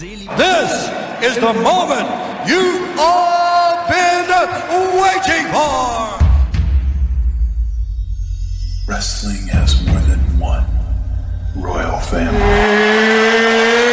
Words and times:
This 0.00 0.88
is 1.22 1.34
the 1.36 1.52
moment 1.52 2.08
you've 2.48 2.98
all 2.98 3.86
been 3.86 4.30
waiting 4.98 5.44
for. 5.52 6.16
Wrestling 8.88 9.46
has 9.48 9.86
more 9.86 10.00
than 10.00 10.20
one 10.38 10.64
royal 11.54 12.00
family. 12.00 13.89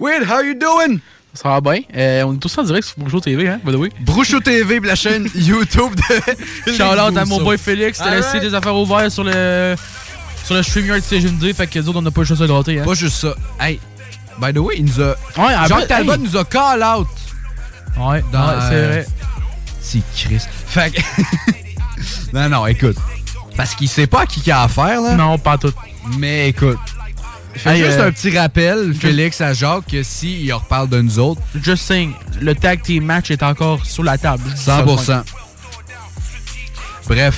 Weird, 0.00 0.24
how 0.26 0.40
you 0.40 0.54
doing? 0.54 0.98
Ça 1.34 1.48
va 1.48 1.60
bien. 1.60 1.82
Euh, 1.94 2.22
on 2.24 2.34
est 2.34 2.38
tous 2.38 2.56
en 2.58 2.62
direct 2.62 2.88
sur 2.88 2.98
Bouchot 2.98 3.20
TV, 3.20 3.46
hein, 3.48 3.60
by 3.62 3.72
the 3.72 3.76
way. 3.76 3.90
Brouchot 4.00 4.40
TV, 4.40 4.80
la 4.80 4.94
chaîne 4.94 5.28
YouTube 5.34 5.94
de. 5.94 6.72
Shout-out 6.72 7.16
à 7.16 7.24
mon 7.26 7.42
boy 7.42 7.58
Félix, 7.58 7.98
t'as 7.98 8.16
laissé 8.16 8.40
des 8.40 8.54
affaires 8.54 8.74
ouvertes 8.74 9.10
sur 9.10 9.24
le 9.24 9.76
sur 10.44 10.54
le 10.54 10.62
StreamYard 10.62 11.02
CGMD, 11.02 11.52
fait 11.54 11.66
que 11.66 11.78
nous 11.78 11.90
autres, 11.90 11.98
on 11.98 12.02
n'a 12.02 12.10
pas 12.10 12.22
le 12.22 12.26
choix 12.26 12.36
de 12.36 12.42
se 12.42 12.46
gratter, 12.48 12.80
hein. 12.80 12.84
Pas 12.84 12.94
juste 12.94 13.16
ça. 13.16 13.34
Hey, 13.60 13.78
by 14.40 14.52
the 14.52 14.58
way, 14.58 14.76
il 14.78 14.86
nous 14.86 15.00
a. 15.00 15.10
Ouais, 15.36 15.68
Jacques 15.68 15.86
Talbot 15.86 16.14
hey. 16.14 16.18
nous 16.18 16.36
a 16.36 16.44
call 16.44 16.82
out. 16.82 17.08
Ouais, 17.98 18.24
Dans, 18.32 18.48
ouais, 18.48 18.54
c'est 18.68 18.74
euh, 18.74 18.88
vrai. 18.88 19.06
C'est 19.80 20.02
Chris. 20.16 20.42
Fait 20.66 20.92
que. 20.92 21.00
non, 22.32 22.48
non, 22.48 22.66
écoute. 22.66 22.96
Parce 23.56 23.74
qu'il 23.74 23.88
sait 23.88 24.06
pas 24.06 24.22
à 24.22 24.26
qui 24.26 24.40
qu'il 24.40 24.52
a 24.52 24.62
affaire, 24.62 25.00
là. 25.02 25.14
Non, 25.14 25.36
pas 25.38 25.58
tout. 25.58 25.72
Mais 26.18 26.48
écoute. 26.48 26.78
Fais 27.54 27.70
Hey, 27.78 27.84
juste 27.84 27.98
euh, 27.98 28.08
un 28.08 28.12
petit 28.12 28.36
rappel, 28.36 28.94
Félix, 28.94 29.40
à 29.40 29.52
Jacques, 29.52 29.86
que 29.90 30.02
s'il 30.02 30.52
reparle 30.52 30.88
de 30.88 31.00
nous 31.00 31.18
autres, 31.18 31.40
Just 31.62 31.84
saying, 31.84 32.12
le 32.40 32.54
tag 32.54 32.82
team 32.82 33.04
match 33.04 33.30
est 33.30 33.42
encore 33.42 33.84
sur 33.84 34.02
la 34.04 34.16
table. 34.18 34.42
100%. 34.56 35.22
Bref, 37.06 37.36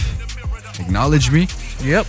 acknowledge 0.78 1.31
me. 1.31 1.47
Yep. 1.84 2.06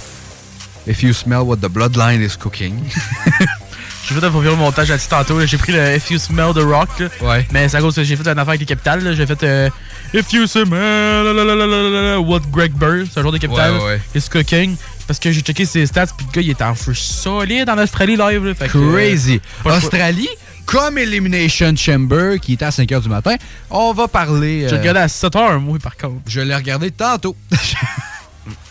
If 0.86 1.02
you 1.02 1.14
smell 1.14 1.44
what 1.46 1.58
the 1.58 1.69
bloodline 1.69 2.22
is 2.22 2.36
cooking. 2.38 2.75
J'ai 4.06 4.16
fait 4.16 4.25
un 4.25 4.30
vieux 4.30 4.56
montage 4.56 4.90
là-dessus 4.90 5.08
tantôt. 5.08 5.46
J'ai 5.46 5.58
pris 5.58 5.72
le 5.72 5.96
If 5.96 6.12
You 6.12 6.20
Smell 6.20 6.53
the 6.53 6.59
Rock. 6.59 6.90
là. 7.00 7.08
Ouais. 7.22 7.47
Mais 7.52 7.70
c'est 7.70 7.78
à 7.78 7.80
cause 7.80 7.96
que 7.96 8.03
j'ai 8.03 8.18
fait 8.18 8.24
une 8.28 8.38
affaire 8.38 8.50
avec 8.50 8.59
les 8.59 8.66
capitales. 8.66 9.16
J'ai 9.16 9.25
fait 9.25 9.41
euh, 9.44 9.70
If 10.14 10.34
You 10.34 10.46
Smell 10.46 12.18
What 12.20 12.41
Greg 12.52 12.74
Burr. 12.74 13.06
C'est 13.09 13.22
un 13.22 13.24
genre 13.24 13.31
de 13.31 13.38
capitale. 13.38 13.72
Ouais, 13.75 13.80
ouais, 13.80 13.85
ouais. 13.85 14.02
Is 14.14 14.28
cooking. 14.30 14.75
Parce 15.08 15.19
que 15.19 15.31
j'ai 15.31 15.41
checké 15.41 15.66
ses 15.66 15.86
stats. 15.86 16.08
Puis 16.18 16.25
le 16.28 16.31
gars, 16.34 16.41
il 16.41 16.50
était 16.52 16.64
en 16.64 16.75
feu 16.75 16.94
solide 16.94 17.69
en 17.69 17.78
Australie 17.78 18.16
live. 18.16 18.46
là. 18.46 18.53
Fait 18.56 18.68
que, 18.69 18.78
euh, 18.78 18.91
Crazy. 18.94 19.41
choix. 19.62 19.75
Australie, 19.78 20.30
comme 20.66 20.97
Elimination 20.97 21.75
Chamber, 21.75 22.40
qui 22.40 22.53
était 22.53 22.66
à 22.66 22.69
5h 22.69 23.02
du 23.02 23.09
matin, 23.09 23.36
on 23.69 23.91
va 23.94 24.08
parler... 24.08 24.66
Euh, 24.66 24.78
regardé 24.78 25.02
à 25.02 25.08
7 25.08 25.36
heures, 25.36 25.59
moi, 25.59 25.78
par 25.80 25.97
contre. 25.97 26.22
Je 26.28 26.40
l'ai 26.41 26.56
regardé 26.56 26.91
tantôt. 26.91 27.36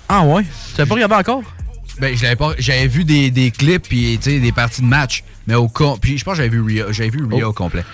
Ah 0.09 0.23
ouais? 0.25 0.43
Tu 0.43 0.79
l'as 0.79 0.87
pas 0.87 0.95
regardé 0.95 1.15
encore? 1.15 1.43
ben, 1.99 2.15
je 2.17 2.23
l'avais 2.23 2.37
pas... 2.37 2.53
J'avais 2.59 2.87
vu 2.87 3.05
des, 3.05 3.31
des 3.31 3.51
clips 3.51 3.89
puis 3.89 4.19
des 4.19 4.53
parties 4.53 4.83
de 4.83 4.87
match. 4.87 5.23
Mais 5.47 5.55
au 5.55 5.69
com... 5.69 5.97
Puis 6.01 6.19
je 6.19 6.25
pense 6.25 6.33
que 6.33 6.37
j'avais 6.43 6.49
vu 6.51 6.61
Ria, 6.61 6.87
j'avais 6.91 7.09
vu 7.11 7.25
Ria 7.25 7.47
Oh. 7.47 7.51
au 7.51 7.53
complet. 7.55 7.85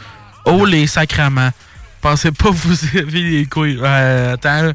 Oh 0.44 0.64
les 0.64 0.86
sacrements. 0.88 1.50
Pensez 2.00 2.32
pas 2.32 2.48
que 2.50 2.54
vous 2.54 2.76
avez 2.98 3.22
les 3.22 3.46
couilles. 3.46 3.78
Euh, 3.80 4.34
attends. 4.34 4.72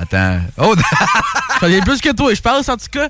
Attends. 0.00 0.40
Oh! 0.58 0.74
Je 1.54 1.60
connais 1.60 1.80
plus 1.80 2.00
que 2.00 2.12
toi, 2.12 2.32
je 2.34 2.40
pense 2.40 2.68
en 2.68 2.76
tout 2.76 2.86
cas. 2.90 3.08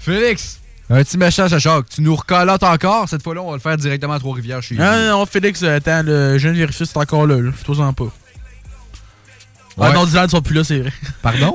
Félix! 0.00 0.58
Un 0.90 1.02
petit 1.04 1.18
message 1.18 1.52
à 1.52 1.58
Jacques. 1.58 1.90
Tu 1.90 2.00
nous 2.00 2.16
recalotes 2.16 2.62
encore? 2.62 3.06
Cette 3.08 3.22
fois-là, 3.22 3.42
on 3.42 3.48
va 3.50 3.56
le 3.56 3.60
faire 3.60 3.76
directement 3.76 4.14
à 4.14 4.18
Trois-Rivières 4.18 4.62
chez 4.62 4.74
Non, 4.74 4.84
nous. 4.84 4.90
non, 4.90 5.18
non, 5.18 5.26
Félix, 5.26 5.62
euh, 5.62 5.76
attends, 5.76 6.02
le 6.02 6.38
jeune 6.38 6.54
vérifié, 6.56 6.86
c'est 6.86 6.96
encore 6.96 7.26
là. 7.26 7.36
là. 7.38 7.50
Fais-toi-en 7.52 7.92
pas. 7.92 8.04
Ouais. 8.04 8.10
Ah 9.80 9.92
non, 9.92 10.06
Dylan, 10.06 10.24
ils 10.24 10.30
sont 10.30 10.40
plus 10.40 10.54
là, 10.54 10.64
c'est 10.64 10.80
vrai. 10.80 10.92
Pardon? 11.22 11.54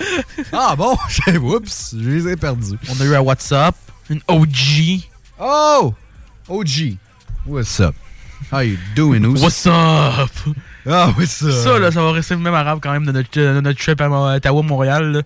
ah 0.52 0.76
bon? 0.76 0.96
Oups, 1.42 1.94
je 2.00 2.08
les 2.08 2.28
ai 2.32 2.36
perdus. 2.36 2.78
On 2.88 3.00
a 3.00 3.04
eu 3.04 3.14
un 3.16 3.20
WhatsApp, 3.20 3.74
une 4.08 4.20
OG. 4.28 5.00
Oh! 5.40 5.92
OG. 6.48 6.96
What's 7.46 7.80
up? 7.80 7.94
How 8.52 8.60
you 8.60 8.78
doing? 8.94 9.26
What's 9.36 9.66
up? 9.66 10.30
Ah, 10.88 11.10
what's 11.18 11.42
up? 11.42 11.50
Ça, 11.52 11.78
là, 11.78 11.90
ça 11.90 12.02
va 12.02 12.12
rester 12.12 12.34
le 12.34 12.40
même 12.40 12.54
arabe 12.54 12.78
quand 12.82 12.92
même 12.92 13.04
de 13.04 13.12
notre, 13.12 13.28
de 13.38 13.60
notre 13.60 13.78
trip 13.78 14.00
à 14.00 14.08
Mo- 14.08 14.34
Ottawa-Montréal. 14.36 15.12
là. 15.12 15.22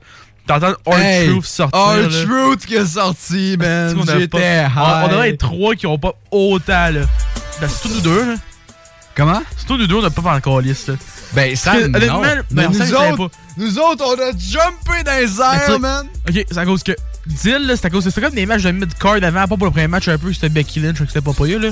T'entends 0.46 0.74
All 0.90 1.00
Hey, 1.00 1.28
Truth 1.28 1.44
sortir. 1.44 1.78
All 1.80 2.02
là. 2.02 2.24
Truth 2.24 2.66
qui 2.66 2.74
est 2.74 2.86
sorti, 2.86 3.56
man. 3.60 3.96
On 3.96 4.04
J'étais 4.04 4.26
pas- 4.28 4.68
on, 4.76 5.04
on 5.04 5.08
devrait 5.08 5.30
être 5.30 5.38
trois 5.38 5.74
qui 5.76 5.86
ont 5.86 5.98
pas 5.98 6.14
autant, 6.32 6.90
là. 6.90 7.00
Ben, 7.60 7.68
c'est 7.68 7.82
tous 7.88 7.94
nous 7.94 8.00
deux, 8.00 8.24
là. 8.32 8.34
Comment? 9.14 9.42
C'est 9.56 9.66
tous 9.66 9.76
nous 9.76 9.86
deux, 9.86 9.96
on 9.96 10.02
n'a 10.02 10.10
pas 10.10 10.22
par 10.22 10.34
encore 10.36 10.60
liste, 10.60 10.88
là. 10.88 10.94
Ben, 11.34 11.54
ça, 11.54 11.72
que, 11.72 11.86
non. 11.86 11.96
honnêtement, 11.96 12.22
Mais 12.50 12.62
ben, 12.64 12.68
nous 12.72 12.78
ça, 12.78 12.86
savais 12.86 13.12
autres, 13.12 13.28
pas. 13.28 13.34
nous 13.56 13.78
autres, 13.78 14.04
on 14.04 14.14
a 14.14 14.32
jumpé 14.36 15.02
dans 15.04 15.18
les 15.20 15.28
sais, 15.28 15.72
airs, 15.72 15.78
man. 15.80 16.06
Ok, 16.28 16.44
c'est 16.50 16.58
à 16.58 16.64
cause 16.66 16.82
que. 16.82 16.92
Dill, 17.24 17.66
là, 17.68 17.76
c'est 17.76 17.86
à 17.86 17.90
cause. 17.90 18.08
C'est 18.08 18.20
comme 18.20 18.34
des 18.34 18.46
matchs 18.46 18.62
de 18.64 18.72
mid-card 18.72 19.18
avant, 19.22 19.46
pas 19.46 19.56
pour 19.56 19.66
le 19.66 19.70
premier 19.70 19.86
match 19.86 20.08
un 20.08 20.18
peu, 20.18 20.32
c'était 20.32 20.48
Becky 20.48 20.80
Lynch, 20.80 20.98
que 20.98 21.06
c'était 21.06 21.20
pas 21.20 21.32
payé, 21.32 21.58
là. 21.58 21.68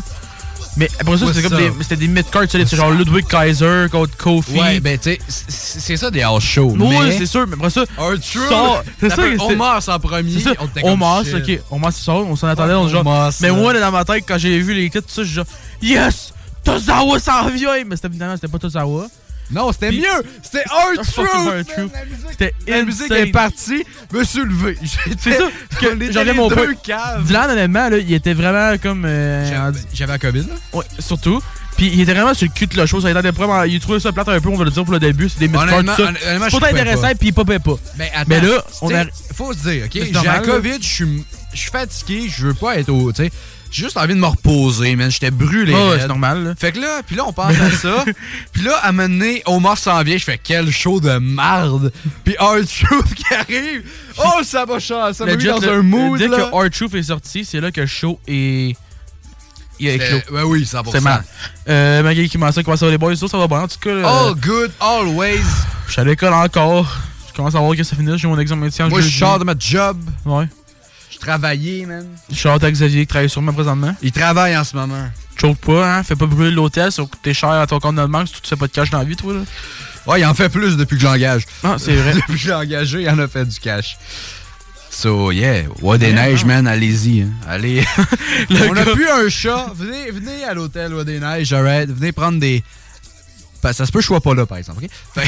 Mais 0.76 0.88
après 1.00 1.18
ça, 1.18 1.26
c'était 1.26 1.48
c'est 1.48 1.48
comme 1.48 1.58
des, 1.88 1.96
des 1.96 2.08
mid-cards 2.08 2.50
solides. 2.50 2.68
C'est 2.68 2.76
genre 2.76 2.90
Ludwig 2.90 3.26
Kaiser 3.26 3.86
contre 3.90 4.16
Kofi. 4.16 4.58
Ouais, 4.58 4.80
ben, 4.80 4.98
tu 4.98 5.10
sais, 5.10 5.18
c'est 5.48 5.96
ça 5.96 6.10
des 6.10 6.22
house 6.22 6.44
shows. 6.44 6.74
Oui, 6.78 6.96
mais... 7.00 7.18
c'est 7.18 7.26
sûr, 7.26 7.46
mais 7.46 7.54
après 7.54 7.70
ça. 7.70 7.84
C'est 8.20 9.10
ça, 9.10 9.94
en 9.94 9.98
premier. 10.00 10.40
Ça. 10.40 10.52
on 10.82 10.92
Omar, 10.92 11.22
ok. 11.22 11.60
Omar, 11.70 11.92
c'est 11.92 12.04
ça. 12.04 12.12
On 12.12 12.36
s'en 12.36 12.48
attendait. 12.48 12.74
on 12.74 12.88
genre. 12.88 13.30
Mais 13.40 13.50
moi, 13.50 13.78
dans 13.78 13.90
ma 13.90 14.04
tête, 14.04 14.24
quand 14.26 14.38
j'ai 14.38 14.58
vu 14.60 14.74
les 14.74 14.90
clips, 14.90 15.06
tout 15.06 15.12
ça, 15.12 15.22
je 15.22 15.26
suis 15.26 15.36
genre, 15.36 15.46
Yes! 15.82 16.32
Tozawa 16.62 17.18
s'en 17.18 17.48
vient! 17.48 17.84
Mais 17.86 17.96
c'était 17.96 18.10
finalement, 18.10 18.36
c'était 18.36 18.48
pas 18.48 18.58
Tozawa. 18.58 19.06
Non, 19.50 19.72
c'était 19.72 19.90
mieux. 19.92 20.06
C'était 20.42 20.62
la 20.68 20.92
musique- 20.92 21.70
C'était 22.30 22.54
La 22.68 22.82
musique 22.84 23.10
est 23.10 23.26
partie, 23.32 23.84
me 24.12 24.24
suis 24.24 24.40
levé. 24.44 24.78
C'est 25.20 25.32
ça. 25.38 25.44
À 26.20 26.24
mon 26.34 26.48
caves. 26.82 27.24
Dylan, 27.26 27.50
honnêtement, 27.50 27.88
là, 27.88 27.98
il 27.98 28.12
était 28.12 28.34
vraiment 28.34 28.76
comme. 28.78 29.04
euh, 29.04 29.48
J'avais- 29.50 29.80
J'avais 29.92 30.12
la 30.12 30.18
COVID, 30.18 30.40
là. 30.40 30.54
Ouais, 30.72 30.84
surtout. 30.98 31.40
Puis 31.76 31.86
il 31.94 32.00
était 32.02 32.12
vraiment 32.12 32.34
sur 32.34 32.46
le 32.46 32.52
cul 32.52 32.66
de 32.66 32.76
la 32.76 32.84
chose. 32.86 33.02
Ça 33.04 33.10
était 33.10 33.30
vraiment, 33.30 33.62
il 33.64 33.80
trouvait 33.80 34.00
ça 34.00 34.12
plate 34.12 34.28
un 34.28 34.40
peu, 34.40 34.48
on 34.50 34.56
va 34.56 34.64
le 34.64 34.70
dire 34.70 34.84
pour 34.84 34.92
le 34.92 35.00
début. 35.00 35.28
C'est 35.28 35.38
des 35.48 35.56
Honnêtement- 35.56 35.94
tout 35.94 36.02
ça. 36.02 36.08
honnêtement, 36.08 36.44
je 36.46 36.50
C'est 36.50 36.60
pas 36.60 36.68
intéressant, 36.68 37.08
puis 37.18 37.28
il 37.28 37.32
popait 37.32 37.58
pas. 37.58 37.76
Mais 37.98 38.10
attends, 38.14 38.24
Mais 38.28 38.40
là, 38.40 38.64
on 38.82 38.88
t'sais, 38.88 38.96
a- 38.96 39.06
faut 39.34 39.52
se 39.52 39.58
dire, 39.58 39.84
OK, 39.86 39.90
C'est 39.94 40.06
j'ai 40.06 40.12
la 40.26 40.38
COVID, 40.40 40.78
je 40.82 40.86
suis 40.88 41.24
je 41.52 41.58
suis 41.58 41.70
fatigué, 41.70 42.28
je 42.28 42.46
veux 42.46 42.54
pas 42.54 42.78
être 42.78 42.90
au, 42.90 43.10
tu 43.12 43.24
sais, 43.24 43.30
j'ai 43.70 43.84
juste 43.84 43.96
envie 43.96 44.14
de 44.14 44.20
me 44.20 44.26
reposer, 44.26 44.96
man, 44.96 45.10
j'étais 45.10 45.30
brûlé. 45.30 45.74
C'est 45.98 46.08
normal, 46.08 46.44
là. 46.44 46.54
Fait 46.58 46.72
que 46.72 46.80
là, 46.80 47.02
puis 47.06 47.16
là 47.16 47.24
on 47.26 47.32
pense 47.32 47.54
à 47.58 47.70
ça, 47.70 48.04
puis 48.52 48.62
là 48.62 48.78
à 48.82 48.92
donné, 48.92 49.42
Omar 49.46 49.78
s'en 49.78 50.02
vient, 50.02 50.16
je 50.16 50.24
fais 50.24 50.40
quel 50.42 50.70
show 50.70 51.00
de 51.00 51.18
marde. 51.18 51.92
Puis 52.24 52.34
R-Truth 52.38 53.14
qui 53.14 53.34
arrive. 53.34 53.82
Oh, 54.18 54.42
ça 54.42 54.64
va 54.64 54.78
changer, 54.78 55.14
ça 55.14 55.24
m'a 55.24 55.36
mis 55.36 55.44
dans 55.44 55.62
un 55.62 55.82
mood 55.82 56.18
Dès 56.18 56.28
là. 56.28 56.36
que 56.36 56.66
R-Truth 56.66 56.94
est 56.94 57.04
sorti, 57.04 57.44
c'est 57.44 57.60
là 57.60 57.70
que 57.70 57.80
le 57.80 57.86
show 57.86 58.18
est. 58.26 58.76
Il 59.78 59.88
a 59.88 59.92
éclos. 59.94 60.34
Ouais, 60.34 60.42
oui, 60.42 60.62
100%. 60.64 60.90
C'est 60.92 61.00
mal. 61.00 61.24
Euh, 61.68 62.02
Maggie 62.02 62.28
qui 62.28 62.36
m'a 62.36 62.50
dit 62.50 62.62
comment 62.62 62.76
ça 62.76 62.84
va 62.84 62.92
les 62.92 62.98
boys, 62.98 63.16
ça, 63.16 63.28
ça 63.28 63.38
va 63.38 63.46
bien. 63.46 63.60
En 63.60 63.68
tout 63.68 63.78
cas, 63.80 63.94
là, 63.94 64.26
All 64.26 64.34
good, 64.34 64.70
always. 64.78 65.40
je 65.86 65.92
suis 65.92 66.00
à 66.00 66.04
l'école 66.04 66.34
encore. 66.34 66.98
Je 67.28 67.34
commence 67.34 67.54
à 67.54 67.60
voir 67.60 67.74
que 67.74 67.82
ça 67.82 67.96
finit. 67.96 68.18
J'ai 68.18 68.28
mon 68.28 68.38
examen 68.38 68.66
de 68.66 68.72
sciences. 68.72 68.90
Moi, 68.90 69.00
je 69.00 69.08
sors 69.08 69.38
de 69.38 69.44
ma 69.44 69.54
job. 69.58 69.96
Ouais. 70.26 70.46
Je 71.20 71.26
travaillais, 71.26 71.84
man. 71.84 72.06
Suis 72.32 72.48
à 72.48 72.58
Xavier 72.58 73.00
qui 73.02 73.06
travaille 73.06 73.28
sur 73.28 73.42
moi 73.42 73.52
présentement. 73.52 73.94
Il 74.00 74.10
travaille 74.10 74.56
en 74.56 74.64
ce 74.64 74.74
moment. 74.74 75.06
Choke 75.38 75.58
pas, 75.58 75.96
hein. 75.98 76.02
Fais 76.02 76.16
pas 76.16 76.26
brûler 76.26 76.50
l'hôtel, 76.50 76.90
ça 76.90 77.02
va 77.02 77.08
coûter 77.08 77.34
cher 77.34 77.50
à 77.50 77.66
ton 77.66 77.78
compte 77.78 77.96
de 77.96 78.06
banque 78.06 78.28
si 78.28 78.40
tu 78.40 78.48
fais 78.48 78.56
pas 78.56 78.66
de 78.66 78.72
cash 78.72 78.90
dans 78.90 78.98
la 78.98 79.04
vie, 79.04 79.16
toi, 79.16 79.34
là. 79.34 79.40
Ouais, 80.06 80.20
il 80.20 80.24
en 80.24 80.32
fait 80.34 80.48
plus 80.48 80.76
depuis 80.78 80.96
que 80.96 81.02
j'engage. 81.02 81.44
Ah, 81.62 81.76
c'est 81.78 81.94
vrai. 81.94 82.14
depuis 82.14 82.32
que 82.32 82.38
j'ai 82.38 82.52
engagé, 82.54 83.02
il 83.02 83.10
en 83.10 83.18
a 83.18 83.28
fait 83.28 83.44
du 83.44 83.58
cash. 83.60 83.98
So, 84.90 85.30
yeah. 85.30 85.64
Ouais, 85.82 85.98
des 85.98 86.12
neiges, 86.12 86.44
man, 86.44 86.66
allez-y. 86.66 87.22
hein. 87.22 87.28
Allez. 87.46 87.84
Le 88.50 88.68
On 88.70 88.76
a 88.76 88.84
plus 88.86 89.08
un 89.08 89.28
chat. 89.28 89.66
Venez, 89.74 90.10
venez 90.10 90.44
à 90.44 90.54
l'hôtel 90.54 90.92
Roi 90.92 91.04
des 91.04 91.20
Neiges, 91.20 91.52
alright. 91.52 91.88
Venez 91.90 92.12
prendre 92.12 92.40
des. 92.40 92.64
Ben, 93.62 93.72
ça 93.74 93.84
se 93.86 93.92
peut 93.92 93.98
que 93.98 94.02
je 94.02 94.06
sois 94.08 94.20
pas 94.20 94.34
là, 94.34 94.46
par 94.46 94.58
exemple. 94.58 94.82
ok? 94.84 94.90
Fait 95.14 95.22
que, 95.22 95.26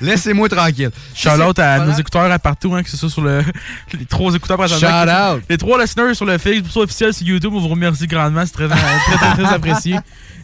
laissez-moi 0.00 0.48
tranquille. 0.48 0.90
Shout-out 1.14 1.58
à 1.58 1.78
Pendant- 1.78 1.92
nos 1.92 1.98
écouteurs 1.98 2.30
à 2.30 2.38
partout, 2.38 2.74
hein, 2.74 2.82
que 2.82 2.90
ce 2.90 2.96
soit 2.96 3.10
sur 3.10 3.22
le, 3.22 3.42
les 3.98 4.04
trois 4.06 4.34
écouteurs 4.34 4.56
présentement. 4.56 4.88
Shout 5.04 5.36
out. 5.38 5.42
Les 5.48 5.58
trois 5.58 5.80
listeners 5.80 6.14
sur 6.14 6.26
le 6.26 6.38
Facebook 6.38 6.76
officiel 6.76 7.12
sur 7.14 7.26
YouTube, 7.26 7.52
on 7.54 7.60
vous 7.60 7.68
remercie 7.68 8.06
grandement. 8.06 8.44
C'est 8.46 8.52
très, 8.52 8.68
très, 8.68 8.78
très, 9.18 9.42
très 9.42 9.52
apprécié. 9.54 9.96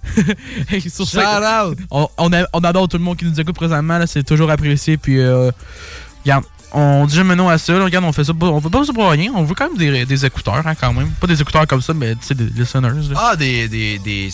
Sur 0.90 1.06
Shout 1.06 1.18
ça, 1.18 1.66
out. 1.66 1.78
on, 1.90 2.06
on, 2.18 2.32
a- 2.34 2.46
on 2.52 2.60
adore 2.60 2.88
tout 2.88 2.98
le 2.98 3.02
monde 3.02 3.16
qui 3.16 3.24
nous 3.24 3.40
écoute 3.40 3.54
présentement. 3.54 3.98
C'est 4.06 4.22
toujours 4.22 4.50
apprécié. 4.50 4.96
Puis, 4.98 5.18
euh, 5.18 5.50
regarde, 6.24 6.44
on 6.72 7.06
dit 7.06 7.14
jamais 7.16 7.34
non 7.34 7.48
à 7.48 7.56
ça. 7.56 7.72
là. 7.72 7.84
regarde, 7.84 8.04
on 8.04 8.12
fait 8.12 8.24
ça, 8.24 8.32
on 8.38 8.60
fait 8.60 8.68
pas 8.68 8.84
ça 8.84 8.92
pour 8.92 9.08
rien. 9.08 9.32
On 9.34 9.44
veut 9.44 9.54
quand 9.54 9.68
même 9.68 9.78
des, 9.78 10.04
des 10.04 10.26
écouteurs, 10.26 10.60
hein, 10.66 10.74
quand 10.78 10.92
même. 10.92 11.08
Pas 11.20 11.26
des 11.26 11.40
écouteurs 11.40 11.66
comme 11.66 11.80
ça, 11.80 11.94
mais 11.94 12.14
des 12.16 12.44
listeners. 12.54 12.90
là. 13.10 13.16
Ah, 13.30 13.36
des. 13.36 13.66
des, 13.68 13.98
des 13.98 14.30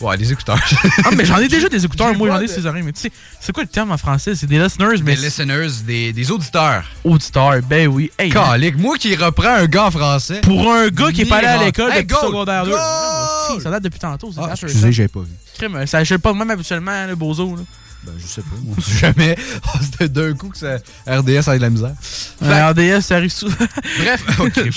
ouais, 0.00 0.16
des 0.16 0.32
écouteurs. 0.32 0.58
Ah, 1.04 1.10
mais 1.16 1.24
j'en 1.24 1.38
ai 1.38 1.48
déjà 1.48 1.68
des 1.68 1.84
écouteurs, 1.84 2.14
moi, 2.14 2.28
j'en 2.28 2.40
ai 2.40 2.48
ces 2.48 2.66
oreilles. 2.66 2.82
Mais 2.82 2.92
tu 2.92 3.00
sais, 3.00 3.12
c'est 3.40 3.52
quoi 3.52 3.62
le 3.62 3.68
terme 3.68 3.92
en 3.92 3.96
français? 3.98 4.34
C'est 4.34 4.46
des 4.46 4.58
listeners, 4.58 5.00
mais 5.04 5.16
des 5.16 5.22
listeners, 5.22 5.68
des, 5.84 6.12
des 6.12 6.30
auditeurs. 6.30 6.84
auditeurs. 7.04 7.60
Ben 7.68 7.86
oui. 7.88 8.10
Hey, 8.18 8.30
Calique, 8.30 8.76
moi 8.78 8.96
qui 8.98 9.14
reprends 9.16 9.54
un 9.56 9.66
gars 9.66 9.86
en 9.86 9.90
français. 9.90 10.40
Pour 10.42 10.72
un 10.72 10.88
gars 10.88 11.12
qui 11.12 11.22
est 11.22 11.26
pas 11.26 11.36
allé 11.38 11.46
à 11.48 11.64
l'école 11.64 11.92
Hey, 11.92 12.04
depuis 12.04 12.16
secondaire 12.20 12.64
2. 12.64 12.70
Goal! 12.70 13.62
Ça 13.62 13.70
date 13.70 13.82
depuis 13.84 13.98
tantôt. 14.00 14.30
c'est 14.32 14.40
Ah, 14.42 14.50
excusez, 14.52 14.92
j'ai 14.92 15.08
pas 15.08 15.20
vu. 15.20 15.26
ça. 15.46 15.52
Crime, 15.66 15.86
Ça 15.86 15.98
achète 15.98 16.20
pas 16.20 16.32
de 16.32 16.38
même 16.38 16.50
habituellement, 16.50 17.06
le 17.06 17.14
bozo. 17.14 17.56
Là. 17.56 17.62
Ben, 18.06 18.12
je 18.18 18.26
sais 18.26 18.40
pas. 18.42 18.56
Moi, 18.62 18.76
jamais. 19.00 19.36
Oh, 19.66 19.78
C'était 19.82 20.08
d'un 20.08 20.32
coup 20.34 20.48
que 20.50 20.58
ça, 20.58 20.76
RDS 21.08 21.48
a 21.48 21.56
de 21.56 21.60
la 21.62 21.70
misère. 21.70 21.90
Euh, 22.42 22.68
RDS, 22.70 23.00
ça 23.02 23.16
arrive 23.16 23.32
souvent. 23.32 23.56
Bref, 23.98 24.24
ok. 24.38 24.70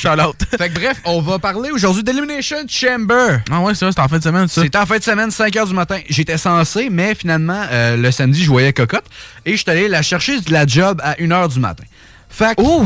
Fait 0.58 0.70
que 0.70 0.74
bref, 0.74 0.98
on 1.06 1.22
va 1.22 1.38
parler 1.40 1.70
aujourd'hui 1.72 2.04
d'Elimination 2.04 2.58
Chamber. 2.68 3.40
Ah 3.52 3.60
ouais, 3.62 3.74
c'est 3.76 3.82
ça, 3.82 3.92
c'était 3.92 4.02
en 4.02 4.08
fin 4.08 4.18
de 4.18 4.24
semaine, 4.24 4.48
ça. 4.48 4.62
C'était 4.64 4.78
en 4.78 4.86
fin 4.86 4.98
de 4.98 5.04
semaine, 5.04 5.30
5h 5.30 5.68
du 5.68 5.74
matin. 5.74 6.00
J'étais 6.10 6.38
censé, 6.38 6.90
mais 6.90 7.14
finalement, 7.16 7.64
euh, 7.72 7.98
le 7.98 8.12
samedi, 8.12 8.44
je 8.44 8.50
voyais 8.50 8.74
Cocotte. 8.74 9.06
Et 9.46 9.52
je 9.52 9.58
suis 9.58 9.70
allé 9.70 9.88
la 9.88 10.02
chercher 10.02 10.40
de 10.42 10.52
la 10.52 10.66
job 10.66 11.00
à 11.04 11.14
1h 11.16 11.54
du 11.54 11.60
matin. 11.60 11.84
Fait 12.30 12.56
que, 12.56 12.62
Oh! 12.64 12.86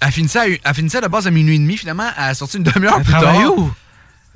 elle 0.00 0.12
finissait, 0.12 0.38
à, 0.38 0.46
elle 0.46 0.74
finissait 0.74 0.98
à 0.98 1.02
la 1.02 1.08
base 1.08 1.26
à 1.26 1.30
minuit 1.30 1.54
et 1.54 1.58
demi. 1.58 1.76
Finalement, 1.76 2.08
elle 2.18 2.24
a 2.24 2.34
sorti 2.34 2.58
une 2.58 2.64
demi-heure 2.64 3.00
plus 3.02 3.12
tard. 3.12 3.56
où? 3.56 3.70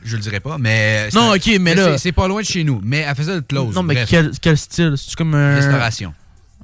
Je 0.05 0.17
le 0.17 0.23
dirais 0.23 0.41
pas, 0.41 0.57
mais... 0.59 1.09
Non, 1.15 1.35
ok, 1.35 1.51
mais 1.61 1.75
là- 1.75 1.99
c'est- 1.99 2.13
pas 2.13 2.29
loin 2.29 2.41
de 2.43 2.47
chez 2.47 2.63
nous. 2.65 2.81
Mais 2.85 2.99
elle 2.99 3.15
faisait 3.15 3.35
le 3.35 3.41
close. 3.41 3.75
Non, 3.75 3.83
mais 3.83 3.95
Bref, 3.95 4.09
quel, 4.09 4.31
quel 4.41 4.57
style? 4.57 4.95
C'est 4.97 5.17
comme 5.17 5.35
un. 5.35 5.57
Restauration. 5.57 6.15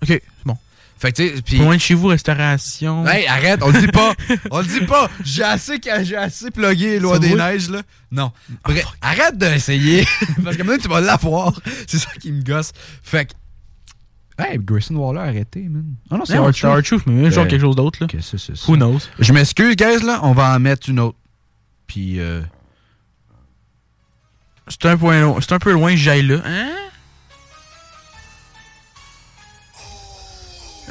Ok, 0.02 0.08
c'est 0.08 0.23
bon. 0.44 0.56
Fait 0.99 1.11
que, 1.12 1.40
tu 1.40 1.56
sais, 1.56 1.62
loin 1.62 1.75
de 1.75 1.81
chez 1.81 1.94
vous, 1.94 2.06
restauration. 2.06 3.05
Hey, 3.08 3.26
arrête, 3.26 3.61
on 3.64 3.70
le 3.70 3.81
dit 3.81 3.88
pas. 3.88 4.14
on 4.52 4.61
le 4.61 4.67
dit 4.67 4.87
pas. 4.87 5.11
J'ai 5.25 5.43
assez, 5.43 5.81
j'ai 6.05 6.17
assez 6.17 6.50
plugué 6.52 7.00
Loi 7.00 7.19
des? 7.19 7.34
Neiges, 7.34 7.69
là. 7.70 7.82
Non. 8.12 8.31
Bref, 8.64 8.87
arrête 9.00 9.37
d'essayer. 9.37 10.06
Parce 10.44 10.56
que 10.56 10.62
maintenant, 10.62 10.81
tu 10.82 10.88
vas 10.88 11.00
l'avoir. 11.00 11.52
C'est 11.88 11.99
ça 11.99 12.11
qui 12.20 12.31
me 12.31 12.43
gosse. 12.43 12.70
Fait 13.02 13.26
que. 13.26 13.32
Hey, 14.38 14.58
Grayson 14.61 14.94
Waller, 14.94 15.20
arrêtez, 15.29 15.62
man. 15.69 15.84
Oh 16.11 16.17
non, 16.17 16.25
c'est 16.25 16.37
Archer. 16.37 16.61
c'est 16.62 16.69
R-Truth, 16.69 17.06
mais 17.06 17.31
genre 17.31 17.44
Euh, 17.44 17.49
quelque 17.49 17.61
chose 17.61 17.76
d'autre, 17.76 17.99
là. 18.00 18.06
Ok, 18.06 18.17
ça, 18.23 18.38
c'est 18.38 18.56
ça? 18.56 18.70
Who 18.70 18.76
knows? 18.76 19.00
Je 19.19 19.32
m'excuse, 19.32 19.76
guys, 19.76 20.02
là. 20.05 20.20
On 20.23 20.32
va 20.32 20.55
en 20.55 20.58
mettre 20.61 20.88
une 20.88 21.00
autre. 21.00 21.19
Puis, 21.87 22.19
euh. 22.19 22.40
C'est 24.68 24.86
un, 24.86 24.96
point 24.96 25.20
loin- 25.20 25.38
c'est 25.40 25.52
un 25.52 25.58
peu 25.58 25.72
loin 25.72 25.90
que 25.90 25.96
j'aille 25.96 26.22
là. 26.26 26.36
Hein? 26.44 26.68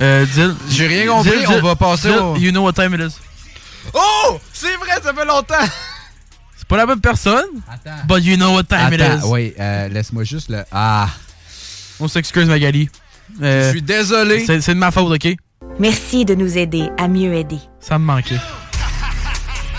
Euh. 0.01 0.25
J'ai 0.69 0.87
rien 0.87 1.07
compris, 1.07 1.45
on 1.47 1.61
va 1.61 1.75
passer 1.75 2.09
au- 2.09 2.35
You 2.37 2.51
know 2.51 2.63
what 2.63 2.73
time 2.73 2.93
it 2.95 3.01
is. 3.01 3.15
Oh! 3.93 4.39
C'est 4.53 4.75
vrai, 4.77 4.99
ça 5.03 5.13
fait 5.13 5.25
longtemps! 5.25 5.55
C'est 6.57 6.67
pas 6.67 6.77
la 6.77 6.85
même 6.85 7.01
personne, 7.01 7.45
Attends. 7.69 8.05
but 8.07 8.23
you 8.23 8.35
know 8.37 8.53
what 8.53 8.63
time 8.63 8.93
it 8.93 9.01
Attends, 9.01 9.27
is. 9.27 9.29
oui, 9.31 9.53
euh, 9.59 9.89
laisse-moi 9.89 10.23
juste 10.23 10.49
le. 10.49 10.63
Ah! 10.71 11.09
On 11.99 12.07
s'excuse, 12.07 12.47
Magali. 12.47 12.89
Je 13.39 13.45
Euh, 13.45 13.71
suis 13.71 13.81
désolé. 13.81 14.45
c'est 14.45 14.61
c'est 14.61 14.73
de 14.73 14.79
ma 14.79 14.91
faute, 14.91 15.11
ok? 15.11 15.35
Merci 15.79 16.23
de 16.25 16.35
nous 16.35 16.57
aider 16.57 16.89
à 16.97 17.07
mieux 17.07 17.33
aider. 17.33 17.59
Ça 17.79 17.97
me 17.99 18.05
manquait. 18.05 18.39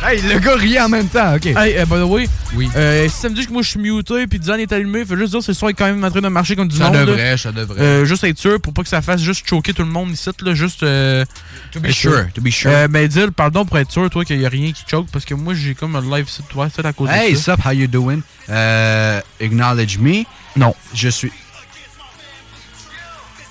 Hey, 0.04 0.20
le 0.22 0.38
gars 0.40 0.56
riait 0.56 0.80
en 0.80 0.88
même 0.88 1.06
temps, 1.08 1.34
ok. 1.36 1.46
Hey, 1.46 1.76
euh, 1.78 1.84
by 1.86 1.94
the 1.94 2.04
way, 2.08 2.28
Oui. 2.56 2.68
euh, 2.74 3.08
si 3.08 3.14
ça 3.20 3.28
me 3.28 3.34
dit 3.36 3.46
que 3.46 3.52
moi 3.52 3.62
je 3.62 3.68
suis 3.68 3.78
muté 3.78 4.26
puis 4.26 4.40
Diane 4.40 4.58
est 4.58 4.72
allumé, 4.72 5.04
faut 5.04 5.16
juste 5.16 5.30
dire 5.30 5.38
que 5.38 5.44
ce 5.44 5.52
soir 5.52 5.70
est 5.70 5.74
quand 5.74 5.84
même 5.86 6.02
en 6.02 6.10
train 6.10 6.20
de 6.20 6.26
marcher 6.28 6.56
comme 6.56 6.66
du 6.66 6.76
Ça 6.76 6.86
monde. 6.86 6.94
là. 6.94 7.04
devrait, 7.06 7.36
ça 7.36 7.52
devrait. 7.52 7.80
Euh, 7.80 8.04
juste 8.04 8.24
être 8.24 8.36
sûr 8.38 8.60
pour 8.60 8.72
pas 8.74 8.82
que 8.82 8.88
ça 8.88 9.00
fasse 9.00 9.20
juste 9.22 9.46
choquer 9.48 9.72
tout 9.72 9.82
le 9.84 9.88
monde 9.90 10.10
ici, 10.10 10.28
là, 10.44 10.54
juste. 10.54 10.82
Euh, 10.82 11.24
to 11.70 11.78
be 11.78 11.90
sure, 11.92 12.26
to 12.34 12.40
be 12.40 12.48
sure. 12.50 12.70
Euh, 12.72 12.88
mais 12.90 13.06
dis 13.06 13.20
pardon 13.36 13.64
pour 13.64 13.78
être 13.78 13.92
sûr, 13.92 14.10
toi, 14.10 14.24
qu'il 14.24 14.40
y 14.40 14.46
a 14.46 14.48
rien 14.48 14.72
qui 14.72 14.82
choque 14.90 15.06
parce 15.12 15.24
que 15.24 15.34
moi 15.34 15.54
j'ai 15.54 15.74
comme 15.76 15.94
un 15.94 16.00
live 16.00 16.28
site, 16.28 16.48
toi, 16.48 16.68
c'est 16.74 16.84
à 16.84 16.92
cause 16.92 17.08
Hey, 17.08 17.32
de 17.34 17.38
ça. 17.38 17.54
sup, 17.54 17.64
how 17.64 17.70
you 17.70 17.86
doing? 17.86 18.22
Euh, 18.50 19.20
acknowledge 19.40 19.98
me. 19.98 20.24
Non. 20.56 20.74
Je 20.94 21.08
suis. 21.10 21.30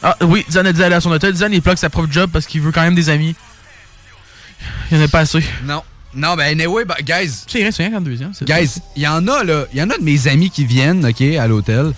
Ah 0.04 0.18
oui, 0.22 0.44
Diane 0.50 0.68
a 0.68 0.74
dit 0.74 0.84
aller 0.84 0.96
à 0.96 1.02
son 1.02 1.12
hôtel. 1.12 1.34
Diane 1.34 1.54
il 1.54 1.62
bloque 1.62 1.78
sa 1.78 1.90
propre 1.90 2.12
job 2.12 2.30
parce 2.34 2.46
qu'il 2.46 2.60
veut 2.62 2.72
quand 2.74 2.82
même 2.82 2.96
des 2.96 3.08
amis. 3.10 3.36
Il 4.92 4.98
y 4.98 5.02
en 5.02 5.04
a 5.06 5.08
pas 5.08 5.20
assez. 5.20 5.44
Non. 5.64 5.82
Non, 6.14 6.36
ben, 6.36 6.60
anyway, 6.60 6.84
bah, 6.86 6.98
guys, 7.02 7.44
C'est 7.48 7.60
rien, 7.60 7.72
c'est 7.72 7.84
rien 7.84 7.94
qu'en 7.94 8.02
deuxième. 8.02 8.34
c'est 8.34 8.46
guys, 8.46 8.80
il 8.96 9.04
y 9.04 9.08
en 9.08 9.28
a, 9.28 9.44
là. 9.44 9.66
Il 9.74 9.80
y 9.80 9.82
en 9.82 9.90
a 9.90 9.98
de 9.98 10.04
mes 10.04 10.28
amis 10.28 10.50
qui 10.50 10.66
viennent, 10.66 11.06
OK, 11.06 11.22
à 11.22 11.48
l'hôtel. 11.48 11.94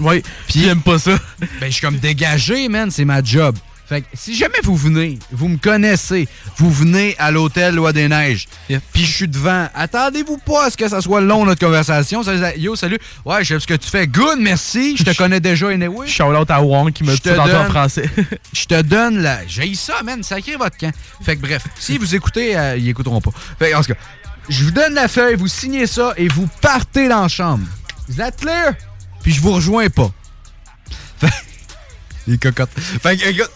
Ouais, 0.00 0.22
puis 0.46 0.60
il 0.60 0.68
aime 0.68 0.80
pas 0.80 0.98
ça. 0.98 1.18
Ben, 1.60 1.66
je 1.66 1.70
suis 1.70 1.80
comme 1.82 1.98
dégagé, 1.98 2.68
man, 2.68 2.90
c'est 2.90 3.04
ma 3.04 3.22
job. 3.22 3.56
Fait 3.88 4.02
que 4.02 4.06
si 4.12 4.34
jamais 4.36 4.58
vous 4.64 4.76
venez, 4.76 5.18
vous 5.32 5.48
me 5.48 5.56
connaissez, 5.56 6.28
vous 6.58 6.70
venez 6.70 7.16
à 7.18 7.30
l'hôtel 7.30 7.74
Loi 7.74 7.94
des 7.94 8.06
Neiges, 8.06 8.46
Yep. 8.68 8.82
puis 8.92 9.04
je 9.06 9.10
suis 9.12 9.28
devant, 9.28 9.66
attendez-vous 9.74 10.36
pas 10.36 10.66
à 10.66 10.70
ce 10.70 10.76
que 10.76 10.86
ça 10.86 11.00
soit 11.00 11.22
long, 11.22 11.46
notre 11.46 11.64
conversation. 11.64 12.22
Yo, 12.58 12.76
salut. 12.76 12.98
Ouais, 13.24 13.42
je 13.44 13.54
sais 13.54 13.60
ce 13.60 13.66
que 13.66 13.74
tu 13.74 13.88
fais. 13.88 14.06
Good, 14.06 14.40
merci. 14.40 14.94
Je 14.98 15.04
te 15.04 15.16
connais 15.16 15.40
déjà, 15.40 15.68
anyway. 15.70 16.06
Shout 16.06 16.24
out 16.24 16.50
à 16.50 16.60
Wong 16.60 16.92
qui 16.92 17.02
me 17.02 17.16
dit 17.16 17.30
en 17.40 17.64
français. 17.70 18.10
Je 18.52 18.64
te 18.66 18.82
donne 18.82 19.22
la. 19.22 19.46
J'ai 19.46 19.74
ça, 19.74 20.02
man. 20.02 20.22
Sacré 20.22 20.56
votre 20.56 20.76
camp. 20.76 20.92
Fait 21.22 21.36
que 21.36 21.40
bref, 21.42 21.64
si 21.78 21.96
vous 21.96 22.14
écoutez, 22.14 22.56
euh, 22.58 22.76
ils 22.76 22.88
écouteront 22.90 23.20
pas. 23.22 23.30
Fait 23.58 23.70
que, 23.70 23.76
en 23.76 23.80
tout 23.80 23.92
cas, 23.94 23.98
je 24.50 24.64
vous 24.64 24.70
donne 24.70 24.94
la 24.94 25.08
feuille, 25.08 25.36
vous 25.36 25.48
signez 25.48 25.86
ça 25.86 26.12
et 26.16 26.28
vous 26.28 26.46
partez 26.60 27.08
dans 27.08 27.22
la 27.22 27.28
chambre. 27.28 27.64
Is 28.10 28.16
that 28.16 28.32
clear? 28.32 28.74
Puis 29.22 29.32
je 29.32 29.40
vous 29.40 29.52
rejoins 29.52 29.88
pas. 29.88 30.10
Fait. 31.18 31.28
Les 32.26 32.36
cocottes. 32.36 32.70
Fait 32.78 33.16
que, 33.16 33.24
écoute. 33.28 33.50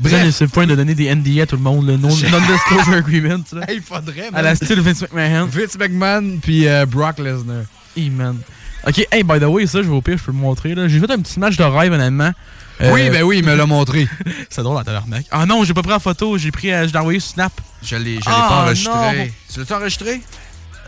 Bref. 0.00 0.30
c'est 0.34 0.44
le 0.44 0.50
point 0.50 0.66
de 0.66 0.74
donner 0.74 0.94
des 0.94 1.14
NDA 1.14 1.42
à 1.42 1.46
tout 1.46 1.56
le 1.56 1.62
monde, 1.62 1.86
le 1.86 1.96
non- 1.96 2.08
non-disclosure 2.30 2.94
agreement. 2.94 3.42
Il 3.72 3.80
faudrait, 3.80 4.28
À 4.32 4.42
la 4.42 4.54
style 4.56 4.80
Vince 4.80 5.02
McMahon. 5.02 5.46
Vince 5.46 5.78
McMahon 5.78 6.38
puis 6.42 6.66
euh, 6.66 6.84
Brock 6.86 7.18
Lesnar. 7.18 7.62
Hey, 7.96 8.10
man. 8.10 8.38
Ok, 8.86 9.06
hey, 9.12 9.22
by 9.22 9.38
the 9.38 9.44
way, 9.44 9.66
ça, 9.66 9.82
je 9.82 9.88
vais 9.88 9.94
au 9.94 10.02
pire, 10.02 10.18
je 10.18 10.24
peux 10.24 10.32
le 10.32 10.38
montrer. 10.38 10.74
là. 10.74 10.88
J'ai 10.88 10.98
fait 11.00 11.10
un 11.10 11.18
petit 11.20 11.38
match 11.38 11.56
de 11.56 11.62
rêve, 11.64 11.92
honnêtement. 11.92 12.32
Euh, 12.80 12.92
Oui, 12.92 13.08
ben 13.08 13.22
oui, 13.22 13.38
il 13.38 13.44
me 13.44 13.54
l'a 13.54 13.66
montré. 13.66 14.08
C'est 14.50 14.62
drôle, 14.62 14.76
en 14.76 14.82
tabarnak. 14.82 15.24
Ah 15.30 15.46
non, 15.46 15.62
j'ai 15.64 15.72
pas 15.74 15.82
pris 15.82 15.92
en 15.92 16.00
photo, 16.00 16.36
j'ai 16.36 16.50
pris, 16.50 16.72
euh, 16.72 16.86
je 16.88 16.92
l'ai 16.92 16.98
envoyé 16.98 17.20
sur 17.20 17.30
Snap. 17.34 17.52
Je 17.82 17.94
l'ai 17.96 18.16
l'ai 18.16 18.20
Ah, 18.26 18.46
pas 18.48 18.62
enregistré. 18.64 18.92
non. 18.92 19.26
Tu 19.52 19.60
l'as-tu 19.60 19.72
enregistré? 19.72 20.20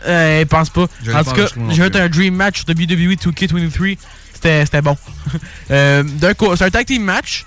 Euh, 0.05 0.45
pense 0.45 0.69
pas. 0.69 0.85
Je 1.01 1.11
En 1.11 1.15
pas 1.15 1.23
tout 1.23 1.31
cas, 1.31 1.47
j'ai 1.69 1.81
fait 1.83 1.95
un 1.95 2.09
Dream 2.09 2.35
Match 2.35 2.57
sur 2.65 2.69
WWE 2.69 3.15
2K23. 3.15 3.97
C'était 4.33 4.81
bon. 4.81 4.95
euh, 5.71 6.03
d'un 6.03 6.33
co- 6.35 6.55
C'est 6.55 6.65
un 6.65 6.69
tag 6.69 6.85
team 6.85 7.03
match. 7.03 7.45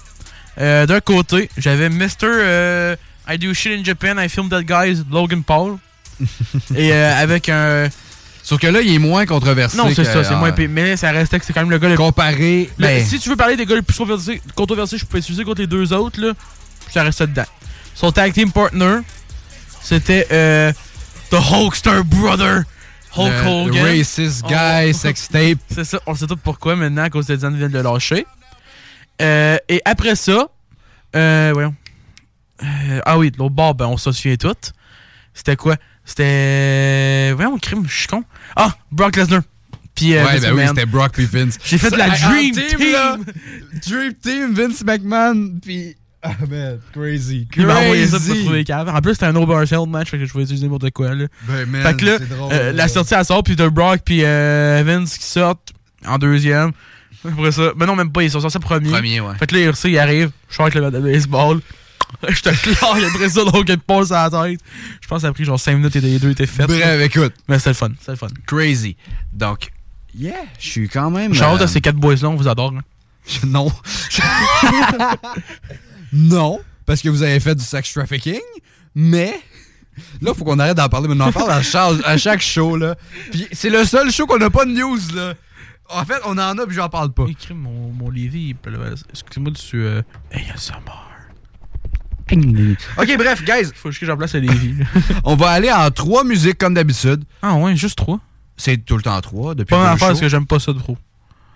Euh, 0.59 0.87
D'un 0.87 1.01
côté, 1.01 1.49
j'avais 1.57 1.89
Mr. 1.89 2.09
euh, 2.25 2.97
I 3.29 3.39
Do 3.39 3.55
Shit 3.55 3.79
in 3.81 3.85
Japan, 3.85 4.17
I 4.19 4.29
Film 4.29 4.49
That 4.49 4.63
Guys, 4.65 5.03
Logan 5.11 5.43
Paul. 5.43 5.77
Et 6.75 6.93
euh, 6.93 7.17
avec 7.17 7.49
un. 7.49 7.89
Sauf 8.43 8.59
que 8.61 8.67
là, 8.67 8.81
il 8.81 8.95
est 8.95 8.99
moins 8.99 9.27
controversé. 9.27 9.77
Non, 9.77 9.85
c'est 9.95 10.05
ça, 10.05 10.25
c'est 10.25 10.35
moins. 10.35 10.53
Mais 10.69 10.97
ça 10.97 11.11
restait 11.13 11.39
que 11.39 11.45
c'est 11.45 11.53
quand 11.53 11.61
même 11.61 11.71
le 11.71 11.79
gars 11.79 11.89
le 11.89 11.97
Comparé. 11.97 12.71
Le- 12.79 12.87
Ben, 12.87 13.05
si 13.05 13.19
tu 13.19 13.29
veux 13.29 13.37
parler 13.37 13.57
des 13.57 13.67
gars 13.67 13.75
les 13.77 13.83
plus 13.83 13.97
controversés, 13.97 14.41
controversés 14.55 14.99
je 14.99 15.05
peux 15.07 15.19
utiliser 15.19 15.45
contre 15.45 15.61
les 15.61 15.67
deux 15.67 15.93
autres, 15.93 16.21
là, 16.21 16.33
ça 16.91 17.03
restait 17.03 17.27
dedans. 17.27 17.45
Son 17.95 18.11
tag 18.13 18.33
team 18.33 18.51
partner, 18.51 18.99
c'était 19.83 20.27
euh, 20.33 20.73
The 21.31 21.35
Hulkster 21.35 22.03
Brother, 22.05 22.63
Hulk 23.17 23.31
le 23.45 23.49
Hogan. 23.49 23.85
Racist 23.85 24.45
guy, 24.47 24.91
On- 24.91 24.93
sex 24.95 25.29
tape. 25.29 25.59
C'est 25.73 25.85
ça, 25.85 26.01
on 26.07 26.15
sait 26.15 26.27
tout 26.27 26.37
pourquoi 26.37 26.77
maintenant, 26.77 27.03
à 27.05 27.11
cause 27.11 27.27
de 27.27 27.37
Diane 27.37 27.57
vient 27.57 27.69
de 27.69 27.75
le 27.75 27.83
lâcher. 27.83 28.27
Euh, 29.21 29.59
et 29.69 29.81
après 29.85 30.17
ça, 30.17 30.49
euh, 31.17 31.51
voyons. 31.53 31.75
Euh, 32.63 33.01
ah 33.05 33.19
oui, 33.19 33.31
de 33.31 33.39
l'autre 33.39 33.55
bord, 33.55 33.75
ben, 33.75 33.87
on 33.87 33.97
s'en 33.97 34.13
souvient 34.13 34.37
tout. 34.37 34.55
C'était 35.35 35.57
quoi? 35.57 35.77
C'était. 36.05 37.33
Voyons, 37.35 37.59
crime, 37.59 37.85
je 37.87 37.99
suis 38.01 38.07
con. 38.07 38.25
Ah, 38.57 38.75
Brock 38.91 39.17
Lesnar. 39.17 39.43
Puis, 39.95 40.15
euh, 40.15 40.25
ouais, 40.25 40.41
ben 40.41 40.55
oui, 40.55 40.63
c'était 40.67 40.87
Brock 40.87 41.13
puis 41.13 41.27
Vince. 41.27 41.59
J'ai 41.63 41.77
fait 41.77 41.91
de 41.91 41.97
la 41.97 42.09
Dream 42.09 42.53
Team! 42.53 42.93
là, 42.93 43.17
Dream 43.87 44.15
Team, 44.15 44.55
Vince 44.55 44.83
McMahon, 44.83 45.59
puis... 45.61 45.97
Ah, 46.23 46.33
man, 46.49 46.79
crazy. 46.93 47.49
Il 47.57 47.67
m'a 47.67 47.79
envoyé 47.79 48.07
ça 48.07 48.19
pour 48.19 48.27
Crazy. 48.27 48.43
trouver 48.43 48.59
les 48.59 48.65
caves. 48.65 48.89
En 48.89 49.01
plus, 49.01 49.15
c'était 49.15 49.27
un 49.27 49.37
oversell 49.37 49.87
match, 49.89 50.11
fait 50.11 50.19
que 50.19 50.27
je 50.27 50.33
pouvais 50.33 50.45
utiliser 50.45 50.67
n'importe 50.67 50.91
quoi. 50.91 51.15
Là. 51.15 51.27
Ben, 51.49 51.67
man, 51.67 51.83
fait 51.83 51.97
que 51.97 52.05
là, 52.05 52.19
drôle, 52.19 52.53
euh, 52.53 52.73
la 52.73 52.89
sortie, 52.89 53.15
elle 53.15 53.25
sort, 53.25 53.43
puis 53.43 53.57
t'as 53.57 53.71
Brock, 53.71 54.01
puis 54.05 54.23
euh, 54.23 54.83
Vince 54.85 55.17
qui 55.17 55.27
sortent 55.27 55.73
en 56.07 56.19
deuxième. 56.19 56.73
Après 57.25 57.53
ça, 57.53 57.73
mais 57.77 57.87
non, 57.87 57.97
même 57.97 58.11
pas, 58.13 58.23
ils 58.23 58.31
sont 58.31 58.41
sortis 58.41 58.59
premier. 58.59 58.91
Premier, 58.91 59.21
ouais. 59.21 59.35
Fait 59.39 59.47
que 59.47 59.55
là, 59.55 59.61
il 59.61 59.69
reçoit, 59.71 59.91
il 59.91 59.99
arrive, 59.99 60.31
je 60.49 60.55
sors 60.57 60.65
avec 60.67 60.75
le 60.75 60.81
bat 60.83 60.91
de 60.91 61.01
baseball. 61.01 61.61
Je 62.29 62.41
te 62.43 62.49
claque, 62.51 63.05
après 63.15 63.29
ça, 63.29 63.45
donc 63.45 63.69
il 63.69 63.77
te 63.77 63.77
passe 63.77 64.11
à 64.11 64.29
la 64.29 64.49
tête. 64.49 64.59
Je 65.01 65.07
pense 65.07 65.19
que 65.19 65.23
ça 65.23 65.29
a 65.29 65.33
pris 65.33 65.45
genre 65.45 65.61
5 65.61 65.77
minutes 65.77 65.95
et 65.95 66.01
les 66.01 66.19
deux 66.19 66.31
étaient 66.31 66.45
faits. 66.45 66.67
Bref, 66.67 67.01
écoute. 67.03 67.33
Mais 67.47 67.59
c'était 67.59 67.71
le 67.71 67.75
fun, 67.75 67.91
c'était 68.01 68.11
le 68.11 68.17
fun. 68.17 68.27
Crazy. 68.49 68.97
Donc, 69.33 69.71
yeah, 70.19 70.35
je 70.59 70.69
suis 70.71 70.89
quand 70.89 71.09
même... 71.13 71.33
Shout-out 71.33 71.61
euh, 71.61 71.67
ces 71.69 71.81
quatre 71.81 71.95
boys-là, 71.99 72.31
on 72.31 72.35
vous 72.35 72.49
adore. 72.49 72.73
hein. 72.77 72.83
Non. 73.47 73.71
non, 76.13 76.59
parce 76.87 77.01
que 77.01 77.09
vous 77.09 77.23
avez 77.23 77.39
fait 77.39 77.55
du 77.55 77.65
sex 77.65 77.93
trafficking, 77.93 78.41
mais... 78.95 79.41
Là, 80.23 80.33
faut 80.35 80.45
qu'on 80.45 80.59
arrête 80.59 80.77
d'en 80.77 80.89
parler, 80.89 81.09
mais 81.09 81.15
on 81.15 81.27
en 81.27 81.33
parle 81.33 81.51
à 81.53 81.63
chaque, 81.63 81.95
à 82.05 82.17
chaque 82.17 82.41
show, 82.41 82.77
là. 82.77 82.95
Puis 83.31 83.47
c'est 83.53 83.69
le 83.71 83.85
seul 83.85 84.11
show 84.11 84.27
qu'on 84.27 84.39
n'a 84.39 84.49
pas 84.51 84.65
de 84.65 84.71
news, 84.73 84.99
là. 85.15 85.35
En 85.93 86.05
fait, 86.05 86.21
on 86.25 86.33
en 86.39 86.59
a, 86.59 86.67
puis 86.67 86.77
j'en 86.77 86.89
parle 86.89 87.13
pas. 87.13 87.25
Écris 87.29 87.55
mon, 87.55 87.93
mon 87.93 88.11
Lévi, 88.11 88.55
excusez-moi 89.13 89.53
du... 89.53 89.83
Euh, 89.83 90.03
ASMR. 90.33 91.11
Ok, 92.33 93.17
bref, 93.17 93.45
guys. 93.45 93.71
Faut 93.75 93.91
que 93.91 94.07
j'en 94.07 94.17
place 94.17 94.35
à 94.35 94.39
Lévi. 94.39 94.75
On 95.25 95.35
va 95.35 95.51
aller 95.51 95.71
en 95.71 95.91
trois 95.91 96.25
musiques 96.25 96.59
comme 96.59 96.75
d'habitude. 96.75 97.25
ah 97.43 97.55
ouais, 97.55 97.75
juste 97.77 97.99
trois. 97.99 98.21
C'est 98.57 98.77
tout 98.85 98.97
le 98.97 99.03
temps 99.03 99.21
trois 99.21 99.55
depuis 99.55 99.71
Pas 99.71 99.93
affaire 99.93 100.09
parce 100.09 100.21
que 100.21 100.29
j'aime 100.29 100.47
pas 100.47 100.61
ça 100.61 100.73
trop. 100.75 100.97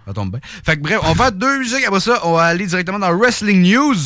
Ça 0.07 0.13
tombe 0.13 0.31
bien. 0.31 0.41
Fait 0.65 0.77
que 0.77 0.83
bref, 0.83 0.99
on 1.03 1.13
va 1.13 1.25
faire 1.25 1.33
deux 1.33 1.59
musiques. 1.59 1.85
Après 1.87 2.01
ça, 2.01 2.21
on 2.25 2.33
va 2.35 2.45
aller 2.45 2.67
directement 2.67 2.99
dans 2.99 3.17
Wrestling 3.17 3.63
News. 3.63 3.97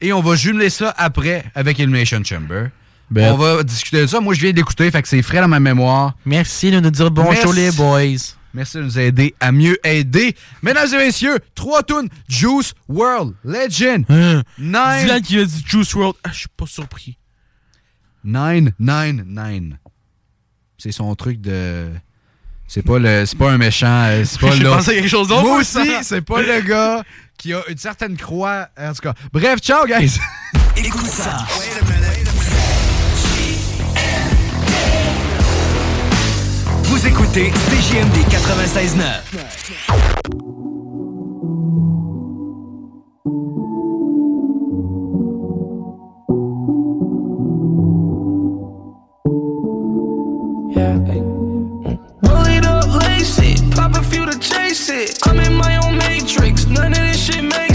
Et 0.00 0.12
on 0.12 0.20
va 0.20 0.34
jumeler 0.34 0.70
ça 0.70 0.94
après 0.96 1.44
avec 1.54 1.78
Elimination 1.78 2.22
Chamber. 2.24 2.68
Bet. 3.10 3.28
On 3.30 3.36
va 3.36 3.62
discuter 3.62 4.02
de 4.02 4.06
ça. 4.06 4.20
Moi, 4.20 4.34
je 4.34 4.40
viens 4.40 4.52
d'écouter, 4.52 4.90
fait 4.90 5.02
que 5.02 5.08
c'est 5.08 5.22
frais 5.22 5.40
dans 5.40 5.48
ma 5.48 5.60
mémoire. 5.60 6.14
Merci 6.24 6.70
de 6.70 6.80
nous 6.80 6.90
dire 6.90 7.10
bonjour 7.10 7.52
les 7.52 7.72
boys. 7.72 8.16
Merci 8.52 8.78
de 8.78 8.82
nous 8.82 8.98
aider 8.98 9.34
à 9.40 9.52
mieux 9.52 9.78
aider. 9.86 10.34
Mesdames 10.62 10.88
et 10.92 10.96
messieurs, 10.96 11.38
trois 11.54 11.82
tunes. 11.82 12.08
Juice 12.28 12.74
World 12.88 13.34
Legend. 13.44 14.04
Hein? 14.08 14.42
Nine. 14.58 15.00
Dylan 15.02 15.22
qui 15.22 15.38
a 15.38 15.44
dit 15.44 15.64
Juice 15.66 15.94
World. 15.94 16.16
Ah, 16.24 16.30
je 16.32 16.38
suis 16.40 16.48
pas 16.56 16.66
surpris. 16.66 17.16
999. 18.24 19.78
C'est 20.78 20.92
son 20.92 21.14
truc 21.14 21.40
de. 21.40 21.88
C'est 22.66 22.82
pas 22.82 22.98
le. 22.98 23.24
C'est 23.26 23.38
pas 23.38 23.52
un 23.52 23.58
méchant. 23.58 24.04
euh, 24.08 24.24
C'est 24.24 24.40
pas 24.40 24.54
là. 24.62 24.76
pensé 24.76 24.90
à 24.90 24.94
quelque 24.94 25.08
chose 25.08 25.28
d'autre. 25.28 25.42
Moi 25.42 25.58
aussi, 25.60 25.90
c'est 26.02 26.22
pas 26.22 26.42
le 26.42 26.60
gars 26.60 27.02
qui 27.38 27.52
a 27.54 27.62
une 27.68 27.78
certaine 27.78 28.16
croix. 28.16 28.68
En 28.78 28.92
tout 28.92 29.00
cas. 29.02 29.14
Bref, 29.32 29.60
ciao, 29.60 29.86
guys! 29.86 30.18
Écoute 30.76 31.06
ça. 31.06 31.46
Vous 36.90 37.06
écoutez 37.06 37.52
CJMD 37.52 38.16
96.9. 38.28 39.00
Roll 52.24 52.46
it 52.48 52.66
up, 52.66 52.84
lace 53.00 53.38
it, 53.38 53.60
pop 53.70 53.94
a 53.94 54.02
few 54.02 54.26
to 54.26 54.36
chase 54.40 54.88
it. 54.90 55.16
I'm 55.28 55.38
in 55.38 55.54
my 55.54 55.76
own 55.86 55.96
matrix, 55.96 56.66
none 56.66 56.90
of 56.90 56.98
this 56.98 57.22
shit 57.22 57.44
makes 57.44 57.69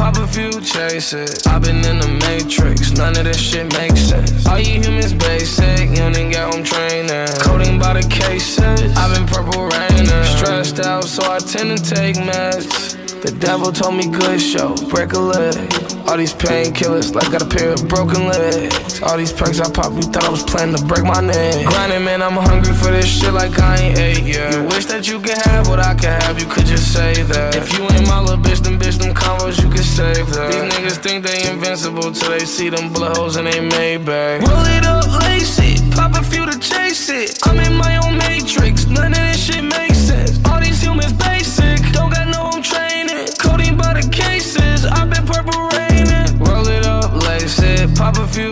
pop 0.00 0.16
a 0.16 0.26
few, 0.26 0.50
chase 0.62 1.12
it. 1.12 1.46
I've 1.46 1.60
been 1.60 1.84
in 1.84 1.98
the 1.98 2.08
matrix, 2.26 2.92
none 2.92 3.14
of 3.18 3.24
this 3.24 3.38
shit 3.38 3.70
makes 3.74 4.00
sense. 4.00 4.46
All 4.46 4.58
you 4.58 4.80
humans 4.80 5.12
basic, 5.12 5.90
you 5.90 6.04
ain't 6.04 6.32
got 6.32 6.54
home 6.54 6.64
training. 6.64 7.28
Coding 7.40 7.78
by 7.78 7.92
the 8.00 8.08
cases, 8.08 8.96
I've 8.96 9.12
been 9.14 9.26
purple 9.26 9.68
raining. 9.68 10.24
Stressed 10.36 10.80
out, 10.80 11.04
so 11.04 11.22
I 11.30 11.38
tend 11.38 11.76
to 11.76 11.94
take 11.94 12.16
meds. 12.16 12.96
The 13.20 13.32
devil 13.32 13.70
told 13.72 13.96
me 13.96 14.06
good 14.08 14.40
show, 14.40 14.74
break 14.88 15.12
a 15.12 15.18
leg. 15.18 15.89
All 16.10 16.16
these 16.16 16.34
painkillers, 16.34 17.14
like 17.14 17.30
got 17.30 17.40
a 17.40 17.46
pair 17.46 17.72
of 17.72 17.86
broken 17.86 18.26
legs. 18.26 19.00
All 19.00 19.16
these 19.16 19.32
perks 19.32 19.60
I 19.60 19.70
popped, 19.70 19.94
you 19.94 20.02
thought 20.02 20.24
I 20.24 20.28
was 20.28 20.42
planning 20.42 20.74
to 20.74 20.84
break 20.84 21.04
my 21.04 21.20
neck. 21.20 21.64
Grinding, 21.64 22.04
man, 22.04 22.20
I'm 22.20 22.32
hungry 22.32 22.74
for 22.74 22.90
this 22.90 23.06
shit 23.06 23.32
like 23.32 23.56
I 23.60 23.76
ain't 23.78 23.96
ate 23.96 24.24
yet. 24.24 24.52
You 24.52 24.64
wish 24.64 24.86
that 24.86 25.06
you 25.06 25.20
could 25.20 25.38
have 25.46 25.68
what 25.68 25.78
I 25.78 25.94
could 25.94 26.10
have, 26.10 26.36
you 26.40 26.46
could 26.46 26.66
just 26.66 26.92
say 26.92 27.22
that. 27.22 27.54
If 27.54 27.78
you 27.78 27.84
ain't 27.84 28.08
my 28.08 28.18
little 28.18 28.42
bitch, 28.42 28.58
then 28.58 28.76
bitch, 28.76 28.98
them 28.98 29.14
combos, 29.14 29.62
you 29.62 29.70
could 29.70 29.86
save 29.86 30.26
that. 30.34 30.50
These 30.50 30.66
niggas 30.74 30.98
think 30.98 31.24
they 31.24 31.48
invincible 31.48 32.10
till 32.10 32.30
they 32.30 32.44
see 32.44 32.70
them 32.70 32.92
blood 32.92 33.16
holes 33.16 33.36
and 33.36 33.46
they 33.46 33.60
made 33.60 34.04
back. 34.04 34.42
Roll 34.42 34.66
it 34.66 34.84
up, 34.84 35.06
lace 35.22 35.60
it, 35.62 35.94
pop 35.94 36.12
a 36.16 36.24
few 36.24 36.44
to 36.44 36.58
chase 36.58 37.08
it. 37.08 37.38
I'm 37.46 37.60
in 37.60 37.76
my 37.76 37.98
own 38.02 38.18
matrix, 38.18 38.86
none 38.86 39.12
of 39.12 39.18
this 39.30 39.44
shit 39.44 39.62
makes 39.62 39.98
sense. 39.98 40.40
All 40.44 40.58
these 40.58 40.82
humans 40.82 41.12
pop 48.00 48.16
a 48.16 48.26
few, 48.26 48.48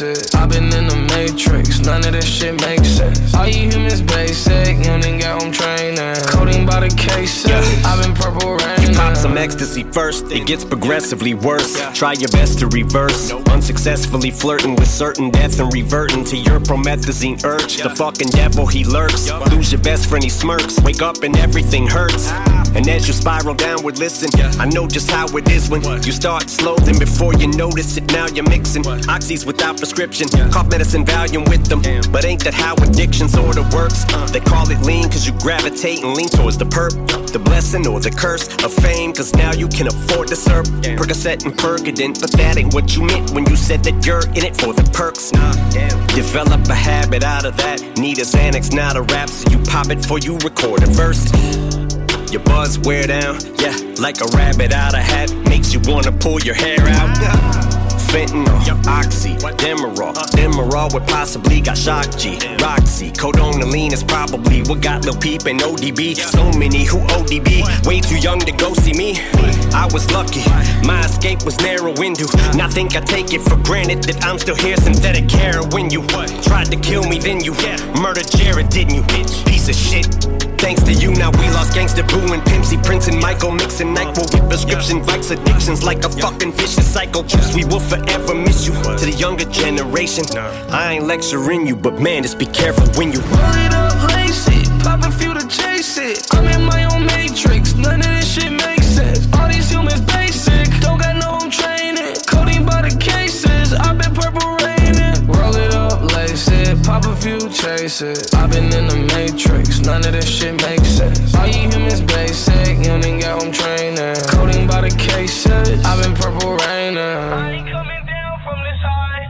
it. 0.00 0.34
I've 0.34 0.48
been 0.48 0.72
in 0.72 0.86
the 0.88 0.96
matrix, 1.14 1.78
none 1.80 2.06
of 2.06 2.12
this 2.12 2.24
shit 2.24 2.58
makes 2.62 2.88
sense. 2.88 3.34
All 3.34 3.46
you 3.46 3.68
humans 3.68 4.00
basic, 4.00 4.78
you 4.78 4.92
ain't 4.92 5.20
got 5.20 5.42
home 5.42 5.52
training. 5.52 6.16
Coding 6.28 6.64
by 6.64 6.80
the 6.80 6.88
cases, 6.96 7.50
I've 7.84 8.02
been 8.02 8.14
purple 8.14 8.56
raining. 8.56 8.77
Pop 8.94 9.16
some 9.16 9.36
ecstasy 9.38 9.82
first, 9.82 10.30
it 10.30 10.46
gets 10.46 10.64
progressively 10.64 11.34
worse. 11.34 11.80
Try 11.94 12.12
your 12.12 12.28
best 12.28 12.58
to 12.60 12.66
reverse. 12.68 13.32
Unsuccessfully 13.32 14.30
flirting 14.30 14.74
with 14.76 14.88
certain 14.88 15.30
death 15.30 15.60
and 15.60 15.72
reverting 15.72 16.24
to 16.24 16.36
your 16.36 16.60
promethazine 16.60 17.42
urge. 17.44 17.78
The 17.78 17.90
fucking 17.90 18.28
devil, 18.28 18.66
he 18.66 18.84
lurks. 18.84 19.30
Lose 19.50 19.72
your 19.72 19.80
best 19.82 20.08
friend, 20.08 20.22
he 20.22 20.30
smirks. 20.30 20.80
Wake 20.80 21.02
up 21.02 21.22
and 21.22 21.36
everything 21.38 21.86
hurts. 21.86 22.30
And 22.74 22.86
as 22.88 23.08
you 23.08 23.14
spiral 23.14 23.54
downward, 23.54 23.98
listen, 23.98 24.28
I 24.60 24.66
know 24.66 24.86
just 24.86 25.10
how 25.10 25.26
it 25.36 25.50
is 25.50 25.68
when 25.70 25.82
you 26.02 26.12
start 26.12 26.48
slow, 26.50 26.76
then 26.76 26.98
before 26.98 27.34
you 27.34 27.48
notice 27.48 27.96
it, 27.96 28.12
now 28.12 28.26
you're 28.26 28.48
mixing 28.48 28.82
oxys 28.82 29.46
without 29.46 29.78
prescription. 29.78 30.28
Cough 30.50 30.68
medicine, 30.68 31.04
Valium 31.04 31.48
with 31.48 31.64
them. 31.66 31.82
But 32.12 32.24
ain't 32.24 32.44
that 32.44 32.54
how 32.54 32.74
addiction 32.76 33.28
sorta 33.28 33.68
works? 33.74 34.04
They 34.32 34.40
call 34.40 34.70
it 34.70 34.80
lean 34.82 35.04
cause 35.04 35.26
you 35.26 35.32
gravitate 35.40 36.04
and 36.04 36.14
lean 36.14 36.28
towards 36.28 36.58
the 36.58 36.66
perp, 36.66 36.92
the 37.30 37.38
blessing 37.38 37.86
or 37.86 38.00
the 38.00 38.10
curse 38.10 38.48
of 38.64 38.72
fame, 38.72 39.12
cause 39.12 39.34
now 39.34 39.52
you 39.52 39.68
can 39.68 39.86
afford 39.86 40.28
to 40.28 40.36
serve. 40.36 40.66
Percocet 40.66 41.44
and 41.44 41.54
Percodent, 41.54 42.20
but 42.20 42.30
that 42.32 42.56
ain't 42.56 42.74
what 42.74 42.96
you 42.96 43.02
meant 43.02 43.30
when 43.32 43.46
you 43.46 43.56
said 43.56 43.82
that 43.84 44.04
you're 44.06 44.26
in 44.36 44.44
it 44.44 44.56
for 44.56 44.72
the 44.72 44.84
perks. 44.92 45.30
Develop 46.14 46.68
a 46.68 46.74
habit 46.74 47.22
out 47.22 47.44
of 47.44 47.56
that. 47.58 47.80
Need 47.98 48.18
a 48.18 48.22
Xanax, 48.22 48.74
not 48.74 48.96
a 48.96 49.02
rap, 49.02 49.28
so 49.28 49.50
you 49.50 49.58
pop 49.64 49.90
it 49.90 49.98
before 50.02 50.18
you 50.18 50.36
record 50.38 50.82
a 50.82 50.86
verse. 50.86 51.30
Your 52.32 52.42
buzz 52.42 52.78
wear 52.80 53.06
down, 53.06 53.38
yeah, 53.58 53.76
like 53.98 54.20
a 54.20 54.26
rabbit 54.36 54.72
out 54.72 54.94
of 54.94 55.00
hat. 55.00 55.32
Makes 55.48 55.72
you 55.72 55.80
wanna 55.84 56.12
pull 56.12 56.40
your 56.40 56.54
hair 56.54 56.80
out. 56.80 57.77
Fentanyl, 58.08 58.86
oxy, 58.86 59.34
Demerol, 59.58 60.14
Demerol 60.32 60.92
would 60.94 61.06
possibly 61.06 61.60
got 61.60 61.76
shock 61.76 62.06
G, 62.16 62.38
Roxy, 62.60 63.10
Codonaline 63.10 63.92
is 63.92 64.02
probably 64.02 64.62
what 64.62 64.80
got 64.80 65.04
Lil 65.04 65.16
Peep 65.16 65.46
and 65.46 65.60
ODB. 65.60 66.16
So 66.16 66.50
many 66.58 66.84
who 66.84 66.98
ODB, 67.16 67.86
way 67.86 68.00
too 68.00 68.18
young 68.18 68.40
to 68.40 68.52
go 68.52 68.74
see 68.74 68.92
me. 68.92 69.18
I 69.72 69.88
was 69.92 70.10
lucky, 70.10 70.42
my 70.86 71.04
escape 71.04 71.44
was 71.44 71.58
narrow 71.58 71.92
window. 71.98 72.26
Now 72.56 72.68
think 72.68 72.96
I 72.96 73.00
take 73.00 73.32
it 73.32 73.42
for 73.42 73.56
granted 73.56 74.04
that 74.04 74.24
I'm 74.24 74.38
still 74.38 74.56
here. 74.56 74.76
Synthetic 74.76 75.30
heroin, 75.30 75.90
you 75.90 76.06
tried 76.42 76.70
to 76.72 76.76
kill 76.76 77.04
me, 77.04 77.18
then 77.18 77.44
you 77.44 77.52
murdered 78.00 78.30
Jared, 78.30 78.68
didn't 78.70 78.94
you? 78.94 79.02
Piece 79.44 79.68
of 79.68 79.74
shit. 79.74 80.06
Thanks 80.58 80.82
to 80.82 80.92
you, 80.92 81.12
now 81.12 81.30
we 81.30 81.48
lost 81.50 81.72
Gangsta 81.72 82.06
Boo 82.08 82.32
and 82.34 82.42
Pimpsy, 82.42 82.82
Prince 82.84 83.08
and 83.08 83.18
Michael 83.20 83.52
mixing 83.52 83.94
NyQuil 83.94 84.32
with 84.34 84.48
prescription 84.50 85.00
Vikes 85.02 85.30
addictions 85.30 85.82
like 85.82 86.04
a 86.04 86.08
fucking 86.08 86.52
vicious 86.52 86.86
cycle. 86.92 87.24
Chips, 87.24 87.54
we 87.54 87.64
will 87.64 87.80
forever 87.80 88.34
miss 88.34 88.66
you. 88.66 88.74
To 88.74 89.04
the 89.06 89.14
younger 89.16 89.44
generation, 89.46 90.24
I 90.70 90.94
ain't 90.94 91.06
lecturing 91.06 91.66
you, 91.66 91.76
but 91.76 92.00
man, 92.00 92.22
just 92.22 92.38
be 92.38 92.46
careful 92.46 92.86
when 92.98 93.12
you 93.12 93.20
Roll 93.20 93.54
it 93.64 93.72
up, 93.72 94.12
lace 94.12 94.46
it, 94.48 94.68
pop 94.82 95.04
a 95.04 95.10
few 95.10 95.32
to 95.32 95.46
chase 95.48 95.96
it. 95.96 96.26
I'm 96.32 96.46
in 96.46 96.64
my 96.64 96.84
own 96.92 97.06
matrix, 97.06 97.74
none 97.74 98.00
of 98.00 98.06
this 98.06 98.32
shit 98.34 98.57
pop 106.88 107.04
a 107.04 107.14
few, 107.16 107.38
chase 107.50 108.00
it. 108.00 108.34
I've 108.34 108.50
been 108.50 108.72
in 108.72 108.88
the 108.88 108.96
matrix, 109.12 109.80
none 109.80 110.00
of 110.08 110.12
this 110.12 110.26
shit 110.26 110.56
makes 110.62 110.88
sense. 110.88 111.34
All 111.34 111.46
you 111.46 111.68
humans 111.68 112.00
basic, 112.00 112.80
you 112.80 112.92
ain't 112.96 113.20
got 113.20 113.42
home 113.42 113.52
training. 113.52 114.16
Coding 114.32 114.66
by 114.66 114.80
the 114.80 114.92
cases, 114.96 115.84
I've 115.84 116.00
been 116.02 116.14
purple 116.16 116.56
raining. 116.64 116.96
I 116.96 117.60
ain't 117.60 117.68
coming 117.68 118.04
down 118.08 118.34
from 118.40 118.58
this 118.64 118.80
high. 118.88 119.24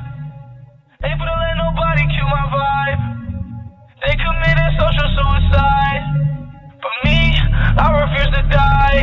Able 1.11 1.27
to 1.27 1.37
let 1.43 1.55
nobody 1.59 2.05
kill 2.15 2.31
my 2.31 2.45
vibe. 2.55 3.03
They 4.07 4.15
committed 4.15 4.71
social 4.79 5.09
suicide. 5.19 6.03
But 6.79 6.95
me, 7.03 7.19
I 7.75 7.87
refuse 8.07 8.31
to 8.39 8.43
die. 8.55 9.03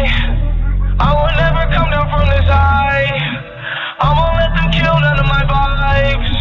I 1.03 1.09
will 1.11 1.35
never 1.43 1.63
come 1.75 1.91
down 1.91 2.07
from 2.07 2.25
this 2.31 2.47
high. 2.47 3.11
I 3.99 4.07
won't 4.15 4.35
let 4.39 4.51
them 4.55 4.71
kill 4.71 4.95
none 5.03 5.19
of 5.19 5.27
my 5.27 5.43
vibes. 5.43 6.34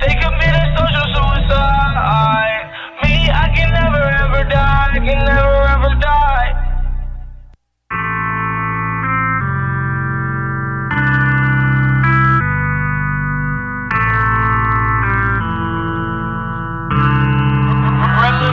They 0.00 0.14
committed 0.14 0.68
social 0.76 1.06
suicide. 1.14 2.64
Me, 3.02 3.30
I 3.30 3.52
can 3.54 3.72
never 3.72 4.04
ever 4.24 4.44
die. 4.48 4.90
I 4.92 4.98
can 4.98 5.24
never 5.24 5.62
ever 5.74 5.94
die. 6.00 6.52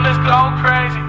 Let's 0.04 0.18
go 0.18 0.52
crazy. 0.60 1.03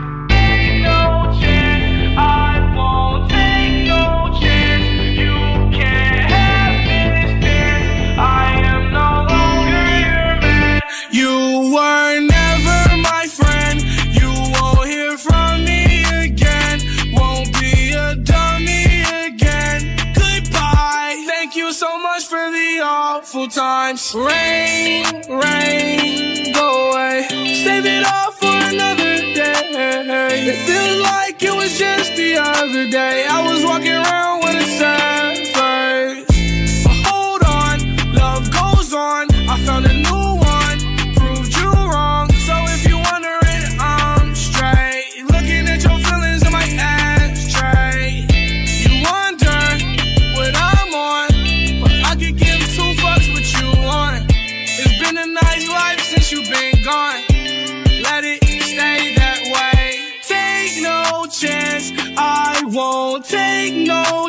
Awful 23.36 23.48
times. 23.50 24.15
Rain, 24.15 25.04
rain, 25.27 26.54
go 26.54 26.92
away. 26.92 27.27
Save 27.63 27.86
it 27.86 28.06
all 28.06 28.32
for 28.32 28.46
another 28.46 29.18
day. 29.34 30.48
It 30.48 30.56
feels 30.65 31.01
like 31.04 31.44
it 31.44 31.54
was 31.54 31.77
just 31.77 32.15
the 32.15 32.38
other 32.38 32.89
day. 32.89 33.25
I 33.30 33.46
was 33.46 33.62
walking 33.63 33.92
around 33.92 34.39
with 34.39 34.56
a 34.56 34.65
sad 34.80 35.14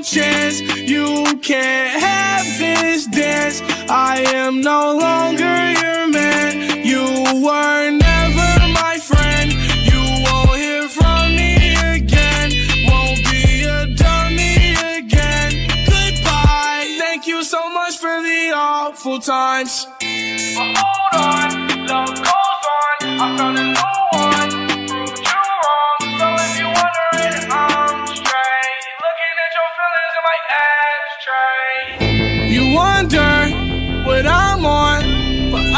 chance. 0.07 0.61
You 0.61 1.25
can't 1.43 2.01
have 2.01 2.47
this 2.59 3.07
dance. 3.07 3.61
I 3.91 4.21
am 4.35 4.61
no 4.61 4.97
longer 4.97 5.57
your 5.83 6.07
man. 6.09 6.85
You 6.87 7.03
were 7.45 7.91
never 7.91 8.51
my 8.73 8.99
friend. 9.03 9.53
You 9.91 10.03
won't 10.25 10.57
hear 10.57 10.89
from 10.89 11.35
me 11.35 11.75
again. 11.97 12.51
Won't 12.89 13.19
be 13.31 13.65
a 13.65 13.87
dummy 13.95 14.75
again. 14.97 15.69
Goodbye. 15.91 16.97
Thank 16.99 17.27
you 17.27 17.43
so 17.43 17.69
much 17.71 17.97
for 17.99 18.23
the 18.23 18.53
awful 18.55 19.19
times. 19.19 19.87
But 19.99 20.77
hold 20.79 21.15
on, 21.25 21.87
love 21.87 22.15
goes 22.15 22.65
on. 22.79 23.21
I 23.21 23.37
found 23.37 23.59
a 23.59 23.65
new 23.75 24.61
one. 24.61 24.66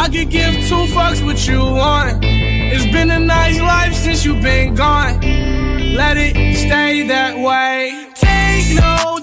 I 0.09 0.11
could 0.11 0.31
give 0.31 0.55
two 0.66 0.87
fucks 0.94 1.23
what 1.23 1.47
you 1.47 1.59
want. 1.59 2.25
It's 2.25 2.90
been 2.90 3.11
a 3.11 3.18
nice 3.18 3.61
life 3.61 3.92
since 3.92 4.25
you've 4.25 4.40
been 4.40 4.75
gone. 4.75 5.21
Let 5.21 6.16
it 6.16 6.57
stay 6.57 7.07
that 7.09 7.37
way. 7.37 8.09
Take 8.14 8.75
no 8.75 9.17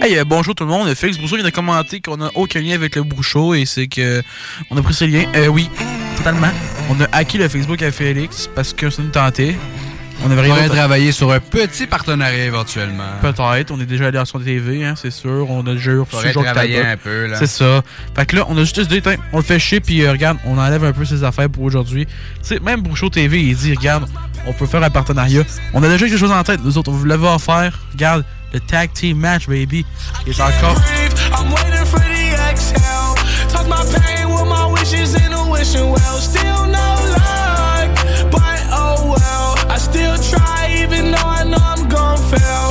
Hey, 0.00 0.16
euh, 0.16 0.24
bonjour 0.24 0.54
tout 0.54 0.64
le 0.64 0.70
monde. 0.70 0.94
Félix 0.94 1.18
Brousseau 1.18 1.36
vient 1.36 1.44
de 1.44 1.50
commenter 1.50 2.00
qu'on 2.00 2.16
n'a 2.16 2.30
aucun 2.34 2.60
lien 2.60 2.74
avec 2.74 2.96
le 2.96 3.02
Bouchot 3.02 3.52
et 3.52 3.66
c'est 3.66 3.86
que 3.86 4.22
on 4.70 4.78
a 4.78 4.82
pris 4.82 4.94
ce 4.94 5.04
lien. 5.04 5.24
Euh, 5.36 5.48
oui, 5.48 5.68
totalement. 6.16 6.48
On 6.88 6.98
a 7.02 7.06
hacké 7.12 7.36
le 7.36 7.50
Facebook 7.50 7.82
à 7.82 7.92
Félix 7.92 8.48
parce 8.54 8.72
que 8.72 8.88
ça 8.88 9.02
nous 9.02 9.10
tentait. 9.10 9.56
On 10.24 10.30
avait 10.30 10.50
On 10.50 10.54
d'autre- 10.56 10.74
travailler 10.74 11.12
sur 11.12 11.30
un 11.30 11.38
petit 11.40 11.86
partenariat 11.86 12.44
éventuellement. 12.44 13.04
Peut-être, 13.22 13.70
on 13.70 13.80
est 13.80 13.86
déjà 13.86 14.08
allé 14.08 14.18
à 14.18 14.24
son 14.24 14.40
TV, 14.40 14.84
hein, 14.84 14.94
c'est 14.96 15.10
sûr. 15.12 15.48
On 15.48 15.60
a 15.66 15.74
déjà 15.74 15.92
Jacques 16.22 16.32
travailler 16.34 16.80
un 16.84 16.96
peu, 16.96 17.26
là. 17.26 17.38
C'est 17.38 17.46
ça. 17.46 17.82
Fait 18.16 18.26
que 18.26 18.36
là, 18.36 18.44
on 18.48 18.56
a 18.56 18.60
juste 18.60 18.80
dit, 18.80 19.00
on 19.32 19.36
le 19.38 19.42
fait 19.44 19.58
chier, 19.58 19.80
puis 19.80 20.02
euh, 20.02 20.10
regarde, 20.12 20.38
on 20.44 20.58
enlève 20.58 20.84
un 20.84 20.92
peu 20.92 21.04
ses 21.04 21.22
affaires 21.22 21.48
pour 21.48 21.62
aujourd'hui. 21.62 22.06
Tu 22.06 22.12
sais, 22.42 22.60
même 22.60 22.80
Bouchot 22.82 23.10
TV, 23.10 23.40
il 23.42 23.56
dit, 23.56 23.74
regarde, 23.74 24.08
on 24.46 24.52
peut 24.52 24.66
faire 24.66 24.82
un 24.82 24.90
partenariat. 24.90 25.42
On 25.72 25.82
a 25.82 25.88
déjà 25.88 26.06
quelque 26.06 26.18
chose 26.18 26.32
en 26.32 26.42
tête, 26.42 26.60
nous 26.64 26.76
autres, 26.78 26.90
on 26.90 26.94
vous 26.94 27.04
l'avait 27.04 27.28
offert. 27.28 27.78
Regarde, 27.92 28.24
le 28.52 28.60
tag 28.60 28.92
team 28.92 29.18
match, 29.18 29.46
baby. 29.46 29.84
Il 30.26 30.32
est 30.32 30.40
encore. 30.40 30.76
I'm 31.32 31.52
waiting 31.52 31.84
for 31.86 32.00
the 32.00 32.50
exhale. 32.50 33.14
Toss 33.52 33.66
my 33.68 33.76
pain 34.00 34.26
with 34.26 34.46
my 34.48 34.66
wishes 34.72 35.14
in 35.14 35.32
a 35.32 35.50
wishing 35.50 35.90
well. 35.90 36.18
Still 36.18 36.47
I'm 42.30 42.67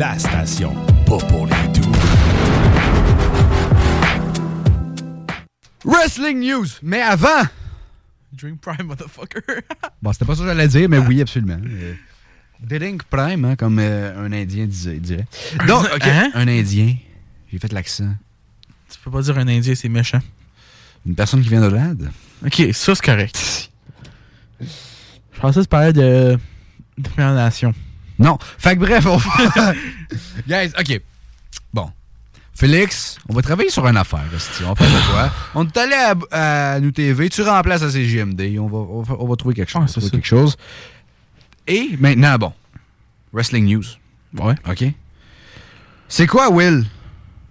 la 0.00 0.18
station, 0.18 0.74
pas 1.04 1.18
pour 1.28 1.46
les 1.46 1.68
doux. 1.78 1.92
Wrestling 5.84 6.40
News! 6.40 6.66
Mais 6.82 7.02
avant! 7.02 7.42
Dream 8.32 8.56
Prime, 8.56 8.86
motherfucker. 8.86 9.42
Bon, 10.02 10.10
c'était 10.14 10.24
pas 10.24 10.34
ça 10.36 10.40
que 10.40 10.46
j'allais 10.48 10.68
dire, 10.68 10.88
mais 10.88 10.96
oui, 10.96 11.20
absolument. 11.20 11.58
Euh, 11.62 11.92
Drink 12.62 13.02
Prime, 13.10 13.44
hein, 13.44 13.56
comme 13.56 13.78
euh, 13.78 14.24
un 14.26 14.32
Indien 14.32 14.64
disait, 14.64 14.96
dirait. 14.96 15.26
Donc, 15.68 15.86
Hein? 16.00 16.30
un 16.32 16.48
Indien. 16.48 16.94
J'ai 17.52 17.58
fait 17.58 17.70
l'accent. 17.70 18.14
Tu 18.90 18.98
peux 19.04 19.10
pas 19.10 19.20
dire 19.20 19.36
un 19.36 19.48
Indien, 19.48 19.74
c'est 19.74 19.90
méchant. 19.90 20.20
Une 21.04 21.14
personne 21.14 21.42
qui 21.42 21.50
vient 21.50 21.60
de 21.60 21.74
l'Inde. 21.76 22.10
Ok, 22.42 22.68
ça 22.72 22.94
c'est 22.94 23.04
correct. 23.04 23.70
Je 24.62 25.40
pensais 25.42 25.60
que 25.60 25.64
tu 25.64 25.68
parlais 25.68 25.92
de. 25.92 26.38
de 26.96 27.08
Première 27.10 27.34
Nation. 27.34 27.74
Non. 28.20 28.38
Fait 28.58 28.76
que 28.76 28.80
bref, 28.80 29.06
on 29.06 29.16
va... 29.16 29.72
Guys, 30.48 30.72
OK. 30.78 31.00
Bon. 31.72 31.90
Félix, 32.54 33.16
on 33.28 33.32
va 33.32 33.40
travailler 33.42 33.70
sur 33.70 33.86
une 33.88 33.96
affaire. 33.96 34.24
esti. 34.36 34.62
On 34.64 34.72
va 34.72 34.74
faire 34.74 34.88
de 34.88 35.10
quoi? 35.10 35.32
On 35.54 35.66
est 35.66 35.76
allé 35.78 35.94
à, 36.30 36.74
à 36.74 36.80
Nous 36.80 36.90
TV, 36.90 37.30
tu 37.30 37.40
remplaces 37.42 37.82
à 37.82 37.90
CGMD. 37.90 38.58
On 38.60 38.66
va, 38.66 38.76
on 38.78 39.02
va, 39.02 39.16
on 39.18 39.26
va 39.26 39.36
trouver 39.36 39.54
quelque 39.54 39.70
chose. 39.70 39.80
on 39.82 39.86
va 39.86 39.90
trouver 39.92 40.10
quelque 40.10 40.26
chose. 40.26 40.56
Et 41.66 41.96
maintenant, 41.98 42.36
bon. 42.36 42.52
Wrestling 43.32 43.64
News. 43.66 43.84
Ouais. 44.38 44.54
OK. 44.68 44.84
C'est 46.08 46.26
quoi, 46.26 46.50
Will? 46.50 46.84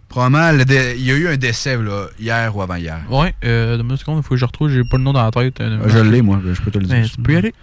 Probablement, 0.10 0.52
il 0.98 1.02
y 1.06 1.12
a 1.12 1.16
eu 1.16 1.28
un 1.28 1.38
décès 1.38 1.78
là, 1.78 2.08
hier 2.20 2.56
ou 2.56 2.62
avant-hier. 2.62 3.00
Ouais, 3.10 3.34
euh, 3.46 3.78
donne-moi 3.78 3.94
une 3.94 3.98
seconde, 4.00 4.18
il 4.18 4.24
faut 4.24 4.32
que 4.32 4.38
je 4.38 4.46
retrouve, 4.46 4.70
j'ai 4.72 4.84
pas 4.84 4.98
le 4.98 5.04
nom 5.04 5.14
dans 5.14 5.24
la 5.24 5.30
tête. 5.32 5.62
euh, 5.62 5.84
Je 5.88 6.00
l'ai, 6.00 6.22
moi, 6.24 6.40
je 6.52 6.60
peux 6.62 6.72
te 6.72 6.80
le 6.80 6.86
dire. 6.86 6.96
Mais 6.96 7.08
tu 7.08 7.18
peux 7.22 7.34
y 7.34 7.36
aller. 7.36 7.54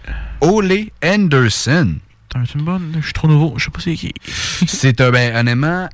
Ole 0.41 0.85
Anderson. 1.03 1.95
Je 2.45 3.01
suis 3.03 3.13
trop 3.13 3.27
nouveau, 3.27 3.53
je 3.57 3.65
sais 3.65 3.71
pas 3.71 3.79
c'est 3.79 3.95
qui. 3.95 4.13
C'est 4.67 4.99
un, 5.01 5.11
ben, 5.11 5.35
honnêtement, 5.35 5.87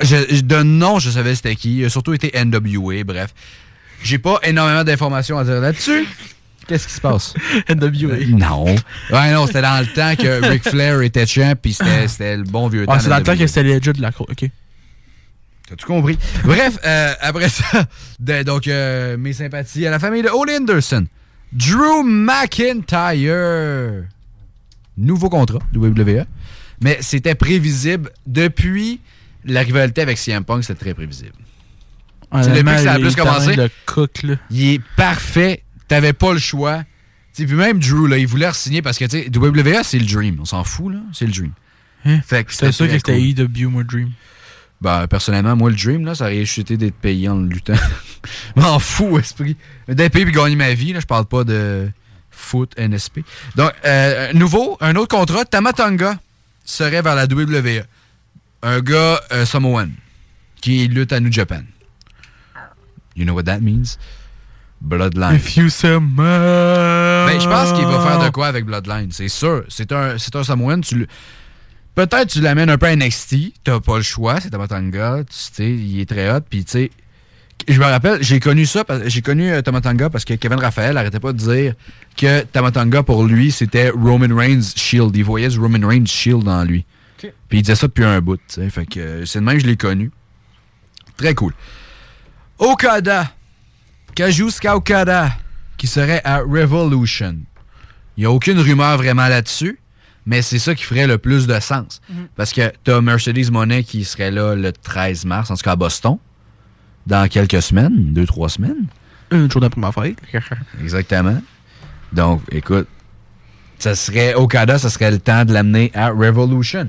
je, 0.00 0.16
je- 0.30 0.40
de 0.42 0.62
nom, 0.62 0.98
je 0.98 1.10
savais 1.10 1.34
c'était 1.34 1.56
qui. 1.56 1.78
Il 1.78 1.84
a 1.84 1.88
surtout 1.90 2.12
été 2.14 2.32
NWA, 2.44 3.04
bref. 3.04 3.34
J'ai 4.02 4.18
pas 4.18 4.38
énormément 4.42 4.84
d'informations 4.84 5.38
à 5.38 5.44
dire 5.44 5.60
là-dessus. 5.60 6.06
Qu'est-ce 6.68 6.88
qui 6.88 6.94
se 6.94 7.00
passe? 7.00 7.32
NWA. 7.68 8.16
Non. 8.28 8.64
Ouais, 9.10 9.32
non, 9.32 9.46
c'était 9.46 9.62
dans 9.62 9.78
le 9.80 9.86
temps 9.86 10.14
que 10.16 10.48
Ric 10.48 10.68
Flair 10.68 11.00
était 11.02 11.26
champ, 11.26 11.54
puis 11.60 11.72
c'était 11.72 12.08
c'était 12.08 12.36
le 12.36 12.42
bon 12.44 12.68
vieux 12.68 12.84
temps. 12.86 12.92
Ah, 12.94 13.00
c'est 13.00 13.08
dans 13.08 13.18
le 13.18 13.22
temps 13.22 13.36
que 13.36 13.46
c'était 13.46 13.62
legit 13.62 13.92
de 13.92 14.02
la 14.02 14.10
croix. 14.12 14.26
Ok. 14.30 14.48
T'as 15.68 15.74
tout 15.76 15.86
compris? 15.86 16.18
Bref, 16.44 16.78
euh, 16.84 17.12
après 17.20 17.48
ça, 17.48 17.86
de- 18.20 18.42
donc 18.42 18.68
euh, 18.68 19.16
mes 19.16 19.32
sympathies 19.32 19.86
à 19.86 19.90
la 19.90 19.98
famille 19.98 20.22
de 20.22 20.28
Ole 20.28 20.50
Anderson. 20.50 21.06
Drew 21.52 22.02
McIntyre. 22.96 24.04
Nouveau 24.96 25.28
contrat 25.28 25.60
de 25.72 25.78
WWE. 25.78 26.24
Mais 26.82 26.98
c'était 27.00 27.34
prévisible 27.34 28.10
depuis 28.26 29.00
la 29.44 29.60
rivalité 29.62 30.02
avec 30.02 30.18
CM 30.18 30.44
Punk, 30.44 30.64
c'était 30.64 30.80
très 30.80 30.94
prévisible. 30.94 31.32
C'est 32.42 32.52
depuis 32.52 32.64
que 32.74 32.82
ça 32.82 32.92
a 32.94 32.98
plus 32.98 33.14
commencé. 33.14 33.56
cook. 33.86 34.10
Il 34.50 34.74
est 34.74 34.82
parfait. 34.96 35.62
T'avais 35.88 36.12
pas 36.12 36.32
le 36.32 36.38
choix. 36.38 36.82
Tu 37.32 37.42
sais, 37.42 37.46
puis 37.46 37.54
même 37.54 37.78
Drew, 37.78 38.08
là, 38.08 38.18
il 38.18 38.26
voulait 38.26 38.48
re-signer 38.48 38.82
parce 38.82 38.98
que 38.98 39.04
tu 39.04 39.22
sais, 39.22 39.30
WWE, 39.30 39.82
c'est 39.84 39.98
le 39.98 40.06
dream. 40.06 40.38
On 40.40 40.44
s'en 40.44 40.64
fout, 40.64 40.92
là. 40.92 41.00
C'est 41.12 41.26
le 41.26 41.32
dream. 41.32 41.52
Fait 42.24 42.44
que 42.44 42.52
C'était 42.52 42.72
sûr 42.72 42.86
que 42.86 42.94
c'était. 42.94 43.20
EW, 43.20 43.68
moi, 43.68 43.84
Dream. 43.84 44.10
Ben, 44.80 45.06
personnellement, 45.06 45.56
moi, 45.56 45.70
le 45.70 45.76
dream, 45.76 46.04
là, 46.04 46.14
ça 46.14 46.24
aurait 46.24 46.44
chuté 46.44 46.76
d'être 46.76 46.94
payé 46.94 47.28
en 47.28 47.40
luttant. 47.40 47.74
M'en 48.56 48.78
fous, 48.78 49.18
esprit. 49.18 49.56
D'être 49.88 50.12
payé 50.12 50.24
puis 50.24 50.34
gagner 50.34 50.56
ma 50.56 50.74
vie, 50.74 50.92
là, 50.92 51.00
je 51.00 51.06
parle 51.06 51.26
pas 51.26 51.44
de 51.44 51.88
foot 52.36 52.72
NSP. 52.78 53.20
Donc, 53.56 53.72
euh, 53.84 54.32
nouveau, 54.34 54.76
un 54.80 54.94
autre 54.96 55.16
contrat, 55.16 55.44
Tamatonga 55.44 56.18
serait 56.64 57.02
vers 57.02 57.14
la 57.14 57.24
WWE. 57.24 57.84
Un 58.62 58.80
gars 58.80 59.20
euh, 59.32 59.44
Samoan 59.44 59.90
qui 60.60 60.86
lutte 60.88 61.12
à 61.12 61.20
New 61.20 61.32
Japan. 61.32 61.62
You 63.16 63.24
know 63.24 63.34
what 63.34 63.44
that 63.44 63.60
means? 63.60 63.96
Bloodline. 64.80 65.36
If 65.36 65.56
you 65.56 65.68
say 65.70 65.98
Ben, 65.98 67.40
je 67.40 67.48
pense 67.48 67.72
qu'il 67.72 67.86
va 67.86 68.00
faire 68.00 68.18
de 68.24 68.28
quoi 68.30 68.46
avec 68.48 68.64
Bloodline, 68.66 69.10
c'est 69.10 69.28
sûr. 69.28 69.64
C'est 69.68 69.90
un, 69.92 70.18
c'est 70.18 70.36
un 70.36 70.44
Samoan. 70.44 70.80
Tu 70.82 70.96
le- 70.98 71.06
Peut-être 71.94 72.28
tu 72.28 72.42
l'amènes 72.42 72.68
un 72.68 72.76
peu 72.76 72.86
à 72.86 72.94
NXT, 72.94 73.54
t'as 73.64 73.80
pas 73.80 73.96
le 73.96 74.02
choix, 74.02 74.38
c'est 74.38 74.50
Tamatanga, 74.50 75.20
tu 75.24 75.34
sais, 75.34 75.70
il 75.70 75.98
est 75.98 76.04
très 76.06 76.30
hot, 76.30 76.40
puis 76.42 76.62
tu 76.62 76.72
sais, 76.72 76.90
je 77.68 77.78
me 77.78 77.84
rappelle, 77.84 78.22
j'ai 78.22 78.38
connu 78.38 78.66
ça, 78.66 78.84
j'ai 79.06 79.22
connu 79.22 79.50
euh, 79.50 79.62
Tamatanga 79.62 80.10
parce 80.10 80.24
que 80.24 80.34
Kevin 80.34 80.58
Raphaël 80.58 80.96
arrêtait 80.96 81.20
pas 81.20 81.32
de 81.32 81.38
dire 81.38 81.74
que 82.16 82.42
Tamatanga 82.42 83.02
pour 83.02 83.24
lui 83.24 83.50
c'était 83.50 83.90
Roman 83.90 84.34
Reigns 84.34 84.62
Shield, 84.76 85.16
il 85.16 85.24
voyait 85.24 85.50
ce 85.50 85.58
Roman 85.58 85.86
Reigns 85.86 86.06
Shield 86.06 86.46
en 86.48 86.64
lui. 86.64 86.84
Ok. 87.18 87.32
Puis 87.48 87.58
il 87.58 87.62
disait 87.62 87.74
ça 87.74 87.86
depuis 87.88 88.04
un 88.04 88.20
bout, 88.20 88.40
fait 88.70 88.86
que 88.86 89.00
euh, 89.00 89.26
c'est 89.26 89.40
de 89.40 89.44
même 89.44 89.56
que 89.56 89.62
je 89.62 89.66
l'ai 89.66 89.76
connu. 89.76 90.10
Très 91.16 91.34
cool. 91.34 91.54
Okada, 92.58 93.32
Kazuchika 94.14 94.76
Okada, 94.76 95.32
qui 95.76 95.86
serait 95.86 96.20
à 96.24 96.38
Revolution. 96.38 97.36
Il 98.16 98.20
n'y 98.20 98.26
a 98.26 98.30
aucune 98.30 98.58
rumeur 98.58 98.96
vraiment 98.96 99.28
là-dessus, 99.28 99.78
mais 100.24 100.42
c'est 100.42 100.58
ça 100.58 100.74
qui 100.74 100.84
ferait 100.84 101.06
le 101.06 101.18
plus 101.18 101.46
de 101.46 101.58
sens. 101.60 102.00
Mhm. 102.08 102.28
Parce 102.36 102.52
que 102.52 102.72
tu 102.84 102.90
as 102.90 103.00
Mercedes 103.00 103.50
Monet 103.50 103.84
qui 103.84 104.04
serait 104.04 104.30
là 104.30 104.54
le 104.54 104.72
13 104.72 105.24
mars, 105.24 105.50
en 105.50 105.56
tout 105.56 105.62
cas 105.62 105.72
à 105.72 105.76
Boston, 105.76 106.18
dans 107.06 107.28
quelques 107.28 107.62
semaines, 107.62 108.12
deux, 108.12 108.26
trois 108.26 108.48
semaines. 108.48 108.86
Une 109.30 109.50
journée 109.50 109.66
après 109.66 109.80
ma 109.80 109.92
fête. 109.92 110.18
Exactement. 110.80 111.40
Donc, 112.12 112.42
écoute, 112.50 112.86
ça 113.78 113.94
serait 113.94 114.34
Okada, 114.34 114.78
ça 114.78 114.90
serait 114.90 115.10
le 115.10 115.18
temps 115.18 115.44
de 115.44 115.52
l'amener 115.52 115.90
à 115.94 116.08
Revolution. 116.10 116.88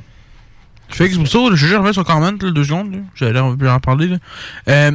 Félix 0.89 1.17
Brousseau, 1.17 1.55
je 1.55 1.67
vais 1.67 1.75
remettre 1.75 1.95
son 1.95 2.03
comment, 2.03 2.31
là, 2.31 2.51
deux 2.51 2.63
secondes. 2.63 2.93
là. 2.93 2.99
J'allais 3.15 3.39
en 3.39 3.79
parler. 3.79 4.07
là. 4.07 4.17
Euh, 4.69 4.91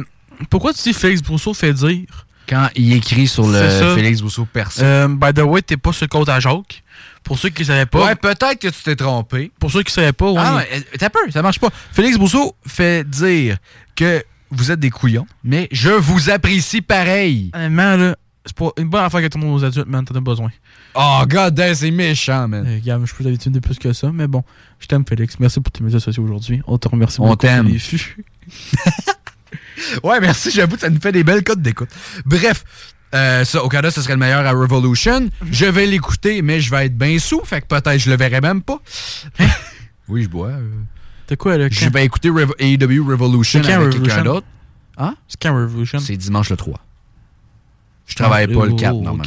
pourquoi 0.49 0.73
tu 0.73 0.81
dis 0.81 0.93
Félix 0.93 1.21
Brousseau 1.21 1.53
fait 1.53 1.73
dire? 1.73 2.25
Quand 2.49 2.67
il 2.75 2.93
écrit 2.93 3.27
sur 3.27 3.47
le. 3.47 3.59
Félix 3.95 4.19
Brousseau 4.21 4.45
perso. 4.45 4.83
Euh, 4.83 5.07
by 5.07 5.33
the 5.33 5.43
way, 5.43 5.61
t'es 5.61 5.77
pas 5.77 5.93
sur 5.93 6.05
le 6.05 6.09
compte 6.09 6.29
à 6.29 6.39
Jacques. 6.39 6.83
Pour 7.23 7.37
ceux 7.39 7.49
qui 7.49 7.61
ne 7.61 7.67
savaient 7.67 7.85
pas. 7.85 8.05
Ouais, 8.05 8.15
peut-être 8.15 8.59
que 8.59 8.67
tu 8.67 8.83
t'es 8.83 8.95
trompé. 8.97 9.49
Pour 9.59 9.71
ceux 9.71 9.81
qui 9.83 9.91
ne 9.91 9.93
savaient 9.93 10.11
pas, 10.13 10.29
ouais. 10.31 10.41
Ah, 10.43 10.55
ouais, 10.57 10.83
t'as 10.97 11.09
peur, 11.09 11.21
ça 11.31 11.41
marche 11.41 11.59
pas. 11.59 11.69
Félix 11.93 12.17
Brousseau 12.17 12.53
fait 12.67 13.07
dire 13.09 13.57
que 13.95 14.21
vous 14.55 14.71
êtes 14.71 14.79
des 14.79 14.89
couillons, 14.89 15.25
mais 15.43 15.67
je 15.71 15.89
vous 15.89 16.29
apprécie 16.29 16.81
pareil. 16.81 17.51
Honnêtement, 17.53 17.95
là, 17.97 18.15
c'est 18.45 18.55
pas 18.55 18.69
une 18.77 18.89
bonne 18.89 19.03
affaire 19.03 19.21
que 19.21 19.27
tout 19.27 19.37
le 19.37 19.45
monde 19.45 19.61
aux 19.61 19.63
adultes, 19.65 19.87
man, 19.87 20.03
t'en 20.03 20.15
as 20.15 20.19
besoin. 20.21 20.49
Oh, 20.95 21.21
god 21.27 21.53
damn, 21.55 21.73
c'est 21.73 21.91
méchant, 21.91 22.47
man. 22.47 22.65
Euh, 22.67 22.75
regarde, 22.75 23.05
je 23.05 23.13
peux 23.15 23.23
d'habitude 23.23 23.51
de 23.53 23.59
plus 23.59 23.79
que 23.79 23.93
ça, 23.93 24.11
mais 24.13 24.27
bon, 24.27 24.43
je 24.79 24.85
t'aime, 24.87 25.03
Félix. 25.07 25.39
Merci 25.39 25.59
pour 25.61 25.71
tes 25.71 25.83
médias 25.83 25.99
sociaux 25.99 26.23
aujourd'hui. 26.23 26.61
On 26.67 26.77
te 26.77 26.87
remercie 26.87 27.19
On 27.21 27.25
beaucoup. 27.25 27.37
t'aime. 27.37 27.67
les 27.67 27.79
fûts. 27.79 28.17
Ouais, 30.03 30.19
merci, 30.19 30.51
j'avoue, 30.51 30.77
ça 30.77 30.89
nous 30.89 30.99
fait 30.99 31.11
des 31.11 31.23
belles 31.23 31.43
cotes 31.43 31.61
d'écoute. 31.61 31.89
Bref, 32.25 32.63
euh, 33.15 33.43
ça, 33.45 33.63
Okada, 33.63 33.91
ce 33.91 34.01
serait 34.01 34.13
le 34.13 34.19
meilleur 34.19 34.45
à 34.45 34.51
Revolution. 34.51 35.29
Je 35.51 35.65
vais 35.65 35.85
l'écouter, 35.85 36.41
mais 36.41 36.59
je 36.61 36.69
vais 36.71 36.85
être 36.87 36.97
bien 36.97 37.17
sous, 37.19 37.41
fait 37.45 37.61
que 37.61 37.67
peut-être 37.67 37.97
je 37.99 38.09
le 38.09 38.17
verrai 38.17 38.41
même 38.41 38.61
pas. 38.61 38.79
oui, 40.07 40.23
je 40.23 40.27
bois. 40.29 40.47
euh. 40.49 40.69
T'as 41.27 41.35
quoi, 41.35 41.57
là? 41.57 41.67
Je 41.71 41.89
vais 41.89 42.05
écouter 42.05 42.29
Revo- 42.29 42.55
AEW 42.59 43.03
Revolution 43.09 43.61
avec 43.63 43.89
quelqu'un 43.91 44.23
d'autre. 44.23 44.47
Hein? 44.97 45.15
C'est 45.27 45.41
quand 45.41 45.53
Revolution? 45.55 45.99
C'est 45.99 46.17
dimanche 46.17 46.49
le 46.49 46.57
3. 46.57 46.79
Je 48.05 48.15
travaille 48.15 48.47
pas 48.47 48.65
le 48.65 48.73
oh, 48.73 48.75
4, 48.75 48.95
ok. 48.95 49.03
normalement. 49.03 49.23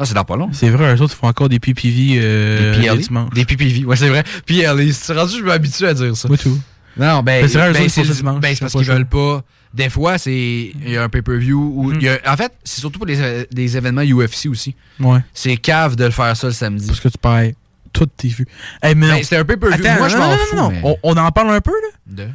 Ah, 0.00 0.04
c'est 0.04 0.14
dans 0.14 0.24
pas 0.24 0.36
long. 0.36 0.48
C'est 0.52 0.70
vrai, 0.70 0.94
eux 0.94 1.02
autres 1.02 1.14
font 1.14 1.26
encore 1.26 1.48
des 1.48 1.58
PPV 1.58 2.18
euh, 2.22 2.74
Des 2.80 2.86
PLE? 2.88 2.98
dimanches. 2.98 3.34
Des 3.34 3.44
PPV, 3.44 3.84
ouais, 3.84 3.96
c'est 3.96 4.08
vrai. 4.08 4.22
PLE, 4.46 4.92
c'est 4.92 5.12
rendu, 5.12 5.34
je 5.38 5.42
m'habitue 5.44 5.86
à 5.86 5.94
dire 5.94 6.16
ça. 6.16 6.28
Moi, 6.28 6.36
tout. 6.38 6.58
Non, 6.96 7.22
ben, 7.22 7.42
Ben, 7.42 7.48
c'est 7.48 7.58
vrai, 7.58 7.72
ben, 7.72 7.88
c'est 7.88 8.04
le- 8.04 8.14
dimanche, 8.14 8.40
ben, 8.40 8.54
c'est 8.54 8.60
parce 8.60 8.72
qu'ils 8.72 8.84
veulent 8.84 9.06
pas. 9.06 9.42
Des 9.74 9.90
fois, 9.90 10.16
c'est 10.18 10.72
il 10.74 10.90
y 10.90 10.96
a 10.96 11.02
un 11.02 11.08
pay-per-view 11.08 11.58
ou 11.76 11.90
a- 11.92 12.32
en 12.32 12.36
fait, 12.36 12.52
c'est 12.64 12.80
surtout 12.80 12.98
pour 12.98 13.06
des, 13.06 13.46
des 13.52 13.76
événements 13.76 14.02
UFC 14.02 14.46
aussi. 14.48 14.74
Ouais. 14.98 15.18
C'est 15.34 15.56
cave 15.58 15.94
de 15.96 16.04
le 16.04 16.10
faire 16.10 16.34
ça 16.36 16.46
le 16.46 16.52
samedi. 16.54 16.86
Parce 16.86 17.00
que 17.00 17.08
tu 17.08 17.18
perds 17.18 17.52
toutes 17.92 18.16
tes 18.16 18.28
vues. 18.28 18.46
Hey, 18.82 18.94
mais 18.94 19.08
Ben, 19.08 19.22
c'est 19.24 19.36
un 19.36 19.44
pay-per-view. 19.44 19.86
Attends, 19.86 19.98
Moi, 19.98 20.08
je 20.08 20.16
non, 20.16 20.22
m'en 20.24 20.30
non, 20.30 20.36
fous, 20.38 20.56
non, 20.56 20.68
mais- 20.70 20.80
On, 20.84 20.96
on 21.02 21.16
en 21.16 21.30
parle 21.30 21.50
un 21.50 21.60
peu, 21.60 21.70
là? 21.72 21.88
De? 22.06 22.28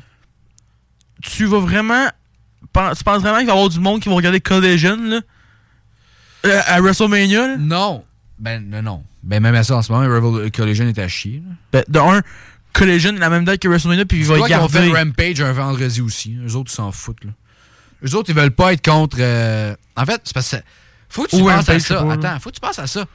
Tu 1.22 1.46
vas 1.46 1.60
vraiment. 1.60 2.08
Tu 2.98 3.04
penses 3.04 3.22
vraiment 3.22 3.38
qu'il 3.38 3.48
va 3.48 3.54
y 3.54 3.56
avoir 3.56 3.70
du 3.70 3.80
monde 3.80 4.02
qui 4.02 4.10
va 4.10 4.16
regarder 4.16 4.39
Collision, 4.42 4.98
là? 4.98 5.22
Euh, 6.46 6.62
à 6.66 6.82
WrestleMania, 6.82 7.48
là? 7.50 7.58
Non. 7.58 8.04
Ben 8.39 8.68
non, 8.68 8.82
non. 8.82 9.04
Ben 9.22 9.39
même 9.42 9.56
à 9.56 9.63
ça 9.63 9.76
en 9.78 9.82
ce 9.82 9.92
moment, 9.92 10.04
Revol 10.13 10.52
Collision 10.52 10.88
est 10.88 11.00
à 11.00 11.08
chier. 11.08 11.42
là. 11.48 11.54
Ben, 11.72 11.84
de 11.88 12.00
un, 12.00 12.22
Collision, 12.74 13.13
la 13.13 13.30
même 13.30 13.46
date 13.46 13.60
que 13.60 13.68
WrestleMania, 13.68 14.06
puis 14.06 14.18
il 14.20 14.26
va 14.26 14.36
ont 14.36 14.46
garder. 14.48 14.80
fait 14.80 14.92
Rampage 14.92 15.39
un 15.42 15.54
vendredi 15.54 16.02
aussi. 16.02 16.36
Eux 16.46 16.56
autres, 16.56 16.72
ils 16.72 16.76
s'en 16.76 16.92
foutent. 16.92 17.24
Là. 17.24 17.32
Eux 18.06 18.16
autres, 18.16 18.32
ils 18.32 18.36
veulent 18.36 18.52
pas 18.52 18.74
être 18.74 18.84
contre. 18.84 19.18
euh, 19.20 19.76
En 19.96 20.06
fait, 20.06 20.20
c'est 20.26 20.34
parce 20.34 20.52
que. 20.52 20.58
Faut 21.08 21.24
que 21.24 21.30
tu 21.30 21.36
Ou 21.36 21.39
penses 21.46 21.52
Rampage, 21.68 21.76
à 21.76 21.80
ça. 21.80 22.04
pas. 22.04 22.13
Attends, 22.13 22.39
faut 22.39 22.50
que 22.50 22.56
tu 22.56 22.60
penses 22.62 22.80
à 22.80 22.88
ça. 22.88 23.06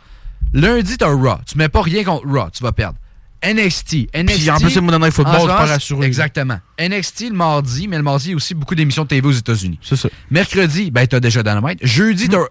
Lundi, 0.52 0.96
t'as 0.96 1.08
Raw. 1.08 1.38
Tu 1.46 1.58
mets 1.58 1.68
pas 1.68 1.82
rien 1.82 2.04
contre 2.04 2.26
Raw, 2.26 2.50
tu 2.50 2.62
vas 2.62 2.72
perdre. 2.72 2.98
NXT. 3.44 4.08
NXT. 4.14 4.38
Puis 4.38 4.50
en 4.50 4.58
plus, 4.58 4.70
c'est 4.70 4.80
Monday 4.80 4.98
Night 4.98 5.12
Football, 5.12 5.37
en 5.37 5.40
ce 5.40 5.46
c'est 5.46 5.52
pas 5.52 5.66
rassuré. 5.66 6.06
Exactement. 6.06 6.58
NXT 6.80 7.30
le 7.30 7.37
mardi, 7.37 7.87
mais 7.87 7.96
le 7.96 8.02
mardi, 8.02 8.26
il 8.26 8.30
y 8.30 8.32
a 8.32 8.37
aussi 8.37 8.54
beaucoup 8.54 8.74
d'émissions 8.74 9.04
de 9.04 9.08
TV 9.08 9.26
aux 9.26 9.32
États-Unis. 9.32 9.78
C'est 9.82 9.96
ça. 9.96 10.08
Mercredi, 10.30 10.90
ben, 10.90 11.06
t'as 11.06 11.20
déjà 11.20 11.42
Dynamite. 11.42 11.78
Jeudi, 11.82 12.28
t'as 12.28 12.44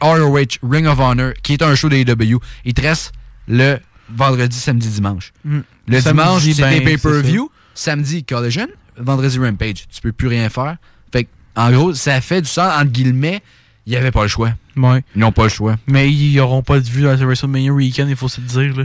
ROH, 0.00 0.58
Ring 0.68 0.86
of 0.86 0.98
Honor, 0.98 1.32
qui 1.42 1.52
est 1.52 1.62
un 1.62 1.74
show 1.76 1.88
d'AEW. 1.88 2.40
Il 2.64 2.74
te 2.74 2.82
reste 2.82 3.12
le 3.46 3.78
vendredi, 4.12 4.56
samedi, 4.56 4.88
dimanche. 4.88 5.32
Mm. 5.44 5.60
Le 5.86 6.00
Samedi, 6.00 6.22
dimanche, 6.22 6.42
c'est 6.42 6.62
ben, 6.62 6.78
des 6.78 6.84
pay-per-view. 6.84 7.50
Samedi, 7.74 8.24
Collision. 8.24 8.68
Vendredi, 8.96 9.38
Rampage. 9.38 9.86
Tu 9.88 10.00
peux 10.02 10.12
plus 10.12 10.28
rien 10.28 10.48
faire. 10.48 10.76
Fait 11.12 11.24
que, 11.24 11.28
en 11.56 11.70
gros, 11.70 11.94
ça 11.94 12.20
fait 12.20 12.42
du 12.42 12.48
sens, 12.48 12.72
entre 12.76 12.90
guillemets. 12.90 13.42
Il 13.86 13.90
n'y 13.90 13.96
avait 13.96 14.10
pas 14.12 14.22
le 14.22 14.28
choix. 14.28 14.52
Ouais. 14.76 15.02
Ils 15.16 15.18
n'ont 15.20 15.32
pas 15.32 15.44
le 15.44 15.48
choix. 15.48 15.76
Mais 15.86 16.10
ils 16.10 16.38
auront 16.40 16.62
pas 16.62 16.78
de 16.80 16.84
vue 16.88 17.02
dans 17.02 17.10
le 17.18 17.24
WrestleMania 17.26 17.72
Weekend, 17.72 18.08
il 18.08 18.16
faut 18.16 18.28
se 18.28 18.40
le 18.40 18.46
dire, 18.46 18.76
là. 18.76 18.84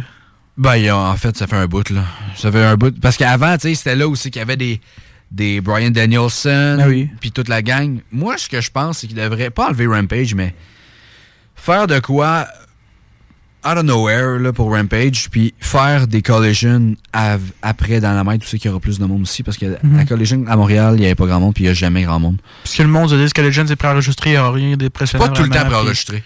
Ben, 0.58 0.92
en 0.92 1.16
fait, 1.16 1.38
ça 1.38 1.46
fait 1.46 1.56
un 1.56 1.68
bout, 1.68 1.88
là. 1.92 2.04
Ça 2.36 2.52
fait 2.52 2.64
un 2.64 2.76
bout. 2.76 3.00
Parce 3.00 3.16
qu'avant, 3.16 3.54
tu 3.58 3.70
sais, 3.70 3.76
c'était 3.76 3.96
là 3.96 4.08
aussi 4.08 4.32
qu'il 4.32 4.40
y 4.40 4.42
avait 4.42 4.58
des, 4.58 4.82
des 5.30 5.62
Brian 5.62 5.92
Danielson, 5.92 6.80
Ah 6.82 6.88
oui. 6.88 7.10
puis 7.22 7.32
toute 7.32 7.48
la 7.48 7.62
gang. 7.62 8.00
Moi, 8.12 8.38
ce 8.40 8.50
que 8.50 8.60
je 8.60 8.72
pense, 8.72 8.98
c'est 9.00 9.08
qu'ils 9.08 9.18
devraient 9.18 9.52
pas 9.52 9.68
enlever 9.68 9.86
Rampage, 9.86 10.34
mais 10.34 10.56
faire 11.56 11.86
de 11.86 12.00
quoi 12.00 12.48
out 13.72 13.78
of 13.78 13.84
nowhere 13.84 14.40
là, 14.40 14.54
pour 14.54 14.72
Rampage, 14.76 15.30
puis 15.30 15.54
faire 15.60 16.08
des 16.08 16.22
collisions 16.22 16.96
après 17.62 18.00
dans 18.00 18.14
la 18.14 18.24
main, 18.24 18.38
tu 18.38 18.48
sais 18.48 18.58
qu'il 18.58 18.70
y 18.70 18.72
aura 18.72 18.80
plus 18.80 19.00
de 19.00 19.06
monde 19.06 19.22
aussi, 19.24 19.44
parce 19.44 19.58
que 19.58 19.78
Mhm. 19.84 19.98
la 19.98 20.06
collision 20.06 20.44
à 20.48 20.56
Montréal, 20.56 20.94
il 20.96 21.00
n'y 21.02 21.06
avait 21.06 21.16
pas 21.16 21.26
grand 21.26 21.40
monde, 21.40 21.54
puis 21.54 21.64
il 21.64 21.68
n'y 21.68 21.72
a 21.72 21.74
jamais 21.74 22.04
grand 22.04 22.20
monde. 22.20 22.38
Parce 22.64 22.76
que 22.76 22.84
le 22.84 22.90
monde 22.90 23.10
se 23.10 23.16
dit 23.16 23.32
que 23.32 23.42
Legends 23.42 23.66
est 23.68 23.76
préenregistré, 23.76 24.30
il 24.32 24.34
n'y 24.34 24.38
a 24.38 24.50
rien 24.52 24.72
C'est 24.72 24.78
d'impressionnant. 24.78 25.28
pas 25.28 25.32
tout 25.34 25.44
le 25.44 25.50
temps 25.50 25.66
préenregistré. 25.66 26.24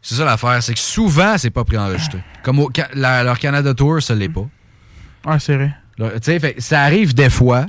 C'est 0.00 0.14
ça 0.16 0.24
l'affaire, 0.24 0.60
c'est 0.62 0.74
que 0.74 0.80
souvent, 0.80 1.38
c'est 1.38 1.50
pas 1.50 1.64
préenregistré. 1.64 2.18
Comme 2.42 2.58
au, 2.58 2.70
la- 2.94 3.22
leur 3.22 3.38
Canada 3.38 3.72
Tour, 3.74 4.02
ça 4.02 4.14
l'est 4.14 4.28
pas. 4.28 4.48
Ouais, 5.26 5.38
c'est 5.38 5.54
vrai. 5.54 5.72
Tu 5.96 6.04
sais, 6.22 6.54
ça 6.58 6.82
arrive 6.82 7.14
des 7.14 7.30
fois. 7.30 7.66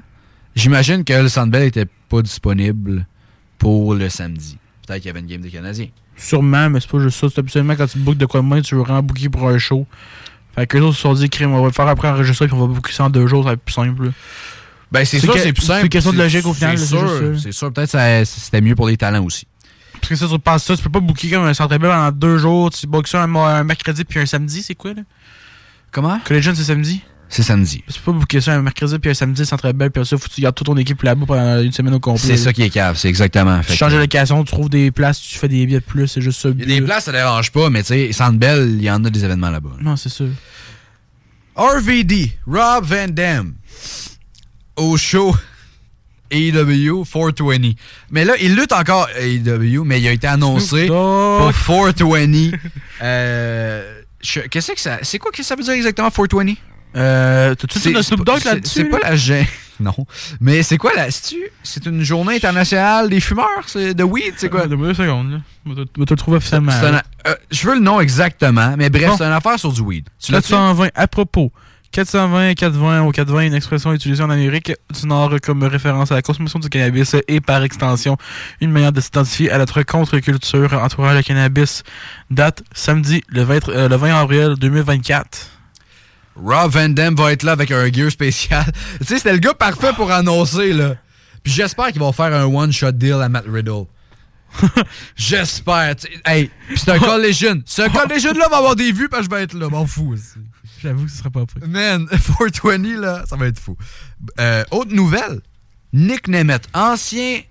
J'imagine 0.56 1.04
que 1.04 1.14
le 1.14 1.30
Sandbell 1.30 1.64
était 1.64 1.86
pas 2.10 2.22
disponible 2.22 3.06
pour 3.60 3.94
le 3.94 4.10
samedi. 4.10 4.58
Peut-être 4.88 5.00
qu'il 5.02 5.08
y 5.08 5.12
avait 5.12 5.20
une 5.20 5.28
game 5.28 5.42
des 5.42 5.50
Canadiens. 5.52 5.88
Sûrement, 6.18 6.70
mais 6.70 6.80
c'est 6.80 6.90
pas 6.90 7.00
juste 7.00 7.20
ça. 7.20 7.28
C'est 7.34 7.40
absolument 7.40 7.76
quand 7.76 7.88
tu 7.88 7.98
bookes 7.98 8.18
de 8.18 8.26
quoi 8.26 8.42
de 8.42 8.46
moins, 8.46 8.62
tu 8.62 8.76
veux 8.76 8.82
vraiment 8.82 9.02
booker 9.04 9.30
pour 9.30 9.48
un 9.50 9.58
show. 9.58 9.86
Fait 10.56 10.68
que 10.68 10.78
les 10.78 10.84
autres 10.84 10.96
se 10.96 11.02
sont 11.02 11.14
dit, 11.14 11.30
crime, 11.30 11.52
on 11.54 11.62
va 11.62 11.68
le 11.68 11.74
faire 11.74 11.88
après 11.88 12.08
enregistrer, 12.10 12.48
puis 12.48 12.56
on 12.56 12.60
va 12.68 12.68
booker 12.74 12.94
ça 12.94 13.06
en 13.06 13.10
deux 13.10 13.26
jours, 13.28 13.44
ça 13.44 13.50
va 13.50 13.54
être 13.54 13.62
plus 13.64 13.74
simple. 13.74 14.06
là. 14.06 14.12
Ben, 14.92 15.04
c'est 15.06 15.20
sûr, 15.20 15.34
que- 15.34 15.40
c'est 15.40 15.54
plus 15.54 15.64
simple. 15.66 15.80
c'est 15.80 15.84
une 15.86 15.90
question 15.90 16.12
de 16.14 16.18
logique 16.20 16.46
au 16.46 16.54
final, 16.54 16.78
C'est 16.78 16.86
sûr, 16.86 17.40
c'est 17.42 17.52
sûr. 17.52 17.74
Peut-être 17.74 17.92
que 17.94 18.26
c'était 18.26 18.62
mieux 18.62 18.76
pour 18.76 18.88
les 18.88 18.96
talents 18.98 19.24
aussi. 19.26 19.48
Parce 19.94 20.10
que 20.10 20.16
ça, 20.16 20.28
tu 20.28 20.38
penses 20.40 20.64
ça, 20.66 20.78
tu 20.78 20.84
peux 20.84 20.90
pas 20.92 21.00
booker 21.00 21.32
comme 21.32 21.46
un 21.46 21.54
centre 21.56 21.70
belle 21.78 21.90
pendant 21.90 22.12
deux 22.12 22.38
jours, 22.38 22.70
tu 22.70 22.86
bookes 22.86 23.08
ça 23.08 23.24
un 23.24 23.64
mercredi 23.64 24.04
puis 24.04 24.20
un 24.20 24.26
samedi, 24.28 24.62
c'est 24.62 24.76
quoi, 24.76 24.94
là? 24.94 25.02
Comment? 25.92 26.20
Collegian, 26.26 26.54
c'est 26.56 26.64
samedi? 26.66 27.02
C'est 27.34 27.42
samedi. 27.42 27.84
Peux 27.88 28.12
pas 28.12 28.20
booker 28.20 28.42
ça 28.42 28.54
un 28.54 28.62
mercredi 28.62 29.00
puis 29.00 29.10
un 29.10 29.16
samedi, 29.16 29.44
centre 29.44 29.72
belle, 29.72 29.90
puis 29.90 30.06
ça, 30.06 30.18
faut 30.20 30.28
que 30.30 30.34
tu 30.36 30.42
gardes 30.42 30.54
toute 30.54 30.68
ton 30.68 30.78
équipe 30.78 31.02
là-bas 31.02 31.26
pendant 31.26 31.62
une 31.64 31.72
semaine 31.72 31.96
au 31.96 32.00
complet. 32.00 32.22
C'est 32.22 32.38
ça 32.38 32.54
qui 32.54 32.62
est 32.62 32.70
cave, 32.70 32.96
c'est 32.96 33.10
exactement. 33.10 33.58
Tu 33.62 33.72
Fait 33.72 33.76
changes 33.76 33.94
de 33.94 33.98
location, 33.98 34.44
tu 34.44 34.52
trouves 34.52 34.70
des 34.70 34.92
places, 34.92 35.20
tu 35.20 35.40
fais 35.40 35.48
des 35.48 35.66
billets 35.66 35.80
de 35.80 35.84
plus, 35.84 36.08
c'est 36.08 36.22
juste 36.22 36.40
ça. 36.40 36.52
des 36.52 36.80
places, 36.80 37.06
ça 37.06 37.12
dérange 37.12 37.52
pas, 37.52 37.72
mais 37.72 37.82
tu 37.82 37.88
sais, 37.88 38.12
Sandbell, 38.14 38.76
il 38.78 38.84
y 38.84 38.92
en 38.92 39.04
a 39.04 39.10
des 39.10 39.26
événements 39.26 39.50
là-bas. 39.50 39.72
Non, 39.82 39.96
c'est 39.96 40.10
sûr. 40.10 40.28
RVD, 41.56 42.38
Rob 42.46 42.86
Van 42.86 43.08
Dam, 43.10 43.56
au 44.76 44.96
show 44.96 45.36
AEW 46.30 47.04
420. 47.04 47.74
Mais 48.12 48.26
là, 48.26 48.34
il 48.40 48.56
lutte 48.56 48.74
encore 48.74 49.10
AEW, 49.20 49.84
mais 49.86 50.00
il 50.00 50.08
a 50.08 50.12
été 50.12 50.28
annoncé 50.28 50.86
pour 50.86 51.52
420. 51.52 52.52
Euh, 53.02 54.02
Qu'est-ce 54.22 54.72
que 54.72 54.80
ça. 54.80 55.00
C'est 55.02 55.18
quoi 55.20 55.32
que 55.32 55.42
ça 55.42 55.56
veut 55.56 55.64
dire 55.64 55.74
exactement 55.74 56.12
420? 56.12 56.54
Euh, 56.96 57.56
T'as-tu 57.56 57.80
C'est- 57.80 57.90
le 57.92 58.02
c'est 58.02 58.10
Snoop 58.10 58.26
pas- 58.26 58.34
Dogg 58.34 58.42
c'est- 58.44 58.54
là-dessus? 58.54 58.70
C'est 58.82 58.86
pas 58.86 59.00
la 59.00 59.16
gêne. 59.16 59.46
Non. 59.80 59.96
Mais 60.40 60.62
c'est 60.62 60.78
quoi 60.78 60.92
la. 60.96 61.10
c'est-tu- 61.10 61.50
C'est 61.64 61.88
une 61.88 62.04
journée 62.04 62.36
internationale 62.36 63.10
des 63.10 63.20
fumeurs? 63.20 63.48
De 63.76 64.04
weed? 64.04 64.36
C'est 64.38 64.48
quoi? 64.48 64.68
De 64.68 64.76
deux 64.76 64.94
secondes, 64.94 65.32
là. 65.32 65.38
Je 65.66 65.74
vais 65.74 65.86
te- 65.86 66.00
le 66.12 66.16
trouver 66.16 66.38
officiellement. 66.38 66.72
Euh, 66.72 67.36
je 67.52 67.68
veux 67.68 67.74
le 67.74 67.82
nom 67.82 68.00
exactement, 68.00 68.76
mais 68.78 68.90
bref, 68.92 69.08
Bon. 69.08 69.18
c'est 69.18 69.24
une 69.26 69.32
affaire 69.32 69.58
sur 69.60 69.72
du 69.74 69.82
weed. 69.82 70.08
Tu 70.24 70.32
l'as 70.32 70.42
420, 70.42 70.90
à 70.94 71.08
propos, 71.08 71.52
420 71.92 72.50
et 72.50 72.56
420 72.56 73.02
au 73.02 73.12
420 73.12 73.42
est 73.42 73.48
une 73.48 73.54
expression 73.56 73.92
utilisée 73.94 74.24
en 74.24 74.30
Amérique 74.30 74.72
du 74.94 75.08
Nord 75.08 75.34
comme 75.42 75.64
référence 75.64 76.12
à 76.12 76.16
la 76.16 76.22
consommation 76.22 76.60
du 76.60 76.70
cannabis 76.70 77.16
et 77.28 77.42
par 77.42 77.64
extension 77.64 78.16
une 78.62 78.72
manière 78.72 78.92
de 78.92 79.02
s'identifier 79.02 79.52
à 79.52 79.58
notre 79.58 79.82
contre-culture 79.82 80.72
entourant 80.82 81.14
le 81.14 81.24
cannabis. 81.24 81.82
Date 82.30 82.62
samedi 82.74 83.24
le 83.28 83.42
20, 83.42 83.70
euh, 83.70 83.90
le 83.90 83.96
20 83.96 84.14
avril 84.16 84.54
2024. 84.60 85.50
Rob 86.36 86.72
Van 86.72 86.90
Dam 86.90 87.16
va 87.16 87.32
être 87.32 87.44
là 87.44 87.52
avec 87.52 87.72
un 87.72 87.92
gear 87.92 88.12
spécial. 88.12 88.66
tu 89.00 89.06
sais, 89.06 89.18
c'était 89.18 89.34
le 89.34 89.40
gars 89.40 89.54
parfait 89.54 89.94
pour 89.96 90.12
annoncer, 90.12 90.74
là. 90.74 90.96
Puis 91.44 91.52
j'espère 91.54 91.92
qu'ils 91.92 92.00
vont 92.00 92.12
faire 92.12 92.34
un 92.34 92.46
one-shot 92.46 92.94
deal 92.94 93.22
à 93.22 93.30
Matt 93.30 93.46
Riddle. 93.48 93.86
j'espère. 95.16 95.96
Hey, 96.26 96.50
c'est 96.76 96.90
un 96.90 97.00
collision. 97.00 97.62
Ce 97.66 97.82
collision-là 97.82 98.48
va 98.50 98.58
avoir 98.58 98.76
des 98.76 98.92
vues 98.92 99.10
parce 99.10 99.28
que 99.28 99.32
je 99.34 99.38
vais 99.38 99.44
être 99.44 99.54
là. 99.54 99.70
M'en 99.70 99.86
fous 99.86 100.14
aussi. 100.14 100.40
J'avoue 100.82 101.06
que 101.06 101.12
ce 101.12 101.18
serait 101.18 101.30
pas 101.30 101.46
prêt. 101.46 101.66
Man, 101.68 102.08
420, 102.10 103.00
là, 103.00 103.24
ça 103.28 103.36
va 103.36 103.48
être 103.48 103.60
fou. 103.60 103.78
Euh, 104.40 104.64
autre 104.72 104.94
nouvelle. 104.94 105.42
Nick 105.94 106.28
Nemeth, 106.28 106.68
ancien 106.74 107.42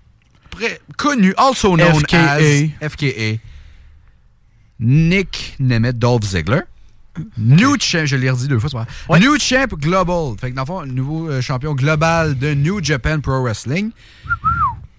connu, 0.96 1.32
also 1.36 1.76
known 1.76 2.00
FKA. 2.00 2.34
as 2.34 2.88
FKA, 2.90 3.38
Nick 4.80 5.56
Nemeth, 5.58 5.98
Dolph 5.98 6.24
Ziggler. 6.24 6.62
New 7.38 7.76
Champ, 7.78 8.06
je 8.06 8.16
l'ai 8.16 8.30
redit 8.30 8.48
deux 8.48 8.58
fois, 8.58 8.70
c'est 8.70 8.76
pas 8.76 8.86
grave. 9.18 9.20
New 9.22 9.38
Champ 9.38 9.66
Global. 9.78 10.34
Fait 10.40 10.50
que 10.50 10.56
dans 10.56 10.62
le 10.62 10.66
fond, 10.66 10.86
nouveau 10.86 11.28
euh, 11.30 11.40
champion 11.40 11.74
global 11.74 12.38
de 12.38 12.54
New 12.54 12.82
Japan 12.82 13.20
Pro 13.20 13.42
Wrestling. 13.42 13.90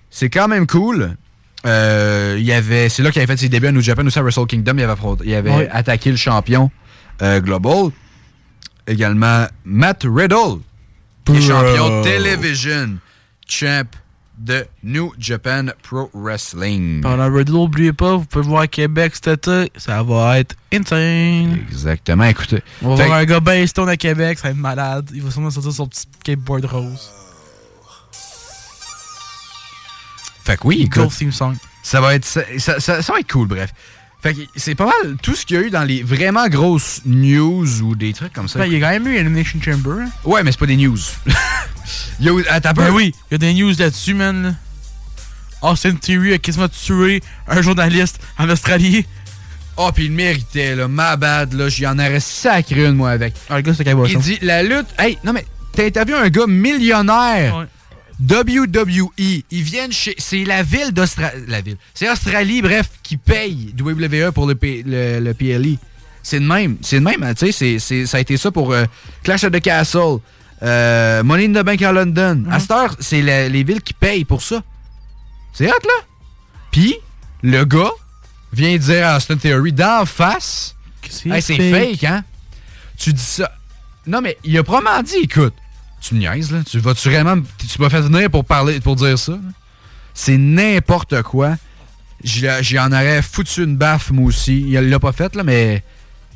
C'est 0.09 0.29
quand 0.29 0.47
même 0.47 0.67
cool. 0.67 1.15
Euh, 1.65 2.35
il 2.37 2.45
y 2.45 2.51
avait, 2.53 2.89
c'est 2.89 3.01
là 3.03 3.09
qu'il 3.11 3.21
avait 3.21 3.31
fait 3.33 3.39
ses 3.39 3.49
débuts 3.49 3.67
à 3.67 3.71
New 3.71 3.81
Japan 3.81 4.05
aussi 4.05 4.19
à 4.19 4.21
Wrestle 4.21 4.45
Kingdom. 4.45 4.75
Il 4.77 4.83
avait, 4.83 4.95
il 5.23 5.33
avait 5.33 5.49
Ouais. 5.51 5.69
attaqué 5.71 6.11
le 6.11 6.17
champion 6.17 6.69
euh, 7.21 7.39
global. 7.39 7.89
Également 8.85 9.47
Matt 9.63 10.03
Riddle, 10.05 10.59
qui 11.25 11.37
est 11.37 11.41
champion. 11.41 12.03
Television 12.03 12.97
Champ 13.47 13.85
de 14.37 14.65
New 14.83 15.13
Japan 15.19 15.67
Pro 15.83 16.09
Wrestling. 16.13 17.01
Pendant 17.01 17.31
Riddle, 17.31 17.53
n'oubliez 17.53 17.93
pas, 17.93 18.15
vous 18.15 18.25
pouvez 18.25 18.45
voir 18.47 18.69
Québec 18.69 19.13
cet 19.15 19.27
été. 19.47 19.71
Ça 19.77 20.01
va 20.03 20.39
être 20.39 20.55
insane. 20.73 21.59
Exactement, 21.69 22.23
écoutez. 22.25 22.61
On 22.81 22.89
va 22.89 22.97
Fait 22.97 23.05
voir 23.07 23.19
un 23.19 23.25
gars 23.25 23.39
bien 23.39 23.65
stone 23.67 23.89
à 23.89 23.97
Québec, 23.97 24.39
ça 24.39 24.47
va 24.47 24.51
être 24.51 24.57
malade. 24.57 25.09
Il 25.13 25.21
va 25.21 25.31
sûrement 25.31 25.51
sortir 25.51 25.71
son 25.71 25.87
petit 25.87 26.01
skateboard 26.19 26.65
rose. 26.65 27.09
Fait 30.43 30.57
que 30.57 30.67
oui, 30.67 30.89
Cool 30.89 31.03
écoute, 31.03 31.17
theme 31.17 31.31
song. 31.31 31.55
ça 31.83 32.01
va 32.01 32.15
être 32.15 32.25
ça, 32.25 32.41
ça- 32.57 32.79
ça- 32.79 33.01
ça 33.01 33.13
va 33.13 33.19
être 33.19 33.31
cool, 33.31 33.47
bref. 33.47 33.71
Fait 34.23 34.33
que 34.33 34.39
c'est 34.55 34.73
pas 34.73 34.85
mal 34.85 35.17
tout 35.21 35.35
ce 35.35 35.45
qu'il 35.45 35.57
y 35.57 35.59
a 35.59 35.63
eu 35.63 35.69
dans 35.69 35.83
les 35.83 36.01
vraiment 36.01 36.47
grosses 36.47 37.01
news 37.05 37.81
ou 37.81 37.93
des 37.93 38.13
trucs 38.13 38.31
comme 38.31 38.47
ça. 38.47 38.57
Ben, 38.59 38.65
il 38.67 38.73
y 38.73 38.77
a 38.77 38.79
quand 38.79 38.93
même 38.93 39.05
eu 39.05 39.17
Elimination 39.17 39.59
Chamber. 39.61 40.03
hein. 40.03 40.09
Ouais, 40.23 40.43
mais 40.43 40.53
c'est 40.53 40.59
pas 40.59 40.65
des 40.65 40.77
news. 40.77 40.97
il 42.21 42.25
y 42.25 42.29
a 42.29 42.33
attends. 42.53 42.71
Ben 42.71 42.89
oui, 42.91 43.13
il 43.29 43.33
y 43.33 43.35
a 43.35 43.37
des 43.37 43.53
news 43.53 43.73
là-dessus, 43.77 44.13
man. 44.13 44.55
Austin 45.61 45.95
Theory 45.95 46.33
a 46.33 46.37
quasiment 46.37 46.69
tué 46.69 47.21
un 47.49 47.61
journaliste 47.61 48.21
en 48.37 48.49
Australie. 48.49 49.05
Oh, 49.75 49.89
puis 49.93 50.05
il 50.05 50.11
méritait, 50.11 50.75
là. 50.75 50.87
Ma 50.87 51.17
bad, 51.17 51.53
là. 51.53 51.67
J'y 51.67 51.85
en 51.85 51.99
aurais 51.99 52.19
sacré 52.21 52.85
une, 52.85 52.95
moi, 52.95 53.11
avec. 53.11 53.33
Ah, 53.49 53.57
le 53.57 53.61
gars, 53.61 53.73
c'est. 53.73 53.85
Il 53.85 54.17
dit 54.19 54.39
la 54.41 54.63
lutte. 54.63 54.87
Hey, 54.97 55.17
non, 55.25 55.33
mais 55.33 55.45
t'as 55.73 55.85
interviewé 55.85 56.19
un 56.19 56.29
gars 56.29 56.47
millionnaire. 56.47 57.57
Ouais. 57.57 57.65
WWE. 58.21 59.09
Ils 59.17 59.63
viennent 59.63 59.91
chez. 59.91 60.15
C'est 60.17 60.43
la 60.45 60.63
ville 60.63 60.91
d'Australie. 60.91 61.43
La 61.47 61.61
ville. 61.61 61.77
C'est 61.93 62.09
Australie, 62.09 62.61
bref, 62.61 62.89
qui 63.01 63.17
paye 63.17 63.73
WWE 63.79 64.31
pour 64.31 64.47
le, 64.47 64.55
P- 64.55 64.83
le, 64.85 65.19
le 65.19 65.33
PLE. 65.33 65.77
C'est 66.21 66.39
de 66.39 66.45
même. 66.45 66.77
C'est 66.81 66.99
de 66.99 67.03
même, 67.03 67.21
hein, 67.23 67.33
tu 67.33 67.47
sais. 67.47 67.51
c'est- 67.51 67.79
c'est- 67.79 68.05
Ça 68.05 68.17
a 68.17 68.19
été 68.21 68.37
ça 68.37 68.51
pour 68.51 68.71
euh, 68.71 68.85
Clash 69.23 69.43
of 69.43 69.51
the 69.51 69.59
Castle, 69.61 70.17
euh, 70.61 71.21
Money 71.23 71.45
in 71.47 71.61
the 71.61 71.65
Bank 71.65 71.81
à 71.81 71.91
London. 71.91 72.45
À 72.49 72.59
cette 72.59 72.71
heure, 72.71 72.95
c'est 72.99 73.21
les 73.21 73.63
villes 73.63 73.81
qui 73.81 73.93
payent 73.93 74.23
pour 74.25 74.41
ça. 74.41 74.63
C'est 75.53 75.67
hot, 75.67 75.73
là. 75.83 76.05
Puis, 76.71 76.95
le 77.41 77.65
gars 77.65 77.91
vient 78.53 78.77
dire 78.77 79.07
à 79.07 79.17
Austin 79.17 79.35
Theory 79.37 79.73
d'en 79.73 80.05
face. 80.05 80.75
Hey, 81.25 81.41
c'est 81.41 81.55
fake. 81.71 82.03
hein? 82.05 82.23
Tu 82.97 83.11
dis 83.11 83.21
ça. 83.21 83.51
Non, 84.07 84.21
mais 84.21 84.37
il 84.43 84.57
a 84.57 84.63
probablement 84.63 85.03
dit, 85.03 85.17
écoute, 85.23 85.53
tu 86.03 86.15
me 86.15 86.19
niaises, 86.19 86.51
là. 86.51 86.59
Tu 86.69 86.79
vas-tu 86.79 87.09
vraiment. 87.09 87.41
Tu 87.57 87.81
m'as 87.81 87.89
fait 87.89 88.01
venir 88.01 88.29
pour 88.29 88.45
parler 88.45 88.79
pour 88.79 88.95
dire 88.95 89.17
ça? 89.17 89.39
C'est 90.13 90.37
n'importe 90.37 91.21
quoi. 91.23 91.55
J'y 92.23 92.47
j'y 92.61 92.79
en 92.79 92.91
aurais 92.91 93.21
foutu 93.21 93.63
une 93.63 93.77
baffe, 93.77 94.11
moi 94.11 94.25
aussi. 94.27 94.61
Il 94.67 94.89
l'a 94.89 94.99
pas 94.99 95.11
fait, 95.11 95.35
là, 95.35 95.43
mais 95.43 95.83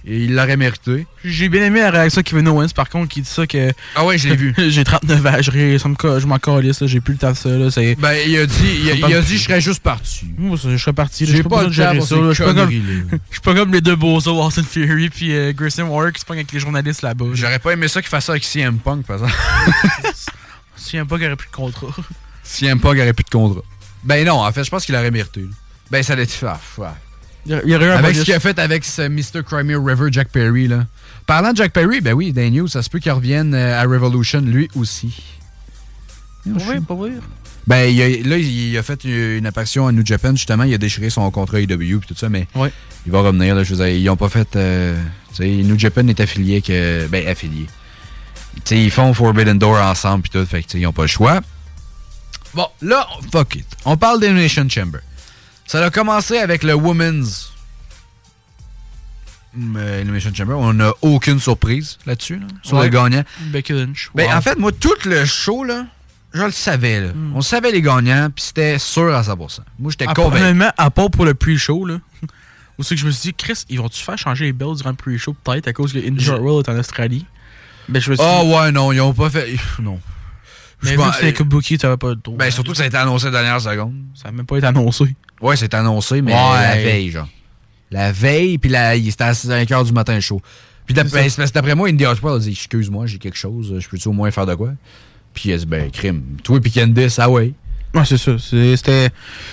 il 0.05 0.33
l'aurait 0.35 0.57
mérité. 0.57 1.05
J'ai 1.23 1.49
bien 1.49 1.63
aimé 1.63 1.81
la 1.81 1.91
réaction 1.91 2.21
de 2.21 2.25
Kevin 2.27 2.47
Owens, 2.47 2.69
par 2.75 2.89
contre, 2.89 3.09
qui 3.09 3.21
dit 3.21 3.29
ça 3.29 3.45
que. 3.47 3.71
Ah 3.95 4.05
ouais, 4.05 4.17
je 4.17 4.29
l'ai 4.29 4.35
vu. 4.35 4.53
j'ai 4.69 4.83
39 4.83 5.25
ans, 5.25 5.31
je, 5.41 5.77
ça 5.77 5.89
me 5.89 6.19
je 6.19 6.25
m'en 6.27 6.37
calisse, 6.39 6.85
j'ai 6.85 7.01
plus 7.01 7.13
le 7.13 7.19
temps 7.19 7.31
de 7.31 7.37
ça. 7.37 7.49
Là, 7.49 7.69
c'est- 7.71 7.95
Ben, 7.95 8.15
il 8.27 8.37
a 8.37 8.45
dit, 8.45 8.79
il 8.83 8.89
a, 8.91 8.93
il 8.95 9.15
a 9.15 9.21
dit, 9.21 9.37
je 9.37 9.43
serais 9.43 9.61
juste 9.61 9.81
parti. 9.81 10.25
Moi, 10.37 10.57
je 10.63 10.77
serais 10.77 10.93
parti. 10.93 11.25
J'ai 11.25 11.43
pas 11.43 11.49
pas 11.49 11.63
le 11.63 11.71
gérer 11.71 12.01
ça. 12.01 12.15
Je 12.15 12.33
suis 12.33 12.43
pas 12.43 12.53
comme- 12.53 13.19
pas 13.43 13.53
comme 13.55 13.73
les 13.73 13.81
deux 13.81 13.95
beaux 13.95 14.17
Austin 14.17 14.63
Fury 14.63 15.09
puis 15.09 15.33
euh, 15.33 15.53
Grayson 15.53 15.83
Warwick 15.83 16.15
qui 16.15 16.21
se 16.21 16.25
pognent 16.25 16.39
avec 16.39 16.51
les 16.51 16.59
journalistes 16.59 17.01
là-bas. 17.01 17.25
J'aurais 17.33 17.59
pas 17.59 17.71
aimé 17.73 17.87
ça 17.87 18.01
qu'il 18.01 18.09
fasse 18.09 18.25
ça 18.25 18.33
avec 18.33 18.43
CM 18.43 18.77
Punk, 18.79 19.05
par 19.05 19.17
exemple. 19.17 19.33
Qu'il 20.87 20.99
y 20.99 21.01
aurait 21.01 21.35
plus 21.35 21.47
de 21.47 21.55
contrat. 21.55 21.87
CM 22.43 22.79
Punk 22.79 22.97
aurait 22.97 23.13
plus 23.13 23.25
de 23.25 23.29
contrat. 23.29 23.61
Ben 24.03 24.25
non, 24.25 24.41
en 24.45 24.51
fait, 24.53 24.63
je 24.63 24.69
pense 24.69 24.85
qu'il 24.85 24.95
aurait 24.95 25.11
mérité. 25.11 25.41
là. 25.41 25.47
Ben, 25.91 26.01
ça 26.03 26.13
allait 26.13 26.23
être 26.23 26.31
fait. 26.31 26.47
Il 27.47 27.51
y 27.51 27.53
a- 27.55 27.61
il 27.63 27.69
y 27.71 27.75
aurait 27.75 27.85
eu 27.85 27.89
un 27.89 27.93
Avec 27.93 28.03
bonus. 28.11 28.19
ce 28.19 28.23
qu'il 28.25 28.33
a 28.33 28.39
fait 28.41 28.59
avec 28.59 28.83
ce 28.83 29.01
Mr. 29.07 29.41
Crimea 29.45 29.77
River, 29.83 30.09
Jack 30.11 30.29
Perry, 30.29 30.67
là. 30.67 30.85
Parlant 31.25 31.51
de 31.53 31.57
Jack 31.57 31.71
Perry, 31.71 32.01
ben 32.01 32.13
oui, 32.13 32.33
dans 32.33 32.49
News, 32.51 32.67
ça 32.67 32.81
se 32.83 32.89
peut 32.89 32.99
qu'il 32.99 33.11
revienne 33.11 33.53
euh, 33.53 33.81
à 33.81 33.83
Revolution, 33.83 34.41
lui 34.41 34.69
aussi. 34.75 35.15
Pas 36.45 36.59
vrai, 36.63 36.81
pas 36.81 36.95
vrai. 36.95 37.11
Ben, 37.65 37.85
il 37.85 38.01
a- 38.01 38.27
là, 38.29 38.37
il 38.37 38.77
a 38.77 38.83
fait 38.83 39.03
une 39.03 39.45
apparition 39.45 39.87
à 39.87 39.91
New 39.91 40.05
Japan, 40.05 40.31
justement. 40.31 40.63
Il 40.63 40.73
a 40.73 40.77
déchiré 40.77 41.09
son 41.09 41.29
contrat 41.31 41.59
AEW 41.59 41.97
et 41.97 42.05
tout 42.07 42.15
ça, 42.15 42.29
mais 42.29 42.47
Ouais. 42.55 42.71
il 43.05 43.11
va 43.11 43.19
revenir. 43.21 43.55
Là, 43.55 43.63
je 43.63 43.73
veux 43.75 43.85
dire, 43.85 43.93
ils 43.95 44.09
ont 44.09 44.15
pas 44.17 44.29
fait. 44.29 44.55
euh, 44.55 44.95
New 45.39 45.77
Japan 45.77 46.07
est 46.07 46.19
affilié 46.19 46.61
que. 46.61 47.07
Ben, 47.07 47.27
affilié. 47.27 47.67
Tu 48.55 48.61
sais, 48.65 48.81
ils 48.83 48.91
font 48.91 49.13
Forbidden 49.13 49.57
Door 49.59 49.75
ensemble 49.81 50.23
puis 50.23 50.31
tout, 50.31 50.45
fait 50.45 50.63
que, 50.63 50.67
tu 50.67 50.71
sais, 50.73 50.79
ils 50.79 50.87
ont 50.87 50.93
pas 50.93 51.03
le 51.03 51.07
choix. 51.07 51.41
Bon, 52.53 52.67
là, 52.81 53.05
fuck 53.31 53.55
it. 53.55 53.67
On 53.85 53.97
parle 53.97 54.19
d'Elimination 54.19 54.67
Chamber. 54.69 54.99
Ça 55.67 55.83
a 55.83 55.89
commencé 55.89 56.37
avec 56.37 56.63
le 56.63 56.73
Women's 56.73 57.51
euh, 59.75 59.99
Elimination 60.01 60.31
Chamber. 60.33 60.53
On 60.57 60.73
n'a 60.73 60.91
aucune 61.01 61.39
surprise 61.39 61.97
là-dessus, 62.05 62.39
là, 62.39 62.47
sur 62.63 62.77
Ouais. 62.77 62.85
le 62.85 62.89
gagnant. 62.89 63.23
Becky 63.51 63.73
Lynch. 63.73 64.11
Ben, 64.15 64.31
en 64.33 64.41
fait, 64.41 64.57
moi, 64.57 64.71
tout 64.71 64.93
le 65.05 65.25
show, 65.25 65.63
là, 65.63 65.85
je 66.33 66.43
le 66.43 66.51
savais. 66.51 67.01
Là. 67.01 67.07
On 67.33 67.41
savait 67.41 67.71
les 67.71 67.81
gagnants, 67.81 68.29
puis 68.33 68.45
c'était 68.45 68.77
sûr 68.79 69.13
à 69.15 69.23
100%. 69.23 69.61
Moi, 69.79 69.91
j'étais 69.91 70.05
convaincu. 70.13 70.43
Honnêtement, 70.43 70.71
à 70.77 70.89
part 70.89 71.09
pour 71.09 71.25
le 71.25 71.33
pre-show, 71.33 71.85
là. 71.85 71.97
Où 72.77 72.83
c'est 72.83 72.93
que 72.95 73.01
je 73.01 73.07
me 73.07 73.11
suis 73.11 73.29
dit, 73.29 73.33
Chris, 73.33 73.63
ils 73.69 73.79
vont-tu 73.79 74.03
faire 74.03 74.17
changer 74.19 74.45
les 74.45 74.53
belts 74.53 74.75
durant 74.77 74.91
le 74.91 74.95
pre-show, 74.95 75.33
peut-être, 75.43 75.67
à 75.67 75.73
cause 75.73 75.93
que 75.93 75.97
Indy 75.97 76.29
World 76.29 76.67
est 76.67 76.71
en 76.71 76.77
Australie? 76.77 77.25
Ben, 77.89 77.99
je 77.99 78.11
me 78.11 78.15
suis 78.15 78.25
Ah 78.25 78.43
ouais, 78.43 78.71
non, 78.71 78.91
ils 78.91 79.01
ont 79.01 79.13
pas 79.13 79.29
fait. 79.31 79.55
Non. 79.81 79.99
mais 80.83 80.91
Je 80.91 80.95
vu 80.95 81.09
que 81.09 81.15
c'est 81.19 81.33
Kabuki, 81.33 81.77
tu 81.79 81.87
pas 81.87 82.09
de 82.09 82.13
droit. 82.21 82.37
Ben, 82.37 82.51
surtout 82.51 82.71
que 82.71 82.77
ça 82.77 82.83
a 82.83 82.85
été 82.87 82.97
annoncé 82.97 83.25
à 83.27 83.31
la 83.31 83.41
dernière 83.41 83.59
seconde. 83.61 83.95
Ça 84.13 84.25
n'a 84.25 84.31
même 84.33 84.45
pas 84.45 84.57
été 84.57 84.67
annoncé. 84.67 85.15
Ouais, 85.41 85.55
c'est 85.55 85.73
annoncé, 85.73 86.21
mais 86.21 86.33
Ouais. 86.33 86.39
la 86.61 86.75
veille, 86.75 87.11
genre. 87.11 87.27
La 87.91 88.11
veille, 88.11 88.57
puis 88.57 88.71
c'était 89.11 89.23
à 89.23 89.33
5 89.33 89.69
h 89.69 89.85
du 89.85 89.93
matin 89.93 90.19
show. 90.19 90.41
Puis 90.85 90.93
d'après, 90.95 91.75
moi, 91.75 91.89
Indy 91.89 92.05
Hartwell 92.05 92.35
a 92.35 92.39
dit 92.39 92.51
Excuse-moi, 92.51 93.05
j'ai 93.07 93.17
quelque 93.17 93.37
chose, 93.37 93.75
je 93.79 93.87
peux-tu 93.87 94.07
au 94.07 94.13
moins 94.13 94.31
faire 94.31 94.45
de 94.45 94.55
quoi? 94.55 94.71
Puis 95.33 95.49
il 95.49 95.53
a 95.53 95.57
dit 95.57 95.65
Ben, 95.65 95.91
crime. 95.91 96.23
Toi, 96.43 96.59
puis 96.59 96.71
Candice, 96.71 97.19
ah 97.19 97.29
ouais. 97.29 97.53
Ouais, 97.93 98.03
c'est 98.05 98.17
ça. 98.17 98.37
C'était 98.37 99.09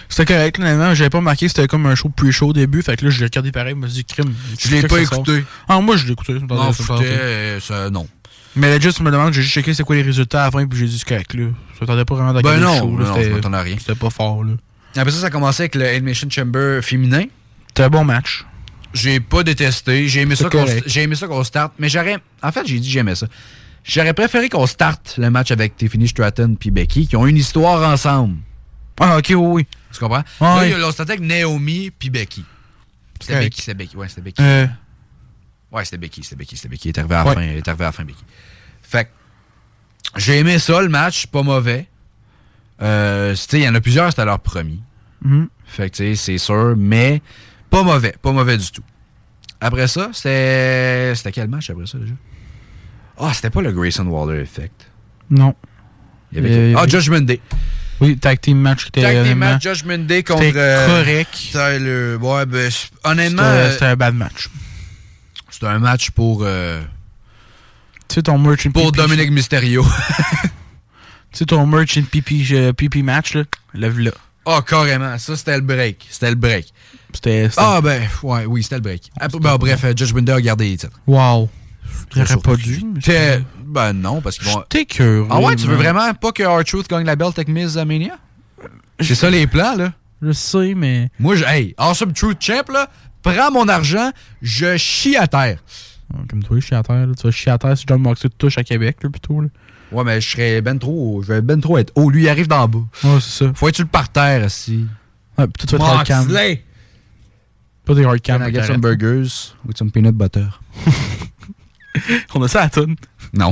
c'était 0.09 0.25
correct, 0.35 0.59
là, 0.59 0.67
honnêtement. 0.67 0.95
J'avais 0.95 1.11
pas 1.11 1.19
remarqué 1.19 1.49
c'était 1.49 1.67
comme 1.69 1.87
un 1.87 1.95
show 1.95 2.09
pre-show 2.09 2.49
au 2.49 2.53
début. 2.53 2.83
Fait 2.83 2.97
que 2.97 3.05
là, 3.05 3.11
je 3.11 3.21
l'ai 3.21 3.27
regardé 3.27 3.53
pareil. 3.53 3.75
Je 3.75 3.77
me 3.81 3.87
suis 3.89 4.03
dit, 4.03 4.05
crime. 4.05 4.35
Je 4.59 4.71
l'ai 4.71 4.83
pas 4.83 5.01
écouté. 5.01 5.45
Ah, 5.69 5.81
moi, 5.81 5.97
je 5.97 6.07
l'ai 6.07 6.13
écouté. 6.13 6.35
Non, 6.35 6.73
ça 6.73 7.91
non. 7.91 8.07
Mais 8.57 8.69
là, 8.71 8.79
juste, 8.79 8.99
je 8.99 9.03
me 9.03 9.11
demande, 9.11 9.33
j'ai 9.33 9.43
juste 9.43 9.55
checké 9.55 9.75
c'est 9.75 9.83
quoi 9.83 9.97
les 9.97 10.03
résultats 10.03 10.43
à 10.43 10.45
la 10.47 10.51
fin, 10.53 10.65
puis 10.67 10.79
j'ai 10.79 10.87
dit, 10.87 10.97
c'est 10.99 11.09
correct, 11.09 11.35
là. 11.35 11.47
Ça 11.75 11.81
t'attendait 11.81 12.05
pas 12.05 12.15
vraiment 12.15 12.33
de 12.33 12.41
Ben 12.41 12.61
non, 12.61 12.79
show, 12.79 12.97
là. 12.99 13.09
non, 13.09 13.15
je 13.17 13.57
rien. 13.57 13.77
C'était 13.79 13.97
pas 13.97 14.11
fort, 14.11 14.45
là. 14.45 14.53
Après 14.97 15.11
ça, 15.11 15.19
ça 15.21 15.27
a 15.27 15.31
commencé 15.31 15.63
avec 15.63 15.75
le 15.75 15.85
Elimination 15.85 16.29
Chamber 16.31 16.81
féminin. 16.83 17.25
C'était 17.69 17.83
un 17.85 17.89
bon 17.91 18.05
match. 18.05 18.45
J'ai 18.93 19.19
pas 19.19 19.43
détesté. 19.43 20.07
J'ai 20.09 20.21
aimé, 20.21 20.35
j'ai 20.87 21.03
aimé 21.03 21.15
ça 21.17 21.27
qu'on 21.27 21.43
starte. 21.45 21.73
Mais 21.79 21.89
j'aurais. 21.89 22.19
En 22.43 22.53
fait, 22.53 22.65
j'ai 22.67 22.79
dit 22.79 22.89
j'aimais 22.91 23.15
ça. 23.17 23.27
J'aurais 23.83 24.15
préféré 24.15 24.49
qu'on 24.49 24.67
starte 24.67 25.17
le 25.19 25.31
match 25.31 25.51
avec 25.51 25.77
Tiffany 25.77 26.07
Stratton 26.09 26.57
puis 26.59 26.71
Becky, 26.71 27.07
qui 27.09 27.17
ont 27.17 27.27
une 27.27 27.37
histoire 27.37 27.87
ensemble. 27.93 28.37
Ah, 29.01 29.19
ok, 29.19 29.27
oui, 29.31 29.35
oui. 29.37 29.67
Tu 29.93 29.99
comprends? 29.99 30.23
Ah, 30.41 30.45
là, 30.45 30.57
oui. 30.61 30.67
il 30.69 30.71
y 30.71 30.75
a- 30.75 30.79
là, 30.79 30.89
on 30.89 30.93
startait 30.93 31.13
avec 31.15 31.25
Naomi 31.25 31.91
puis 31.91 32.09
Becky. 32.11 32.45
C'était. 33.21 33.41
Becky, 33.41 33.61
c'était 33.61 33.75
Becky. 33.75 33.97
Ouais, 33.97 34.09
c'était 34.09 34.23
Becky. 34.23 34.43
Euh, 34.43 34.67
Ouais, 35.73 35.85
c'était 35.85 35.99
Becky, 35.99 36.23
c'était 36.23 36.37
Becky, 36.37 36.57
c'était 36.57 36.69
Becky. 36.69 36.89
Il 36.89 36.93
est 36.93 36.99
arrivé 37.01 37.17
à 37.17 37.25
la 37.25 37.31
Ouais. 37.31 37.35
fin. 37.35 37.43
Il 37.43 37.57
est 37.57 37.67
arrivé 37.69 37.83
à 37.85 37.89
la 37.89 37.93
fin, 37.93 38.05
Becky. 38.05 38.25
Fait 38.81 39.07
que 39.07 39.11
j'ai 40.21 40.39
aimé 40.39 40.61
ça, 40.61 40.81
le 40.81 40.89
match, 40.89 41.27
pas 41.27 41.43
mauvais. 41.43 41.89
Euh, 42.81 43.33
tu 43.33 43.37
sais, 43.39 43.59
il 43.59 43.65
y 43.65 43.69
en 43.69 43.75
a 43.75 43.81
plusieurs, 43.81 44.09
c'était 44.11 44.25
leur 44.25 44.39
premier. 44.39 44.79
Mhm. 45.25 45.49
Fait 45.67 45.91
que, 45.91 45.97
tu 45.97 46.05
sais, 46.05 46.17
c'est 46.17 46.39
sûr, 46.39 46.75
mais 46.77 47.21
pas 47.71 47.83
mauvais, 47.83 48.15
pas 48.23 48.33
mauvais 48.33 48.57
du 48.59 48.71
tout. 48.71 48.83
Après 49.61 49.89
ça, 49.89 50.11
c'était. 50.13 51.13
C'était 51.17 51.33
quel 51.33 51.49
match 51.49 51.71
après 51.71 51.87
ça 51.87 51.99
déjà? 51.99 52.13
Ah, 53.19 53.33
c'était 53.33 53.51
pas 53.51 53.63
le 53.63 53.73
Grayson 53.73 54.05
Waller 54.07 54.41
Effect. 54.43 54.91
Non. 55.31 55.55
Il 56.33 56.37
y 56.37 56.41
avait 56.41 56.49
Euh, 56.51 56.55
quel- 56.57 56.65
il 56.67 56.71
y 56.73 56.75
Ah, 56.75 56.81
avait- 56.81 56.91
Judgment 56.91 57.21
Day. 57.23 57.41
Oui, 58.01 58.17
tag 58.19 58.41
team 58.41 58.59
match 58.59 58.83
qui 58.83 58.89
était. 58.89 59.03
Tag 59.03 59.25
team 59.25 59.39
match, 59.39 59.63
Judgment 59.63 59.99
Day 60.05 60.23
contre. 60.25 60.43
C'était 60.43 60.59
euh, 60.59 60.87
correct. 60.87 61.39
Ouais, 62.23 62.47
ben, 62.47 62.71
honnêtement, 63.05 63.43
C'était 63.43 63.55
euh, 63.55 63.71
c'était 63.73 63.85
un 63.87 63.97
bad 63.97 64.15
match. 64.15 64.51
c'était 65.51 65.67
un 65.69 65.79
match 65.79 66.11
pour. 66.11 66.41
euh, 66.43 66.83
Tu 68.09 68.17
sais, 68.17 68.23
ton 68.23 68.37
merch 68.37 68.69
pour 68.69 68.93
Dominic 68.93 69.31
Mysterio. 69.31 69.85
Tu 71.33 71.39
sais, 71.39 71.47
ton 71.47 71.67
merch 71.67 71.97
and 71.99 72.03
PP, 72.13 72.53
euh, 72.53 72.73
PP 72.73 73.03
match, 73.03 73.35
là. 73.35 73.43
Lève 73.73 73.99
Ah, 74.47 74.63
carrément. 74.67 75.17
Ça, 75.19 75.37
c'était 75.37 75.57
le 75.57 75.63
break. 75.63 76.07
C'était 76.11 76.31
le 76.31 76.37
break. 76.37 76.73
C'était. 77.13 77.49
Ah, 77.57 77.81
ben, 77.83 78.03
ouais, 78.23 78.45
oui, 78.47 78.63
c'était 78.63 78.77
le 78.77 78.81
break. 78.83 79.11
Après, 79.19 79.39
ben, 79.39 79.57
bref, 79.57 79.85
Judgment 79.97 80.23
Day 80.23 80.33
a 80.33 80.41
gardé 80.41 80.69
les 80.71 80.77
titres. 80.77 81.01
Wow. 81.07 81.49
J'aurais 82.15 82.37
pas 82.37 82.57
dû. 82.57 82.83
mais 83.09 83.43
Ben, 83.65 83.93
non, 83.93 84.21
parce 84.21 84.39
qu'ils 84.39 84.49
vont. 84.49 84.63
J'étais 84.71 84.85
curieux. 84.85 85.27
Ah 85.31 85.41
ouais, 85.41 85.57
tu 85.57 85.67
veux 85.67 85.77
vraiment 85.77 86.13
pas 86.15 86.33
que 86.33 86.43
R-Truth 86.43 86.89
gagne 86.89 87.07
la 87.07 87.17
belt 87.17 87.37
avec 87.39 87.49
Miz 87.49 87.77
Mania? 87.77 88.19
C'est 89.01 89.15
ça 89.15 89.31
les 89.31 89.47
plans, 89.47 89.75
là. 89.77 89.93
Je 90.23 90.33
sais, 90.33 90.75
mais. 90.75 91.11
Moi, 91.19 91.37
je, 91.37 91.45
hey, 91.45 91.75
Awesome 91.77 92.13
Truth 92.13 92.39
Champ, 92.41 92.69
là, 92.73 92.89
prends 93.23 93.51
mon 93.51 93.69
argent, 93.69 94.11
je 94.43 94.77
chie 94.77 95.17
à 95.17 95.27
terre. 95.27 95.59
Comme 96.31 96.43
toi, 96.45 96.57
je 96.61 96.67
chie 96.67 96.75
à 96.75 96.83
terre. 96.83 97.07
là. 97.07 97.15
Tu 97.19 97.23
vas 97.27 97.31
chier 97.33 97.51
à 97.53 97.59
terre 97.59 97.77
si 97.77 97.85
John 97.89 98.01
Moxley 98.01 98.31
te 98.31 98.37
touche 98.37 98.57
à 98.59 98.63
Québec, 98.65 98.99
là, 99.03 99.11
plutôt. 99.11 99.41
Là. 99.41 99.49
Ouais, 99.95 100.05
mais 100.05 100.21
je 100.21 100.29
serais 100.31 100.61
ben 100.61 100.79
trop. 100.79 101.23
Je 101.23 101.29
vais 101.33 101.41
ben 101.41 101.61
trop 101.61 101.79
être 101.79 101.93
haut. 101.95 102.11
Lui, 102.11 102.25
il 102.25 102.29
arrive 102.29 102.49
d'en 102.49 102.67
bas. 102.69 102.79
Ouais, 103.05 103.19
c'est 103.21 103.45
ça. 103.45 103.53
Faut 103.55 103.69
être 103.69 103.77
sur 103.77 103.85
le 103.85 103.91
parterre, 103.91 104.45
aussi. 104.47 104.87
Ouais, 105.39 105.47
puis 105.47 105.67
toi, 105.67 105.79
tu 105.79 105.85
vas 105.85 106.03
être 106.03 106.11
hard! 106.11 106.59
Pas 107.85 107.95
des 107.95 108.05
hard 108.05 108.21
cam. 108.21 108.41
Can 108.41 108.49
I 108.49 108.53
get 108.53 108.65
some 108.65 108.81
burgers 108.81 109.55
with 109.67 109.77
some 109.77 109.91
peanut 109.91 110.13
butter? 110.15 110.47
On 112.35 112.43
a 112.43 112.49
ça 112.49 112.61
à 112.61 112.65
la 112.65 112.71
toune. 112.71 112.97
Non. 113.33 113.51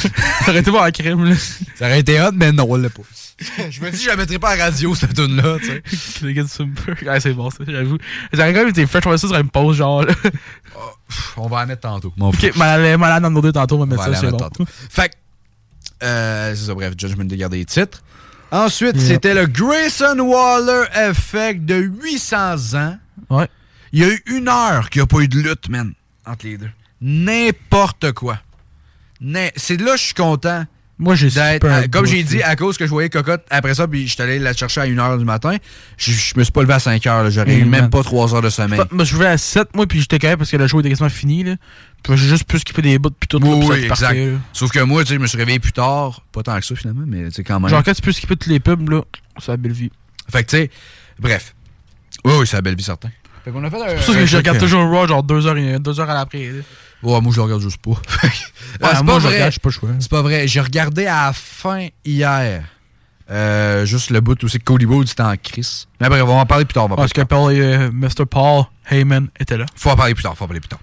Arrêtez 0.46 0.70
voir 0.70 0.84
la 0.84 0.92
crème, 0.92 1.24
là. 1.24 1.34
Ça 1.76 1.86
aurait 1.86 2.00
été 2.00 2.20
hot, 2.20 2.32
mais 2.34 2.50
non, 2.50 2.66
on 2.68 2.76
l'a 2.76 2.90
pas. 2.90 3.02
je 3.70 3.80
me 3.80 3.90
dis, 3.90 4.02
je 4.02 4.08
la 4.08 4.16
mettrais 4.16 4.38
pas 4.38 4.50
à 4.50 4.56
la 4.56 4.64
radio, 4.64 4.94
cette 4.94 5.14
tune-là, 5.14 5.58
tu 5.60 5.66
sais. 5.66 5.82
Can 6.20 6.26
I 6.28 6.34
get 6.34 6.46
some 6.48 6.70
burger? 6.70 7.08
Ah, 7.08 7.20
c'est 7.20 7.32
bon, 7.32 7.50
ça, 7.50 7.58
j'avoue. 7.66 7.98
J'aurais 8.32 8.52
quand 8.52 8.60
même 8.60 8.68
été 8.68 8.86
fresh, 8.86 9.06
on 9.06 9.16
ça 9.16 9.28
sur 9.28 9.36
une 9.36 9.48
pause, 9.48 9.76
genre, 9.76 10.04
là. 10.04 10.12
On 11.36 11.46
va 11.46 11.60
la 11.60 11.66
mettre 11.66 11.82
tantôt. 11.82 12.12
Mon 12.16 12.28
Ok, 12.30 12.52
malade, 12.56 12.98
malade 12.98 13.22
dans 13.22 13.30
nos 13.30 13.40
deux 13.42 13.52
tantôt, 13.52 13.76
on 13.76 13.78
va 13.78 13.84
On 13.84 13.86
mettre 13.86 14.00
va 14.00 14.06
ça, 14.06 14.10
la 14.12 14.16
c'est 14.18 14.26
mettre 14.26 14.38
bon. 14.38 14.44
tantôt. 14.48 14.64
Fait 14.90 15.08
que, 15.08 15.14
euh, 16.02 16.54
c'est 16.54 16.66
ça, 16.66 16.74
bref, 16.74 16.94
Judgment 16.98 17.24
de 17.24 17.36
garder 17.36 17.58
les 17.58 17.64
titres. 17.64 18.02
Ensuite, 18.50 18.96
Yep. 18.96 19.04
c'était 19.06 19.34
le 19.34 19.46
Grayson 19.46 20.18
Waller 20.20 20.84
Effect 20.94 21.64
de 21.64 21.76
800 21.76 22.74
ans. 22.74 22.98
Ouais. 23.30 23.48
Il 23.92 24.00
y 24.00 24.04
a 24.04 24.08
eu 24.08 24.22
une 24.26 24.48
heure 24.48 24.90
qu'il 24.90 25.00
n'y 25.00 25.04
a 25.04 25.06
pas 25.06 25.20
eu 25.20 25.28
de 25.28 25.38
lutte, 25.38 25.68
man, 25.68 25.92
entre 26.26 26.46
les 26.46 26.58
deux. 26.58 26.70
N'importe 27.00 28.12
quoi. 28.12 28.38
C'est 29.56 29.80
là 29.80 29.92
que 29.92 29.96
je 29.98 30.02
suis 30.04 30.14
content. 30.14 30.64
Moi, 30.96 31.16
j'ai 31.16 31.28
d'être- 31.28 31.54
super 31.66 31.72
à- 31.72 31.88
Comme 31.88 32.06
j'ai 32.06 32.22
dit, 32.22 32.38
là. 32.38 32.48
à 32.50 32.56
cause 32.56 32.76
que 32.78 32.84
je 32.84 32.90
voyais 32.90 33.08
Cocotte 33.10 33.42
après 33.50 33.74
ça, 33.74 33.88
puis 33.88 34.06
je 34.06 34.12
suis 34.14 34.22
allé 34.22 34.38
la 34.38 34.52
chercher 34.52 34.80
à 34.82 34.86
1h 34.86 35.18
du 35.18 35.24
matin, 35.24 35.56
je, 35.96 36.12
je 36.12 36.34
me 36.36 36.44
suis 36.44 36.52
pas 36.52 36.62
levé 36.62 36.74
à 36.74 36.78
5h. 36.78 37.30
J'aurais 37.30 37.56
eu 37.56 37.64
même 37.64 37.82
man. 37.82 37.90
pas 37.90 38.02
3 38.04 38.32
heures 38.34 38.42
de 38.42 38.48
sommeil. 38.50 38.80
Moi, 38.92 39.04
je 39.04 39.10
jouais 39.16 39.26
à 39.26 39.36
7, 39.36 39.74
moi, 39.74 39.86
puis 39.86 40.00
j'étais 40.00 40.20
correct 40.20 40.36
parce 40.38 40.50
que 40.52 40.56
le 40.56 40.68
show 40.68 40.78
était 40.80 40.90
quasiment 40.90 41.08
fini, 41.08 41.42
là. 41.42 41.56
Puis 42.04 42.16
j'ai 42.16 42.28
juste 42.28 42.44
pu 42.44 42.58
skipper 42.60 42.82
des 42.82 42.98
bouts, 43.00 43.10
puis 43.10 43.26
tout, 43.26 43.40
là, 43.40 43.46
Oui, 43.48 43.66
ça, 43.66 43.72
oui, 43.72 43.78
c'est 43.80 43.86
exact. 43.86 44.14
là. 44.14 44.38
Sauf 44.52 44.70
que 44.70 44.78
moi, 44.80 45.02
tu 45.02 45.08
sais, 45.08 45.14
je 45.14 45.20
me 45.20 45.26
suis 45.26 45.38
réveillé 45.38 45.58
plus 45.58 45.72
tard. 45.72 46.20
Pas 46.30 46.42
tant 46.44 46.58
que 46.60 46.64
ça, 46.64 46.76
finalement, 46.76 47.04
mais 47.06 47.24
tu 47.24 47.32
sais, 47.32 47.42
quand 47.44 47.58
même. 47.58 47.70
Genre, 47.70 47.82
quand 47.82 47.92
tu 47.94 48.02
peux 48.02 48.12
skipper 48.12 48.36
toutes 48.36 48.46
les 48.52 48.60
pubs, 48.60 48.88
là, 48.88 49.02
c'est 49.40 49.50
la 49.50 49.56
belle 49.56 49.72
vie. 49.72 49.90
Fait 50.30 50.44
que, 50.44 50.50
tu 50.50 50.56
sais, 50.58 50.70
bref. 51.18 51.54
Oui, 52.24 52.34
oui, 52.38 52.46
c'est 52.46 52.56
la 52.56 52.62
belle 52.62 52.76
vie, 52.76 52.84
certain. 52.84 53.10
Fait 53.44 53.50
qu'on 53.50 53.62
a 53.64 53.68
fait 53.70 53.76
C'est 53.88 53.94
pour 53.96 54.14
ça 54.14 54.20
que 54.20 54.26
je 54.26 54.36
regarde 54.36 54.58
toujours 54.58 54.88
Raw, 54.88 55.06
genre 55.08 55.22
2 55.22 55.46
heures, 55.46 55.56
et- 55.58 55.78
deux 55.78 55.98
heures 56.00 56.08
à 56.08 56.14
l'après. 56.14 56.50
Ouais, 57.04 57.20
moi, 57.20 57.30
je 57.32 57.36
le 57.36 57.42
regarde 57.42 57.62
juste 57.62 57.78
pas. 57.78 57.92
Ah, 58.82 58.96
c'est 58.96 59.02
moi, 59.04 59.14
pas 59.14 59.20
je 59.20 59.26
vrai. 59.26 59.34
regarde, 59.36 59.58
pas. 59.60 59.70
C'est 60.00 60.10
pas 60.10 60.22
vrai. 60.22 60.48
J'ai 60.48 60.60
regardé 60.60 61.06
à 61.06 61.26
la 61.26 61.32
fin 61.32 61.86
hier. 62.04 62.64
Euh, 63.30 63.86
juste 63.86 64.10
le 64.10 64.20
bout 64.20 64.42
où 64.42 64.48
c'est 64.48 64.58
que 64.58 64.64
Cody 64.64 64.84
Rhodes 64.84 65.08
était 65.08 65.22
en 65.22 65.36
crise. 65.36 65.86
Mais 66.00 66.08
bref, 66.08 66.22
on 66.24 66.26
va 66.26 66.32
en 66.34 66.46
parler 66.46 66.64
plus 66.64 66.74
tard. 66.74 66.88
Parce 66.88 67.12
que 67.12 67.22
Paul, 67.22 67.52
euh, 67.54 67.90
Mr. 67.92 68.26
Paul 68.28 68.64
Heyman 68.90 69.28
était 69.38 69.56
là. 69.56 69.64
Faut 69.76 69.90
en 69.90 69.96
parler 69.96 70.14
plus 70.14 70.22
tard. 70.24 70.36
Faut 70.36 70.44
en 70.44 70.48
parler 70.48 70.60
plus 70.60 70.68
tard. 70.68 70.80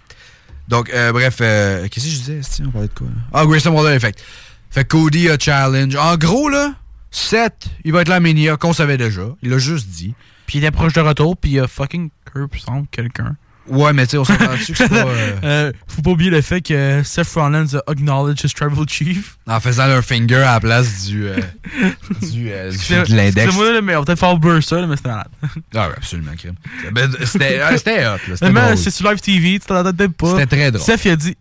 Donc, 0.67 0.89
euh, 0.93 1.11
bref, 1.11 1.37
euh, 1.41 1.87
qu'est-ce 1.89 2.05
que 2.05 2.11
je 2.11 2.17
disais? 2.17 2.63
On 2.65 2.71
parlait 2.71 2.87
de 2.87 2.93
quoi? 2.93 3.07
là? 3.07 3.13
Ah, 3.33 3.45
Grayson 3.45 3.71
Waller 3.71 3.95
Effect. 3.95 4.23
Fait 4.69 4.85
que 4.85 4.95
Cody 4.95 5.29
a 5.29 5.37
challenge. 5.37 5.95
En 5.97 6.15
gros, 6.15 6.47
là, 6.49 6.73
Seth, 7.11 7.67
il 7.83 7.91
va 7.91 8.01
être 8.01 8.07
la 8.07 8.21
Mania 8.21 8.55
qu'on 8.55 8.73
savait 8.73 8.97
déjà. 8.97 9.23
Il 9.43 9.49
l'a 9.49 9.57
juste 9.57 9.89
dit. 9.89 10.15
Puis 10.47 10.59
il 10.59 10.63
était 10.63 10.71
proche 10.71 10.93
de 10.93 11.01
retour, 11.01 11.35
puis 11.37 11.51
il 11.51 11.59
a 11.59 11.67
fucking 11.67 12.09
curb 12.31 12.49
sans 12.57 12.85
quelqu'un. 12.85 13.35
Ouais, 13.71 13.93
mais 13.93 14.05
tu 14.05 14.11
sais, 14.11 14.17
on 14.17 14.25
s'entend 14.25 14.51
dessus 14.53 14.73
que 14.73 14.77
c'est 14.77 14.89
pas. 14.89 15.05
euh, 15.07 15.35
Euh, 15.43 15.71
faut 15.87 16.01
pas 16.01 16.11
oublier 16.11 16.29
le 16.29 16.41
fait 16.41 16.61
que 16.61 17.01
Seth 17.03 17.27
Rollins 17.33 17.65
a 17.75 17.91
acknowledged 17.91 18.43
his 18.43 18.53
tribal 18.53 18.87
chief. 18.87 19.37
en 19.47 19.59
faisant 19.59 19.87
leur 19.87 20.03
finger 20.03 20.35
à 20.43 20.53
la 20.55 20.59
place 20.59 21.05
du. 21.05 21.25
euh, 21.27 21.37
du, 22.21 22.51
euh, 22.51 22.71
du- 22.71 23.11
de 23.11 23.15
l'index. 23.15 23.51
C'est 23.51 23.57
moi, 23.57 23.81
mais 23.81 23.95
on 23.95 23.99
va 23.99 24.05
peut-être 24.05 24.19
faire 24.19 24.79
là, 24.81 24.87
mais 24.87 24.95
c'était 24.97 25.09
malade. 25.09 25.27
Ah 25.75 25.87
ouais, 25.87 25.93
absolument, 25.97 26.31
crime. 26.37 26.55
Ben, 26.91 27.09
C'était 27.25 27.59
ah, 27.61 27.77
c'était 27.77 28.05
hot, 28.05 28.09
là. 28.11 28.17
C'était 28.33 28.51
Mais 28.51 28.61
drôle. 28.61 28.77
c'est 28.77 28.91
sur 28.91 29.09
live 29.09 29.19
TV, 29.21 29.59
tu 29.59 29.65
t'en 29.67 29.83
peut-être 29.83 30.13
pas. 30.13 30.31
C'était 30.31 30.55
très 30.57 30.71
drôle. 30.71 30.85
Seth, 30.85 31.05
il 31.05 31.11
a 31.11 31.15
dit, 31.15 31.37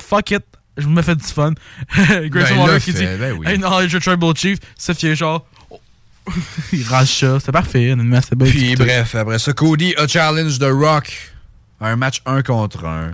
fuck 0.00 0.30
it, 0.30 0.42
je 0.76 0.86
me 0.86 1.02
fais 1.02 1.16
du 1.16 1.24
fun. 1.24 1.52
Grayson 1.98 2.54
Ben, 2.54 2.58
Waller 2.58 2.80
qui 2.80 2.92
dit, 2.92 3.04
ben 3.18 3.34
oui. 3.38 3.46
acknowledge 3.46 3.92
your 3.92 4.00
tribal 4.00 4.34
chief. 4.36 4.58
Seth, 4.78 5.02
il 5.02 5.10
est 5.10 5.16
genre, 5.16 5.44
il 6.72 6.84
rage 6.84 7.08
ça. 7.18 7.40
C'était 7.40 7.52
parfait, 7.52 7.94
c'était 8.22 8.36
bien. 8.36 8.46
Puis 8.52 8.76
bref, 8.76 9.14
après 9.14 9.38
ça, 9.38 9.52
Cody 9.52 9.94
a 9.96 10.06
challenge 10.06 10.58
The 10.58 10.68
Rock. 10.70 11.31
Un 11.82 11.96
match 11.96 12.22
1 12.24 12.42
contre 12.42 12.84
1. 12.86 13.12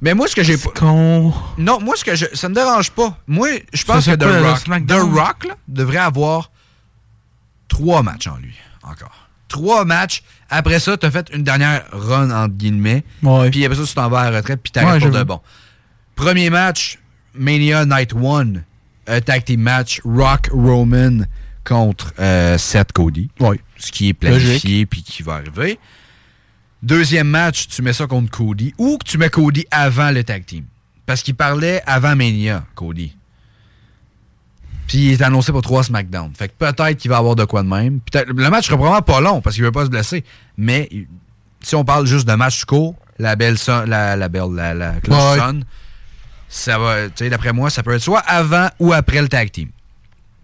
Mais 0.00 0.14
moi, 0.14 0.28
ce 0.28 0.34
que 0.36 0.42
j'ai 0.42 0.56
pas. 0.56 0.70
Con. 0.74 1.32
Non, 1.58 1.80
moi, 1.80 1.94
ce 1.96 2.04
que 2.04 2.14
je. 2.14 2.26
Ça 2.34 2.48
me 2.48 2.54
dérange 2.54 2.90
pas. 2.90 3.18
Moi, 3.26 3.48
je 3.72 3.84
pense 3.84 4.06
que 4.06 4.14
The 4.14 4.24
Rock. 4.24 4.86
The? 4.86 4.92
Rock, 4.92 5.44
là, 5.46 5.54
devrait 5.68 5.98
avoir 5.98 6.50
trois 7.68 8.02
matchs 8.02 8.26
en 8.26 8.36
lui. 8.36 8.54
Encore. 8.82 9.28
Trois 9.48 9.84
matchs. 9.84 10.22
Après 10.50 10.80
ça, 10.80 10.96
t'as 10.96 11.10
fait 11.10 11.28
une 11.32 11.42
dernière 11.42 11.84
run, 11.92 12.30
entre 12.30 12.54
guillemets. 12.54 13.04
Puis 13.50 13.64
après 13.64 13.76
ça, 13.78 13.84
tu 13.84 13.94
t'en 13.94 14.08
vas 14.08 14.20
à 14.20 14.30
la 14.30 14.38
retraite, 14.38 14.60
puis 14.62 14.72
t'arrêtes 14.72 15.02
Ouais, 15.02 15.08
pour 15.08 15.18
de 15.18 15.22
bon. 15.24 15.40
Premier 16.14 16.50
match, 16.50 16.98
Mania 17.34 17.84
Night 17.84 18.12
1. 18.14 18.54
Un 19.08 19.20
tag 19.20 19.44
team 19.44 19.60
match, 19.60 20.00
Rock 20.04 20.50
Roman 20.52 21.24
contre 21.64 22.12
euh, 22.18 22.58
Seth 22.58 22.92
Cody. 22.92 23.30
Ouais. 23.40 23.60
Ce 23.76 23.92
qui 23.92 24.08
est 24.08 24.14
planifié, 24.14 24.86
puis 24.86 25.02
qui 25.02 25.22
va 25.22 25.34
arriver. 25.34 25.78
Deuxième 26.86 27.26
match, 27.28 27.66
tu 27.66 27.82
mets 27.82 27.92
ça 27.92 28.06
contre 28.06 28.30
Cody. 28.30 28.72
Ou 28.78 28.96
que 28.98 29.04
tu 29.04 29.18
mets 29.18 29.28
Cody 29.28 29.66
avant 29.72 30.12
le 30.12 30.22
tag 30.22 30.46
team? 30.46 30.64
Parce 31.04 31.22
qu'il 31.22 31.34
parlait 31.34 31.82
avant 31.84 32.14
Mania, 32.14 32.64
Cody. 32.76 33.16
Puis 34.86 34.98
il 35.06 35.12
est 35.14 35.22
annoncé 35.22 35.50
pour 35.50 35.62
trois 35.62 35.82
SmackDown. 35.82 36.32
Fait 36.36 36.46
que 36.48 36.54
peut-être 36.56 36.96
qu'il 36.96 37.10
va 37.10 37.16
avoir 37.16 37.34
de 37.34 37.44
quoi 37.44 37.64
de 37.64 37.68
même. 37.68 37.98
Le 38.14 38.50
match 38.50 38.66
sera 38.66 38.76
probablement 38.76 39.02
pas 39.02 39.20
long 39.20 39.40
parce 39.40 39.56
qu'il 39.56 39.64
veut 39.64 39.72
pas 39.72 39.84
se 39.84 39.90
blesser. 39.90 40.24
Mais 40.56 40.88
si 41.60 41.74
on 41.74 41.84
parle 41.84 42.06
juste 42.06 42.28
de 42.28 42.34
match 42.34 42.64
court, 42.64 42.94
la 43.18 43.34
belle 43.34 43.58
son- 43.58 43.84
la, 43.84 44.14
la 44.14 44.28
belle, 44.28 44.52
la, 44.54 44.72
la 44.74 44.92
Ouais. 45.08 45.38
sonne, 45.38 45.64
ça 46.48 46.78
va, 46.78 47.06
tu 47.08 47.12
sais, 47.16 47.30
d'après 47.30 47.52
moi, 47.52 47.68
ça 47.68 47.82
peut 47.82 47.94
être 47.94 48.02
soit 48.02 48.20
avant 48.20 48.68
ou 48.78 48.92
après 48.92 49.20
le 49.22 49.28
tag 49.28 49.50
team. 49.50 49.70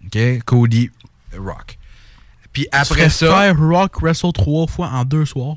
OK? 0.07 0.43
Cody, 0.43 0.91
Rock. 1.37 1.77
Puis 2.51 2.67
après 2.73 3.05
Tu 3.05 3.11
ça. 3.11 3.27
faire 3.33 3.57
Rock 3.57 4.01
Wrestle 4.01 4.33
trois 4.33 4.67
fois 4.67 4.89
en 4.89 5.05
deux 5.05 5.23
soirs? 5.25 5.55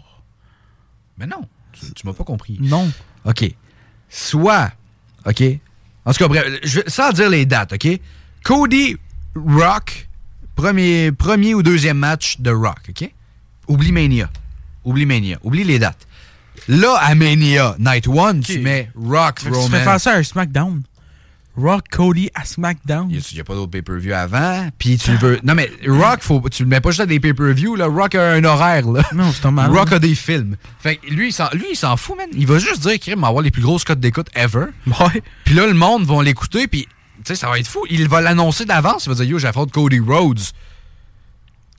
Mais 1.18 1.26
non, 1.26 1.46
tu, 1.72 1.92
tu 1.92 2.06
m'as 2.06 2.12
pas 2.12 2.24
compris. 2.24 2.58
Non. 2.60 2.90
OK. 3.24 3.44
Soit, 4.08 4.72
OK. 5.24 5.42
En 6.04 6.12
tout 6.12 6.18
cas, 6.18 6.28
bref, 6.28 6.46
je 6.62 6.80
sans 6.86 7.10
dire 7.12 7.28
les 7.30 7.46
dates, 7.46 7.72
OK? 7.72 7.88
Cody 8.44 8.96
Rock, 9.34 10.08
premier, 10.54 11.10
premier 11.12 11.54
ou 11.54 11.62
deuxième 11.62 11.98
match 11.98 12.40
de 12.40 12.50
Rock, 12.50 12.90
OK? 12.90 13.10
Oublie 13.68 13.92
Mania. 13.92 14.30
Oublie 14.84 15.06
Mania. 15.06 15.38
Oublie 15.42 15.64
les 15.64 15.78
dates. 15.78 16.06
Là, 16.68 16.96
à 17.00 17.14
Mania, 17.14 17.74
Night 17.78 18.06
1, 18.08 18.40
tu 18.40 18.60
mets 18.60 18.90
Rock 18.94 19.36
que 19.36 19.42
tu 19.42 19.50
Roman. 19.50 19.68
fais 19.68 19.84
faire 19.84 20.00
ça 20.00 20.12
à 20.12 20.22
SmackDown. 20.22 20.82
Rock 21.56 21.84
Cody 21.90 22.30
à 22.34 22.44
SmackDown. 22.44 23.08
Il 23.10 23.22
n'y 23.34 23.40
a, 23.40 23.44
pas 23.44 23.54
d'autre 23.54 23.70
pay-per-view 23.70 24.12
avant? 24.12 24.68
Puis 24.78 24.98
tu 24.98 25.16
veux. 25.16 25.40
Non, 25.42 25.54
mais 25.54 25.70
Rock, 25.86 26.20
faut, 26.20 26.42
tu 26.50 26.62
le 26.62 26.68
mets 26.68 26.80
pas 26.80 26.90
juste 26.90 27.00
à 27.00 27.06
des 27.06 27.18
pay-per-view. 27.18 27.76
Là. 27.76 27.86
Rock 27.86 28.14
a 28.14 28.32
un 28.32 28.44
horaire. 28.44 28.86
Là. 28.90 29.02
Non, 29.14 29.32
c'est 29.32 29.42
normal. 29.44 29.70
Rock 29.70 29.92
a 29.92 29.98
des 29.98 30.14
films. 30.14 30.56
Fait 30.78 30.96
que 30.96 31.06
lui, 31.06 31.28
il 31.28 31.32
s'en, 31.32 31.48
lui, 31.52 31.66
il 31.72 31.76
s'en 31.76 31.96
fout, 31.96 32.16
man. 32.16 32.28
Il 32.32 32.46
va 32.46 32.58
juste 32.58 32.80
dire 32.80 32.98
qu'il 32.98 33.16
va 33.16 33.26
avoir 33.26 33.42
les 33.42 33.50
plus 33.50 33.62
grosses 33.62 33.84
cotes 33.84 34.00
d'écoute 34.00 34.28
ever. 34.34 34.66
Ouais. 34.86 35.22
Puis 35.44 35.54
là, 35.54 35.66
le 35.66 35.74
monde 35.74 36.04
va 36.04 36.22
l'écouter. 36.22 36.68
Puis, 36.68 36.82
tu 37.16 37.22
sais, 37.24 37.34
ça 37.34 37.48
va 37.48 37.58
être 37.58 37.68
fou. 37.68 37.86
Il 37.88 38.06
va 38.08 38.20
l'annoncer 38.20 38.64
d'avance. 38.64 39.06
Il 39.06 39.08
va 39.10 39.14
dire 39.14 39.24
Yo, 39.24 39.38
j'affronte 39.38 39.72
Cody 39.72 39.98
Rhodes. 39.98 40.40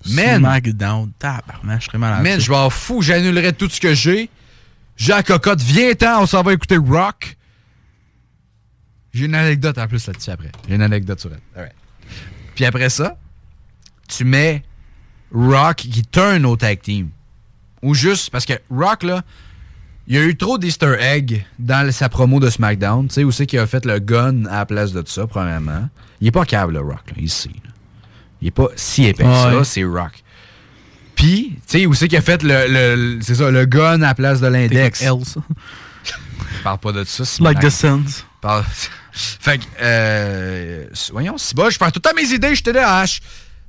Man, 0.09 0.39
SmackDown. 0.39 1.11
Tabarnak, 1.19 1.81
je 1.81 1.85
serais 1.85 1.97
malade. 1.97 2.23
man, 2.23 2.39
je 2.39 2.51
m'en 2.51 2.69
fous. 2.69 3.01
J'annulerai 3.01 3.53
tout 3.53 3.69
ce 3.69 3.79
que 3.79 3.93
j'ai. 3.93 4.29
J'ai 4.95 5.13
la 5.13 5.23
cocotte. 5.23 5.61
Viens-t'en, 5.61 6.23
on 6.23 6.25
s'en 6.25 6.41
va 6.41 6.53
écouter 6.53 6.77
Rock. 6.77 7.37
J'ai 9.17 9.25
une 9.25 9.35
anecdote 9.35 9.77
en 9.77 9.87
plus 9.87 10.05
là-dessus 10.07 10.29
après. 10.29 10.51
J'ai 10.67 10.75
une 10.75 10.81
anecdote 10.81 11.19
sur 11.19 11.31
elle. 11.55 11.71
Puis 12.55 12.65
après 12.65 12.89
ça, 12.89 13.17
tu 14.07 14.23
mets 14.25 14.63
Rock 15.33 15.75
qui 15.77 16.03
turn 16.03 16.45
au 16.45 16.55
tag 16.55 16.81
team. 16.81 17.09
Ou 17.81 17.93
juste, 17.93 18.29
parce 18.29 18.45
que 18.45 18.53
Rock, 18.69 19.03
là, 19.03 19.21
il 20.07 20.15
y 20.15 20.17
a 20.17 20.23
eu 20.23 20.35
trop 20.37 20.57
d'easter 20.57 20.95
eggs 20.99 21.45
dans 21.59 21.91
sa 21.91 22.09
promo 22.09 22.39
de 22.39 22.49
SmackDown. 22.49 23.07
Tu 23.07 23.13
sais, 23.15 23.23
où 23.23 23.31
c'est 23.31 23.45
qu'il 23.45 23.59
a 23.59 23.67
fait 23.67 23.85
le 23.85 23.99
gun 23.99 24.45
à 24.45 24.59
la 24.59 24.65
place 24.65 24.91
de 24.93 25.03
ça, 25.05 25.27
premièrement. 25.27 25.89
Il 26.21 26.27
est 26.27 26.31
pas 26.31 26.45
câble, 26.45 26.73
le 26.73 26.79
Rock, 26.79 27.11
là, 27.15 27.17
ici. 27.21 27.49
là. 27.63 27.71
Il 28.41 28.47
est 28.47 28.51
pas 28.51 28.67
si 28.75 29.05
épais 29.05 29.23
que 29.23 29.27
Ouais. 29.27 29.57
ça, 29.59 29.63
c'est 29.63 29.83
Rock. 29.83 30.23
Puis, 31.15 31.53
tu 31.67 31.79
sais, 31.79 31.85
où 31.85 31.93
c'est 31.93 32.07
qu'il 32.07 32.17
a 32.17 32.21
fait 32.21 32.41
le, 32.43 32.67
le- 32.67 33.15
le- 33.15 33.21
c'est 33.21 33.35
ça, 33.35 33.49
le 33.51 33.65
gun 33.65 33.95
à 34.01 34.07
la 34.07 34.15
place 34.15 34.39
de 34.39 34.47
l'index. 34.47 35.03
Parle 36.63 36.77
pas 36.79 36.91
de 36.91 37.03
ça. 37.03 37.23
Like 37.43 37.59
the 37.59 37.69
Suns. 37.69 38.23
Parle- 38.41 38.63
fait 39.17 39.57
que, 39.59 39.63
euh, 39.81 40.85
voyons, 41.11 41.37
si 41.37 41.53
bas, 41.55 41.69
je 41.69 41.77
perds 41.77 41.91
tout 41.91 42.01
le 42.03 42.09
temps 42.09 42.15
mes 42.15 42.33
idées, 42.33 42.55
je 42.55 42.63
te 42.63 42.69
hache. 42.77 43.21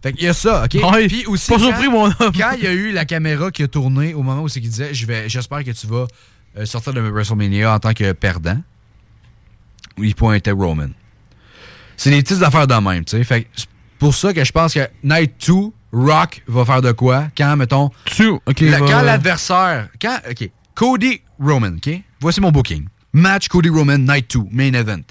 Fait 0.02 0.12
qu'il 0.12 0.24
y 0.24 0.28
a 0.28 0.32
ça, 0.34 0.64
OK? 0.64 0.80
Puis 1.08 1.26
aussi, 1.26 1.48
pas 1.50 1.56
quand- 1.58 1.64
surpris, 1.64 1.88
mon 1.88 2.04
homme. 2.06 2.32
Quand 2.36 2.52
il 2.56 2.62
y 2.62 2.66
a 2.66 2.72
eu 2.72 2.92
la 2.92 3.04
caméra 3.04 3.50
qui 3.50 3.62
a 3.64 3.68
tourné 3.68 4.14
au 4.14 4.22
moment 4.22 4.42
où 4.42 4.48
c'est 4.48 4.60
qu'il 4.60 4.70
disait 4.70 4.94
je 4.94 5.06
vais, 5.06 5.28
j'espère 5.28 5.64
que 5.64 5.70
tu 5.72 5.86
vas 5.88 6.06
euh, 6.56 6.66
sortir 6.66 6.92
de 6.92 7.00
WrestleMania 7.00 7.74
en 7.74 7.78
tant 7.80 7.92
que 7.94 8.12
perdant, 8.12 8.60
où 9.98 10.04
il 10.04 10.14
pointait 10.14 10.52
Roman. 10.52 10.88
C'est 11.96 12.10
des 12.10 12.22
petites 12.22 12.42
affaires 12.42 12.66
de 12.68 12.74
même, 12.74 13.04
tu 13.04 13.16
sais. 13.16 13.24
Fait 13.24 13.42
que 13.42 13.48
c'est 13.56 13.66
pour 13.98 14.14
ça 14.14 14.32
que 14.32 14.44
je 14.44 14.52
pense 14.52 14.72
que 14.74 14.88
Night 15.02 15.32
2, 15.48 15.54
Rock 15.92 16.42
va 16.46 16.64
faire 16.64 16.82
de 16.82 16.92
quoi 16.92 17.28
quand, 17.36 17.56
mettons. 17.56 17.90
ok, 18.46 18.60
la- 18.60 18.78
va- 18.78 18.86
quand 18.86 19.02
l'adversaire. 19.02 19.88
Quand. 20.00 20.18
OK. 20.30 20.48
Cody 20.76 21.22
Roman, 21.40 21.74
OK? 21.76 21.90
Voici 22.20 22.40
mon 22.40 22.52
booking. 22.52 22.86
Match 23.12 23.48
Cody 23.48 23.68
Roman, 23.68 23.98
Night 23.98 24.30
2, 24.32 24.44
main 24.52 24.74
event. 24.74 25.02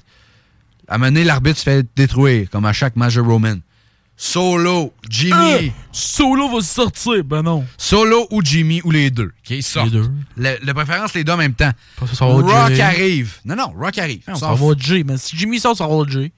À 0.88 0.98
donné, 0.98 1.24
l'arbitre 1.24 1.58
se 1.58 1.64
fait 1.64 1.86
détruire, 1.94 2.48
comme 2.50 2.64
à 2.64 2.72
chaque 2.72 2.96
match 2.96 3.14
de 3.14 3.20
Roman. 3.20 3.56
Solo, 4.20 4.92
Jimmy. 5.08 5.32
Ah! 5.32 5.58
Solo 5.92 6.48
va 6.48 6.60
sortir. 6.60 7.22
Ben 7.24 7.42
non. 7.42 7.64
Solo 7.76 8.26
ou 8.32 8.42
Jimmy 8.42 8.80
ou 8.82 8.90
les 8.90 9.10
deux. 9.10 9.26
OK, 9.26 9.50
ils 9.50 9.62
sortent. 9.62 9.92
Les 9.92 9.92
deux. 10.00 10.10
Le- 10.36 10.66
de 10.66 10.72
préférence, 10.72 11.14
les 11.14 11.22
deux 11.22 11.32
en 11.32 11.36
même 11.36 11.54
temps. 11.54 11.70
ça, 12.12 12.24
Rock 12.24 12.72
Jay. 12.72 12.80
arrive. 12.80 13.34
Non, 13.44 13.54
non, 13.54 13.72
Rock 13.78 13.96
arrive. 13.98 14.22
Non, 14.26 14.34
ça 14.34 14.54
va 14.54 14.66
Jay. 14.76 15.04
Mais 15.06 15.18
si 15.18 15.36
Jimmy 15.36 15.60
sort, 15.60 15.76
ça 15.76 15.86
va 15.86 16.02
Jay. 16.08 16.32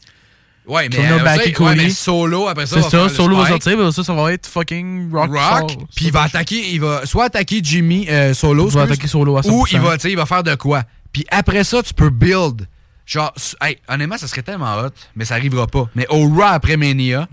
Ouais, 0.66 0.88
mais, 0.90 0.98
euh, 0.98 1.18
ça, 1.24 1.64
ouais, 1.64 1.74
mais 1.74 1.90
Solo, 1.90 2.46
après 2.46 2.66
ça, 2.66 2.82
C'est 2.82 2.90
ça, 2.90 3.08
Solo 3.08 3.36
va 3.38 3.48
sortir, 3.48 3.78
mais 3.78 3.90
ça, 3.90 4.04
ça 4.04 4.12
va 4.14 4.32
être 4.32 4.46
fucking 4.46 5.10
Rock. 5.10 5.30
Rock, 5.32 5.76
puis 5.96 6.04
il 6.06 6.12
va 6.12 6.24
attaquer, 6.24 6.74
il 6.74 6.80
va 6.80 7.06
soit 7.06 7.24
attaquer 7.24 7.60
Jimmy 7.62 8.06
euh, 8.10 8.34
Solo, 8.34 8.68
Il 8.68 8.74
va 8.74 8.82
excuse, 8.82 8.92
attaquer 8.92 9.08
Solo 9.08 9.36
à 9.38 9.40
ou 9.46 9.64
100%. 9.64 9.68
il 9.72 9.80
va, 9.80 9.96
il 10.04 10.16
va 10.16 10.26
faire 10.26 10.42
de 10.42 10.54
quoi. 10.54 10.82
Puis 11.12 11.24
après 11.30 11.64
ça, 11.64 11.82
tu 11.82 11.94
peux 11.94 12.10
build. 12.10 12.68
Genre, 13.10 13.34
hey, 13.60 13.76
honnêtement, 13.88 14.16
ça 14.18 14.28
serait 14.28 14.42
tellement 14.42 14.72
hot, 14.78 14.90
mais 15.16 15.24
ça 15.24 15.34
arrivera 15.34 15.66
pas. 15.66 15.88
Mais 15.96 16.06
au 16.10 16.28
Raw 16.28 16.42
après 16.44 16.76
Mania, 16.76 17.26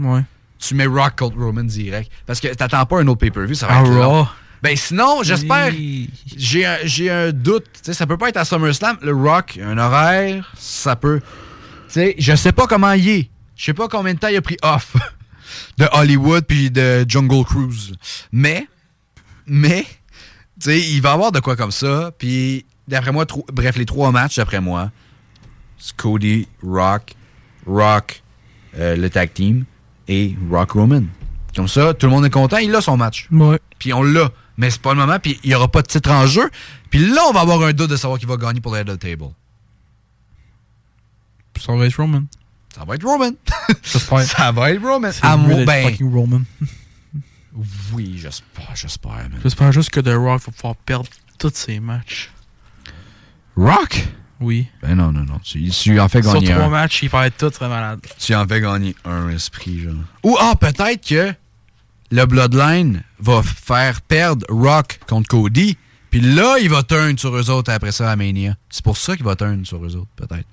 tu 0.58 0.74
mets 0.74 0.88
Rock 0.88 1.18
contre 1.20 1.38
Roman 1.38 1.64
direct. 1.66 2.12
Parce 2.26 2.40
que 2.40 2.48
t'attends 2.48 2.84
pas 2.88 3.00
un 3.00 3.08
autre 3.08 3.20
pay-per-view, 3.20 3.54
ça 3.54 3.68
va 3.68 3.78
Ah, 3.78 3.82
être. 3.84 3.92
Raw. 3.94 4.28
Ben 4.64 4.76
sinon, 4.76 5.22
j'espère. 5.22 5.72
J'ai 6.36 6.66
un, 6.66 6.78
j'ai 6.84 7.12
un 7.12 7.32
doute. 7.32 7.66
Tu 7.74 7.80
sais, 7.84 7.94
ça 7.94 8.08
peut 8.08 8.18
pas 8.18 8.30
être 8.30 8.38
à 8.38 8.46
SummerSlam. 8.46 8.98
Le 9.04 9.14
Rock, 9.14 9.60
un 9.64 9.78
horaire, 9.78 10.52
ça 10.58 10.96
peut. 10.96 11.20
Tu 11.90 11.94
sais, 11.94 12.16
je 12.18 12.36
sais 12.36 12.52
pas 12.54 12.66
comment 12.66 12.94
il 12.94 13.08
est. 13.08 13.30
Je 13.56 13.66
sais 13.66 13.76
pas 13.76 13.88
combien 13.88 14.16
de 14.16 14.20
temps 14.20 14.30
il 14.30 14.38
a 14.38 14.42
pris 14.42 14.58
off 14.64 14.96
de 15.78 15.86
Hollywood 15.92 16.44
puis 16.48 16.72
de 16.72 17.06
Jungle 17.08 17.46
Cruise. 17.46 17.94
Mais, 18.32 18.68
mais, 19.46 19.84
tu 20.60 20.72
sais, 20.72 20.80
il 20.80 21.02
va 21.04 21.12
avoir 21.12 21.32
de 21.32 21.40
quoi 21.40 21.56
comme 21.56 21.72
ça. 21.72 22.10
Puis, 22.18 22.66
d'après 22.88 23.12
moi, 23.12 23.26
bref, 23.54 23.78
les 23.78 23.86
trois 23.86 24.12
matchs, 24.12 24.38
d'après 24.38 24.60
moi, 24.60 24.90
Cody, 25.96 26.48
Rock, 26.64 27.14
Rock, 27.66 28.22
euh, 28.78 28.96
le 28.96 29.10
tag 29.10 29.34
team 29.34 29.66
et 30.08 30.36
Rock 30.50 30.72
Roman. 30.72 31.04
Comme 31.56 31.68
ça, 31.68 31.94
tout 31.94 32.06
le 32.06 32.12
monde 32.12 32.26
est 32.26 32.30
content, 32.30 32.58
il 32.58 32.76
a 32.76 32.82
son 32.82 32.98
match. 32.98 33.28
Ouais. 33.32 33.60
Puis 33.80 33.94
on 33.94 34.04
l'a. 34.04 34.32
Mais 34.58 34.72
c'est 34.72 34.82
pas 34.82 34.94
le 34.94 35.00
moment, 35.00 35.20
puis 35.20 35.40
il 35.44 35.50
n'y 35.50 35.56
aura 35.56 35.68
pas 35.68 35.82
de 35.82 35.88
titre 35.88 36.12
en 36.12 36.26
jeu. 36.26 36.50
Puis 36.90 37.08
là, 37.08 37.22
on 37.30 37.34
va 37.34 37.42
avoir 37.42 37.62
un 37.64 37.74
doute 37.74 37.90
de 37.90 37.96
savoir 37.96 38.20
qui 38.20 38.26
va 38.26 38.38
gagner 38.38 38.60
pour 38.60 38.74
le 38.74 38.80
head 38.80 38.90
of 38.90 38.98
the 38.98 39.02
table. 39.02 39.30
Ça 41.60 41.76
va 41.76 41.86
être 41.86 41.96
Roman. 41.96 42.24
Ça 42.76 42.86
va 42.86 42.96
être 42.96 43.04
Roman. 43.04 43.32
Ça 43.84 44.52
va 44.52 44.72
être 44.72 44.82
Roman. 44.84 45.10
À 45.22 45.38
mon 45.38 45.66
ben. 45.66 45.96
Roman. 46.02 46.42
Oui, 47.92 48.20
j'espère, 48.20 48.76
j'espère. 48.76 49.30
J'espère 49.42 49.72
juste 49.72 49.90
que 49.90 50.00
The 50.00 50.14
Rock 50.16 50.44
va 50.44 50.52
pouvoir 50.52 50.76
perdre 50.76 51.10
tous 51.40 51.54
ses 51.56 51.80
matchs. 51.80 52.32
Rock? 53.56 54.08
Oui. 54.40 54.68
Ben 54.82 54.96
non, 54.96 55.12
non, 55.12 55.22
non. 55.24 55.40
Tu, 55.44 55.68
tu 55.70 56.00
en 56.00 56.08
fais 56.10 56.22
Sur 56.22 56.34
gagner 56.36 56.52
trois 56.54 56.66
un. 56.66 56.70
matchs, 56.70 57.02
il 57.04 57.10
paraît 57.10 57.32
tout 57.32 57.50
très 57.50 57.68
malade. 57.68 58.00
Tu 58.20 58.36
en 58.36 58.48
fais 58.48 58.62
gagner 58.62 58.96
un 59.06 59.30
esprit, 59.30 59.80
genre. 59.80 59.94
Ou, 60.24 60.38
ah, 60.40 60.54
peut-être 60.60 61.08
que 61.08 61.34
le 62.12 62.26
Bloodline 62.26 63.02
va 63.20 63.42
faire 63.44 64.02
perdre 64.02 64.46
Rock 64.50 65.00
contre 65.08 65.28
Cody. 65.30 65.78
Puis 66.12 66.22
là, 66.22 66.58
il 66.62 66.70
va 66.70 66.84
turn 66.84 67.18
sur 67.18 67.36
eux 67.36 67.50
autres 67.50 67.72
après 67.72 67.92
ça 67.92 68.12
à 68.12 68.16
Mania. 68.16 68.56
C'est 68.70 68.84
pour 68.84 68.96
ça 68.98 69.16
qu'il 69.16 69.26
va 69.26 69.36
turn 69.36 69.66
sur 69.66 69.84
eux 69.84 69.96
autres, 69.96 70.08
peut-être. 70.16 70.46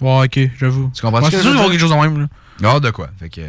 Ouais, 0.00 0.24
ok, 0.24 0.50
j'avoue. 0.58 0.90
Tu 0.94 1.02
comprends 1.02 1.20
Ouais, 1.20 1.26
ce 1.26 1.30
que 1.30 1.36
C'est 1.36 1.42
je 1.44 1.48
sûr 1.48 1.52
veux 1.52 1.52
qu'il 1.52 1.52
va 1.52 1.52
y 1.52 1.52
avoir 1.52 1.70
dire? 1.70 1.70
quelque 1.70 1.80
chose 1.80 1.92
en 1.92 2.02
même, 2.02 2.20
là. 2.62 2.74
Ah, 2.74 2.80
de 2.80 2.90
quoi? 2.90 3.10
Fait 3.18 3.28
que. 3.28 3.42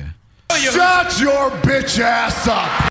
Shut 0.54 1.20
your 1.22 1.52
bitch 1.66 1.98
ass 2.00 2.48
up! 2.48 2.90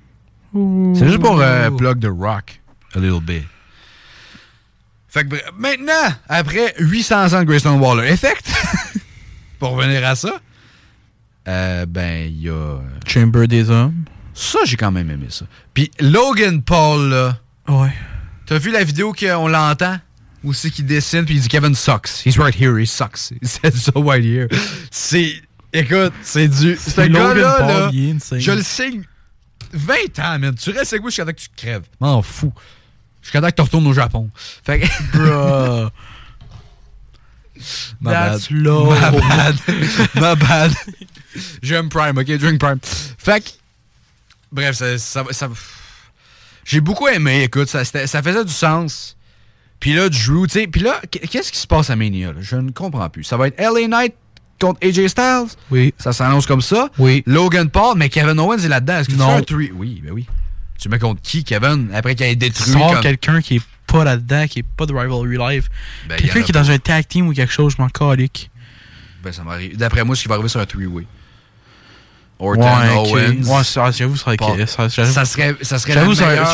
C'est 0.97 1.07
juste 1.07 1.21
pour 1.21 1.39
euh, 1.41 1.71
plug 1.71 2.01
the 2.01 2.09
rock 2.11 2.61
a 2.97 2.99
little 2.99 3.21
bit. 3.21 3.45
Fait 5.11 5.25
que 5.25 5.29
bref, 5.31 5.43
maintenant, 5.59 5.93
après 6.29 6.73
800 6.79 7.33
ans 7.35 7.41
de 7.41 7.45
Grayson 7.45 7.79
Waller 7.79 8.09
Effect, 8.13 8.49
pour 9.59 9.71
revenir 9.71 10.07
à 10.07 10.15
ça, 10.15 10.41
euh, 11.49 11.85
ben, 11.87 12.29
il 12.29 12.43
y 12.43 12.49
a. 12.49 12.53
euh, 12.53 12.79
Chamber 13.07 13.47
des 13.49 13.71
hommes. 13.71 14.05
Ça, 14.35 14.61
j'ai 14.65 14.77
quand 14.77 14.93
même 14.93 15.11
aimé 15.11 15.27
ça. 15.29 15.47
Puis 15.75 15.91
Logan 15.99 16.63
Paul, 16.63 17.09
là. 17.11 17.39
Ouais. 17.69 17.93
T'as 18.47 18.59
vu 18.59 18.71
la 18.71 18.85
vidéo 18.85 19.13
qu'on 19.13 19.49
l'entend? 19.49 19.99
Où 20.43 20.55
c'est 20.55 20.71
qu'il 20.71 20.87
dessine, 20.87 21.25
puis 21.27 21.35
il 21.35 21.41
dit 21.43 21.49
Kevin 21.49 21.75
sucks. 21.75 22.25
He's 22.25 22.39
right 22.39 22.55
here, 22.59 22.81
he 22.81 22.87
sucks. 22.87 23.31
He 23.43 23.47
said 23.47 23.75
so 23.75 24.01
right 24.03 24.25
here. 24.25 24.49
C'est. 24.91 25.35
Écoute, 25.73 26.15
c'est 26.23 26.49
du. 26.49 26.77
Ce 26.77 27.01
Logan 27.03 27.13
gars-là, 27.13 27.91
là, 27.91 27.91
je 28.39 28.51
le 28.53 28.63
signe 28.63 29.03
20 29.73 29.95
ans, 30.19 30.39
man. 30.39 30.55
Tu 30.55 30.71
restes 30.71 30.95
avec 30.95 31.03
moi 31.03 31.11
jusqu'à 31.11 31.27
temps 31.27 31.33
que 31.33 31.41
tu 31.41 31.49
crèves. 31.55 31.83
M'en 32.01 32.23
fous. 32.23 32.53
Jusqu'à 33.23 33.41
temps 33.41 33.49
que 33.51 33.55
tu 33.55 33.63
retournes 33.63 33.87
au 33.87 33.93
Japon. 33.93 34.31
Fait 34.65 34.81
que. 34.81 34.87
Bruh. 35.17 35.91
My 38.01 38.11
That's 38.13 38.49
bad. 38.51 38.59
low. 38.63 38.91
My 38.93 39.01
bad. 39.21 39.57
My 40.15 40.35
bad. 40.37 40.73
J'aime 41.63 41.89
Prime, 41.91 42.17
ok? 42.19 42.39
Drink 42.39 42.59
Prime. 42.59 42.79
Fait 43.19 43.43
que. 43.45 43.51
Bref, 44.51 44.77
ça. 44.77 44.97
ça, 44.99 45.25
ça- 45.31 45.49
j'ai 46.65 46.81
beaucoup 46.81 47.09
aimé, 47.09 47.43
écoute. 47.45 47.69
Ça, 47.69 47.85
ça 47.85 48.23
faisait 48.23 48.45
du 48.45 48.53
sens. 48.53 49.17
Puis 49.79 49.93
là, 49.95 50.09
Drew, 50.09 50.47
tu 50.47 50.61
sais. 50.61 50.67
Puis 50.67 50.81
là, 50.83 51.01
qu- 51.11 51.19
qu'est-ce 51.27 51.53
qui 51.53 51.59
se 51.59 51.67
passe 51.67 51.91
à 51.91 51.97
Mania? 51.97 52.29
là? 52.33 52.41
Je 52.41 52.57
ne 52.57 52.71
comprends 52.71 53.09
plus. 53.11 53.25
Ça 53.25 53.37
va 53.37 53.49
être 53.49 53.59
LA 53.61 53.89
Knight 53.89 54.15
contre 54.61 54.79
AJ 54.87 55.09
Styles? 55.09 55.47
Oui. 55.71 55.95
Ça 55.99 56.13
s'annonce 56.13 56.47
comme 56.47 56.61
ça? 56.61 56.89
Oui. 56.99 57.23
Logan 57.27 57.69
Paul, 57.71 57.97
mais 57.97 58.09
Kevin 58.09 58.39
Owens 58.39 58.59
est 58.59 58.69
là-dedans. 58.69 58.99
Est-ce 58.99 59.09
que 59.09 59.15
Non. 59.15 59.27
tu 59.27 59.33
fais 59.33 59.39
un 59.39 59.43
three? 59.43 59.73
Oui, 59.75 60.01
ben 60.05 60.13
oui. 60.13 60.27
Tu 60.81 60.89
mets 60.89 60.99
contre 60.99 61.21
qui, 61.23 61.45
Kevin, 61.45 61.91
après 61.95 62.15
qu'il 62.15 62.27
ait 62.27 62.37
détruit 62.37 62.73
Sors 62.73 62.93
comme- 62.95 63.03
quelqu'un 63.03 63.41
qui 63.43 63.57
est 63.57 63.63
pas 63.87 64.03
là-dedans, 64.05 64.47
qui 64.47 64.61
est 64.61 64.67
pas 64.77 64.87
de 64.87 64.95
Rivalry 64.95 65.37
Live. 65.37 65.69
Ben, 66.09 66.17
quelqu'un 66.17 66.43
qui 66.43 66.51
est 66.51 66.55
pas. 66.55 66.61
dans 66.63 66.71
un 66.71 66.79
tag 66.79 67.07
team 67.07 67.29
ou 67.29 67.33
quelque 67.35 67.53
chose, 67.53 67.75
je 67.77 67.83
m'en 67.83 67.89
calique. 67.89 68.51
Ben, 69.23 69.33
ça 69.33 69.43
m'arrive. 69.45 69.77
D'après 69.77 70.05
moi, 70.05 70.17
ce 70.17 70.23
qui 70.23 70.29
va 70.29 70.35
arriver 70.37 70.49
sur 70.49 70.61
un 70.61 70.67
three-way. 70.67 71.05
Orton, 72.39 72.63
Ouais. 72.63 73.13
Owens. 73.13 73.57
Ouais, 73.59 73.65
ça- 73.65 73.91
j'avoue, 73.91 74.17
ça 74.17 74.25
serait. 74.35 74.67
Ça- 74.67 74.89
serait, 75.27 75.57
ça 75.61 75.79
serait 75.79 75.93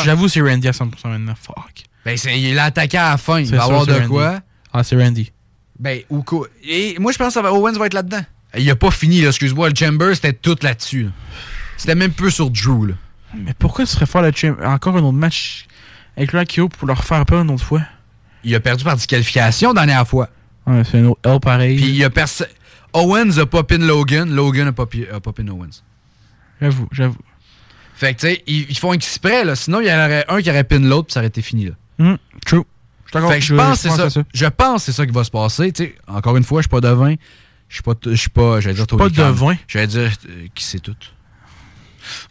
J'avoue, 0.03 0.27
c'est 0.27 0.41
Randy 0.41 0.67
à 0.67 0.73
100% 0.73 1.09
maintenant. 1.09 1.33
Fuck. 1.41 1.83
Ben, 2.05 2.17
c'est, 2.17 2.37
il 2.37 2.47
est 2.47 2.59
attaqué 2.59 2.97
à 2.97 3.11
la 3.11 3.17
fin. 3.17 3.39
Il 3.39 3.47
C'est 3.47 3.55
va 3.55 3.63
avoir 3.63 3.85
c'est 3.85 3.91
de 3.91 3.95
Randy. 3.95 4.07
quoi? 4.09 4.39
Ah, 4.73 4.83
c'est 4.83 5.01
Randy. 5.01 5.31
Ben, 5.79 6.01
ou 6.09 6.23
quoi? 6.23 6.47
Et 6.67 6.97
moi, 6.99 7.11
je 7.13 7.17
pense 7.17 7.33
que 7.35 7.39
Owens 7.39 7.73
va 7.77 7.85
être 7.85 7.93
là-dedans. 7.93 8.23
Il 8.57 8.69
a 8.69 8.75
pas 8.75 8.91
fini, 8.91 9.21
là, 9.21 9.27
excuse-moi. 9.29 9.69
Le 9.69 9.75
Chamber, 9.75 10.13
c'était 10.15 10.33
tout 10.33 10.57
là-dessus. 10.61 11.03
là. 11.03 11.09
C'était 11.77 11.95
même 11.95 12.11
peu 12.11 12.29
sur 12.29 12.49
Drew, 12.49 12.87
là. 12.87 12.93
Mais 13.35 13.53
pourquoi 13.57 13.85
tu 13.85 13.91
serais 13.91 14.05
faire 14.05 14.21
le 14.21 14.65
encore 14.65 14.97
un 14.97 15.03
autre 15.03 15.17
match 15.17 15.65
avec 16.15 16.31
Rakio 16.31 16.69
pour 16.69 16.87
leur 16.87 17.03
faire 17.03 17.25
peur 17.25 17.41
une 17.41 17.51
autre 17.51 17.63
fois? 17.63 17.81
Il 18.43 18.53
a 18.55 18.59
perdu 18.59 18.83
par 18.83 18.95
disqualification 18.95 19.73
la 19.73 19.85
dernière 19.85 20.07
fois. 20.07 20.29
Ouais, 20.65 20.83
c'est 20.83 20.99
un 20.99 21.05
autre 21.05 21.19
L 21.23 21.39
pareil. 21.39 21.75
Puis 21.77 21.89
il 21.89 22.03
a 22.03 22.09
personne. 22.09 22.47
Owens 22.93 23.37
a 23.37 23.45
pas 23.45 23.63
pin 23.63 23.77
Logan. 23.77 24.29
Logan 24.33 24.67
a 24.67 24.71
pas, 24.71 24.85
a 25.13 25.19
pas 25.19 25.31
pin 25.33 25.47
Owens. 25.47 25.83
J'avoue, 26.61 26.87
j'avoue. 26.91 27.17
Fait 27.95 28.13
que, 28.13 28.19
tu 28.21 28.27
sais, 28.27 28.43
ils, 28.47 28.69
ils 28.69 28.77
font 28.77 28.93
exprès, 28.93 29.43
là. 29.43 29.55
Sinon, 29.55 29.81
il 29.81 29.87
y 29.87 29.91
en 29.91 29.97
aurait 29.97 30.25
un 30.27 30.41
qui 30.41 30.49
aurait 30.49 30.63
pin 30.63 30.79
l'autre, 30.79 31.07
puis 31.07 31.13
ça 31.13 31.19
aurait 31.19 31.27
été 31.27 31.41
fini, 31.41 31.65
là. 31.65 31.71
Hum, 31.99 32.17
true. 32.45 32.63
Fait 33.11 33.19
que 33.19 33.39
je 33.39 33.55
pense 33.55 33.81
que 33.81 33.89
c'est 33.89 34.09
ça. 34.09 34.23
Je 34.33 34.45
pense 34.45 34.83
c'est 34.83 34.91
ça 34.91 35.05
qui 35.05 35.13
va 35.13 35.23
se 35.23 35.31
passer. 35.31 35.71
Tu 35.71 35.83
sais, 35.83 35.95
encore 36.07 36.37
une 36.37 36.43
fois, 36.43 36.61
je 36.61 36.63
suis 36.63 36.69
pas 36.69 36.81
devin. 36.81 37.15
Je 37.69 37.75
suis 37.75 37.83
pas, 37.83 37.93
je 38.05 38.13
suis 38.15 38.29
pas, 38.29 38.59
j'allais 38.59 38.75
dire 38.75 38.87
Pas 38.87 39.09
devin? 39.09 39.55
J'allais 39.67 39.87
dire 39.87 40.11
euh, 40.29 40.47
qui 40.53 40.63
c'est 40.63 40.79
tout. 40.79 40.95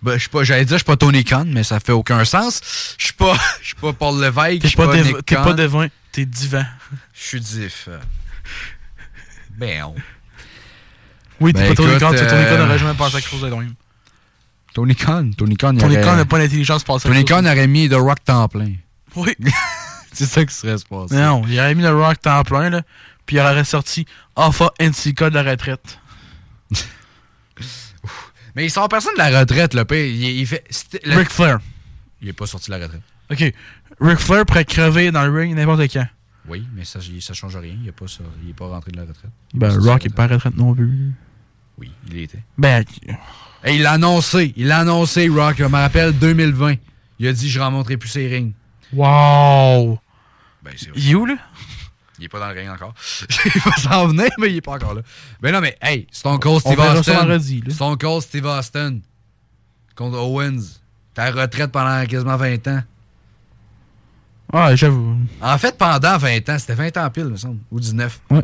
Ben, 0.02 0.14
je 0.14 0.18
suis 0.18 0.28
pas, 0.28 0.44
j'allais 0.44 0.64
dire 0.64 0.74
je 0.76 0.82
suis 0.82 0.84
pas 0.84 0.96
Tony 0.96 1.24
Khan, 1.24 1.44
mais 1.46 1.62
ça 1.64 1.80
fait 1.80 1.92
aucun 1.92 2.24
sens. 2.24 2.60
Je 2.98 3.04
suis 3.06 3.14
pas, 3.14 3.36
je 3.60 3.66
suis 3.66 3.74
pas 3.76 3.92
Paul 3.92 4.20
Lévesque. 4.20 4.62
T'es 4.62 4.70
pas, 4.76 4.96
Nick 4.96 5.24
t'es 5.26 5.34
Khan. 5.34 5.44
pas 5.44 5.52
devin, 5.54 5.86
t'es 6.12 6.24
divan. 6.26 6.64
Je 7.14 7.22
suis 7.22 7.40
diff. 7.40 7.88
Ben, 9.56 9.84
on- 9.84 9.94
Oui, 11.40 11.52
t'es 11.52 11.60
Ben, 11.60 11.68
pas 11.68 11.74
Tony 11.74 11.88
écoute, 11.90 12.00
Khan, 12.00 12.10
sais, 12.12 12.26
Tony 12.26 12.44
Khan 12.44 12.50
euh, 12.52 12.58
n'aurait 12.58 12.78
jamais 12.78 12.94
pensé 12.94 13.16
à 13.16 13.20
quelque 13.20 13.30
chose 13.30 13.42
de 13.42 13.48
même. 13.48 13.74
Tony 14.74 14.94
Khan, 14.94 15.30
Tony 15.36 15.56
Khan, 15.56 15.72
il 15.74 15.80
Tony 15.80 15.96
aurait- 15.96 16.04
Khan 16.04 16.16
n'a 16.16 16.24
pas 16.26 16.38
l'intelligence 16.38 16.84
pour 16.84 16.96
passer 16.96 17.08
à 17.08 17.10
Tony 17.10 17.24
quelque 17.24 17.34
chose. 17.36 17.44
Khan 17.44 17.50
aurait 17.50 17.66
mis 17.66 17.88
The 17.88 17.94
Rock 17.94 18.22
temps 18.24 18.48
plein. 18.48 18.72
Oui. 19.14 19.34
c'est 20.12 20.26
ça 20.26 20.44
qui 20.44 20.54
serait 20.54 20.76
se 20.78 20.84
passer. 20.84 21.14
Non, 21.14 21.42
il 21.48 21.58
aurait 21.58 21.74
mis 21.74 21.82
le 21.82 21.94
Rock 21.94 22.20
temps 22.20 22.42
plein, 22.42 22.68
là, 22.70 22.82
puis 23.24 23.36
il 23.36 23.40
aurait 23.40 23.64
sorti 23.64 24.04
Alpha 24.36 24.70
NCK 24.80 25.24
de 25.24 25.34
la 25.34 25.42
retraite. 25.42 25.98
Mais 28.56 28.64
il 28.64 28.70
sort 28.70 28.88
personne 28.88 29.12
de 29.14 29.18
la 29.18 29.40
retraite, 29.40 29.74
le 29.74 29.84
pire. 29.84 30.04
Il, 30.06 30.22
il 30.40 30.46
fait. 30.46 30.64
le- 31.04 31.16
Ric 31.16 31.30
Flair. 31.30 31.58
Il 32.22 32.28
est 32.28 32.32
pas 32.32 32.46
sorti 32.46 32.70
de 32.70 32.76
la 32.76 32.84
retraite. 32.84 33.02
Ok. 33.30 33.52
Ric 34.00 34.18
Flair 34.18 34.44
pourrait 34.46 34.64
crever 34.64 35.10
dans 35.12 35.24
le 35.26 35.38
ring 35.38 35.54
n'importe 35.54 35.82
quand. 35.92 36.06
Oui, 36.48 36.66
mais 36.74 36.84
ça, 36.84 37.00
ça 37.20 37.34
change 37.34 37.56
rien. 37.56 37.76
Il 37.82 37.88
est 37.88 37.92
pas, 37.92 38.06
ça, 38.08 38.22
il 38.44 38.50
est 38.50 38.54
pas 38.54 38.66
rentré 38.68 38.92
de 38.92 38.96
la 38.96 39.02
retraite. 39.02 39.30
Ben, 39.52 39.70
C'est 39.70 39.76
Rock 39.88 40.02
ça, 40.02 40.06
est 40.08 40.14
pas 40.14 40.24
à 40.24 40.28
retraite 40.28 40.56
non 40.56 40.74
plus. 40.74 41.12
Oui, 41.78 41.90
il 42.10 42.18
était. 42.18 42.42
Ben, 42.56 42.82
Et 43.64 43.74
il 43.76 43.82
l'a 43.82 43.92
annoncé. 43.92 44.54
Il 44.56 44.68
l'a 44.68 44.78
annoncé, 44.78 45.28
Rock. 45.28 45.56
Je 45.58 45.64
me 45.64 45.72
rappelle 45.76 46.12
2020. 46.18 46.76
Il 47.18 47.26
a 47.28 47.32
dit 47.32 47.50
Je 47.50 47.60
remonterai 47.60 47.96
plus 47.96 48.08
ses 48.08 48.26
rings. 48.28 48.52
wow! 48.92 49.98
Ben, 50.62 50.72
c'est 50.76 50.88
vrai. 50.90 50.98
Il 51.00 51.10
est 51.10 51.14
où, 51.14 51.26
là? 51.26 51.36
Il 52.18 52.24
est 52.24 52.28
pas 52.28 52.40
dans 52.40 52.48
le 52.48 52.54
ring 52.54 52.70
encore. 52.70 52.94
il 53.54 53.60
va 53.60 53.76
s'en 53.76 54.08
venir, 54.08 54.28
mais 54.38 54.50
il 54.50 54.56
est 54.56 54.60
pas 54.60 54.72
encore 54.72 54.94
là. 54.94 55.02
Ben 55.40 55.52
non, 55.52 55.60
mais 55.60 55.76
hey, 55.82 56.06
Stone 56.10 56.38
Cold 56.38 56.60
Steve 56.60 56.78
Austin. 56.78 57.12
vendredi. 57.12 57.62
Stone 57.68 57.98
Cold 57.98 58.22
Steve 58.22 58.46
Austin. 58.46 58.98
contre 59.94 60.18
Owens. 60.18 60.80
La 61.16 61.30
retraite 61.30 61.72
pendant 61.72 62.04
quasiment 62.06 62.36
20 62.36 62.68
ans. 62.68 62.82
Ouais, 64.52 64.76
j'avoue. 64.76 65.16
En 65.40 65.58
fait, 65.58 65.76
pendant 65.76 66.18
20 66.18 66.48
ans, 66.48 66.58
c'était 66.58 66.74
20 66.74 66.96
ans 66.98 67.10
pile, 67.10 67.24
me 67.24 67.36
semble, 67.36 67.58
ou 67.70 67.80
19. 67.80 68.20
Ouais. 68.30 68.42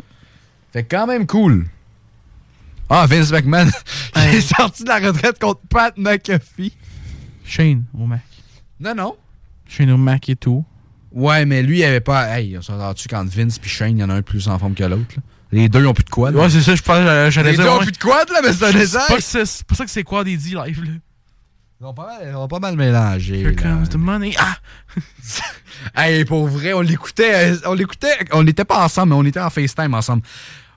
Fait 0.71 0.83
quand 0.83 1.07
même 1.07 1.27
cool. 1.27 1.67
Ah, 2.89 3.05
Vince 3.05 3.31
McMahon, 3.31 3.69
il 4.15 4.35
est 4.35 4.41
sorti 4.41 4.83
de 4.83 4.89
la 4.89 4.99
retraite 4.99 5.39
contre 5.39 5.61
Pat 5.69 5.97
McAfee. 5.97 6.73
Shane 7.45 7.85
O'Mac. 7.97 8.21
Non, 8.79 8.95
non. 8.95 9.15
Shane 9.67 9.91
O'Mac 9.91 10.29
et 10.29 10.35
tout. 10.35 10.65
Ouais, 11.13 11.45
mais 11.45 11.61
lui, 11.61 11.79
il 11.79 11.83
avait 11.83 12.01
pas. 12.01 12.37
Hey, 12.37 12.57
on 12.57 12.61
s'entend-tu 12.61 13.07
quand 13.07 13.25
Vince 13.27 13.59
puis 13.59 13.69
Shane, 13.69 13.97
il 13.97 14.01
y 14.01 14.03
en 14.03 14.09
a 14.09 14.15
un 14.15 14.21
plus 14.21 14.47
en 14.47 14.57
forme 14.57 14.73
que 14.73 14.83
l'autre? 14.83 15.15
Les 15.51 15.69
deux, 15.69 15.81
ils 15.81 15.87
ont 15.87 15.93
plus 15.93 16.03
de 16.03 16.09
quad. 16.09 16.35
Ouais, 16.35 16.49
c'est 16.49 16.61
ça, 16.61 16.73
je 16.73 16.81
pense 16.81 16.97
j'allais 17.31 17.51
Les 17.51 17.57
deux 17.57 17.67
ont 17.67 17.77
ouais. 17.77 17.83
plus 17.83 17.91
de 17.91 17.97
quad, 17.97 18.27
là, 18.31 18.39
mais 18.43 18.53
c'est 18.53 18.65
un 18.65 19.19
C'est 19.19 19.63
pour 19.65 19.77
ça 19.77 19.85
que 19.85 19.91
c'est 19.91 20.03
quoi 20.03 20.23
des 20.23 20.35
D 20.35 20.49
live, 20.49 20.83
là. 20.83 20.91
Ils 21.79 21.85
ont 21.85 21.93
pas 21.93 22.05
mal, 22.05 22.27
ils 22.29 22.35
ont 22.35 22.47
pas 22.47 22.59
mal 22.59 22.75
mélangé. 22.77 23.41
Here 23.41 23.55
comes 23.55 23.89
the 23.89 23.95
money. 23.95 24.35
Ah! 24.37 24.57
Hey, 25.95 26.23
pour 26.23 26.47
vrai, 26.47 26.71
on 26.71 26.81
l'écoutait, 26.81 27.51
euh, 27.51 27.57
on 27.65 27.73
l'écoutait, 27.73 28.17
on 28.31 28.43
n'était 28.43 28.63
pas 28.63 28.85
ensemble, 28.85 29.09
mais 29.09 29.15
on 29.15 29.25
était 29.25 29.41
en 29.41 29.49
FaceTime 29.49 29.93
ensemble. 29.93 30.23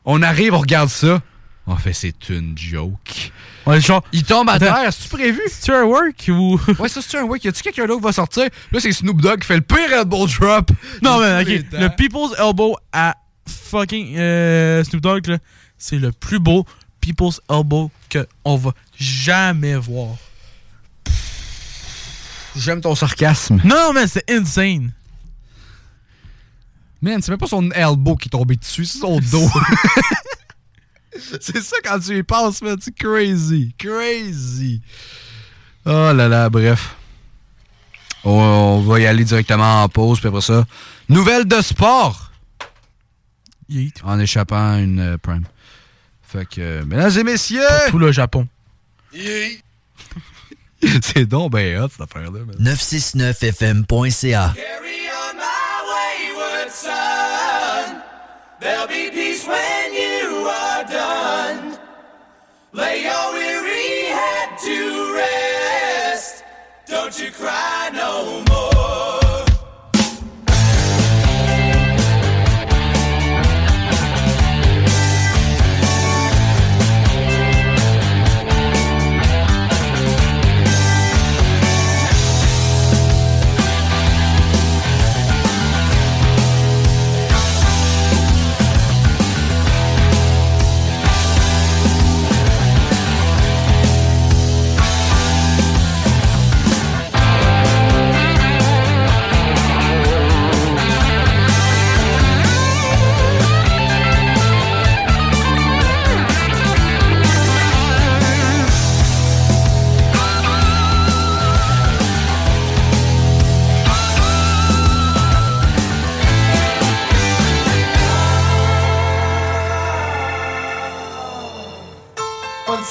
On 0.05 0.21
arrive, 0.23 0.53
on 0.55 0.59
regarde 0.59 0.89
ça. 0.89 1.23
On 1.67 1.77
fait, 1.77 1.93
c'est 1.93 2.29
une 2.29 2.59
joke. 2.59 3.31
Ouais, 3.67 3.81
genre. 3.81 4.03
Il 4.13 4.23
tombe 4.23 4.49
à 4.49 4.59
terre, 4.59 4.93
c'est-tu 4.93 5.09
prévu? 5.09 5.41
C'est 5.51 5.75
un 5.75 5.85
work 5.85 6.29
ou? 6.29 6.61
Ouais, 6.79 6.89
ça, 6.89 7.01
c'est 7.03 7.19
un 7.19 7.25
work? 7.25 7.43
Y 7.45 7.49
a-tu 7.49 7.63
quelqu'un 7.63 7.87
d'autre 7.87 8.01
qui 8.01 8.05
va 8.07 8.13
sortir? 8.13 8.45
Là, 8.73 8.81
c'est 8.81 8.93
Snoop 8.93 9.21
Dogg 9.21 9.41
qui 9.41 9.47
fait 9.47 9.57
le 9.57 9.63
pire 9.63 9.93
elbow 9.93 10.27
drop. 10.27 10.71
Non, 11.03 11.19
mais 11.21 11.43
ok. 11.43 11.65
Le 11.73 11.89
People's 11.97 12.33
Elbow 12.39 12.77
à 12.93 13.17
fucking 13.47 14.17
euh, 14.17 14.85
Snoop 14.85 15.03
Dogg, 15.03 15.27
là, 15.27 15.39
c'est 15.79 15.99
le 15.99 16.13
plus 16.13 16.39
beau 16.39 16.65
People's 17.01 17.41
Elbow 17.51 17.91
qu'on 18.13 18.57
va 18.57 18.71
jamais 18.99 19.77
voir. 19.77 20.17
J'aime 22.57 22.81
ton 22.81 22.95
sarcasme. 22.95 23.61
Non, 23.65 23.93
mais 23.93 24.07
c'est 24.07 24.31
insane. 24.31 24.93
Man, 27.03 27.21
c'est 27.21 27.31
même 27.31 27.39
pas 27.39 27.47
son 27.47 27.71
elbow 27.73 28.17
qui 28.17 28.29
est 28.29 28.31
tombé 28.31 28.57
dessus, 28.57 28.87
c'est 28.87 28.99
son 28.99 29.19
dos. 29.21 29.49
c'est 31.41 31.63
ça 31.63 31.77
quand 31.85 31.99
tu 32.01 32.17
y 32.19 32.23
penses, 32.23 32.63
man. 32.63 32.77
C'est 32.81 32.97
crazy. 32.97 33.75
Crazy. 33.79 34.81
Oh 35.85 36.13
là 36.13 36.29
là, 36.29 36.49
bref. 36.51 36.95
On, 38.25 38.31
on 38.33 38.81
va 38.81 39.01
y 39.01 39.07
aller 39.07 39.25
directement 39.25 39.83
en 39.85 39.89
pause, 39.89 40.19
puis 40.19 40.29
après 40.29 40.41
ça. 40.41 40.67
Nouvelle 41.09 41.47
de 41.47 41.61
sport. 41.61 42.33
En 44.05 44.19
échappant 44.21 44.75
à 44.75 44.79
une 44.79 45.01
euh, 45.01 45.19
Prime. 45.19 45.45
Fait 46.23 46.47
que, 46.47 46.61
euh, 46.61 46.85
mesdames 46.85 47.19
et 47.19 47.25
messieurs. 47.25 47.63
Tout 47.91 47.99
le 47.99 48.13
Japon. 48.13 48.47
c'est 51.03 51.25
donc 51.27 51.53
ben 51.53 51.81
hot, 51.81 51.89
cette 51.89 52.03
affaire-là. 52.03 52.41
man. 52.45 52.57
969fm.ca. 52.61 54.55
wayward 55.89 56.71
son. 56.71 58.03
There'll 58.61 58.87
be 58.87 59.11
peace 59.13 59.47
when 59.47 59.95
you. 59.95 60.26
Lay 62.77 63.05
your 63.05 63.33
weary 63.33 64.05
head 64.13 64.59
to 64.59 65.15
rest. 65.15 66.45
Don't 66.85 67.19
you 67.19 67.31
cry 67.31 67.89
no 67.95 68.41
more. 68.41 68.46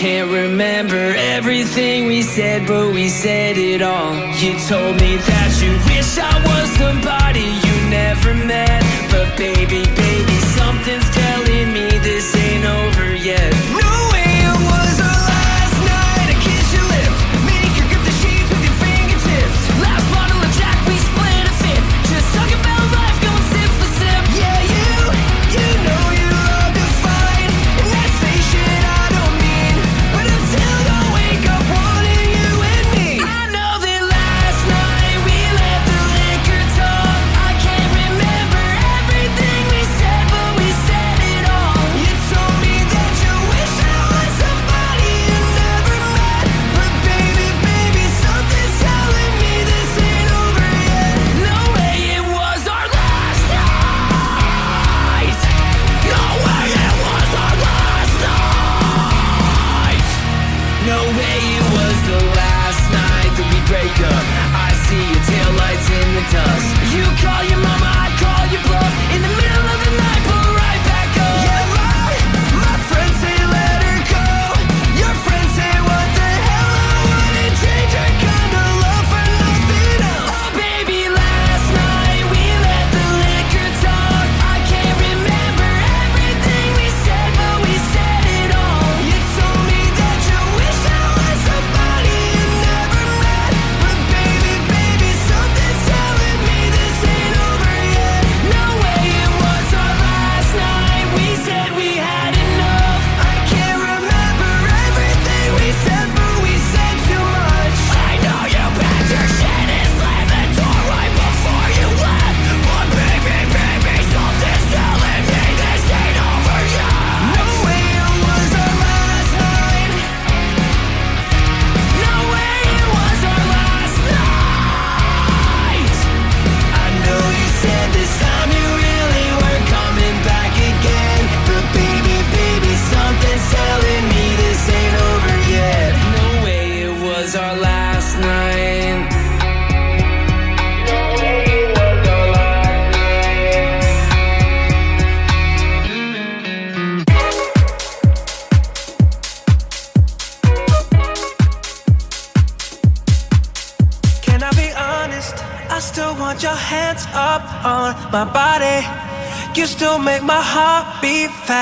can't 0.00 0.30
remember 0.30 0.69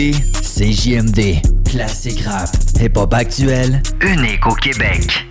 Écoutez 0.00 0.12
CJMD, 0.42 1.42
classique 1.68 2.22
rap, 2.24 2.48
hip-hop 2.80 3.12
actuel, 3.12 3.82
unique 4.00 4.46
au 4.46 4.54
Québec. 4.54 5.26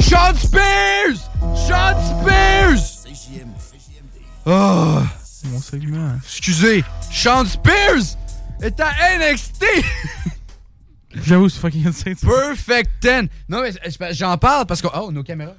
Sean 0.00 0.34
Spears! 0.34 1.30
Sean 1.54 1.94
Spears! 2.04 3.06
Oh! 4.46 5.02
Mon 5.52 5.60
segment. 5.60 6.16
Excusez, 6.24 6.84
Sean 7.12 7.44
Spears 7.44 8.16
est 8.60 8.80
à 8.80 8.90
NXT! 9.18 9.64
J'avoue, 11.24 11.48
c'est 11.48 11.60
fucking 11.60 11.86
insane. 11.86 12.16
Perfect 12.16 12.90
10! 13.02 13.28
Non, 13.48 13.62
mais 13.62 13.72
j'en 14.12 14.36
parle 14.36 14.66
parce 14.66 14.82
que. 14.82 14.88
Oh, 14.94 15.10
nos 15.12 15.22
caméras. 15.22 15.54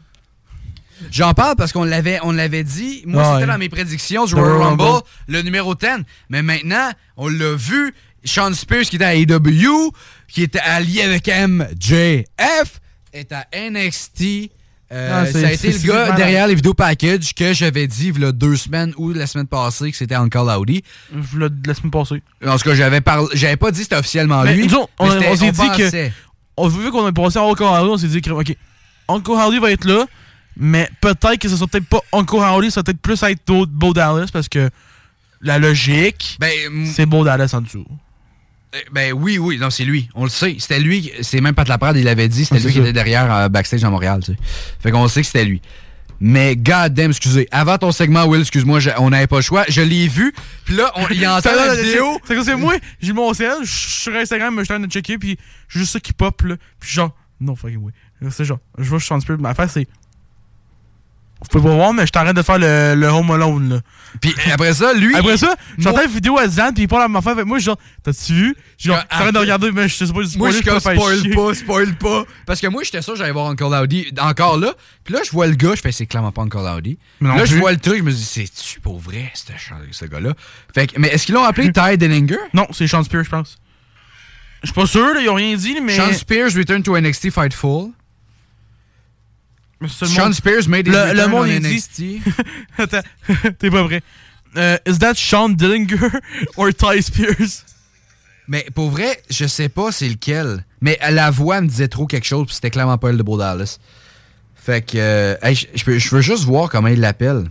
J'en 1.11 1.33
parle 1.33 1.55
parce 1.55 1.71
qu'on 1.71 1.83
l'avait, 1.85 2.19
on 2.23 2.31
l'avait 2.31 2.63
dit. 2.63 3.03
Moi, 3.05 3.21
Ah 3.23 3.25
c'était 3.33 3.41
ouais. 3.45 3.53
dans 3.53 3.57
mes 3.57 3.69
prédictions 3.69 4.25
du 4.25 4.35
Royal 4.35 4.57
Rumble, 4.57 4.81
Rumble. 4.83 5.03
le 5.27 5.41
numéro 5.41 5.73
10. 5.75 5.87
Mais 6.29 6.41
maintenant, 6.41 6.91
on 7.17 7.29
l'a 7.29 7.55
vu. 7.55 7.93
Sean 8.23 8.53
Spears 8.53 8.83
qui 8.85 8.95
était 8.97 9.05
à 9.05 9.15
AEW, 9.15 9.91
qui 10.27 10.43
était 10.43 10.59
allié 10.59 11.01
avec 11.03 11.27
MJF, 11.27 12.79
est 13.13 13.31
à 13.31 13.45
NXT. 13.53 14.51
Euh, 14.91 15.21
Ah, 15.23 15.31
ça 15.31 15.47
a 15.47 15.51
été 15.51 15.71
le 15.71 15.77
gars 15.87 15.93
malade. 16.05 16.17
derrière 16.17 16.47
les 16.47 16.55
vidéos 16.55 16.73
package 16.73 17.35
que 17.35 17.53
j'avais 17.53 17.85
dit 17.85 18.07
il 18.07 18.21
y 18.21 18.25
a 18.25 18.31
deux 18.31 18.55
semaines 18.55 18.91
ou 18.97 19.11
la 19.13 19.27
semaine 19.27 19.45
passée 19.45 19.91
que 19.91 19.97
c'était 19.97 20.15
Uncle 20.15 20.39
Audi. 20.39 20.83
L'ai 21.37 21.47
la 21.67 21.73
semaine 21.75 21.91
passée. 21.91 22.23
En 22.45 22.57
tout 22.57 22.63
cas, 22.69 22.73
j'avais 22.73 22.99
parlé, 22.99 23.27
j'avais 23.33 23.55
pas 23.55 23.69
dit 23.69 23.77
que 23.79 23.83
c'était 23.83 23.97
officiellement 23.97 24.41
Mais 24.43 24.55
lui. 24.55 24.63
disons, 24.65 24.87
on, 24.97 25.05
mais 25.07 25.11
c'était- 25.13 25.27
on 25.29 25.35
s'est 25.35 25.51
dit 25.51 25.69
que. 25.77 26.09
On, 26.57 26.67
vu 26.67 26.89
qu'on 26.91 27.05
a 27.05 27.11
passé 27.13 27.37
à 27.37 27.43
Uncle 27.43 27.63
Howdy, 27.63 27.89
on 27.89 27.97
s'est 27.97 28.07
dit 28.07 28.21
que, 28.21 28.31
ok, 28.31 28.55
Uncle 29.09 29.31
Howdy 29.31 29.59
va 29.59 29.71
être 29.71 29.85
là, 29.85 30.05
mais 30.57 30.89
peut-être 31.01 31.37
que 31.37 31.47
ce 31.47 31.55
sera 31.55 31.67
peut-être 31.67 31.87
pas 31.87 32.01
Uncle 32.11 32.35
Howdy, 32.37 32.71
ça 32.71 32.79
va 32.79 32.83
peut-être 32.85 32.99
plus 33.01 33.21
être 33.23 33.45
Bo 33.67 33.93
Dallas 33.93 34.29
parce 34.33 34.49
que 34.49 34.69
la 35.39 35.59
logique, 35.59 36.37
c'est 36.85 37.05
Bo 37.05 37.23
Dallas 37.23 37.51
en 37.53 37.61
dessous. 37.61 37.85
Eh, 38.73 38.85
Ben 38.91 39.13
oui, 39.13 39.37
oui, 39.37 39.57
non, 39.57 39.69
c'est 39.69 39.85
lui. 39.85 40.09
On 40.15 40.23
le 40.23 40.29
sait. 40.29 40.55
C'était 40.59 40.79
lui, 40.79 41.11
c'est 41.21 41.41
même 41.41 41.55
Pat 41.55 41.67
Laprade, 41.67 41.97
il 41.97 42.03
l'avait 42.03 42.27
dit, 42.27 42.45
c'était 42.45 42.55
Ouais, 42.57 42.65
lui 42.67 42.73
qui 42.73 42.79
était 42.79 42.93
derrière 42.93 43.33
euh, 43.33 43.49
backstage 43.49 43.83
à 43.83 43.89
Montréal, 43.89 44.21
tu 44.23 44.33
sais. 44.33 44.37
Fait 44.79 44.91
qu'on 44.91 45.07
sait 45.07 45.21
que 45.21 45.27
c'était 45.27 45.45
lui. 45.45 45.61
Mais 46.21 46.55
goddamn, 46.57 47.11
excusez. 47.11 47.47
Avant 47.51 47.77
ton 47.77 47.91
segment, 47.93 48.25
Will, 48.25 48.41
excuse-moi, 48.41 48.79
on 48.97 49.09
n'avait 49.09 49.27
pas 49.27 49.37
le 49.37 49.41
choix. 49.41 49.63
Je 49.69 49.81
l'ai 49.81 50.07
vu, 50.07 50.33
puis 50.65 50.75
là, 50.75 50.91
on, 50.95 51.07
il 51.07 51.25
entend 51.27 51.49
la 51.55 51.75
vidéo. 51.75 52.19
C'est 52.25 52.35
que 52.35 52.43
c'est 52.43 52.57
moi, 52.57 52.75
j'ai 53.01 53.13
mon 53.13 53.33
ciel, 53.33 53.53
je 53.61 53.71
suis 53.71 54.01
sur 54.01 54.15
Instagram, 54.15 54.53
je 54.59 54.65
suis 54.65 54.73
en 54.73 54.77
train 54.77 54.85
de 54.87 54.91
checker, 54.91 55.17
puis 55.17 55.37
juste 55.69 55.93
ça 55.93 55.99
qui 55.99 56.11
pop, 56.13 56.41
là. 56.41 56.55
Puis 56.79 56.91
genre, 56.91 57.15
non, 57.39 57.55
fucking 57.55 57.79
oui. 57.81 57.93
C'est 58.31 58.43
genre, 58.43 58.59
je 58.77 58.89
vois, 58.89 58.99
je 58.99 59.05
chante 59.05 59.25
peu, 59.25 59.37
ma 59.37 59.49
affaire, 59.51 59.69
c'est. 59.69 59.87
Vous 61.41 61.47
pouvez 61.47 61.69
pas 61.69 61.75
voir, 61.75 61.93
mais 61.93 62.05
je 62.05 62.11
t'arrête 62.11 62.35
de 62.35 62.41
faire 62.41 62.59
le, 62.59 62.95
le 62.95 63.07
Home 63.07 63.31
Alone, 63.31 63.69
là. 63.69 63.79
Puis 64.19 64.33
après 64.51 64.73
ça, 64.73 64.93
lui. 64.93 65.15
Après 65.15 65.37
ça, 65.37 65.55
j'entends 65.77 66.03
une 66.03 66.11
vidéo 66.11 66.37
à 66.37 66.47
Zan, 66.47 66.73
puis 66.73 66.83
il 66.83 66.87
parle 66.87 67.03
à 67.03 67.07
ma 67.07 67.19
affaire 67.19 67.31
avec 67.31 67.45
moi, 67.45 67.57
je 67.57 67.61
suis 67.61 67.67
genre, 67.67 67.79
t'as-tu 68.03 68.33
vu? 68.33 68.57
Genre, 68.77 69.07
t'arrêtes 69.07 69.33
de 69.33 69.39
regarder, 69.39 69.71
mais 69.71 69.87
je 69.87 69.95
sais 69.95 70.05
pas, 70.07 70.21
Moi, 70.37 70.49
je 70.51 70.55
suis 70.55 70.65
comme 70.65 70.79
spoil 70.79 71.29
pas, 71.33 71.53
spoil 71.53 71.95
pas. 71.95 72.25
Parce 72.45 72.59
que 72.59 72.67
moi, 72.67 72.83
j'étais 72.83 73.01
sûr 73.01 73.13
que 73.13 73.19
j'allais 73.19 73.31
voir 73.31 73.47
Uncle 73.47 73.63
Audi 73.63 74.11
encore 74.19 74.57
là. 74.57 74.73
Puis 75.05 75.13
là, 75.13 75.21
je 75.23 75.31
vois 75.31 75.47
le 75.47 75.55
gars, 75.55 75.75
je 75.75 75.81
fais, 75.81 75.91
c'est 75.93 76.05
clairement 76.05 76.31
pas 76.31 76.41
Uncle 76.41 76.57
Audi. 76.57 76.97
Là, 77.21 77.45
je 77.45 77.55
vois 77.55 77.71
le 77.71 77.79
truc, 77.79 77.99
je 77.99 78.03
me 78.03 78.11
dis, 78.11 78.23
c'est-tu 78.23 78.81
pour 78.81 78.99
vrai, 78.99 79.31
ce, 79.33 80.05
gars-là? 80.05 80.33
Fait 80.73 80.87
que, 80.87 80.99
mais 80.99 81.07
est-ce 81.09 81.25
qu'ils 81.25 81.35
l'ont 81.35 81.43
appelé 81.43 81.71
Ty 81.71 81.97
Denninger? 81.97 82.37
Non, 82.53 82.67
c'est 82.71 82.87
Sean 82.87 83.03
Spears, 83.03 83.23
je 83.23 83.29
pense. 83.29 83.57
Je 84.61 84.67
suis 84.67 84.75
pas 84.75 84.87
sûr, 84.87 85.13
là, 85.13 85.21
ils 85.21 85.29
ont 85.29 85.35
rien 85.35 85.55
dit, 85.55 85.77
mais. 85.81 85.95
Sean 85.95 86.11
Spears 86.11 86.53
return 86.55 86.83
to 86.83 86.99
NXT 86.99 87.31
Fightful. 87.31 87.91
Sean 89.87 90.23
monde- 90.25 90.33
Spears 90.33 90.67
made 90.67 90.87
le, 90.87 91.13
le 91.13 91.27
monde 91.27 91.47
on 91.49 91.59
dit. 91.59 92.21
Attends, 92.77 93.01
t'es 93.59 93.69
pas 93.71 93.83
vrai. 93.83 94.01
Euh, 94.57 94.77
is 94.87 94.97
that 94.99 95.13
Sean 95.15 95.49
Dillinger 95.49 96.09
or 96.57 96.69
Ty 96.73 97.01
Spears? 97.01 97.63
Mais 98.47 98.65
pour 98.73 98.89
vrai, 98.89 99.21
je 99.29 99.45
sais 99.45 99.69
pas 99.69 99.91
c'est 99.91 100.09
lequel. 100.09 100.65
Mais 100.81 100.97
la 101.11 101.29
voix 101.31 101.61
me 101.61 101.67
disait 101.67 101.87
trop 101.87 102.07
quelque 102.07 102.25
chose, 102.25 102.45
puis 102.47 102.55
c'était 102.55 102.71
clairement 102.71 102.97
pas 102.97 103.09
elle 103.09 103.17
de 103.17 103.23
Bo 103.23 103.37
Dallas. 103.37 103.77
Fait 104.55 104.81
que, 104.85 104.97
euh, 104.97 105.35
hey, 105.41 105.55
je- 105.55 106.09
veux 106.15 106.21
juste 106.21 106.43
voir 106.43 106.69
comment 106.69 106.87
il 106.89 106.99
l'appelle. 106.99 107.49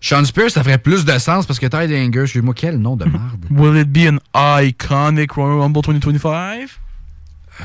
Sean 0.00 0.24
Spears, 0.24 0.50
ça 0.50 0.62
ferait 0.62 0.78
plus 0.78 1.04
de 1.04 1.18
sens 1.18 1.46
parce 1.46 1.58
que 1.58 1.66
Ty 1.66 1.88
Danger, 1.88 2.22
excuse-moi, 2.22 2.54
quel 2.54 2.78
nom 2.78 2.96
de 2.96 3.06
merde. 3.06 3.44
Will 3.50 3.80
it 3.80 3.88
be 3.92 4.06
an 4.08 4.18
iconic 4.62 5.32
Royal 5.32 5.58
Rumble 5.58 5.82
2025? 5.82 6.68
Euh. 7.60 7.64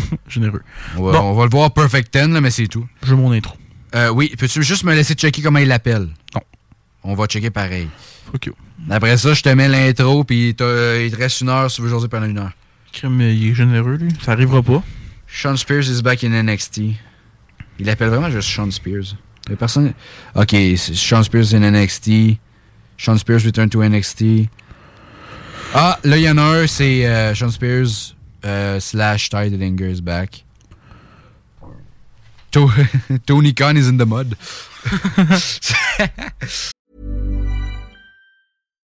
Généreux. 0.28 0.62
On 0.96 1.04
va, 1.04 1.12
Bon. 1.12 1.20
on 1.30 1.34
va 1.34 1.44
le 1.44 1.50
voir 1.50 1.72
Perfect 1.72 2.12
10, 2.12 2.28
là, 2.32 2.40
mais 2.40 2.50
c'est 2.50 2.66
tout. 2.68 2.86
Je 3.02 3.10
veux 3.10 3.16
mon 3.16 3.32
intro. 3.32 3.56
Euh, 3.94 4.08
oui, 4.10 4.32
peux-tu 4.38 4.62
juste 4.62 4.84
me 4.84 4.94
laisser 4.94 5.14
checker 5.14 5.42
comment 5.42 5.58
il 5.58 5.68
l'appelle? 5.68 6.08
Non. 6.34 6.40
On 7.04 7.14
va 7.14 7.26
checker 7.26 7.50
pareil. 7.50 7.88
Fuck 8.30 8.46
you. 8.46 8.54
Après 8.90 9.16
ça, 9.18 9.34
je 9.34 9.42
te 9.42 9.48
mets 9.50 9.68
l'intro, 9.68 10.24
puis 10.24 10.48
il 10.50 10.54
te 10.54 11.14
reste 11.16 11.40
une 11.42 11.48
heure 11.50 11.70
si 11.70 11.76
tu 11.76 11.82
veux 11.82 11.88
jaser 11.90 12.08
pendant 12.08 12.26
une 12.26 12.38
heure. 12.38 12.52
Crime, 12.92 13.20
il 13.20 13.48
est 13.50 13.54
généreux, 13.54 13.96
lui. 13.96 14.10
Ça 14.24 14.32
arrivera 14.32 14.62
pas. 14.62 14.82
Sean 15.26 15.56
Spears 15.56 15.88
is 15.88 16.02
back 16.02 16.24
in 16.24 16.42
NXT. 16.42 16.80
Il 17.78 17.88
appelle 17.88 18.08
vraiment 18.08 18.30
juste 18.30 18.48
Sean 18.48 18.70
Spears. 18.70 19.16
Il 19.48 19.56
personne. 19.56 19.92
Ok, 20.34 20.54
Sean 20.76 21.22
Spears 21.22 21.54
in 21.54 21.60
NXT. 21.70 22.38
Sean 22.98 23.16
Spears 23.18 23.44
return 23.44 23.68
to 23.70 23.82
NXT. 23.82 24.48
Ah, 25.74 25.98
là, 26.04 26.16
il 26.18 26.22
y 26.22 26.28
en 26.30 26.36
a 26.38 26.42
un, 26.42 26.66
c'est 26.66 27.06
euh, 27.06 27.34
Sean 27.34 27.50
Spears 27.50 28.14
euh, 28.44 28.80
slash 28.80 29.30
Ty 29.30 29.50
Dillinger 29.50 29.88
is 29.88 30.00
back. 30.00 30.42
To- 32.52 32.70
Tony 33.26 33.52
Khan 33.52 33.76
is 33.76 33.88
in 33.88 33.96
the 33.98 34.06
mud. 34.06 34.36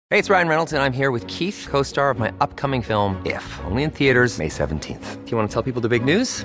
Hey, 0.09 0.21
it's 0.21 0.31
Ryan 0.31 0.47
Reynolds, 0.47 0.73
and 0.73 0.81
I'm 0.81 0.93
here 0.93 1.11
with 1.11 1.27
Keith, 1.27 1.67
co 1.69 1.83
star 1.83 2.11
of 2.11 2.19
my 2.19 2.33
upcoming 2.41 2.81
film, 2.81 3.21
If, 3.27 3.59
only 3.65 3.83
in 3.83 3.91
theaters, 3.91 4.39
May 4.39 4.47
17th. 4.49 5.25
Do 5.25 5.31
you 5.33 5.37
want 5.37 5.51
to 5.51 5.53
tell 5.53 5.65
people 5.65 5.83
the 5.83 5.89
big 5.89 6.05
news? 6.05 6.45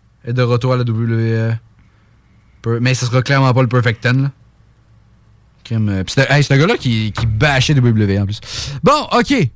Est 0.25 0.33
de 0.33 0.41
retour 0.41 0.73
à 0.73 0.77
la 0.77 0.83
WWE. 0.83 1.57
Mais 2.79 2.93
ce 2.93 3.05
sera 3.05 3.21
clairement 3.21 3.53
pas 3.53 3.61
le 3.61 3.67
Perfect 3.67 4.05
10, 4.07 4.21
là. 4.21 4.31
Crime, 5.63 5.89
euh, 5.89 6.03
c'est 6.07 6.29
hey, 6.29 6.45
un 6.49 6.57
gars-là 6.57 6.77
qui, 6.77 7.11
qui 7.11 7.25
bâchait 7.25 7.73
WWE 7.73 8.19
en 8.21 8.25
plus. 8.25 8.39
Bon, 8.83 9.07
ok. 9.11 9.49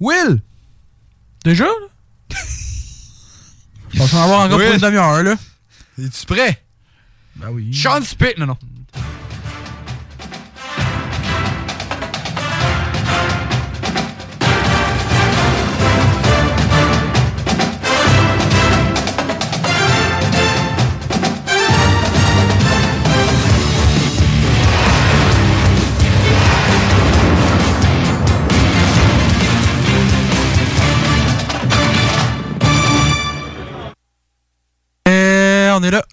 Will! 0.00 0.40
Déjà? 1.44 1.66
On 3.98 4.04
va 4.04 4.18
en 4.18 4.22
avoir 4.22 4.40
encore 4.46 4.58
pour 4.58 4.72
une 4.72 4.78
demi-heure, 4.78 5.22
là. 5.22 5.34
Es-tu 5.98 6.26
prêt? 6.26 6.62
Ben 7.36 7.48
oui. 7.50 7.72
Sean 7.74 8.02
Spears. 8.02 8.34
Non, 8.38 8.46
non. 8.46 8.56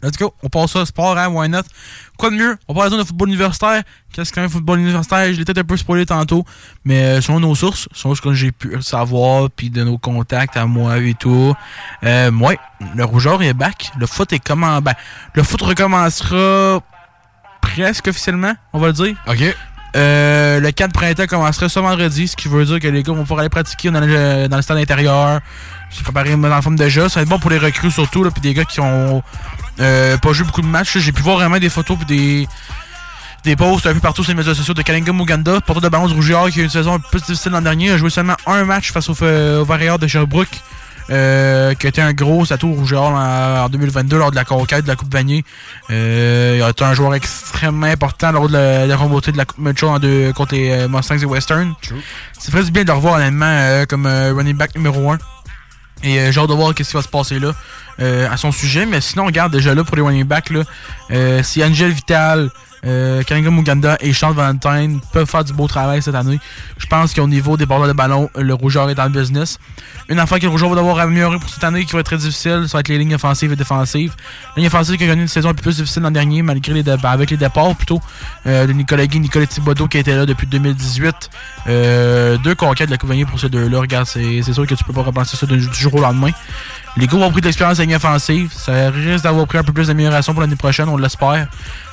Let's 0.04 0.16
go. 0.16 0.32
On 0.43 0.50
passe 0.50 0.74
ça, 0.74 0.86
sport, 0.86 1.18
hein, 1.18 1.28
why 1.30 1.50
not? 1.50 1.64
Quoi 2.18 2.30
de 2.30 2.36
mieux? 2.36 2.56
On 2.68 2.76
parle 2.76 2.95
de 2.95 3.04
football 3.04 3.30
universitaire. 3.30 3.82
Qu'est-ce 4.14 4.32
qu'un 4.32 4.48
football 4.48 4.80
universitaire? 4.80 5.34
Je 5.34 5.39
l'ai 5.39 5.45
peut-être 5.45 5.58
un 5.58 5.64
peu 5.64 5.76
spoilé 5.76 6.06
tantôt, 6.06 6.45
mais 6.86 7.04
euh, 7.04 7.22
selon 7.22 7.39
nos 7.39 7.56
sources, 7.56 7.89
selon 7.93 8.14
ce 8.14 8.22
que 8.22 8.32
j'ai 8.32 8.52
pu 8.52 8.80
savoir, 8.82 9.50
puis 9.50 9.72
de 9.72 9.84
nos 9.84 9.98
contacts 9.98 10.56
à 10.56 10.68
moi 10.68 11.00
et 11.00 11.16
tout, 11.16 11.56
euh, 12.04 12.32
ouais, 12.32 12.60
le 12.95 13.06
rougeur 13.06 13.41
est 13.41 13.54
back. 13.54 13.91
Le 13.98 14.06
foot 14.06 14.32
est 14.34 14.39
comment? 14.39 14.82
Ben, 14.82 14.93
le 15.34 15.41
foot 15.41 15.64
recommencera 15.64 16.80
presque 17.62 18.08
officiellement, 18.08 18.54
on 18.74 18.80
va 18.80 18.88
le 18.88 18.93
dire. 18.93 19.16
OK. 19.28 19.56
Euh, 19.95 20.60
le 20.60 20.72
4 20.72 20.93
printemps 20.93 21.26
commencera 21.26 21.70
ce 21.70 21.80
vendredi, 21.80 22.28
ce 22.28 22.36
qui 22.36 22.50
veut 22.50 22.66
dire 22.66 22.80
que 22.80 22.88
les 22.88 23.02
gars 23.02 23.14
vont 23.14 23.22
pouvoir 23.22 23.39
aller 23.39 23.50
pratiquer 23.50 23.89
dans 23.89 24.00
le, 24.00 24.48
dans 24.48 24.58
le 24.58 24.62
stade 24.62 24.78
intérieur. 24.78 25.39
Se 25.89 26.04
préparer 26.04 26.36
dans 26.36 26.50
la 26.50 26.62
forme 26.62 26.76
de 26.76 26.88
jeu. 26.89 27.08
Ça 27.10 27.20
va 27.20 27.24
être 27.24 27.30
bon 27.30 27.39
pour 27.39 27.50
les 27.50 27.58
recrues 27.58 27.89
surtout, 27.89 28.24
là, 28.24 28.30
puis 28.30 28.41
des 28.41 28.54
gars 28.54 28.66
qui 28.66 28.80
ont 28.80 29.24
euh, 29.80 30.17
pas 30.17 30.34
joué 30.34 30.45
beaucoup 30.45 30.61
de 30.61 30.67
matchs. 30.67 30.97
J'ai 30.97 31.11
pu 31.11 31.21
voir 31.21 31.38
vraiment 31.38 31.59
des 31.59 31.69
photos 31.69 31.97
des 32.07 32.47
des 33.43 33.55
posts 33.55 33.86
un 33.88 33.93
peu 33.93 33.99
partout 33.99 34.23
sur 34.23 34.32
les 34.32 34.38
médias 34.38 34.53
sociaux 34.55 34.73
de 34.73 34.82
Kalinga 34.82 35.13
Muganda, 35.13 35.61
porteur 35.61 35.82
de 35.82 35.89
ballon 35.89 36.07
Rougeard 36.07 36.49
qui 36.49 36.59
a 36.59 36.61
eu 36.63 36.65
une 36.65 36.71
saison 36.71 36.95
un 36.95 36.99
peu 36.99 37.07
plus 37.11 37.21
difficile 37.21 37.51
l'an 37.53 37.61
dernier. 37.61 37.91
A 37.91 37.97
joué 37.97 38.09
seulement 38.09 38.36
un 38.45 38.65
match 38.65 38.91
face 38.91 39.07
au, 39.09 39.13
au 39.13 39.65
Warriors 39.65 39.99
de 39.99 40.07
Sherbrooke. 40.07 40.49
euh, 41.09 41.73
qui 41.75 41.86
a 41.86 41.89
été 41.89 42.01
un 42.01 42.13
gros 42.13 42.51
atout 42.51 42.67
au 42.67 42.73
Rougeard 42.73 43.03
en, 43.13 43.65
en 43.65 43.69
2022 43.69 44.17
lors 44.17 44.32
de 44.32 44.36
la 44.36 44.43
conquête 44.45 44.84
de 44.84 44.89
la 44.89 44.95
Coupe 44.95 45.13
Vanier. 45.13 45.43
Euh, 45.89 46.55
il 46.57 46.63
a 46.63 46.69
été 46.69 46.84
un 46.84 46.93
joueur 46.93 47.15
extrêmement 47.15 47.88
important 47.88 48.32
lors 48.32 48.47
de 48.47 48.53
la, 48.53 48.86
la 48.88 48.97
remontée 48.97 49.32
de 49.32 49.38
la 49.38 49.45
Coupe 49.45 49.59
Mitchell 49.59 49.89
en 49.89 49.99
deux, 49.99 50.34
contre 50.34 50.55
les 50.55 50.69
euh, 50.69 50.88
Mustangs 50.89 51.17
et 51.19 51.25
Western. 51.25 51.73
C'est 52.38 52.51
très 52.51 52.63
bien 52.63 52.84
de 52.84 52.88
le 52.88 52.93
revoir 52.93 53.15
honnêtement 53.15 53.45
euh, 53.45 53.86
comme 53.86 54.05
euh, 54.05 54.34
running 54.34 54.57
back 54.57 54.75
numéro 54.75 55.11
1. 55.11 55.17
Et 56.04 56.20
euh, 56.20 56.32
de 56.32 56.54
voir 56.54 56.74
qu'est-ce 56.74 56.91
qui 56.91 56.95
va 56.95 57.02
se 57.02 57.08
passer 57.08 57.39
là 57.39 57.54
euh, 58.00 58.30
à 58.30 58.38
son 58.38 58.52
sujet. 58.52 58.86
Mais 58.86 59.02
sinon, 59.02 59.24
on 59.24 59.28
regarde 59.28 59.52
déjà 59.52 59.74
là 59.74 59.84
pour 59.84 59.95
les 59.95 60.02
running 60.02 60.24
backs. 60.24 60.50
Là, 60.50 60.64
euh, 61.12 61.43
si 61.43 61.64
Angel 61.64 61.91
Vital, 61.91 62.50
euh, 62.86 63.23
Muganda 63.30 63.97
et 63.99 64.13
Charles 64.13 64.36
Valentine 64.36 64.99
peuvent 65.11 65.30
faire 65.30 65.43
du 65.43 65.53
beau 65.53 65.67
travail 65.67 66.01
cette 66.01 66.15
année, 66.15 66.39
je 66.78 66.86
pense 66.86 67.13
qu'au 67.13 67.28
niveau 67.28 67.57
des 67.57 67.65
porteurs 67.65 67.88
de 67.88 67.93
ballon, 67.93 68.30
le 68.36 68.53
Rougeur 68.53 68.89
est 68.89 68.95
dans 68.95 69.05
le 69.05 69.09
business. 69.09 69.59
Une 70.09 70.19
affaire 70.19 70.39
que 70.39 70.43
le 70.43 70.49
Rougeur 70.49 70.69
va 70.69 70.75
devoir 70.75 70.99
améliorer 70.99 71.38
pour 71.39 71.49
cette 71.49 71.63
année 71.63 71.86
qui 71.86 71.93
va 71.93 71.99
être 71.99 72.05
très 72.05 72.17
difficile, 72.17 72.65
ça 72.67 72.78
va 72.78 72.80
être 72.80 72.88
les 72.89 72.97
lignes 72.97 73.15
offensives 73.15 73.51
et 73.51 73.55
défensives. 73.55 74.13
Ligne 74.55 74.67
offensive 74.67 74.97
qui 74.97 75.03
a 75.03 75.07
connu 75.07 75.23
une 75.23 75.28
saison 75.28 75.49
un 75.49 75.53
peu 75.53 75.61
plus 75.61 75.78
difficile 75.78 76.03
l'an 76.03 76.11
dernier, 76.11 76.41
malgré 76.41 76.73
les 76.73 76.84
avec 77.03 77.32
les 77.32 77.38
départs 77.38 77.75
plutôt 77.75 78.01
euh, 78.45 78.65
de 78.65 78.73
Nicolas 78.73 79.07
Guy, 79.07 79.19
Nicolas 79.19 79.45
Thibodeau 79.45 79.88
qui 79.88 79.97
était 79.97 80.15
là 80.15 80.25
depuis 80.25 80.47
2018. 80.47 81.30
Euh, 81.67 82.38
deux 82.38 82.55
conquêtes 82.55 82.88
de 82.88 82.91
la 82.91 82.97
Coupe 82.97 83.11
pour 83.30 83.39
ces 83.39 83.49
deux-là. 83.49 83.80
Regarde, 83.80 84.07
c'est 84.07 84.41
sûr 84.41 84.65
que 84.65 84.75
tu 84.75 84.84
peux 84.84 84.93
pas 84.93 85.03
repenser 85.03 85.36
ça 85.38 85.45
du, 85.45 85.61
jour 85.73 85.95
au 85.95 86.01
lendemain. 86.01 86.32
Les 86.95 87.07
gars 87.07 87.17
ont 87.17 87.32
pris 87.32 87.41
de 87.41 87.45
l'expérience 87.45 87.80
ligne 87.80 87.95
offensive. 87.95 88.51
Ça 88.53 88.89
risque 88.89 89.23
d'avoir 89.23 89.45
pris 89.47 89.57
un 89.57 89.63
peu 89.63 89.73
plus 89.73 89.88
d'amélioration 89.88 90.34
pour 90.34 90.41
l'année 90.41 90.55
prochaine, 90.55 90.89
on 90.89 90.97
l'espère. 90.97 91.47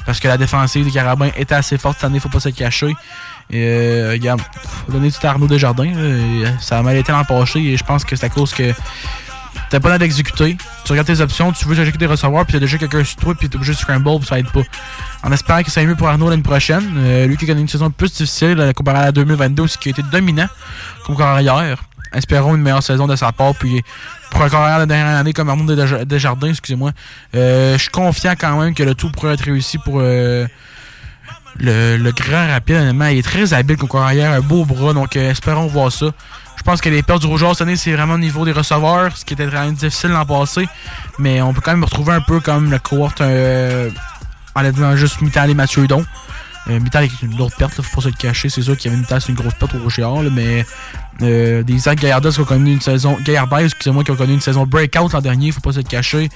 Parce 0.07 0.21
que 0.21 0.29
la 0.29 0.37
défensive 0.37 0.85
des 0.85 0.91
Carabins 0.91 1.31
était 1.37 1.55
assez 1.55 1.79
forte 1.79 1.97
cette 1.97 2.05
année, 2.05 2.21
faut 2.21 2.29
pas 2.29 2.41
se 2.41 2.51
cacher. 2.51 2.95
Et, 3.51 3.63
euh, 3.63 4.11
regarde, 4.13 4.41
faut 4.87 4.93
donner 4.93 5.11
du 5.11 5.17
Arnaud 5.27 5.47
Desjardins. 5.47 5.93
là. 5.93 5.99
Euh, 5.99 6.47
ça 6.61 6.79
a 6.79 6.83
mal 6.83 6.97
été 6.97 7.13
l'an 7.13 7.25
passé 7.25 7.61
et 7.61 7.77
je 7.77 7.85
pense 7.85 8.05
que 8.05 8.17
c'est 8.17 8.27
à 8.27 8.29
cause 8.29 8.53
que 8.53 8.73
t'as 9.71 9.81
pas 9.81 9.89
l'air 9.89 9.99
d'exécuter. 9.99 10.57
Tu 10.85 10.93
regardes 10.93 11.07
tes 11.07 11.21
options, 11.21 11.53
tu 11.53 11.67
veux 11.67 11.75
chercher 11.75 11.93
des 11.93 12.07
recevoir, 12.07 12.45
puis 12.45 12.53
t'as 12.55 12.61
déjà 12.61 12.79
quelqu'un 12.79 13.05
sur 13.05 13.17
toi, 13.17 13.35
puis 13.35 13.49
t'es 13.49 13.57
obligé 13.57 13.73
de 13.73 13.79
scramble, 13.79 14.19
puis 14.19 14.29
ça 14.29 14.39
aide 14.39 14.51
pas. 14.51 14.63
En 15.23 15.33
espérant 15.33 15.63
que 15.63 15.71
ça 15.71 15.81
aille 15.81 15.87
mieux 15.87 15.97
pour 15.97 16.09
Arnaud 16.09 16.31
l'année 16.31 16.43
prochaine. 16.43 16.85
Euh, 16.97 17.27
lui 17.27 17.37
qui 17.37 17.45
a 17.45 17.49
connu 17.49 17.63
une 17.63 17.69
saison 17.69 17.91
plus 17.91 18.13
difficile 18.13 18.61
euh, 18.61 18.73
comparé 18.73 18.99
à 18.99 19.05
la 19.07 19.13
2022, 19.13 19.63
aussi, 19.63 19.79
qui 19.79 19.89
a 19.89 19.91
été 19.91 20.03
dominant 20.03 20.49
comme 21.07 21.17
carrière. 21.17 21.83
Espérons 22.15 22.55
une 22.55 22.63
meilleure 22.63 22.83
saison 22.83 23.07
de 23.07 23.17
sa 23.17 23.33
part, 23.33 23.55
puis 23.55 23.83
pour 24.31 24.43
un 24.43 24.49
carrière 24.49 24.81
de 24.81 24.85
dernière 24.85 25.17
année 25.17 25.33
comme 25.33 25.49
Arnaud 25.49 25.75
Desja- 25.75 26.05
Desjardins, 26.05 26.49
excusez-moi, 26.51 26.93
euh, 27.35 27.75
je 27.77 27.83
suis 27.83 27.91
confiant 27.91 28.35
quand 28.39 28.61
même 28.61 28.75
que 28.75 28.83
le 28.83 28.95
tout 28.95 29.11
pourrait 29.11 29.35
être 29.35 29.45
réussi 29.45 29.79
pour 29.79 29.99
euh, 30.01 30.47
le, 31.59 31.97
le 31.97 32.13
grand 32.13 32.49
rapide, 32.49 32.77
honnêtement. 32.77 33.07
Il 33.07 33.19
est 33.19 33.23
très 33.23 33.53
habile 33.55 33.77
comme 33.77 33.89
carrière, 33.89 34.33
un 34.33 34.41
beau 34.41 34.65
bras, 34.65 34.93
donc 34.93 35.17
euh, 35.17 35.31
espérons 35.31 35.67
voir 35.67 35.91
ça. 35.93 36.07
Je 36.57 36.63
pense 36.63 36.81
que 36.81 36.89
les 36.89 37.03
pertes 37.03 37.21
du 37.21 37.27
Rougeur 37.27 37.53
cette 37.55 37.63
année, 37.67 37.77
c'est 37.77 37.93
vraiment 37.93 38.15
au 38.15 38.19
niveau 38.19 38.45
des 38.45 38.53
receveurs, 38.53 39.17
ce 39.17 39.25
qui 39.25 39.35
était 39.35 39.47
vraiment 39.47 39.73
difficile 39.73 40.11
l'an 40.11 40.25
passé. 40.25 40.67
Mais 41.19 41.43
on 41.43 41.53
peut 41.53 41.61
quand 41.61 41.73
même 41.73 41.85
retrouver 41.85 42.13
un 42.15 42.21
peu 42.21 42.41
comme 42.41 42.71
le 42.71 42.79
cohorte 42.79 43.21
en 43.21 44.63
disant 44.71 44.97
juste 44.97 45.21
Mittal 45.21 45.51
et 45.51 45.55
Mathieu 45.55 45.83
Hudon. 45.83 46.05
Euh, 46.69 46.81
Mittal 46.81 47.05
est 47.05 47.23
une 47.23 47.37
lourde 47.37 47.53
perte, 47.59 47.77
là, 47.77 47.83
faut 47.83 47.97
pas 47.97 48.03
se 48.03 48.09
le 48.09 48.15
cacher. 48.15 48.49
C'est 48.49 48.63
sûr 48.63 48.77
qu'il 48.77 48.91
y 48.91 48.95
avait 48.95 49.01
Mittal, 49.01 49.21
c'est 49.21 49.29
une 49.29 49.35
grosse 49.35 49.55
perte 49.55 49.75
au 49.75 50.01
là, 50.01 50.31
mais 50.33 50.65
euh, 51.23 51.63
des 51.63 51.79
Zach 51.79 51.99
Gaillardas 51.99 52.33
qui 52.33 52.41
ont 52.41 52.45
connu 52.45 52.73
une 52.73 52.81
saison. 52.81 53.19
Gaillardas, 53.25 53.65
excusez-moi, 53.65 54.05
qui 54.05 54.11
ont 54.11 54.17
connu 54.17 54.35
une 54.35 54.41
saison 54.41 54.67
breakout 54.67 55.13
l'an 55.13 55.21
dernier, 55.21 55.53
faut 55.53 55.61
pas 55.61 55.73
se 55.73 55.79
le 55.79 55.85
cacher. 55.85 56.29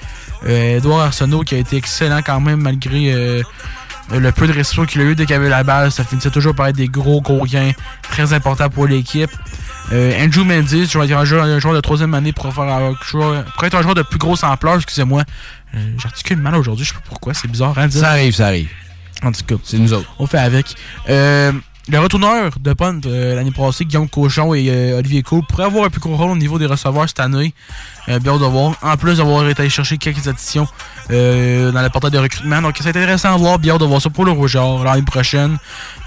Euh, 0.45 0.77
Edouard 0.77 1.01
Arsenault 1.01 1.41
qui 1.41 1.55
a 1.55 1.57
été 1.57 1.77
excellent 1.77 2.21
quand 2.23 2.39
même 2.39 2.61
malgré 2.61 3.11
euh, 3.13 3.41
le 4.11 4.31
peu 4.31 4.47
de 4.47 4.53
restrictions 4.53 4.85
qu'il 4.85 5.01
a 5.01 5.05
eu 5.05 5.15
dès 5.15 5.25
qu'il 5.25 5.35
avait 5.35 5.49
la 5.49 5.63
balle. 5.63 5.91
Ça 5.91 6.03
finissait 6.03 6.31
toujours 6.31 6.55
par 6.55 6.67
être 6.67 6.75
des 6.75 6.87
gros 6.87 7.21
gros 7.21 7.45
gains 7.45 7.71
très 8.03 8.33
importants 8.33 8.69
pour 8.69 8.87
l'équipe. 8.87 9.31
Euh, 9.91 10.23
Andrew 10.23 10.43
Mendes, 10.43 10.67
je 10.67 10.99
vais 10.99 11.05
être 11.05 11.13
un 11.13 11.25
joueur, 11.25 11.73
de 11.73 11.81
troisième 11.81 12.13
année 12.13 12.31
pour, 12.31 12.53
faire 12.53 12.93
pour 13.11 13.65
être 13.65 13.75
un 13.75 13.81
joueur 13.81 13.95
de 13.95 14.03
plus 14.03 14.19
grosse 14.19 14.43
ampleur, 14.43 14.75
excusez-moi. 14.75 15.23
Euh, 15.75 15.77
J'articule 15.97 16.37
mal 16.37 16.55
aujourd'hui, 16.55 16.85
je 16.85 16.89
sais 16.89 16.95
pas 16.95 17.05
pourquoi, 17.07 17.33
c'est 17.33 17.47
bizarre. 17.47 17.77
Hein, 17.77 17.87
dire. 17.87 18.01
Ça 18.01 18.09
arrive, 18.09 18.33
ça 18.33 18.47
arrive. 18.47 18.69
En 19.23 19.31
tout 19.31 19.43
cas, 19.45 19.55
c'est 19.63 19.77
nous 19.77 19.93
autres. 19.93 20.09
On 20.19 20.27
fait 20.27 20.39
avec. 20.39 20.75
Euh, 21.09 21.51
le 21.91 21.97
retourneur 21.97 22.51
de 22.59 22.73
punt 22.73 23.01
euh, 23.07 23.33
l'année 23.33 23.49
passée, 23.49 23.83
Guillaume 23.83 24.07
Cochon 24.07 24.53
et 24.53 24.69
euh, 24.69 24.99
Olivier 24.99 25.23
Coul, 25.23 25.41
pourraient 25.49 25.63
avoir 25.63 25.85
un 25.85 25.89
plus 25.89 25.99
gros 25.99 26.15
rôle 26.15 26.29
au 26.29 26.37
niveau 26.37 26.59
des 26.59 26.67
receveurs 26.67 27.09
cette 27.09 27.19
année. 27.19 27.51
Euh, 28.09 28.19
bien 28.19 28.37
de 28.37 28.45
voir. 28.45 28.75
En 28.83 28.95
plus 28.95 29.17
d'avoir 29.17 29.49
été 29.49 29.61
allé 29.61 29.71
chercher 29.71 29.97
quelques 29.97 30.27
additions 30.27 30.67
dans 31.09 31.15
le 31.15 31.89
portail 31.89 32.11
de 32.11 32.19
recrutement. 32.19 32.61
Donc 32.61 32.77
c'est 32.79 32.89
intéressant 32.89 33.33
à 33.33 33.37
voir. 33.37 33.57
Bien 33.57 33.77
de 33.77 33.85
voir 33.85 33.99
ça 33.99 34.11
pour 34.11 34.25
le 34.25 34.31
Rougeur 34.31 34.83
l'année 34.83 35.01
prochaine. 35.01 35.57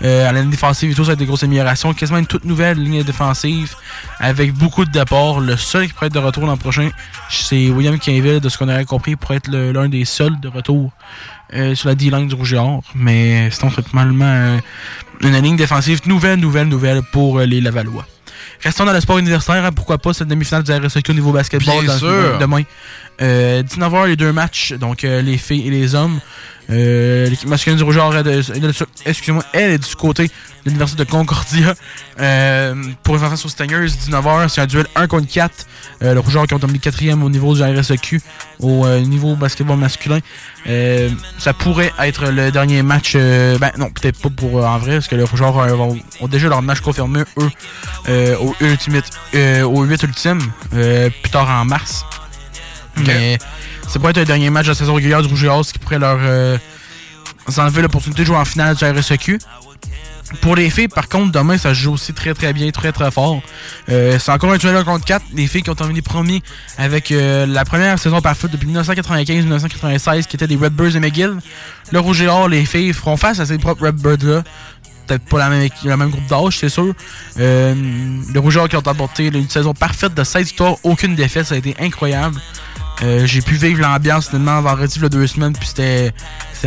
À 0.01 0.31
l'année 0.31 0.51
défensive 0.51 0.93
et 0.93 0.95
tout, 0.95 1.03
ça 1.03 1.09
va 1.09 1.13
être 1.15 1.19
des 1.19 1.27
grosses 1.27 1.43
améliorations. 1.43 1.93
Quasiment 1.95 2.19
une 2.19 2.27
toute 2.27 2.45
nouvelle 2.45 2.79
ligne 2.79 3.03
défensive 3.03 3.75
avec 4.21 4.55
beaucoup 4.55 4.85
de 4.85 4.91
départs. 4.93 5.41
Le 5.41 5.57
seul 5.57 5.89
qui 5.89 5.93
pourrait 5.93 6.07
être 6.07 6.15
de 6.15 6.21
retour 6.21 6.47
l'an 6.47 6.57
prochain, 6.57 6.91
c'est 7.29 7.71
William 7.71 7.99
Quinville, 7.99 8.39
de 8.39 8.49
ce 8.49 8.57
qu'on 8.57 8.69
aurait 8.69 8.85
compris, 8.85 9.17
pour 9.17 9.33
être 9.33 9.51
l'un 9.51 9.89
des 9.89 10.05
seuls 10.05 10.39
de 10.39 10.47
retour 10.47 10.93
euh, 11.55 11.75
sur 11.75 11.89
la 11.89 11.95
D-line 11.95 12.29
du 12.29 12.35
Rouge 12.35 12.53
et 12.55 12.59
Or. 12.59 12.83
Mais 12.95 13.51
c'est 13.51 13.61
totalement 13.75 14.25
euh, 14.25 14.59
une 15.21 15.37
ligne 15.41 15.57
défensive 15.57 16.01
nouvelle, 16.07 16.39
nouvelle, 16.41 16.69
nouvelle 16.69 17.03
pour 17.13 17.39
euh, 17.39 17.45
les 17.47 17.61
Lavallois. 17.61 18.07
Restons 18.63 18.85
dans 18.85 18.93
le 18.93 19.01
sport 19.01 19.19
universitaire, 19.19 19.65
hein, 19.65 19.73
pourquoi 19.73 19.99
pas 19.99 20.13
cette 20.13 20.29
demi-finale 20.29 20.63
du 20.63 20.73
RSEQ 20.73 21.11
au 21.11 21.15
niveau 21.15 21.33
basketball 21.33 21.81
Bien 21.83 21.93
dans- 21.93 21.99
sûr. 21.99 22.39
demain. 22.41 22.63
Euh, 23.21 23.63
19h, 23.63 24.07
les 24.07 24.17
deux 24.17 24.33
matchs, 24.33 24.73
donc 24.75 25.05
euh, 25.05 25.21
les 25.23 25.37
filles 25.39 25.67
et 25.67 25.71
les 25.71 25.95
hommes. 25.95 26.19
Euh, 26.73 27.29
L'équipe 27.29 27.49
masculine 27.49 27.77
du 27.77 27.85
Rouge 27.85 27.97
et 27.97 28.01
Or 28.01 28.15
est 28.17 28.53
excusez-moi, 29.05 29.45
elle 29.53 29.79
du 29.79 29.95
côté 29.97 30.25
de 30.29 30.31
l'Université 30.67 31.05
de 31.05 31.11
Concordia. 31.11 31.75
Euh, 32.21 32.75
pour 33.03 33.17
enfants 33.17 33.37
sur 33.37 33.51
Stingers, 33.51 33.87
19h, 33.87 34.49
c'est 34.49 34.61
un 34.63 34.67
duel 34.67 34.87
1 34.95 35.07
contre 35.07 35.27
4. 35.31 35.67
Euh, 36.03 36.15
le 36.15 36.21
Rouge 36.21 36.35
et 36.37 36.39
Or 36.39 36.47
qui 36.47 36.55
ont 36.55 36.59
terminé 36.59 36.79
4 36.79 37.03
au 37.23 37.29
niveau 37.31 37.55
du 37.55 37.63
RSEQ, 37.63 38.21
au 38.61 38.87
niveau 39.01 39.35
basketball 39.37 39.77
masculin. 39.77 40.21
Ça 41.39 41.53
pourrait 41.53 41.93
être 42.01 42.27
le 42.31 42.51
dernier 42.51 42.83
match. 42.83 43.15
ben 43.15 43.71
non, 43.77 43.91
peut-être 43.91 44.21
pas 44.21 44.31
pour 44.31 44.65
en 44.65 44.79
vrai, 44.79 44.93
parce 44.95 45.09
que 45.09 45.17
le 45.17 45.25
Rouge 45.25 45.41
et 45.41 45.45
Or 45.45 45.61
euh, 45.63 45.75
vont- 45.75 45.99
ont 46.21 46.29
déjà 46.29 46.49
leur 46.49 46.63
match 46.63 46.81
confirmé, 46.81 47.21
eux, 47.39 48.37
au, 48.41 48.55
ultimate, 48.61 49.11
au 49.65 49.83
8 49.85 50.03
ultime, 50.05 50.41
plus 50.71 51.31
tard 51.31 51.49
en 51.51 51.65
mars. 51.65 52.05
Mais 52.97 53.39
ça 53.93 53.99
pourrait 53.99 54.13
être 54.13 54.21
le 54.21 54.25
dernier 54.25 54.49
match 54.49 54.65
de 54.65 54.71
la 54.71 54.75
saison 54.75 54.95
régulière 54.95 55.21
du 55.21 55.29
Rouge 55.29 55.45
et 55.45 55.73
qui 55.73 55.79
pourrait 55.79 55.99
leur 55.99 56.17
euh, 56.23 56.57
enlever 57.59 57.83
l'opportunité 57.83 58.23
de 58.23 58.27
jouer 58.27 58.37
en 58.37 58.45
finale 58.47 58.75
du 58.75 58.85
RSEQ. 58.87 59.39
Pour 60.41 60.57
les 60.57 60.71
filles, 60.71 60.89
par 60.89 61.11
contre, 61.11 61.31
demain, 61.31 61.59
ça 61.59 61.75
joue 61.75 61.93
aussi 61.93 62.15
très 62.15 62.33
très 62.33 62.55
bien, 62.55 62.71
très 62.71 62.91
très 62.91 63.11
fort. 63.11 63.43
Euh, 63.91 64.19
c'est 64.19 64.33
encore 64.33 64.51
un 64.51 64.57
duel 64.57 64.77
1 64.77 64.85
contre 64.85 65.05
4. 65.05 65.27
Les 65.35 65.47
filles 65.47 65.63
qui 65.63 65.69
ont 65.69 65.75
terminé 65.75 66.01
premiers 66.01 66.43
avec 66.79 67.13
euh, 67.13 67.45
la 67.45 67.67
première 67.67 67.99
saison 67.99 68.23
parfaite 68.23 68.51
depuis 68.51 68.67
1995-1996, 68.69 70.27
qui 70.27 70.37
était 70.37 70.47
les 70.47 70.57
Redbirds 70.57 70.93
de 70.93 70.99
McGill. 70.99 71.37
Le 71.91 72.01
Rouge 72.01 72.23
et 72.23 72.29
Or, 72.29 72.49
les 72.49 72.65
filles 72.65 72.95
feront 72.95 73.19
face 73.19 73.41
à 73.41 73.45
ces 73.45 73.59
propres 73.59 73.85
Redbirds-là. 73.85 74.43
Peut-être 75.07 75.25
pas 75.27 75.39
la 75.39 75.51
même, 75.51 75.69
le 75.85 75.97
même 75.99 76.09
groupe 76.09 76.27
d'âge, 76.29 76.57
c'est 76.57 76.71
sûr. 76.71 76.95
Le 77.37 78.39
Rouge 78.39 78.57
et 78.57 78.61
Or 78.61 78.71
qui 78.71 78.77
ont 78.77 78.87
apporté 78.87 79.27
une 79.27 79.51
saison 79.51 79.75
parfaite 79.75 80.15
de 80.15 80.25
16 80.25 80.47
victoires, 80.47 80.77
aucune 80.83 81.15
défaite, 81.15 81.45
ça 81.45 81.57
a 81.57 81.59
été 81.59 81.77
incroyable. 81.79 82.41
Euh, 83.03 83.27
j'ai 83.27 83.41
pu 83.41 83.55
vivre 83.55 83.81
l'ambiance 83.81 84.29
finalement 84.29 84.61
vendredi 84.61 84.95
il 84.97 85.03
y 85.03 85.07
a 85.07 85.09
deux 85.09 85.27
semaines 85.27 85.55
puis 85.55 85.67
c'était 85.67 86.13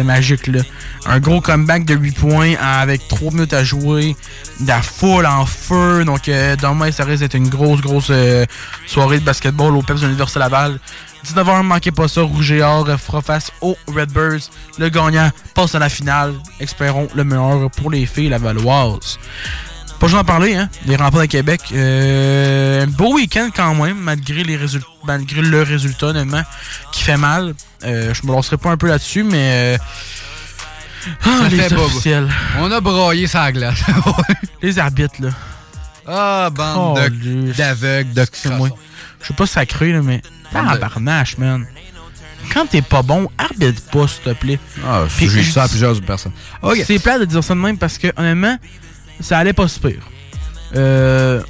magique 0.03 0.47
là. 0.47 0.61
Un 1.05 1.19
gros 1.19 1.39
comeback 1.39 1.85
de 1.85 1.93
8 1.93 2.11
points 2.13 2.55
avec 2.59 3.07
3 3.07 3.31
minutes 3.31 3.53
à 3.53 3.63
jouer, 3.63 4.15
de 4.59 4.67
la 4.67 4.81
foule 4.81 5.25
en 5.25 5.45
feu. 5.45 6.03
Donc 6.03 6.27
euh, 6.27 6.55
demain 6.55 6.91
ça 6.91 7.05
risque 7.05 7.21
d'être 7.21 7.35
une 7.35 7.47
grosse 7.49 7.79
grosse 7.81 8.07
euh, 8.09 8.45
soirée 8.85 9.19
de 9.19 9.25
basketball 9.25 9.75
au 9.75 9.81
PEPS 9.81 10.01
de 10.01 10.07
l'Université 10.07 10.39
Laval. 10.39 10.79
19h, 11.25 11.63
manquez 11.63 11.91
pas 11.91 12.07
ça, 12.07 12.21
Rouge 12.21 12.51
et 12.51 12.61
Or 12.61 12.87
fera 12.99 13.21
face 13.21 13.51
aux 13.61 13.75
Redbirds. 13.87 14.51
Le 14.77 14.89
gagnant 14.89 15.31
passe 15.55 15.73
à 15.73 15.79
la 15.79 15.89
finale. 15.89 16.33
Espérons 16.59 17.07
le 17.15 17.23
meilleur 17.23 17.71
pour 17.71 17.89
les 17.89 18.05
filles 18.05 18.29
lavalloises. 18.29 19.17
Pas 20.05 20.11
d'en 20.11 20.23
parler, 20.23 20.55
hein. 20.55 20.69
Les 20.85 20.95
remparts 20.95 21.21
de 21.21 21.25
Québec. 21.25 21.61
Euh, 21.73 22.83
un 22.83 22.87
beau 22.87 23.15
week-end 23.15 23.49
quand 23.55 23.73
même, 23.75 23.97
malgré, 23.97 24.43
les 24.43 24.55
résultats, 24.55 24.87
malgré 25.05 25.41
le 25.41 25.63
résultat, 25.63 26.07
honnêtement, 26.07 26.43
qui 26.91 27.03
fait 27.03 27.17
mal. 27.17 27.53
Euh, 27.83 28.13
je 28.13 28.25
me 28.27 28.31
lancerai 28.31 28.57
pas 28.57 28.69
un 28.71 28.77
peu 28.77 28.87
là-dessus, 28.87 29.23
mais. 29.23 29.75
euh, 29.75 29.77
ah, 31.23 31.29
Ça 31.41 31.49
les 31.49 31.57
fait 31.57 31.75
officiels. 31.75 32.29
On 32.59 32.71
a 32.71 32.79
broyé 32.81 33.27
sa 33.27 33.51
glace. 33.51 33.79
les 34.61 34.77
arbitres, 34.79 35.15
là. 35.21 35.29
Ah, 36.07 36.49
bande 36.51 36.99
Oh, 36.99 37.53
d'aveugles, 37.57 38.13
de 38.13 38.49
moi. 38.51 38.69
Je 39.21 39.27
sais 39.27 39.33
pas 39.33 39.47
sacré, 39.47 39.91
là, 39.91 40.01
mais. 40.03 40.21
Bande 40.53 40.65
de- 40.67 40.71
Tabarnache, 40.73 41.37
man. 41.37 41.65
Quand 42.53 42.67
t'es 42.67 42.83
pas 42.83 43.01
bon, 43.01 43.27
arbitre 43.39 43.81
pas, 43.91 44.07
s'il 44.07 44.21
te 44.21 44.29
plaît. 44.33 44.59
Ah, 44.85 45.05
j'ai 45.17 45.43
ça 45.43 45.63
à 45.63 45.67
plusieurs 45.67 45.99
personnes. 46.01 46.31
C'est 46.85 46.99
plat 46.99 47.17
de 47.17 47.25
dire 47.25 47.43
ça 47.43 47.55
de 47.55 47.59
même 47.59 47.77
parce 47.79 47.97
que, 47.97 48.07
honnêtement, 48.17 48.57
ça 49.19 49.37
allait 49.37 49.53
pas 49.53 49.67
se 49.67 49.79
pire. 49.79 50.01
Euh, 50.75 51.41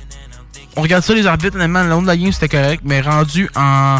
on 0.76 0.82
regarde 0.82 1.04
ça, 1.04 1.14
les 1.14 1.26
arbitres, 1.26 1.56
honnêtement, 1.56 1.84
le 1.84 1.90
long 1.90 2.02
de 2.02 2.08
la 2.08 2.18
game, 2.18 2.32
c'était 2.32 2.50
correct, 2.50 2.82
mais 2.86 3.02
rendu 3.02 3.50
en 3.56 4.00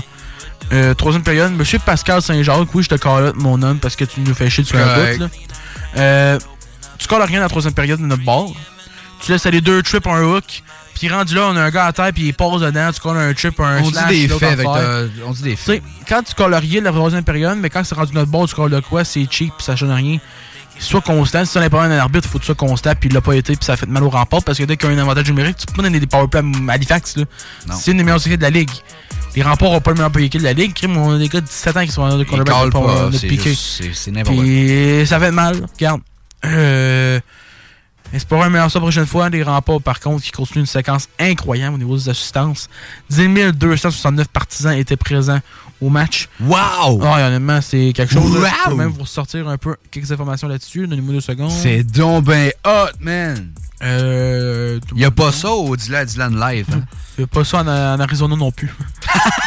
euh, 0.74 0.94
troisième 0.94 1.24
période, 1.24 1.52
Monsieur 1.54 1.80
Pascal 1.80 2.22
Saint-Jacques, 2.22 2.74
oui, 2.74 2.84
je 2.84 2.90
te 2.90 2.96
calotte, 2.96 3.36
mon 3.36 3.62
homme, 3.62 3.80
parce 3.80 3.96
que 3.96 4.06
tu 4.06 4.22
nous 4.22 4.34
fais 4.34 4.50
chier 4.50 4.64
cadoute, 4.64 5.20
là. 5.20 5.30
Euh, 5.98 6.40
tu 6.98 7.08
colles 7.08 7.22
rien 7.22 7.38
dans 7.38 7.44
la 7.44 7.50
troisième 7.50 7.74
période 7.74 8.00
de 8.00 8.06
notre 8.06 8.24
ball. 8.24 8.48
Tu 9.22 9.32
laisses 9.32 9.46
aller 9.46 9.62
deux 9.62 9.82
trips, 9.82 10.08
un 10.08 10.24
hook, 10.24 10.64
puis 10.96 11.10
rendu 11.10 11.36
là, 11.36 11.50
on 11.52 11.56
a 11.56 11.62
un 11.62 11.70
gars 11.70 11.86
à 11.86 11.94
terre, 11.94 12.12
puis 12.14 12.28
il 12.28 12.34
passe 12.34 12.62
dedans, 12.62 12.92
tu 12.92 13.00
colles 13.00 13.18
un 13.18 13.34
trip, 13.34 13.60
un 13.60 13.82
On 13.82 13.92
dit 13.92 14.28
des 14.28 14.28
faits 14.28 14.44
avec 14.44 14.68
euh, 14.68 15.08
On 15.26 15.32
dit 15.32 15.44
des 15.44 15.56
faits. 15.56 15.84
quand 16.08 16.24
tu 16.24 16.34
colles 16.34 16.56
rien 16.56 16.80
de 16.80 16.86
la 16.86 16.92
troisième 16.92 17.24
période, 17.24 17.58
mais 17.60 17.70
quand 17.70 17.84
c'est 17.84 17.96
rendu 17.96 18.14
notre 18.14 18.32
ball, 18.32 18.48
tu 18.48 18.56
colles 18.56 18.72
de 18.72 18.80
quoi, 18.80 19.04
c'est 19.04 19.26
cheap, 19.30 19.54
puis 19.56 19.64
ça 19.64 19.76
change 19.76 19.92
rien. 19.92 20.18
Sois 20.80 21.02
constant. 21.02 21.46
Si 21.46 21.54
tu 21.54 21.60
n'as 21.60 21.70
pas 21.70 21.84
un 21.84 21.92
arbitre, 21.92 22.28
faut 22.28 22.38
que 22.38 22.44
tu 22.44 22.48
sois 22.48 22.56
constant, 22.56 22.94
puis 23.00 23.10
il 23.10 23.14
l'a 23.14 23.22
pas 23.22 23.34
été, 23.34 23.56
puis 23.56 23.66
ça 23.66 23.78
fait 23.78 23.88
mal 23.88 24.04
au 24.04 24.10
rempart, 24.10 24.44
parce 24.44 24.58
que 24.58 24.64
dès 24.64 24.78
qu'il 24.78 24.90
y 24.90 24.94
a 24.94 24.96
un 24.96 25.00
avantage 25.00 25.28
numérique, 25.28 25.58
tu 25.58 25.66
peux 25.66 25.74
pas 25.74 25.84
donner 25.84 26.00
des 26.00 26.08
powerplays 26.08 26.42
à 26.68 26.72
Halifax, 26.74 27.18
là. 27.18 27.24
C'est 27.72 27.92
une 27.92 27.98
des 27.98 28.04
meilleures 28.04 28.26
équipes 28.26 28.40
de 28.40 28.44
la 28.44 28.50
ligue. 28.50 28.70
Les 29.36 29.44
remparts 29.44 29.72
n'ont 29.72 29.82
pas 29.82 29.92
le 29.92 29.96
meilleur 29.96 30.12
power 30.12 30.30
de 30.30 30.44
la 30.44 30.54
ligue. 30.54 30.74
On 30.88 31.14
a 31.14 31.18
des 31.18 31.28
gars 31.28 31.42
de 31.42 31.46
17 31.46 31.78
ans 31.78 31.86
qui 31.86 31.92
sont 31.92 32.04
en 32.04 32.24
quarterback 32.24 32.72
pas, 32.72 33.10
de 33.10 33.18
c'est 33.18 34.12
n'importe 34.12 34.38
quoi. 34.38 35.06
Ça 35.06 35.20
fait 35.20 35.32
mal. 35.32 35.66
Regarde. 35.74 36.02
Euh, 36.46 37.20
Espérons 38.16 38.44
un 38.44 38.50
meilleur 38.50 38.72
ça 38.72 38.80
la 38.80 38.84
prochaine 38.84 39.06
fois. 39.06 39.30
Les 39.30 39.44
remparts, 39.44 39.82
par 39.82 40.00
contre, 40.00 40.24
qui 40.24 40.32
continuent 40.32 40.62
une 40.62 40.66
séquence 40.68 41.08
incroyable 41.20 41.76
au 41.76 41.78
niveau 41.78 41.98
des 41.98 42.08
assistances. 42.10 42.70
10 43.10 43.52
269 43.54 44.28
partisans 44.30 44.74
étaient 44.78 44.96
présents 44.96 45.40
au 45.82 45.90
match. 45.90 46.30
Wow! 46.40 47.02
Ah, 47.04 47.28
honnêtement, 47.28 47.60
c'est 47.62 47.92
quelque 47.94 48.14
chose. 48.14 48.42
là. 48.42 48.50
Je 48.50 48.64
peux 48.66 48.72
Wow! 48.72 48.78
même 48.78 48.88
vous 48.90 49.02
ressortir 49.02 49.48
un 49.50 49.58
peu 49.58 49.76
quelques 49.92 50.12
informations 50.12 50.48
là-dessus. 50.48 50.88
Donnez-moi 50.88 51.14
deux 51.16 51.22
secondes. 51.22 51.52
C'est 51.52 51.84
donc 51.84 52.24
ben 52.24 52.52
hot, 52.66 52.92
man! 53.02 53.52
Euh, 53.84 54.80
Il 54.96 55.02
y 55.02 55.06
a 55.06 55.12
pas 55.12 55.34
ça 55.34 55.52
au 55.52 55.76
Dylan 55.76 56.06
Dylan 56.06 56.40
Live. 56.40 56.68
hein? 56.72 56.82
Il 57.18 57.22
n'y 57.22 57.24
a 57.26 57.28
pas 57.28 57.44
ça 57.44 57.58
en, 57.58 57.68
en 57.68 58.00
Arizona 58.00 58.36
non 58.38 58.52
plus. 58.52 58.74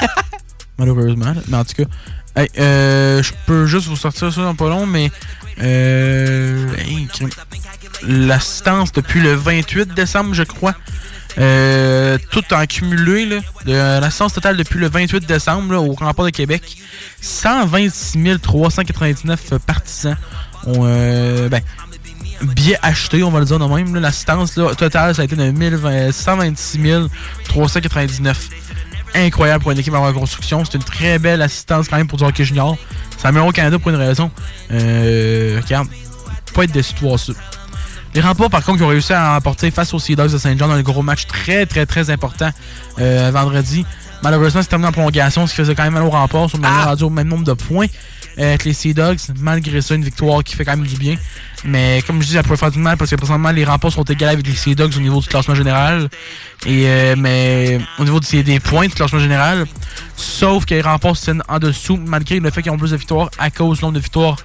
Malheureusement. 0.78 1.32
Mais 1.48 1.56
en 1.56 1.64
tout 1.64 1.82
cas, 1.82 1.88
hey, 2.42 2.48
euh, 2.58 3.22
je 3.22 3.32
peux 3.46 3.66
juste 3.66 3.86
vous 3.88 3.96
sortir 3.96 4.32
ça 4.32 4.42
dans 4.42 4.54
pas 4.54 4.68
long, 4.68 4.86
mais 4.86 5.10
euh, 5.60 6.68
hey. 6.76 7.08
L'assistance 8.06 8.92
depuis 8.92 9.20
le 9.20 9.34
28 9.34 9.94
décembre, 9.94 10.34
je 10.34 10.42
crois. 10.42 10.74
Euh, 11.38 12.18
tout 12.30 12.42
en 12.52 12.66
cumulé, 12.66 13.28
l'assistance 13.64 14.32
totale 14.32 14.56
depuis 14.56 14.80
le 14.80 14.88
28 14.88 15.26
décembre 15.26 15.76
au 15.76 15.92
rempart 15.92 16.24
de 16.24 16.30
Québec, 16.30 16.78
126 17.20 18.40
399 18.40 19.54
partisans 19.64 20.16
ont 20.66 20.82
euh, 20.84 21.48
ben, 21.48 21.62
billets 22.42 22.78
achetés, 22.82 23.22
on 23.22 23.30
va 23.30 23.40
le 23.40 23.44
dire 23.44 23.58
de 23.58 23.64
même. 23.64 23.96
L'assistance 23.96 24.54
totale, 24.54 25.14
ça 25.14 25.22
a 25.22 25.24
été 25.24 25.36
de 25.36 25.50
1020 25.50 26.12
126 26.12 27.08
399. 27.44 28.48
Incroyable 29.14 29.62
pour 29.62 29.72
une 29.72 29.78
équipe 29.78 29.94
en 29.94 30.02
reconstruction. 30.02 30.64
C'est 30.64 30.74
une 30.74 30.84
très 30.84 31.18
belle 31.18 31.40
assistance 31.40 31.88
quand 31.88 31.96
même 31.96 32.08
pour 32.08 32.18
du 32.18 32.24
hockey 32.24 32.44
junior. 32.44 32.76
Ça 33.16 33.32
met 33.32 33.40
au 33.40 33.50
Canada 33.52 33.78
pour 33.78 33.90
une 33.90 33.96
raison. 33.96 34.30
Euh, 34.70 35.60
regarde, 35.64 35.88
pas 36.54 36.64
être 36.64 36.72
déçu 36.72 36.94
de 36.94 37.00
voir 37.00 37.18
ça. 37.18 37.32
Les 38.14 38.20
remparts, 38.20 38.50
par 38.50 38.64
contre, 38.64 38.78
qui 38.78 38.84
ont 38.84 38.88
réussi 38.88 39.12
à 39.12 39.34
remporter 39.34 39.70
face 39.70 39.92
aux 39.94 39.98
Sea 39.98 40.16
Dogs 40.16 40.32
de 40.32 40.38
Saint-Jean 40.38 40.68
dans 40.68 40.74
un 40.74 40.82
gros 40.82 41.02
match 41.02 41.26
très, 41.26 41.66
très, 41.66 41.86
très 41.86 42.10
important 42.10 42.50
euh, 43.00 43.30
vendredi. 43.32 43.84
Malheureusement, 44.22 44.62
c'est 44.62 44.68
terminé 44.68 44.88
en 44.88 44.92
prolongation, 44.92 45.46
ce 45.46 45.52
qui 45.52 45.58
faisait 45.58 45.74
quand 45.74 45.84
même 45.84 45.94
mal 45.94 46.02
au 46.02 46.10
rempart. 46.10 46.48
Sur 46.48 46.58
le 46.58 46.62
même 46.62 46.72
rendu 46.72 47.04
au 47.04 47.10
même 47.10 47.28
nombre 47.28 47.44
de 47.44 47.52
points 47.52 47.86
que 48.38 48.64
les 48.64 48.72
Sea 48.72 48.94
Dogs. 48.94 49.18
Malgré 49.40 49.80
ça, 49.82 49.94
une 49.94 50.04
victoire 50.04 50.42
qui 50.44 50.54
fait 50.54 50.64
quand 50.64 50.76
même 50.76 50.86
du 50.86 50.96
bien. 50.96 51.16
Mais 51.64 52.02
comme 52.06 52.22
je 52.22 52.28
dis, 52.28 52.34
ça 52.34 52.42
pourrait 52.42 52.56
faire 52.56 52.70
du 52.70 52.78
mal 52.78 52.96
parce 52.96 53.10
que 53.10 53.16
présentement, 53.16 53.50
les 53.50 53.64
remparts 53.64 53.92
sont 53.92 54.04
égaux 54.04 54.24
avec 54.26 54.46
les 54.46 54.54
Sea 54.54 54.74
Dogs 54.74 54.96
au 54.96 55.00
niveau 55.00 55.20
du 55.20 55.26
classement 55.26 55.54
général. 55.54 56.08
Et, 56.66 56.84
euh, 56.86 57.14
mais 57.16 57.80
au 57.98 58.04
niveau 58.04 58.20
des, 58.20 58.42
des 58.42 58.60
points 58.60 58.86
du 58.86 58.94
classement 58.94 59.18
général, 59.18 59.66
sauf 60.16 60.64
que 60.64 60.74
les 60.74 60.80
remparts 60.80 61.16
se 61.16 61.24
tiennent 61.24 61.42
en 61.48 61.58
dessous, 61.58 61.96
malgré 61.96 62.40
le 62.40 62.50
fait 62.50 62.62
qu'ils 62.62 62.72
ont 62.72 62.78
plus 62.78 62.92
de 62.92 62.96
victoires 62.96 63.30
à 63.38 63.50
cause 63.50 63.78
du 63.78 63.84
nombre 63.84 63.94
de 63.94 64.00
victoires 64.00 64.36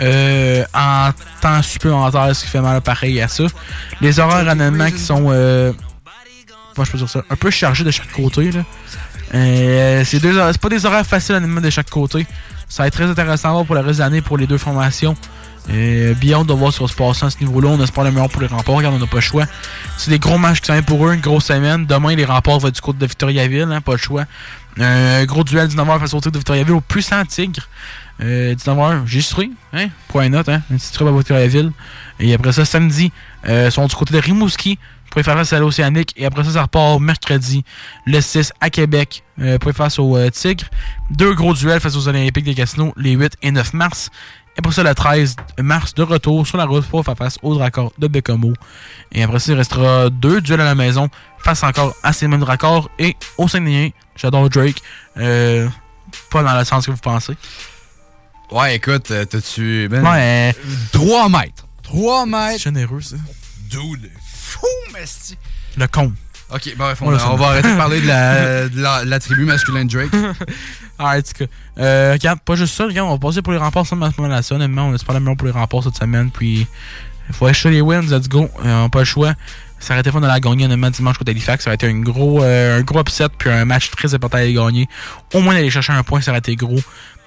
euh, 0.00 0.64
en 0.74 1.10
temps 1.40 1.62
supplémentaire, 1.62 2.34
ce 2.34 2.44
qui 2.44 2.50
fait 2.50 2.60
mal 2.60 2.80
pareil 2.80 3.20
à 3.20 3.28
ça. 3.28 3.44
Les 4.00 4.18
horaires 4.20 4.46
honnêtement 4.46 4.90
qui 4.90 4.98
sont 4.98 5.26
euh, 5.28 5.72
comment 6.74 6.84
je 6.84 6.92
peux 6.92 6.98
dire 6.98 7.08
ça, 7.10 7.22
un 7.28 7.36
peu 7.36 7.50
chargés 7.50 7.84
de 7.84 7.90
chaque 7.90 8.12
côté. 8.12 8.50
Là. 8.52 8.64
Euh, 9.34 10.02
hor- 10.02 10.48
c'est 10.52 10.60
pas 10.60 10.68
des 10.68 10.84
horaires 10.86 11.06
faciles 11.06 11.36
honnêtement 11.36 11.60
de 11.60 11.70
chaque 11.70 11.90
côté. 11.90 12.26
Ça 12.68 12.82
va 12.82 12.86
être 12.88 12.94
très 12.94 13.04
intéressant 13.04 13.48
à 13.50 13.52
voir 13.52 13.64
pour 13.64 13.74
le 13.74 13.80
reste 13.80 13.98
de 13.98 14.04
l'année 14.04 14.20
pour 14.20 14.38
les 14.38 14.46
deux 14.46 14.58
formations. 14.58 15.16
Euh, 15.70 16.14
bien 16.14 16.42
de 16.44 16.52
voir 16.52 16.72
ce 16.72 16.78
qui 16.78 16.84
va 16.84 16.88
se 16.88 16.94
passer 16.94 17.26
à 17.26 17.30
ce 17.30 17.38
niveau-là. 17.40 17.68
On 17.68 17.82
espère 17.82 18.04
le 18.04 18.10
meilleur 18.10 18.28
pour 18.28 18.40
les 18.40 18.46
remparts. 18.48 18.74
Regarde, 18.74 18.94
on 18.94 18.98
n'a 18.98 19.06
pas 19.06 19.16
le 19.18 19.20
choix. 19.22 19.44
C'est 19.98 20.10
des 20.10 20.18
gros 20.18 20.38
matchs 20.38 20.60
qui 20.60 20.66
sont 20.72 20.82
pour 20.82 21.06
eux, 21.06 21.14
une 21.14 21.20
grosse 21.20 21.44
semaine. 21.44 21.86
Demain, 21.86 22.14
les 22.14 22.24
remparts 22.24 22.58
vont 22.58 22.70
du 22.70 22.80
côté 22.80 22.98
de 22.98 23.06
Victoriaville, 23.06 23.68
hein, 23.70 23.80
pas 23.80 23.92
le 23.92 23.98
choix. 23.98 24.24
Un 24.78 25.24
gros 25.26 25.44
duel 25.44 25.68
19h 25.68 25.98
face 26.00 26.14
au 26.14 26.20
tigre 26.20 26.32
de 26.32 26.38
Victoriaville 26.38 26.72
au 26.74 26.80
puissant 26.80 27.24
tigre. 27.24 27.68
Euh, 28.22 28.54
19h, 28.54 29.02
j'ai 29.06 29.20
hein? 29.72 29.86
Point 30.08 30.28
note, 30.28 30.48
hein? 30.48 30.62
Un 30.72 30.76
petit 30.76 31.02
à 31.08 31.12
Victoriaville. 31.12 31.72
Et 32.18 32.34
après 32.34 32.52
ça, 32.52 32.64
samedi, 32.64 33.12
euh, 33.48 33.66
ils 33.68 33.72
sont 33.72 33.86
du 33.86 33.94
côté 33.94 34.14
de 34.14 34.18
Rimouski 34.18 34.78
pour 35.10 35.20
y 35.20 35.24
faire 35.24 35.34
face 35.36 35.52
à 35.52 35.58
l'Océanique. 35.58 36.12
Et 36.16 36.24
après 36.26 36.44
ça, 36.44 36.50
ça 36.52 36.62
repart 36.62 37.00
mercredi, 37.00 37.64
le 38.06 38.20
6 38.20 38.52
à 38.60 38.70
Québec 38.70 39.22
euh, 39.40 39.58
pour 39.58 39.72
faire 39.72 39.86
face 39.86 39.98
au 39.98 40.16
euh, 40.16 40.30
Tigre. 40.30 40.64
Deux 41.10 41.34
gros 41.34 41.54
duels 41.54 41.80
face 41.80 41.96
aux 41.96 42.08
Olympiques 42.08 42.44
des 42.44 42.54
Casinos, 42.54 42.92
les 42.96 43.12
8 43.12 43.34
et 43.42 43.50
9 43.50 43.74
mars. 43.74 44.10
Et 44.56 44.58
après 44.58 44.72
ça, 44.72 44.82
le 44.82 44.94
13 44.94 45.36
mars, 45.60 45.94
de 45.94 46.02
retour 46.02 46.46
sur 46.46 46.58
la 46.58 46.64
route 46.64 46.84
pour 46.86 47.04
faire 47.04 47.16
face 47.16 47.38
au 47.42 47.54
Dracor 47.54 47.92
de 47.98 48.08
Bécomo. 48.08 48.52
Et 49.12 49.22
après 49.22 49.38
ça, 49.38 49.52
il 49.52 49.58
restera 49.58 50.10
deux 50.10 50.40
duels 50.40 50.60
à 50.60 50.64
la 50.64 50.74
maison, 50.74 51.08
face 51.38 51.62
encore 51.62 51.94
à 52.02 52.12
ces 52.12 52.26
mêmes 52.26 52.44
et 52.98 53.16
au 53.38 53.48
Saguenay. 53.48 53.94
J'adore 54.16 54.50
Drake. 54.50 54.82
Euh, 55.16 55.68
pas 56.30 56.42
dans 56.42 56.58
le 56.58 56.64
sens 56.64 56.86
que 56.86 56.90
vous 56.90 56.96
pensez. 56.96 57.34
Ouais, 58.50 58.76
écoute, 58.76 59.10
euh, 59.12 59.24
t'as-tu. 59.24 59.88
Ben, 59.88 60.04
Ouais. 60.04 60.54
3 60.92 61.28
mètres. 61.28 61.66
3 61.84 62.26
mètres. 62.26 62.52
C'est 62.54 62.64
généreux, 62.64 63.00
ça. 63.00 63.16
Dude, 63.70 64.10
fou, 64.50 64.66
mesti. 64.92 65.36
Le 65.76 65.86
con. 65.86 66.12
Ok, 66.52 66.74
bref, 66.76 67.00
on, 67.00 67.36
va 67.36 67.46
arrêter 67.46 67.70
de 67.70 67.76
parler 67.76 68.00
de 68.00 68.06
la, 68.08 68.68
de 68.68 68.80
la, 68.80 69.04
de 69.04 69.10
la 69.10 69.20
tribu 69.20 69.44
masculine 69.44 69.86
Drake. 69.86 70.10
Ah, 71.02 71.16
en 71.16 71.22
tout 71.22 71.32
cas. 71.38 71.44
Euh, 71.78 72.12
regarde, 72.12 72.40
pas 72.40 72.56
juste 72.56 72.74
ça, 72.74 72.84
regarde, 72.84 73.08
on 73.08 73.14
va 73.14 73.18
passer 73.18 73.40
pour 73.40 73.54
les 73.54 73.58
remparts 73.58 73.86
seulement 73.86 74.04
à 74.04 74.10
ce 74.10 74.20
moment-là. 74.20 74.42
Ça, 74.42 74.54
honnêtement, 74.54 74.88
on 74.88 74.94
espère 74.94 75.14
le 75.14 75.20
meilleur 75.20 75.36
pour 75.38 75.46
les 75.46 75.52
remparts 75.52 75.84
cette 75.84 75.96
semaine. 75.96 76.30
Puis, 76.30 76.66
il 77.30 77.34
faut 77.34 77.46
acheter 77.46 77.70
les 77.70 77.80
wins, 77.80 78.02
let's 78.02 78.28
go. 78.28 78.42
Euh, 78.42 78.48
on 78.64 78.82
n'a 78.82 78.88
pas 78.90 78.98
le 78.98 79.04
choix. 79.06 79.32
Ça 79.78 79.94
aurait 79.94 80.00
été 80.00 80.10
fun 80.10 80.20
de 80.20 80.26
la 80.26 80.40
gagner, 80.40 80.66
honnêtement, 80.66 80.90
dimanche 80.90 81.16
contre 81.16 81.30
Halifax. 81.30 81.64
Ça 81.64 81.70
aurait 81.70 81.76
été 81.76 81.88
un 81.88 82.00
gros, 82.00 82.42
euh, 82.42 82.80
un 82.80 82.82
gros 82.82 83.00
upset, 83.00 83.30
puis 83.38 83.48
un 83.48 83.64
match 83.64 83.90
très 83.90 84.14
important 84.14 84.36
à 84.36 84.40
aller 84.42 84.52
gagner. 84.52 84.90
Au 85.32 85.40
moins 85.40 85.54
d'aller 85.54 85.70
chercher 85.70 85.94
un 85.94 86.02
point, 86.02 86.20
ça 86.20 86.32
aurait 86.32 86.40
été 86.40 86.54
gros. 86.54 86.80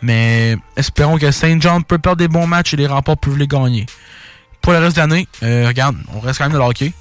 Mais 0.03 0.55
espérons 0.75 1.17
que 1.17 1.31
Saint 1.31 1.59
John 1.59 1.83
peut 1.83 1.97
perdre 1.97 2.17
des 2.17 2.27
bons 2.27 2.45
matchs 2.45 2.75
et 2.75 2.77
les 2.77 2.85
remparts 2.85 3.17
peuvent 3.17 3.39
les 3.39 3.47
gagner. 3.47 3.87
Pour 4.61 4.73
le 4.73 4.79
reste 4.79 4.97
de 4.97 5.01
l'année, 5.01 5.27
euh, 5.41 5.67
regarde, 5.67 5.97
on 6.13 6.19
reste 6.19 6.37
quand 6.37 6.45
même 6.45 6.53
de 6.53 6.57
le 6.59 6.63
hockey. 6.63 6.93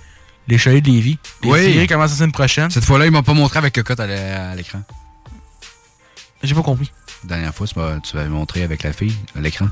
Les 0.52 0.58
Chalets 0.58 0.82
de 0.82 0.90
Lévis. 0.90 1.18
Les 1.44 1.48
Oui. 1.50 1.58
séries 1.72 1.86
commencent 1.86 2.10
la 2.10 2.16
semaine 2.18 2.32
prochaine. 2.32 2.70
Cette 2.70 2.84
fois-là, 2.84 3.06
ils 3.06 3.10
m'ont 3.10 3.22
pas 3.22 3.32
montré 3.32 3.56
avec 3.56 3.74
cocotte 3.74 4.00
à 4.00 4.06
l'é- 4.06 4.18
à 4.18 4.54
l'écran. 4.54 4.82
J'ai 6.42 6.54
pas 6.54 6.60
compris. 6.60 6.92
La 7.22 7.36
dernière 7.36 7.54
fois, 7.54 7.66
tu 7.66 8.16
m'avais 8.16 8.28
montré 8.28 8.62
avec 8.62 8.82
la 8.82 8.92
fille 8.92 9.16
à 9.34 9.40
l'écran. 9.40 9.68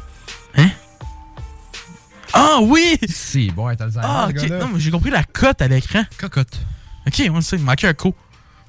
Ah 2.33 2.61
oui! 2.63 2.97
Si, 3.07 3.51
bon, 3.51 3.77
t'as 3.77 3.85
le 3.89 3.93
Ah, 4.03 4.29
ok. 4.31 4.49
Non, 4.49 4.69
mais 4.73 4.81
j'ai 4.81 4.91
compris 4.91 5.11
la 5.11 5.23
cote 5.23 5.61
à 5.61 5.69
l'écran. 5.69 6.03
Cocotte. 6.17 6.59
Ok, 7.07 7.23
on 7.31 7.43
sait, 7.43 7.57
il 7.57 7.63
manquait 7.63 7.89
un 7.89 7.93
co. 7.93 8.15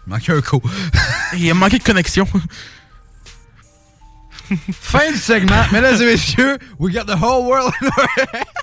Il 0.05 0.09
manquait 0.09 0.33
un 0.33 0.41
co. 0.41 0.61
il 1.37 1.53
manquait 1.53 1.77
de 1.79 1.83
connexion. 1.83 2.27
Fin 4.73 5.09
du 5.13 5.17
segment. 5.17 5.63
Mesdames 5.71 6.01
et 6.01 6.05
messieurs, 6.07 6.57
we 6.77 6.93
got 6.93 7.05
the 7.05 7.15
whole 7.15 7.45
world 7.47 7.71
in 7.81 7.85
our 7.87 8.07
hands. 8.17 8.60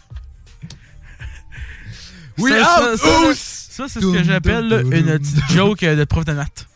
We 2.38 2.52
Ça, 2.52 2.64
ça, 2.64 2.92
out, 2.92 2.98
ça, 2.98 3.06
là, 3.06 3.30
ous! 3.30 3.34
Ça, 3.34 3.84
c'est 3.88 4.00
ce 4.00 4.06
que 4.12 4.22
j'appelle 4.24 4.68
là, 4.68 4.80
une 4.80 5.18
petite 5.18 5.50
joke 5.50 5.82
euh, 5.84 5.96
de 5.96 6.04
prof 6.04 6.24
de 6.24 6.32
maths. 6.32 6.66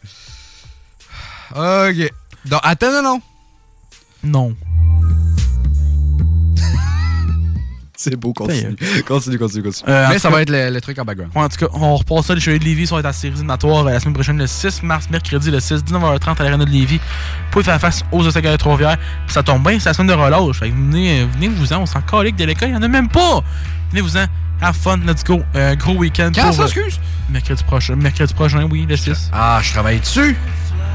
Ok. 1.55 2.13
Donc, 2.47 2.61
attends, 2.63 2.93
non, 2.93 3.03
non. 3.03 3.21
Non. 4.25 4.57
C'est 7.97 8.17
beau, 8.17 8.33
continue. 8.33 8.75
Continue, 9.07 9.39
continue, 9.39 9.63
continue. 9.63 9.89
Euh, 9.89 10.07
Mais 10.11 10.19
ça 10.19 10.29
cas- 10.29 10.35
va 10.35 10.43
être 10.43 10.51
le, 10.51 10.71
le 10.71 10.81
truc 10.81 10.99
en 10.99 11.05
background. 11.05 11.31
Ouais, 11.37 11.43
en 11.43 11.49
tout 11.49 11.59
cas, 11.59 11.67
on 11.73 11.95
repasse 11.97 12.27
ça. 12.27 12.35
Les 12.35 12.41
Chevaliers 12.41 12.59
de 12.59 12.65
Lévis 12.65 12.89
sont 12.89 12.97
à 12.97 13.03
la 13.03 13.13
série 13.13 13.33
éliminatoire 13.35 13.87
euh, 13.87 13.93
la 13.93 14.01
semaine 14.01 14.15
prochaine, 14.15 14.39
le 14.39 14.47
6 14.49 14.83
mars, 14.83 15.09
mercredi, 15.09 15.53
le 15.53 15.61
6, 15.61 15.85
19h30 15.85 16.37
à 16.41 16.45
l'Arena 16.45 16.65
de 16.65 16.71
Lévis. 16.71 16.97
Vous 16.99 17.51
pouvez 17.53 17.65
faire 17.65 17.81
face 17.81 18.03
aux 18.11 18.27
Osaka 18.27 18.51
de 18.51 18.57
Trois-Rivières. 18.57 18.99
Puis 19.27 19.35
ça 19.35 19.45
tombe 19.45 19.63
bien, 19.69 19.79
c'est 19.79 19.89
la 19.91 19.95
semaine 19.95 20.09
de 20.09 20.15
relâche. 20.21 20.59
Fait 20.59 20.71
que 20.71 20.75
venez, 20.75 21.21
euh, 21.23 21.27
venez-vous-en, 21.35 21.83
on 21.83 21.87
s'en 21.87 22.01
calique 22.03 22.35
de 22.35 22.45
l'école, 22.45 22.71
il 22.71 22.73
n'y 22.73 22.79
en 22.79 22.83
a 22.83 22.89
même 22.89 23.09
pas. 23.09 23.41
Venez-vous-en, 23.91 24.25
have 24.63 24.77
fun, 24.77 24.99
let's 25.07 25.25
go. 25.25 25.43
Euh, 25.57 25.75
gros 25.77 25.95
week-end. 25.95 26.31
Quand 26.35 26.45
pour, 26.47 26.55
ça, 26.55 26.63
euh, 26.63 26.67
excuse? 26.67 27.01
Mercredi 27.31 27.63
prochain, 27.65 27.97
mercredi 27.97 28.33
prochain, 28.35 28.67
oui, 28.71 28.87
le 28.89 28.97
6. 28.97 29.31
Ah, 29.33 29.61
je 29.63 29.73
travaille 29.73 30.01
dessus? 30.01 30.37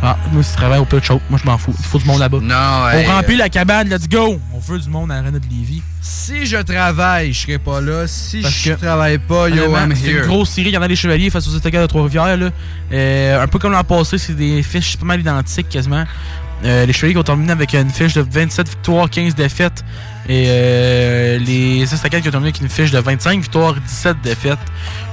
Ah, 0.03 0.15
moi, 0.31 0.43
si 0.43 0.51
tu 0.51 0.57
travailles 0.57 0.79
au 0.79 0.85
Pet 0.85 1.03
Shop, 1.03 1.19
moi, 1.29 1.39
je 1.43 1.49
m'en 1.49 1.57
fous. 1.57 1.73
Il 1.77 1.85
faut 1.85 1.97
du 1.97 2.05
monde 2.05 2.19
là-bas. 2.19 2.37
Non, 2.41 2.55
On 2.55 2.89
hey, 2.89 3.07
remplit 3.07 3.35
la 3.35 3.49
cabane, 3.49 3.89
let's 3.89 4.07
go. 4.07 4.39
On 4.53 4.59
veut 4.59 4.77
du 4.77 4.89
monde 4.89 5.11
à 5.11 5.15
l'Arena 5.15 5.39
de 5.39 5.45
Lévis. 5.49 5.81
Si 6.01 6.45
je 6.45 6.57
travaille, 6.57 7.33
je 7.33 7.39
serai 7.41 7.57
pas 7.57 7.81
là. 7.81 8.05
Si 8.05 8.41
Parce 8.41 8.53
je 8.53 8.73
que- 8.73 8.79
travaille 8.79 9.17
pas, 9.17 9.49
yo, 9.49 9.75
I'm 9.75 9.93
C'est 9.95 10.11
une 10.11 10.21
grosse 10.21 10.51
série. 10.51 10.69
Il 10.69 10.73
y 10.73 10.77
en 10.77 10.83
a 10.83 10.87
les 10.87 10.95
Chevaliers 10.95 11.31
face 11.31 11.47
aux 11.47 11.55
Estacades 11.55 11.81
de 11.81 11.87
Trois-Rivières. 11.87 12.37
là. 12.37 12.49
Euh, 12.93 13.41
un 13.41 13.47
peu 13.47 13.57
comme 13.57 13.71
l'an 13.71 13.83
passé, 13.83 14.19
c'est 14.19 14.33
des 14.35 14.61
fiches 14.61 14.97
pas 14.97 15.05
mal 15.05 15.19
identiques 15.19 15.69
quasiment. 15.69 16.03
Euh, 16.63 16.85
les 16.85 16.93
Chevaliers 16.93 17.13
qui 17.13 17.19
ont 17.19 17.23
terminé 17.23 17.51
avec 17.51 17.73
une 17.73 17.89
fiche 17.89 18.13
de 18.13 18.21
27 18.29 18.69
victoires, 18.69 19.09
15 19.09 19.33
défaites. 19.33 19.83
Et 20.29 20.45
euh, 20.49 21.39
les 21.39 21.81
Estacades 21.83 22.21
qui 22.21 22.27
ont 22.27 22.31
terminé 22.31 22.49
avec 22.49 22.61
une 22.61 22.69
fiche 22.69 22.91
de 22.91 22.99
25 22.99 23.39
victoires, 23.41 23.75
17 23.75 24.17
défaites. 24.21 24.57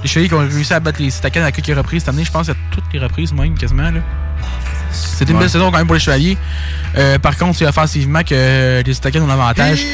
Les 0.03 0.09
Chevaliers 0.09 0.29
qui 0.29 0.35
ont 0.35 0.39
réussi 0.39 0.75
à 0.75 0.81
battre 0.81 1.01
les 1.01 1.07
Estacades 1.09 1.45
à 1.45 1.53
quelques 1.53 1.77
reprises 1.77 2.03
cette 2.05 2.13
année, 2.15 2.25
je 2.25 2.33
pense 2.33 2.49
à 2.49 2.55
toutes 2.73 2.85
les 2.93 2.99
reprises 2.99 3.33
même 3.33 3.55
quasiment. 3.57 3.91
là. 3.91 4.01
C'était 4.91 5.31
une 5.31 5.37
Ouais. 5.37 5.43
belle 5.45 5.51
saison 5.51 5.71
quand 5.71 5.79
même 5.79 5.87
pour 5.87 5.95
les 5.95 6.01
Chevaliers. 6.01 6.37
Euh, 6.97 7.19
par 7.19 7.37
contre, 7.37 7.59
c'est 7.59 7.67
offensivement 7.67 8.23
que 8.23 8.35
euh, 8.35 8.83
les 8.83 8.91
Estacades 8.93 9.23
ont 9.23 9.27
l'avantage. 9.27 9.85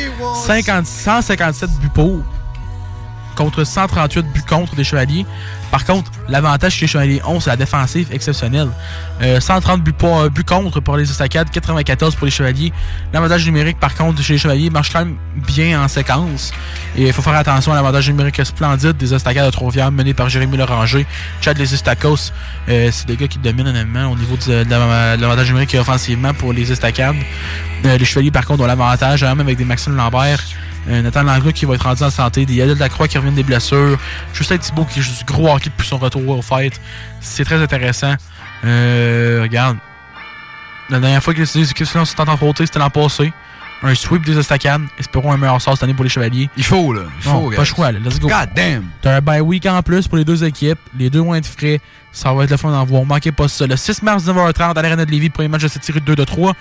50 0.46 0.86
157 0.86 1.70
buts 1.80 1.88
pour 1.94 2.22
contre 3.36 3.64
138 3.64 4.22
buts 4.32 4.42
contre 4.48 4.74
des 4.74 4.84
Chevaliers. 4.84 5.24
Par 5.70 5.84
contre, 5.84 6.10
l'avantage 6.28 6.72
chez 6.74 6.82
les 6.86 6.88
Chevaliers 6.88 7.22
ont, 7.24 7.38
c'est 7.38 7.50
la 7.50 7.56
défensive 7.56 8.08
exceptionnelle. 8.12 8.68
Euh, 9.22 9.38
130 9.40 9.82
buts, 9.82 9.92
pour, 9.92 10.28
buts 10.30 10.42
contre 10.44 10.80
pour 10.80 10.96
les 10.96 11.08
Estacades, 11.08 11.48
94 11.50 12.16
pour 12.16 12.24
les 12.24 12.30
Chevaliers. 12.30 12.72
L'avantage 13.12 13.46
numérique, 13.46 13.78
par 13.78 13.94
contre, 13.94 14.20
chez 14.22 14.32
les 14.32 14.38
Chevaliers 14.38 14.70
marche 14.70 14.90
quand 14.92 15.00
même 15.04 15.16
bien 15.34 15.80
en 15.82 15.86
séquence. 15.88 16.52
Et 16.96 17.06
il 17.06 17.12
faut 17.12 17.22
faire 17.22 17.34
attention 17.36 17.72
à 17.72 17.76
l'avantage 17.76 18.08
numérique 18.08 18.40
splendide 18.44 18.96
des 18.96 19.14
Estacades 19.14 19.46
de 19.46 19.50
Trois-Rivières 19.52 19.92
mené 19.92 20.12
par 20.12 20.28
Jérémy 20.28 20.56
Loranger. 20.56 21.06
Chad 21.40 21.56
Les 21.58 21.72
Estacos, 21.72 22.32
euh, 22.68 22.88
c'est 22.92 23.06
des 23.06 23.16
gars 23.16 23.28
qui 23.28 23.38
dominent 23.38 23.68
honnêtement 23.68 24.06
au 24.10 24.16
niveau 24.16 24.36
de 24.36 24.52
la- 24.68 25.16
de 25.16 25.20
l'avantage 25.22 25.48
numérique 25.48 25.76
offensivement 25.78 26.34
pour 26.34 26.52
les 26.52 26.72
Estacades. 26.72 27.14
Euh, 27.84 27.96
les 27.96 28.04
Chevaliers, 28.04 28.30
par 28.32 28.44
contre, 28.44 28.62
ont 28.62 28.66
l'avantage, 28.66 29.22
hein, 29.22 29.34
même 29.36 29.46
avec 29.46 29.56
des 29.58 29.64
Maxime 29.64 29.94
Lambert. 29.94 30.40
Euh, 30.88 31.02
Nathan 31.02 31.22
Langlois 31.22 31.52
qui 31.52 31.66
va 31.66 31.74
être 31.74 31.84
rendu 31.84 32.02
en 32.02 32.10
santé, 32.10 32.46
des 32.46 32.54
Yadel 32.54 32.78
Lacroix 32.78 33.06
qui 33.06 33.18
reviennent 33.18 33.34
des 33.34 33.42
blessures, 33.42 33.98
Justin 34.32 34.58
Thibault 34.58 34.84
qui 34.86 35.02
joue 35.02 35.12
du 35.12 35.24
gros 35.24 35.52
hockey 35.52 35.70
depuis 35.70 35.86
son 35.86 35.98
retour 35.98 36.26
au 36.28 36.42
fait. 36.42 36.72
C'est 37.20 37.44
très 37.44 37.60
intéressant. 37.62 38.14
Euh, 38.64 39.40
regarde. 39.42 39.76
La 40.88 40.98
dernière 40.98 41.22
fois 41.22 41.34
que 41.34 41.40
les 41.40 41.70
équipes 41.70 41.86
se 41.86 42.04
sont 42.04 42.28
affrontées, 42.28 42.66
c'était 42.66 42.78
l'an 42.80 42.90
passé. 42.90 43.32
Un 43.82 43.94
sweep 43.94 44.26
des 44.26 44.36
estacades. 44.38 44.82
Espérons 44.98 45.32
un 45.32 45.36
meilleur 45.38 45.60
sort 45.62 45.74
cette 45.74 45.84
année 45.84 45.94
pour 45.94 46.04
les 46.04 46.10
Chevaliers. 46.10 46.50
Il 46.56 46.64
faut, 46.64 46.92
là. 46.92 47.02
Il 47.24 47.30
Non, 47.30 47.44
faut, 47.48 47.56
pas 47.56 47.64
choix, 47.64 47.92
là. 47.92 47.98
Let's 47.98 48.18
go. 48.20 48.28
God 48.28 48.50
damn. 48.54 48.84
T'as 49.00 49.16
un 49.16 49.20
bye 49.20 49.40
week 49.40 49.64
en 49.64 49.80
plus 49.82 50.06
pour 50.06 50.18
les 50.18 50.24
deux 50.24 50.44
équipes. 50.44 50.78
Les 50.98 51.08
deux 51.08 51.20
vont 51.20 51.34
être 51.34 51.46
frais. 51.46 51.80
Ça 52.12 52.32
va 52.34 52.44
être 52.44 52.50
le 52.50 52.56
fun 52.58 52.70
d'en 52.72 52.84
voir. 52.84 53.04
Manquez 53.06 53.32
pas 53.32 53.48
ça. 53.48 53.66
Le 53.66 53.76
6 53.76 54.02
mars, 54.02 54.24
9h30 54.26 54.76
à 54.76 54.82
l'Arena 54.82 55.06
de 55.06 55.10
Lévis. 55.10 55.30
Premier 55.30 55.48
match 55.48 55.62
de 55.62 55.68
cette 55.68 55.84
série 55.84 56.00
de 56.00 56.04
2 56.04 56.16
de 56.16 56.24
3. 56.24 56.52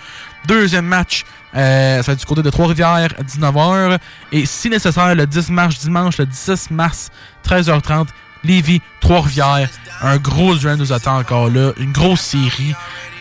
Deuxième 0.47 0.85
match, 0.85 1.25
euh, 1.55 1.97
ça 1.97 2.01
va 2.07 2.13
être 2.13 2.19
du 2.19 2.25
côté 2.25 2.41
de 2.41 2.49
Trois-Rivières, 2.49 3.13
19h. 3.23 3.97
Et 4.31 4.45
si 4.45 4.69
nécessaire, 4.69 5.13
le 5.15 5.25
10 5.27 5.49
mars, 5.49 5.79
dimanche, 5.79 6.17
le 6.17 6.27
16 6.31 6.71
mars, 6.71 7.09
13h30, 7.47 8.07
Lévis, 8.43 8.81
Trois-Rivières. 9.01 9.69
Un 10.01 10.17
gros 10.17 10.55
duel 10.55 10.77
nous 10.77 10.93
attend 10.93 11.17
encore 11.19 11.49
là. 11.49 11.71
Une 11.77 11.91
grosse 11.91 12.21
série. 12.21 12.73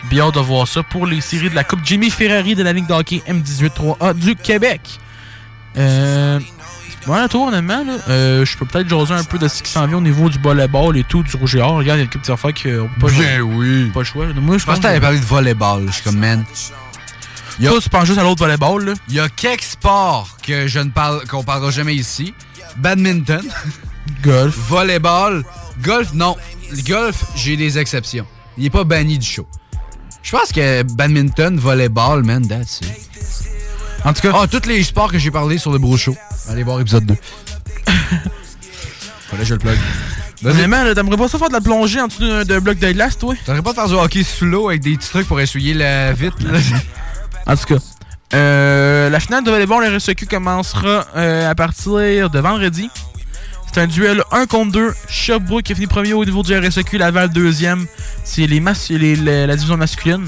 Bien 0.09 0.27
hâte 0.27 0.35
de 0.35 0.39
voir 0.39 0.67
ça 0.67 0.81
pour 0.81 1.05
les 1.05 1.19
séries 1.21 1.49
de 1.49 1.55
la 1.55 1.63
Coupe 1.65 1.81
Jimmy 1.83 2.09
Ferrari 2.09 2.55
de 2.55 2.63
la 2.63 2.71
Ligue 2.71 2.87
d'hockey 2.87 3.21
M18-3A 3.27 4.13
du 4.13 4.35
Québec. 4.35 4.81
Euh, 5.77 6.39
voilà, 7.05 7.27
toi, 7.27 7.47
honnêtement, 7.47 7.83
là, 7.83 7.93
euh, 8.09 8.45
je 8.45 8.57
peux 8.57 8.65
peut-être 8.65 8.87
jaser 8.89 9.13
un 9.13 9.23
peu 9.23 9.37
de 9.37 9.47
ce 9.47 9.61
qui 9.61 9.69
s'en 9.71 9.85
vient 9.87 9.97
au 9.97 10.01
niveau 10.01 10.29
du 10.29 10.37
volleyball 10.39 10.95
et 10.97 11.03
tout, 11.03 11.23
du 11.23 11.35
rouge 11.35 11.55
et 11.55 11.61
or. 11.61 11.75
Regarde, 11.75 11.99
il 11.99 12.03
y 12.03 12.05
a 12.05 12.09
quelques 12.09 12.29
affaires 12.29 12.53
qu'on 12.53 12.89
peut 12.99 13.07
pas 13.07 13.13
jouer. 13.13 13.41
oui. 13.41 13.89
Pas 13.93 13.99
le 13.99 14.05
choix. 14.05 14.25
Moi, 14.35 14.57
je 14.57 14.61
Je 14.61 14.65
pense 14.65 14.77
que 14.77 14.83
t'avais 14.83 14.99
parlé 14.99 15.19
de 15.19 15.25
volleyball. 15.25 15.85
Je 15.87 15.91
suis 15.93 16.03
comme, 16.03 16.17
man. 16.17 16.43
Toi, 17.61 17.81
tu 17.81 17.89
penses 17.89 18.05
juste 18.05 18.19
à 18.19 18.23
l'autre 18.23 18.43
volleyball, 18.43 18.85
là. 18.85 18.93
Il 19.09 19.15
y 19.15 19.19
a 19.19 19.27
quelques 19.27 19.63
sports 19.63 20.37
que 20.41 20.67
je 20.67 20.79
ne 20.79 20.89
parle, 20.89 21.27
qu'on 21.27 21.43
parlera 21.43 21.71
jamais 21.71 21.95
ici. 21.95 22.33
Badminton. 22.77 23.43
Golf. 24.23 24.55
Volleyball. 24.55 25.43
Golf, 25.81 26.13
non. 26.13 26.35
Le 26.71 26.81
golf, 26.81 27.25
j'ai 27.35 27.57
des 27.57 27.77
exceptions. 27.77 28.25
Il 28.57 28.65
est 28.65 28.69
pas 28.69 28.83
banni 28.83 29.17
du 29.17 29.25
show. 29.25 29.45
Je 30.23 30.31
pense 30.31 30.51
que 30.51 30.83
badminton, 30.83 31.57
volleyball, 31.57 32.23
man, 32.23 32.47
that's 32.47 32.81
it. 32.81 33.09
En 34.03 34.13
tout 34.13 34.21
cas. 34.21 34.31
Ah, 34.33 34.47
tous 34.47 34.67
les 34.67 34.83
sports 34.83 35.11
que 35.11 35.17
j'ai 35.17 35.31
parlé 35.31 35.57
sur 35.57 35.71
le 35.71 35.79
Bro 35.79 35.97
Show. 35.97 36.15
Allez 36.49 36.63
voir 36.63 36.79
épisode 36.79 37.05
2. 37.05 37.15
Fallait 39.29 39.45
je 39.45 39.53
le 39.53 39.59
plug. 39.59 39.77
Honnêtement, 40.43 40.83
là, 40.83 40.95
t'aimerais 40.95 41.17
pas 41.17 41.27
ça 41.27 41.37
faire 41.37 41.49
de 41.49 41.53
la 41.53 41.61
plongée 41.61 41.99
en 41.99 42.07
dessous 42.07 42.43
d'un 42.45 42.59
bloc 42.59 42.79
de 42.79 42.91
glace, 42.91 43.17
toi? 43.17 43.35
T'aurais 43.45 43.61
pas 43.61 43.71
de 43.71 43.75
faire 43.75 43.87
du 43.87 43.95
hockey 43.95 44.23
sous 44.23 44.45
l'eau 44.45 44.69
avec 44.69 44.81
des 44.81 44.95
petits 44.95 45.09
trucs 45.09 45.27
pour 45.27 45.39
essuyer 45.39 45.73
la 45.73 46.13
vitre, 46.13 46.37
là? 46.41 46.59
En 47.49 47.55
tout 47.55 47.65
cas, 47.65 47.81
euh, 48.35 49.09
la 49.09 49.19
finale 49.19 49.43
de 49.43 49.49
volleyball 49.49 49.83
RSEQ 49.95 50.27
commencera 50.27 51.05
euh, 51.15 51.49
à 51.49 51.55
partir 51.55 52.29
de 52.29 52.39
vendredi. 52.39 52.89
C'est 53.71 53.81
un 53.81 53.87
duel 53.87 54.23
1 54.31 54.45
contre 54.47 54.71
2. 54.71 54.93
Sherbrooke 55.07 55.63
qui 55.63 55.71
a 55.73 55.75
fini 55.75 55.87
premier 55.87 56.13
au 56.13 56.25
niveau 56.25 56.41
du 56.41 56.57
RSEQ, 56.57 56.97
Laval 56.97 57.29
deuxième. 57.29 57.85
C'est 58.23 58.47
les 58.47 58.59
mas- 58.59 58.89
les- 58.89 59.15
les- 59.15 59.45
la 59.47 59.55
division 59.55 59.77
masculine. 59.77 60.25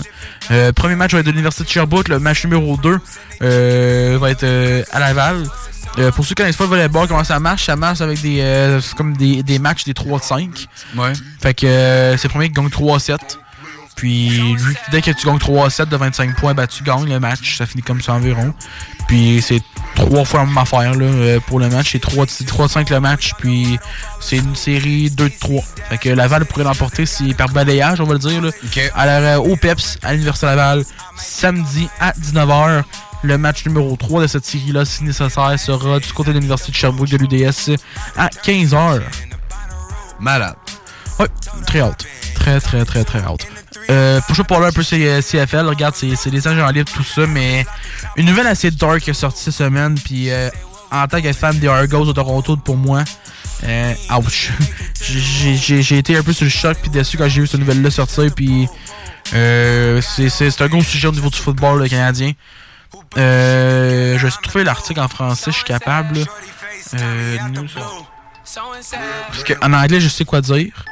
Euh, 0.52 0.72
premier 0.73 0.95
match 0.95 1.11
va 1.14 1.19
être 1.19 1.26
de 1.26 1.31
l'Université 1.31 1.64
de 1.64 1.69
Sherbrooke. 1.69 2.07
Le 2.07 2.19
match 2.19 2.43
numéro 2.43 2.77
2 2.77 2.99
euh, 3.41 4.18
va 4.22 4.30
être 4.31 4.45
à 4.91 4.99
Laval. 4.99 5.43
Euh, 5.99 6.11
pour 6.11 6.23
ceux 6.23 6.30
qui 6.30 6.35
connaissent 6.35 6.56
pas 6.56 6.64
le 6.65 6.69
volleyball, 6.69 7.07
comment 7.07 7.23
ça 7.23 7.39
marche, 7.39 7.65
ça 7.65 7.76
marche 7.76 7.99
avec 8.02 8.22
des, 8.22 8.38
euh, 8.41 8.80
comme 8.95 9.18
des, 9.18 9.43
des 9.43 9.60
matchs 9.60 9.84
des 9.85 9.93
3 9.93 10.19
de 10.19 10.23
5. 10.23 10.68
Ouais. 10.95 11.11
Fait 11.41 11.53
que 11.53 11.65
euh, 11.65 12.18
c'est 12.18 12.27
le 12.27 12.30
premier 12.30 12.48
qui 12.48 12.53
gagne 12.53 12.68
3-7. 12.69 13.18
Puis 13.95 14.30
lui, 14.30 14.76
dès 14.91 15.01
que 15.01 15.11
tu 15.11 15.27
gagnes 15.27 15.38
3-7 15.38 15.85
de 15.85 15.97
25 15.97 16.35
points, 16.35 16.53
ben, 16.53 16.68
tu 16.68 16.84
gagnes 16.84 17.09
le 17.09 17.19
match. 17.19 17.57
Ça 17.57 17.65
finit 17.65 17.84
comme 17.84 18.01
ça 18.01 18.13
environ. 18.13 18.53
Puis 19.07 19.43
c'est 19.45 19.61
trois 19.95 20.26
fois 20.26 20.41
la 20.41 20.45
même 20.45 20.57
affaire 20.57 20.93
là, 20.93 21.05
euh, 21.05 21.39
pour 21.39 21.59
le 21.59 21.69
match. 21.69 21.91
C'est 21.91 22.03
3-5 22.03 22.89
le 22.91 22.99
match. 22.99 23.34
Puis 23.38 23.80
c'est 24.19 24.38
une 24.38 24.55
série 24.55 25.09
2 25.09 25.30
de 25.30 25.34
3. 25.39 25.63
Fait 25.89 25.97
que 25.97 26.09
Laval 26.09 26.45
pourrait 26.45 26.63
l'emporter 26.63 27.05
si 27.05 27.34
par 27.34 27.49
balayage, 27.49 28.01
on 28.01 28.05
va 28.05 28.13
le 28.13 28.19
dire. 28.19 28.41
Là. 28.41 28.51
Alors 28.95 29.45
euh, 29.45 29.51
au 29.51 29.55
PEPS, 29.55 29.99
à 30.03 30.13
l'Université 30.13 30.47
Laval, 30.47 30.84
samedi 31.18 31.88
à 31.99 32.11
19h. 32.13 32.84
Le 33.23 33.38
match 33.38 33.65
numéro 33.68 33.95
3 33.95 34.23
de 34.23 34.27
cette 34.27 34.45
série-là, 34.45 34.84
si 34.84 35.03
nécessaire, 35.03 35.53
sera 35.59 35.99
du 35.99 36.11
côté 36.11 36.31
de 36.31 36.39
l'Université 36.39 36.72
de 36.72 36.77
Sherbrooke 36.77 37.09
de 37.09 37.18
l'UDS 37.18 37.77
à 38.18 38.30
15h. 38.30 39.01
Malade. 40.19 40.55
Ouais, 41.19 41.27
très 41.68 41.81
haute. 41.81 42.05
Très, 42.34 42.59
très, 42.59 42.84
très, 42.84 43.03
très 43.03 43.23
haute. 43.27 43.45
Euh, 43.91 44.22
pour 44.22 44.35
je 44.35 44.41
parler 44.43 44.68
un 44.68 44.72
peu 44.72 44.84
C- 44.84 45.19
CFL, 45.22 45.68
regarde, 45.68 45.95
c'est 45.95 46.30
des 46.30 46.47
agents 46.47 46.68
libres, 46.69 46.89
tout 46.93 47.03
ça, 47.03 47.27
mais 47.27 47.65
une 48.15 48.26
nouvelle 48.26 48.47
assez 48.47 48.72
dark 48.72 49.05
est 49.07 49.13
sortie 49.13 49.43
cette 49.43 49.53
semaine, 49.53 49.95
puis 49.99 50.31
euh, 50.31 50.49
en 50.91 51.05
tant 51.07 51.22
que 51.22 51.31
fan 51.34 51.57
des 51.59 51.68
Argos 51.68 52.05
de 52.05 52.13
Toronto, 52.13 52.55
pour 52.57 52.77
moi, 52.77 53.03
euh, 53.63 53.93
ouch. 54.18 54.51
J'ai- 55.03 55.97
été 55.97 56.15
un 56.15 56.23
peu 56.23 56.31
sur 56.34 56.45
le 56.45 56.49
choc 56.51 56.77
puis 56.81 56.89
déçu 56.89 57.18
quand 57.18 57.27
j'ai 57.27 57.41
vu 57.41 57.47
cette 57.47 57.59
nouvelle-là 57.59 57.91
sortir, 57.91 58.30
puis 58.34 58.68
euh, 59.34 60.01
c'est 60.01 60.61
un 60.61 60.68
gros 60.68 60.84
sujet 60.84 61.07
au 61.07 61.11
niveau 61.11 61.30
du 61.30 61.38
football 61.38 61.88
canadien. 61.89 62.31
Euh, 63.18 64.18
je 64.18 64.26
vais 64.26 64.34
trouver 64.43 64.63
l'article 64.63 64.99
en 65.01 65.07
français, 65.07 65.51
je 65.51 65.57
suis 65.57 65.65
capable. 65.65 66.19
Euh, 66.93 67.38
parce 69.27 69.43
que 69.43 69.53
en 69.61 69.73
anglais, 69.73 69.99
je 69.99 70.07
sais 70.07 70.26
quoi 70.26 70.39
dire. 70.41 70.85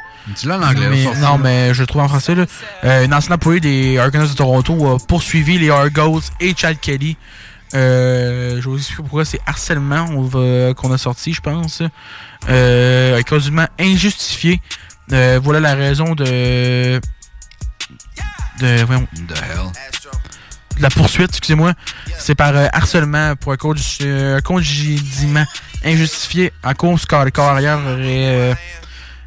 L'as 0.44 0.58
en 0.58 0.62
anglais, 0.62 0.88
Mais- 0.90 1.20
Non, 1.20 1.38
mais 1.38 1.74
je 1.74 1.80
le 1.82 1.86
trouve 1.86 2.02
en 2.02 2.08
français. 2.08 2.34
Là. 2.34 2.46
Euh, 2.84 3.04
une 3.04 3.14
ancienne 3.14 3.34
employée 3.34 3.60
des 3.60 3.98
Argonauts 3.98 4.26
de 4.26 4.34
Toronto 4.34 4.94
a 4.94 4.98
poursuivi 5.06 5.58
les 5.58 5.70
Argos 5.70 6.20
et 6.40 6.54
Chad 6.56 6.78
Kelly. 6.80 7.16
Euh, 7.74 8.60
je 8.60 8.68
vous 8.68 8.76
explique 8.78 8.98
pourquoi 8.98 9.24
c'est 9.24 9.40
harcèlement 9.46 10.06
qu'on 10.74 10.92
a 10.92 10.98
sorti, 10.98 11.32
je 11.32 11.40
pense. 11.40 11.82
Euh, 12.48 13.20
quasiment 13.22 13.66
injustifié. 13.78 14.60
Euh, 15.12 15.38
voilà 15.42 15.60
la 15.60 15.74
raison 15.74 16.14
de. 16.14 17.00
De. 18.60 18.82
Voyons. 18.84 19.06
The 19.14 19.32
hell? 19.38 19.70
de 20.76 20.82
la 20.82 20.88
poursuite, 20.90 21.30
excusez-moi. 21.30 21.74
C'est 22.18 22.34
par 22.34 22.56
euh, 22.56 22.66
harcèlement 22.72 23.36
pour 23.36 23.52
un 23.52 23.56
cong- 23.56 23.76
euh, 24.02 24.40
congédiement 24.40 25.44
injustifié 25.84 26.52
en 26.64 26.72
cause 26.74 27.04
car 27.06 27.24
le 27.24 27.30
carrière 27.30 27.78
aurait 27.78 28.56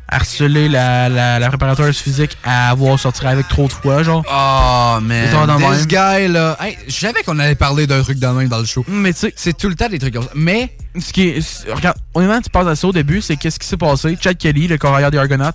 harcelé 0.07 0.69
la, 0.69 1.09
la, 1.09 1.39
la 1.39 1.47
préparatrice 1.49 1.99
physique 1.99 2.37
à 2.43 2.69
avoir 2.69 2.99
sorti 2.99 3.25
avec 3.25 3.47
trop 3.47 3.67
de 3.67 3.73
fois, 3.73 4.03
genre. 4.03 4.23
Oh, 4.27 5.01
man. 5.01 5.29
This 5.73 5.87
guy, 5.87 6.27
là. 6.27 6.57
Hey, 6.59 6.77
je 6.87 6.93
savais 6.93 7.23
qu'on 7.23 7.39
allait 7.39 7.55
parler 7.55 7.87
d'un 7.87 8.01
truc 8.03 8.19
de 8.19 8.27
même 8.27 8.47
dans 8.47 8.59
le 8.59 8.65
show. 8.65 8.85
Mais 8.87 9.13
tu 9.13 9.19
sais. 9.19 9.33
C'est 9.35 9.57
tout 9.57 9.69
le 9.69 9.75
temps 9.75 9.89
des 9.89 9.99
trucs 9.99 10.13
comme 10.13 10.23
ça. 10.23 10.31
Mais, 10.35 10.75
ce 10.99 11.11
qui 11.13 11.29
est, 11.29 11.69
regarde, 11.71 11.97
honnêtement, 12.13 12.41
tu 12.41 12.49
penses 12.49 12.67
à 12.67 12.75
ça 12.75 12.87
au 12.87 12.91
début, 12.91 13.21
c'est 13.21 13.35
qu'est-ce 13.35 13.57
qui 13.59 13.67
s'est 13.67 13.77
passé? 13.77 14.17
Chad 14.21 14.37
Kelly, 14.37 14.67
le 14.67 14.77
courrier 14.77 15.09
des 15.09 15.17
Argonauts, 15.17 15.45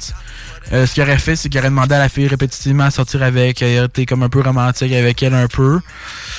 euh, 0.73 0.87
ce 0.87 0.93
qu'il 0.95 1.03
aurait 1.03 1.19
fait, 1.19 1.37
c'est 1.37 1.49
qu'il 1.49 1.59
aurait 1.61 1.71
demandé 1.71 1.95
à 1.95 1.99
la 1.99 2.09
fille 2.09 2.27
répétitivement 2.27 2.85
à 2.85 2.91
sortir 2.91 3.23
avec. 3.23 3.63
Elle 3.63 3.85
était 3.85 4.05
comme 4.05 4.23
un 4.23 4.29
peu 4.29 4.41
romantique 4.41 4.93
avec 4.93 5.23
elle, 5.23 5.35
un 5.35 5.47
peu. 5.47 5.81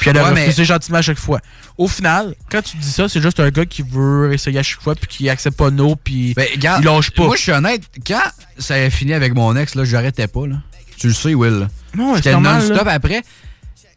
Puis 0.01 0.09
elle 0.09 0.17
a 0.17 0.25
Ouais, 0.25 0.33
mais- 0.33 0.41
refusé 0.45 0.65
gentiment 0.65 0.97
à 0.97 1.01
chaque 1.01 1.17
fois. 1.17 1.39
Au 1.77 1.87
final, 1.87 2.35
quand 2.51 2.61
tu 2.61 2.75
dis 2.77 2.91
ça, 2.91 3.07
c'est 3.07 3.21
juste 3.21 3.39
un 3.39 3.49
gars 3.49 3.65
qui 3.65 3.83
veut 3.83 4.33
essayer 4.33 4.59
à 4.59 4.63
chaque 4.63 4.81
fois, 4.81 4.95
puis 4.95 5.07
qui 5.07 5.29
accepte 5.29 5.57
pas 5.57 5.71
non, 5.71 5.95
puis 5.95 6.33
Ben, 6.35 6.45
regarde, 6.53 6.83
il 6.83 6.85
lâche 6.85 7.11
pas. 7.11 7.23
Moi, 7.23 7.35
je 7.37 7.41
suis 7.41 7.51
honnête. 7.53 7.83
Quand 8.05 8.19
ça 8.57 8.73
a 8.75 8.89
fini 8.89 9.13
avec 9.13 9.33
mon 9.33 9.55
ex, 9.55 9.75
là, 9.75 9.85
j'arrêtais 9.85 10.27
pas. 10.27 10.45
Là. 10.45 10.55
Tu 10.97 11.07
le 11.07 11.13
sais, 11.13 11.33
Will. 11.33 11.67
Non, 11.95 12.15
J'étais 12.17 12.35
non-stop 12.37 12.85
après. 12.87 13.23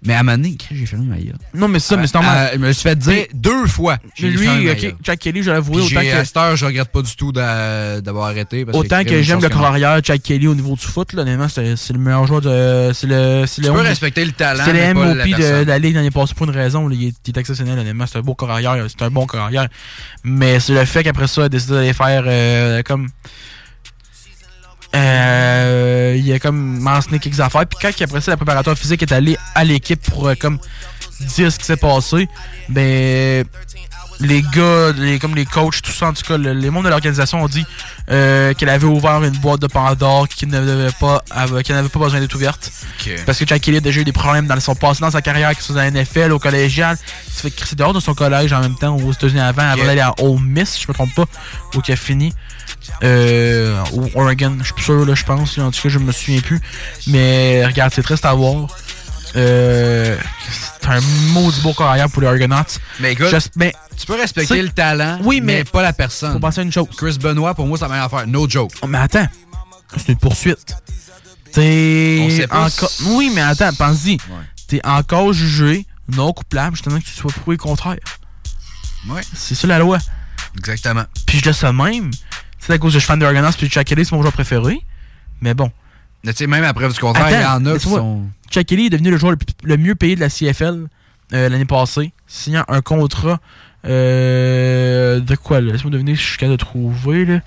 Mais 0.04 0.14
à 0.14 0.20
un 0.20 0.22
moment 0.24 0.36
donné, 0.36 0.56
j'ai 0.70 0.84
fait 0.84 0.96
ma 0.96 1.16
gueule. 1.16 1.36
Non, 1.54 1.68
mais 1.68 1.78
ça, 1.78 1.96
mais 1.96 2.08
c'est 2.08 2.14
normal. 2.14 2.48
Euh, 2.48 2.50
je 2.54 2.58
me 2.58 2.72
suis 2.72 2.82
fait 2.82 2.96
dire 2.98 3.26
deux 3.34 3.66
fois. 3.68 3.98
Mais 4.20 4.28
lui, 4.30 4.38
fermé 4.38 4.64
ma 4.64 4.72
ok, 4.72 4.80
gueule. 4.80 4.94
Jack 5.04 5.18
Kelly, 5.20 5.42
je 5.44 5.50
l'ai 5.52 5.56
avoué, 5.58 5.76
Puis 5.86 5.96
autant 5.96 6.08
à 6.08 6.20
que. 6.20 6.24
cette 6.24 6.36
heure, 6.36 6.56
je 6.56 6.66
regrette 6.66 6.88
pas 6.88 7.02
du 7.02 7.14
tout 7.14 7.30
d'a- 7.30 8.00
d'avoir 8.00 8.26
arrêté. 8.26 8.64
parce 8.64 8.76
Autant 8.76 9.04
que 9.04 9.22
j'aime 9.22 9.40
le 9.40 9.48
que 9.48 9.54
non. 9.54 9.60
carrière 9.60 10.00
Jack 10.02 10.20
Kelly 10.22 10.48
au 10.48 10.56
niveau 10.56 10.74
du 10.74 10.84
foot, 10.84 11.12
là, 11.12 11.22
honnêtement, 11.22 11.48
c'est 11.48 11.62
le 11.92 11.98
meilleur 11.98 12.26
joueur 12.26 12.40
de. 12.40 12.90
C'est 12.92 13.06
le. 13.06 13.44
Tu 13.52 13.60
le 13.60 13.68
peux 13.68 13.80
respecter 13.80 14.24
le 14.24 14.32
talent, 14.32 14.64
C'est 14.64 14.72
le 14.72 14.92
MOP 14.94 15.04
de, 15.38 15.64
la 15.66 15.78
Ligue 15.78 15.94
l'année 15.94 16.10
passée 16.10 16.34
pour 16.34 16.46
une 16.48 16.54
raison. 16.54 16.88
là. 16.88 16.96
Il, 16.98 17.06
est, 17.08 17.14
il 17.26 17.30
est 17.36 17.38
exceptionnel, 17.38 17.78
honnêtement. 17.78 18.06
C'est 18.06 18.18
un 18.18 18.22
beau 18.22 18.34
carrière. 18.34 18.84
C'est 18.88 19.02
un 19.04 19.10
bon 19.10 19.26
carrière. 19.26 19.68
Mais 20.24 20.58
c'est 20.58 20.74
le 20.74 20.84
fait 20.84 21.04
qu'après 21.04 21.28
ça, 21.28 21.42
il 21.42 21.44
a 21.44 21.48
décidé 21.48 21.74
d'aller 21.74 21.92
faire 21.92 22.24
euh, 22.26 22.82
comme. 22.82 23.08
Euh, 24.94 26.16
il 26.18 26.32
a 26.32 26.38
comme 26.38 26.78
mentionné 26.80 27.18
quelques 27.18 27.40
affaires. 27.40 27.66
Puis 27.66 27.78
quand 27.80 28.04
après 28.04 28.20
ça, 28.20 28.30
le 28.32 28.36
préparateur 28.36 28.76
physique 28.76 29.02
est 29.02 29.12
allé 29.12 29.36
à 29.54 29.64
l'équipe 29.64 30.00
pour 30.10 30.28
euh, 30.28 30.34
comme 30.38 30.58
dire 31.20 31.52
ce 31.52 31.58
qui 31.58 31.64
s'est 31.64 31.76
passé, 31.76 32.28
ben 32.68 33.44
les 34.20 34.42
gars, 34.42 34.92
les, 34.96 35.18
comme 35.18 35.34
les 35.34 35.46
coachs, 35.46 35.82
tout 35.82 35.90
ça, 35.90 36.06
en 36.08 36.12
tout 36.12 36.22
cas, 36.22 36.36
le- 36.36 36.52
les 36.52 36.70
membres 36.70 36.84
de 36.84 36.90
l'organisation 36.90 37.42
ont 37.42 37.48
dit 37.48 37.64
euh, 38.10 38.54
qu'elle 38.54 38.68
avait 38.68 38.86
ouvert 38.86 39.22
une 39.24 39.36
boîte 39.38 39.60
de 39.60 39.66
Pandore 39.66 40.28
qui 40.28 40.46
ne 40.46 40.60
devait 40.64 40.92
pas, 41.00 41.22
av- 41.30 41.62
qui 41.62 41.72
n'avait 41.72 41.88
pas 41.88 41.98
besoin 41.98 42.20
d'être 42.20 42.34
ouverte. 42.34 42.70
Parce 43.26 43.38
que 43.38 43.46
Jack 43.46 43.62
Kelly 43.62 43.78
a 43.78 43.80
déjà 43.80 44.00
eu 44.00 44.04
des 44.04 44.12
problèmes 44.12 44.46
dans 44.46 44.60
son 44.60 44.74
passé, 44.76 45.00
dans 45.00 45.10
sa 45.10 45.22
carrière, 45.22 45.50
que 45.56 45.60
ce 45.62 45.72
soit 45.72 45.74
dans 45.76 45.80
la 45.80 45.90
NFL, 45.90 46.30
au 46.32 46.38
collégial. 46.38 46.96
Il 47.28 47.32
s'est 47.32 47.50
fait 47.50 47.74
dehors 47.74 47.92
de 47.94 48.00
son 48.00 48.14
collège 48.14 48.52
en 48.52 48.60
même 48.60 48.76
temps 48.76 48.94
aux 48.96 49.12
États-Unis 49.12 49.40
avant, 49.40 49.62
avant 49.62 49.82
d'aller 49.86 50.00
à 50.02 50.14
Ole 50.20 50.38
Miss, 50.40 50.78
je 50.80 50.86
me 50.86 50.92
trompe 50.94 51.14
pas, 51.14 51.24
où 51.74 51.80
il 51.86 51.92
a 51.92 51.96
fini. 51.96 52.32
Euh, 53.02 53.82
au 53.92 54.08
Oregon, 54.20 54.56
je 54.60 54.64
suis 54.66 54.74
plus 54.74 54.84
sûr, 54.84 55.04
là, 55.06 55.14
je 55.14 55.24
pense. 55.24 55.56
là. 55.56 55.64
En 55.64 55.70
tout 55.70 55.80
cas, 55.82 55.88
je 55.88 55.98
me 55.98 56.12
souviens 56.12 56.40
plus. 56.40 56.60
Mais 57.06 57.64
regarde, 57.66 57.92
c'est 57.94 58.02
triste 58.02 58.24
à 58.24 58.32
voir. 58.34 58.66
Euh, 59.34 60.16
c'est 60.80 60.88
un 60.88 61.00
maudit 61.32 61.60
beau 61.62 61.72
carrière 61.72 62.10
pour 62.10 62.20
les 62.22 62.28
Argonauts. 62.28 62.56
Mais 63.00 63.12
écoute, 63.12 63.34
mais 63.56 63.72
tu 63.98 64.04
peux 64.06 64.14
respecter 64.14 64.60
le 64.60 64.68
talent, 64.68 65.18
Oui, 65.22 65.40
mais, 65.40 65.58
mais- 65.58 65.64
pas 65.64 65.82
la 65.82 65.92
personne. 65.92 66.34
Faut 66.34 66.38
penser 66.38 66.60
à 66.60 66.64
une 66.64 66.72
chose. 66.72 66.86
Chris 66.96 67.16
Benoit, 67.18 67.54
pour 67.54 67.66
moi, 67.66 67.78
c'est 67.78 67.84
la 67.84 67.88
meilleure 67.90 68.06
affaire. 68.06 68.26
No 68.26 68.48
joke. 68.48 68.72
Oh, 68.82 68.86
Mais 68.86 68.98
attends, 68.98 69.26
c'est 69.96 70.08
une 70.12 70.18
poursuite. 70.18 70.76
T'es 71.52 72.46
encore. 72.50 72.90
Oui, 73.06 73.30
mais 73.34 73.42
attends, 73.42 73.72
pense-y. 73.72 74.18
T'es 74.68 74.80
encore 74.84 75.32
jugé 75.32 75.86
non 76.14 76.32
coupable, 76.32 76.76
justement 76.76 76.98
que 76.98 77.04
tu 77.04 77.12
sois 77.12 77.30
prouvé 77.32 77.56
le 77.56 77.62
contraire. 77.62 77.96
Ouais. 79.08 79.22
C'est 79.34 79.54
ça 79.54 79.66
la 79.66 79.78
loi. 79.78 79.98
Exactement. 80.58 81.04
Puis 81.26 81.38
je 81.38 81.50
dis 81.50 81.56
ça 81.58 81.72
même. 81.72 82.10
C'est 82.64 82.74
à 82.74 82.78
cause 82.78 82.92
que 82.92 82.94
je 82.94 82.98
suis 83.00 83.06
fan 83.08 83.18
de 83.18 83.26
Argonauts 83.26 83.50
puis 83.58 83.68
Chuck 83.68 83.84
Kelly, 83.84 84.04
c'est 84.04 84.14
mon 84.14 84.22
joueur 84.22 84.32
préféré. 84.32 84.80
Mais 85.40 85.52
bon. 85.52 85.70
Mais 86.24 86.32
tu 86.32 86.38
sais, 86.38 86.46
même 86.46 86.62
après 86.62 86.88
du 86.88 86.98
contraire, 86.98 87.28
il 87.28 87.42
y 87.42 87.44
en 87.44 87.66
a 87.66 87.70
qui 87.70 87.74
laisse-moi. 87.74 87.98
sont. 87.98 88.22
Chuck 88.50 88.66
Kelly 88.66 88.86
est 88.86 88.90
devenu 88.90 89.10
le 89.10 89.16
joueur 89.16 89.34
le, 89.64 89.76
mieux 89.76 89.96
payé 89.96 90.14
de 90.14 90.20
la 90.20 90.28
CFL 90.28 90.86
euh, 91.32 91.48
l'année 91.48 91.64
passée, 91.64 92.12
signant 92.28 92.64
un 92.68 92.80
contrat 92.80 93.40
euh, 93.84 95.18
de 95.18 95.34
quoi 95.34 95.60
là? 95.60 95.72
Laisse-moi 95.72 95.90
deviner 95.90 96.14
si 96.14 96.22
je 96.22 96.28
suis 96.28 96.38
capable 96.38 96.56
de 96.56 96.64
trouver. 96.64 97.24
Là. 97.24 97.40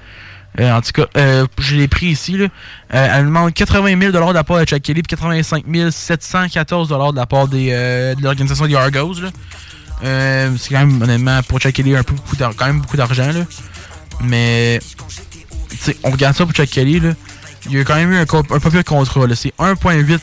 Euh, 0.59 0.71
en 0.71 0.81
tout 0.81 0.91
cas, 0.91 1.05
euh, 1.17 1.45
je 1.59 1.75
l'ai 1.75 1.87
pris 1.87 2.07
ici. 2.07 2.37
Là. 2.37 2.47
Euh, 2.93 3.07
elle 3.13 3.25
demande 3.25 3.53
80 3.53 3.99
000 3.99 4.11
de 4.11 4.33
la 4.33 4.43
part 4.43 4.59
de 4.59 4.65
Chuck 4.65 4.81
Kelly 4.81 5.01
puis 5.01 5.15
85 5.15 5.63
714 5.91 6.89
de 6.89 7.15
la 7.15 7.25
part 7.25 7.47
des, 7.47 7.71
de 7.71 8.21
l'organisation 8.21 8.67
des 8.67 8.75
Argos. 8.75 9.21
là. 9.21 9.29
C'est 10.57 10.73
quand 10.73 10.85
même, 10.85 11.01
honnêtement, 11.01 11.41
pour 11.43 11.59
Chuck 11.59 11.73
Kelly, 11.73 11.95
un 11.95 12.03
peu 12.03 12.13
beaucoup 12.13 12.35
quand 12.35 12.65
même 12.65 12.81
beaucoup 12.81 12.97
d'argent. 12.97 13.31
là. 13.31 13.45
Mais, 14.23 14.79
on 16.03 16.11
regarde 16.11 16.35
ça 16.35 16.45
pour 16.45 16.53
Chuck 16.53 16.69
Kelly. 16.69 16.99
Là. 16.99 17.11
Il 17.67 17.73
y 17.73 17.79
a 17.79 17.83
quand 17.83 17.95
même 17.95 18.11
eu 18.11 18.17
un, 18.17 18.21
un 18.21 18.25
pas 18.59 18.69
pire 18.69 18.83
contrat. 18.83 19.27
là. 19.27 19.35
C'est 19.35 19.53
1,8 19.59 20.19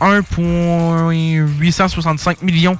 1,865 0.00 2.42
millions 2.42 2.76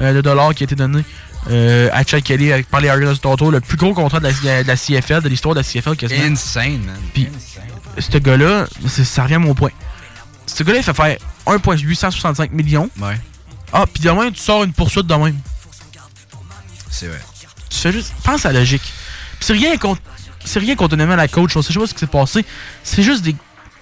euh, 0.00 0.12
de 0.14 0.20
dollars 0.20 0.54
qui 0.54 0.62
a 0.62 0.66
été 0.66 0.74
donné 0.74 1.02
euh, 1.50 1.88
à 1.92 2.04
Chuck 2.04 2.22
Kelly 2.22 2.52
avec- 2.52 2.68
par 2.68 2.80
les 2.80 2.88
Argonauts 2.88 3.12
de 3.14 3.18
Toronto. 3.18 3.50
Le 3.50 3.60
plus 3.60 3.76
gros 3.76 3.94
contrat 3.94 4.20
de 4.20 4.28
la, 4.44 4.62
de 4.62 4.68
la 4.68 4.76
CFL, 4.76 5.22
de 5.22 5.28
l'histoire 5.28 5.54
de 5.54 5.60
la 5.60 5.64
CFL. 5.64 5.96
quasiment. 5.96 6.24
Insane, 6.24 6.80
man. 6.84 6.96
Puis, 7.14 7.28
ce 7.98 8.18
gars-là, 8.18 8.66
ça 8.86 9.22
revient 9.24 9.34
à 9.34 9.38
mon 9.38 9.54
point. 9.54 9.70
Ce 10.46 10.62
gars-là, 10.62 10.78
il 10.78 10.84
fait 10.84 10.94
faire 10.94 11.16
1,865 11.46 12.52
millions. 12.52 12.88
Ouais. 13.00 13.18
Ah, 13.72 13.84
puis 13.92 14.02
demain, 14.02 14.30
tu 14.30 14.40
sors 14.40 14.64
une 14.64 14.72
poursuite 14.72 15.06
de 15.06 15.14
même. 15.14 15.36
C'est 16.90 17.06
vrai. 17.06 17.20
Tu 17.70 17.78
fais 17.78 17.92
juste. 17.92 18.12
Pense 18.24 18.46
à 18.46 18.52
la 18.52 18.60
logique. 18.60 18.82
C'est 19.40 19.52
rien 19.52 19.76
contre. 19.76 20.00
C'est 20.48 20.58
rien 20.60 20.74
contre 20.74 20.94
honnêtement 20.94 21.16
la 21.16 21.28
coach. 21.28 21.56
On 21.56 21.62
sait 21.62 21.72
pas 21.74 21.86
ce 21.86 21.94
qui 21.94 22.00
s'est 22.00 22.06
passé. 22.06 22.44
C'est 22.82 23.02
juste 23.02 23.22
des. 23.22 23.36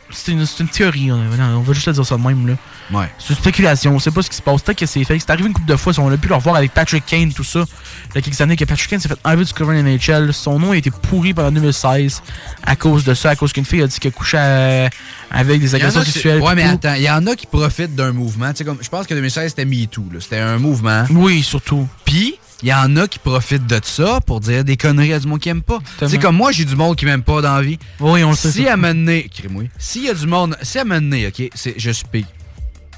C'est 0.09 0.31
une, 0.31 0.47
une 0.61 0.69
théorie. 0.69 1.11
On, 1.11 1.17
on 1.57 1.61
va 1.63 1.73
juste 1.73 1.87
te 1.87 1.91
dire 1.91 2.07
ça 2.07 2.17
de 2.17 2.23
même. 2.23 2.47
là. 2.47 2.55
Ouais. 2.97 3.11
C'est 3.19 3.31
une 3.31 3.37
spéculation. 3.41 3.93
On 3.93 3.99
sait 3.99 4.13
pas 4.13 4.23
ce 4.23 4.31
qui 4.31 4.37
se 4.37 4.43
passe. 4.43 4.63
Peut-être 4.63 4.79
que 4.79 4.87
c'est 4.87 5.03
fake. 5.03 5.21
C'est 5.21 5.31
arrivé 5.31 5.49
une 5.49 5.53
couple 5.53 5.67
de 5.67 5.75
fois. 5.75 5.93
On 5.99 6.13
a 6.13 6.17
pu 6.17 6.29
le 6.29 6.37
revoir 6.37 6.55
avec 6.55 6.73
Patrick 6.73 7.05
Kane, 7.05 7.33
tout 7.33 7.43
ça. 7.43 7.65
Il 8.11 8.15
y 8.15 8.19
a 8.19 8.23
quelques 8.23 8.41
années 8.41 8.55
que 8.55 8.65
Patrick 8.65 8.89
Kane 8.89 9.01
s'est 9.01 9.09
fait 9.09 9.19
enlever 9.25 9.45
du 9.45 9.53
cover 9.53 9.83
NHL. 9.83 10.33
Son 10.33 10.61
nom 10.61 10.71
a 10.71 10.77
été 10.77 10.93
pourri 10.93 11.35
pendant 11.35 11.51
2016 11.51 12.23
à 12.65 12.77
cause 12.77 13.03
de 13.03 13.15
ça. 13.15 13.31
À 13.31 13.35
cause 13.37 13.53
qu'une 13.53 13.65
fille 13.65 13.83
a 13.83 13.89
dit 13.89 13.99
qu'elle 13.99 14.13
couchait 14.13 14.39
à- 14.39 14.91
avec 15.33 15.61
des 15.61 15.75
agressions 15.75 16.05
sexuelles. 16.05 16.41
Ouais, 16.41 16.55
mais 16.55 16.63
attends, 16.63 16.95
il 16.95 17.03
y 17.03 17.11
en 17.11 17.27
a 17.27 17.35
qui 17.35 17.47
profitent 17.49 17.97
d'un 17.97 18.13
mouvement. 18.13 18.51
Tu 18.53 18.59
sais, 18.59 18.65
comme, 18.65 18.79
je 18.81 18.89
pense 18.89 19.09
que 19.09 19.15
2016, 19.15 19.49
c'était 19.51 19.65
MeToo. 19.65 20.05
là. 20.13 20.21
C'était 20.21 20.39
un 20.39 20.59
mouvement. 20.59 21.05
Oui, 21.11 21.43
surtout. 21.43 21.89
Puis, 22.05 22.39
il 22.62 22.69
y 22.69 22.74
en 22.74 22.97
a 22.97 23.07
qui 23.07 23.19
profitent 23.19 23.66
de 23.66 23.81
ça 23.83 24.20
pour 24.20 24.41
dire 24.41 24.65
des 24.65 24.77
conneries 24.77 25.12
à 25.12 25.19
du 25.19 25.27
monde 25.27 25.41
qui 25.41 25.49
aime 25.49 25.62
pas. 25.62 25.78
Tu 25.99 26.09
sais, 26.09 26.19
comme 26.19 26.37
moi, 26.37 26.53
j'ai 26.53 26.65
du 26.65 26.77
monde 26.77 26.97
qui 26.97 27.05
m'aime 27.05 27.23
pas 27.23 27.43
dans 27.43 27.57
la 27.57 27.62
vie. 27.62 27.78
Oui, 28.01 28.24
on 28.24 28.31
le 28.31 28.37
sait, 28.37 28.51
Si 28.51 28.66
à 28.69 28.77
crée-moi. 28.77 29.65
S'il 29.78 30.05
y 30.05 30.09
a 30.09 30.15
du 30.15 30.27
monde, 30.27 30.57
si 30.62 30.78
à 30.78 30.83
OK, 30.85 31.51
c'est, 31.55 31.74
je 31.77 31.91
suis 31.91 32.07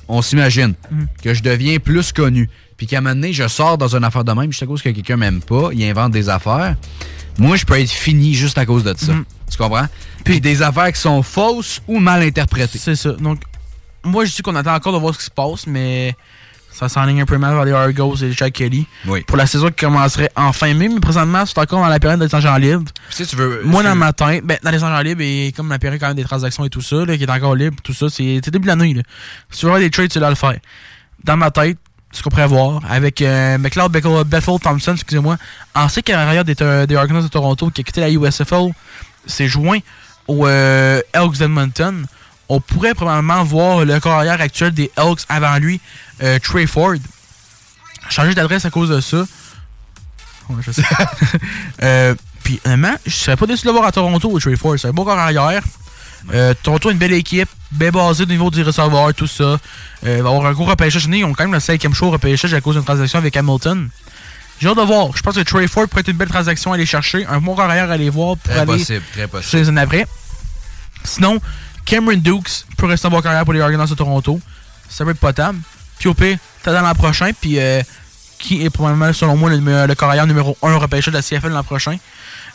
on 0.08 0.22
s'imagine 0.22 0.74
Mm. 0.90 1.04
que 1.22 1.34
je 1.34 1.42
deviens 1.42 1.78
plus 1.78 2.12
connu, 2.12 2.48
puis 2.76 2.86
qu'à 2.86 2.98
un 2.98 3.00
moment 3.02 3.14
donné, 3.14 3.32
je 3.32 3.46
sors 3.46 3.76
dans 3.76 3.94
une 3.94 4.04
affaire 4.04 4.24
de 4.24 4.32
même, 4.32 4.50
juste 4.50 4.62
à 4.62 4.66
cause 4.66 4.80
que 4.80 4.88
quelqu'un 4.88 5.16
m'aime 5.16 5.40
pas, 5.40 5.70
il 5.72 5.84
invente 5.84 6.12
des 6.12 6.28
affaires, 6.28 6.76
moi, 7.38 7.56
je 7.56 7.64
peux 7.64 7.78
être 7.78 7.90
fini 7.90 8.34
juste 8.34 8.58
à 8.58 8.66
cause 8.66 8.84
de 8.84 8.94
ça. 8.96 9.12
Mm. 9.12 9.24
Tu 9.50 9.56
comprends? 9.56 9.86
Puis 10.24 10.40
des 10.40 10.62
affaires 10.62 10.92
qui 10.92 11.00
sont 11.00 11.22
fausses 11.22 11.80
ou 11.86 12.00
mal 12.00 12.22
interprétées. 12.22 12.78
C'est 12.78 12.96
ça. 12.96 13.12
Donc, 13.12 13.40
moi, 14.02 14.24
je 14.24 14.34
dis 14.34 14.42
qu'on 14.42 14.56
attend 14.56 14.74
encore 14.74 14.92
de 14.92 14.98
voir 14.98 15.14
ce 15.14 15.18
qui 15.20 15.24
se 15.26 15.30
passe, 15.30 15.66
mais 15.66 16.16
ça 16.78 16.88
s'enligne 16.88 17.22
un 17.22 17.26
peu 17.26 17.38
mal 17.38 17.54
vers 17.54 17.64
les 17.64 17.72
Argos 17.72 18.16
et 18.22 18.30
Jack 18.32 18.52
Kelly. 18.52 18.86
Oui. 19.06 19.22
Pour 19.22 19.36
la 19.36 19.46
saison 19.46 19.68
qui 19.68 19.84
commencerait 19.84 20.30
en 20.36 20.52
fin 20.52 20.72
mai, 20.74 20.88
mais 20.88 21.00
présentement, 21.00 21.44
c'est 21.44 21.58
encore 21.58 21.80
dans 21.80 21.88
la 21.88 21.98
période 21.98 22.20
des 22.20 22.32
agents 22.34 22.56
libres. 22.56 22.90
Si 23.10 23.26
tu 23.26 23.34
veux. 23.36 23.62
Moi, 23.64 23.82
dans 23.82 23.88
tu 23.90 23.94
le 23.94 23.94
veux- 23.94 23.98
matin, 23.98 24.38
ben, 24.44 24.58
dans 24.62 24.70
les 24.70 24.84
agents 24.84 25.00
libres, 25.00 25.22
et 25.22 25.52
comme 25.56 25.68
la 25.70 25.78
période 25.78 26.00
quand 26.00 26.06
même 26.08 26.16
des 26.16 26.24
transactions 26.24 26.64
et 26.64 26.70
tout 26.70 26.80
ça, 26.82 27.04
là, 27.04 27.16
qui 27.16 27.24
est 27.24 27.30
encore 27.30 27.54
libre, 27.56 27.76
tout 27.82 27.92
ça, 27.92 28.06
c'est 28.08 28.40
début 28.40 28.60
de 28.60 28.66
l'année. 28.68 28.94
Si 29.50 29.58
tu 29.60 29.66
veux 29.66 29.70
avoir 29.72 29.80
des 29.80 29.90
trades, 29.90 30.12
c'est 30.12 30.20
là 30.20 30.28
à 30.28 30.30
le 30.30 30.36
faire. 30.36 30.56
Dans 31.24 31.36
ma 31.36 31.50
tête, 31.50 31.78
ce 32.12 32.22
qu'on 32.22 32.30
pourrait 32.30 32.46
voir, 32.46 32.80
avec 32.88 33.20
euh, 33.22 33.58
McLeod 33.58 33.90
Bethel 33.92 34.58
Thompson, 34.62 34.92
excusez-moi, 34.94 35.36
ancien 35.74 36.00
carrière 36.02 36.44
des, 36.44 36.54
euh, 36.62 36.86
des 36.86 36.94
Argonauts 36.96 37.22
de 37.22 37.28
Toronto, 37.28 37.70
qui 37.70 37.80
a 37.80 37.84
quitté 37.84 38.00
la 38.00 38.10
USFL, 38.10 38.70
s'est 39.26 39.48
joint 39.48 39.78
au 40.26 40.46
euh, 40.46 41.00
Elks 41.12 41.38
d'Edmonton. 41.38 42.06
On 42.48 42.60
pourrait 42.60 42.94
probablement 42.94 43.44
voir 43.44 43.84
le 43.84 44.00
carrière 44.00 44.40
actuel 44.40 44.72
des 44.72 44.90
Elks 44.96 45.20
avant 45.28 45.56
lui, 45.58 45.80
euh, 46.22 46.38
Trey 46.38 46.66
Ford. 46.66 46.94
Changer 48.08 48.34
d'adresse 48.34 48.64
à 48.64 48.70
cause 48.70 48.88
de 48.88 49.00
ça. 49.00 49.18
Ouais, 50.48 50.62
je 50.66 50.72
sais. 50.72 50.82
euh, 51.82 52.14
puis, 52.42 52.58
honnêtement, 52.64 52.96
je 53.04 53.12
serais 53.14 53.36
pas 53.36 53.46
déçu 53.46 53.62
de 53.64 53.68
le 53.68 53.72
voir 53.72 53.84
à 53.86 53.92
Toronto, 53.92 54.38
Trey 54.40 54.56
Ford. 54.56 54.78
C'est 54.78 54.88
un 54.88 54.92
beau 54.92 55.04
corps 55.04 55.18
arrière. 55.18 55.62
Euh, 56.32 56.54
Toronto 56.62 56.88
a 56.88 56.92
une 56.92 56.98
belle 56.98 57.12
équipe, 57.12 57.48
bien 57.70 57.90
basée 57.90 58.24
au 58.24 58.26
niveau 58.26 58.50
du 58.50 58.62
receveur, 58.62 59.12
tout 59.14 59.26
ça. 59.26 59.44
Euh, 59.44 59.58
il 60.04 60.22
va 60.22 60.30
avoir 60.30 60.46
un 60.46 60.52
gros 60.52 60.64
repêchage. 60.64 61.04
Ils 61.06 61.24
ont 61.24 61.32
quand 61.32 61.44
même 61.44 61.52
le 61.52 61.60
cinquième 61.60 61.94
show 61.94 62.06
au 62.06 62.10
repêchage 62.10 62.54
à 62.54 62.60
cause 62.60 62.76
d'une 62.76 62.84
transaction 62.84 63.18
avec 63.18 63.36
Hamilton. 63.36 63.88
J'ai 64.60 64.68
hâte 64.68 64.76
de 64.76 64.82
voir. 64.82 65.16
Je 65.16 65.22
pense 65.22 65.36
que 65.36 65.40
Trey 65.40 65.68
Ford 65.68 65.86
pourrait 65.88 66.00
être 66.00 66.08
une 66.08 66.16
belle 66.16 66.28
transaction 66.28 66.72
à 66.72 66.74
aller 66.74 66.86
chercher. 66.86 67.24
Un 67.26 67.40
bon 67.40 67.54
corps 67.54 67.66
arrière 67.66 67.90
à 67.90 67.94
aller 67.94 68.10
voir 68.10 68.36
pour 68.36 68.50
Très 68.50 68.60
aller 68.62 68.72
possible, 68.72 69.04
très 69.12 69.28
possible. 69.28 69.68
années 69.68 69.80
après. 69.80 70.06
Sinon, 71.04 71.38
Cameron 71.88 72.16
Dukes 72.18 72.66
peut 72.76 72.86
rester 72.86 73.06
en 73.06 73.10
bon 73.10 73.20
carrière 73.22 73.44
pour 73.44 73.54
les 73.54 73.60
Argonauts 73.60 73.86
de 73.86 73.94
Toronto. 73.94 74.40
Ça 74.90 75.04
va 75.04 75.12
être 75.12 75.18
potable. 75.18 75.58
Puis 75.98 76.08
au 76.08 76.14
pire, 76.14 76.36
t'as 76.62 76.72
dans 76.72 76.82
l'an 76.82 76.94
prochain. 76.94 77.30
Puis 77.40 77.58
euh, 77.58 77.82
qui 78.38 78.62
est 78.64 78.70
probablement, 78.70 79.12
selon 79.12 79.36
moi, 79.36 79.50
le, 79.50 79.86
le 79.86 79.94
carrière 79.94 80.26
numéro 80.26 80.56
1 80.62 80.72
au 80.74 80.78
repêchage 80.78 81.12
de 81.12 81.18
la 81.18 81.22
CFL 81.22 81.48
l'an 81.48 81.64
prochain. 81.64 81.96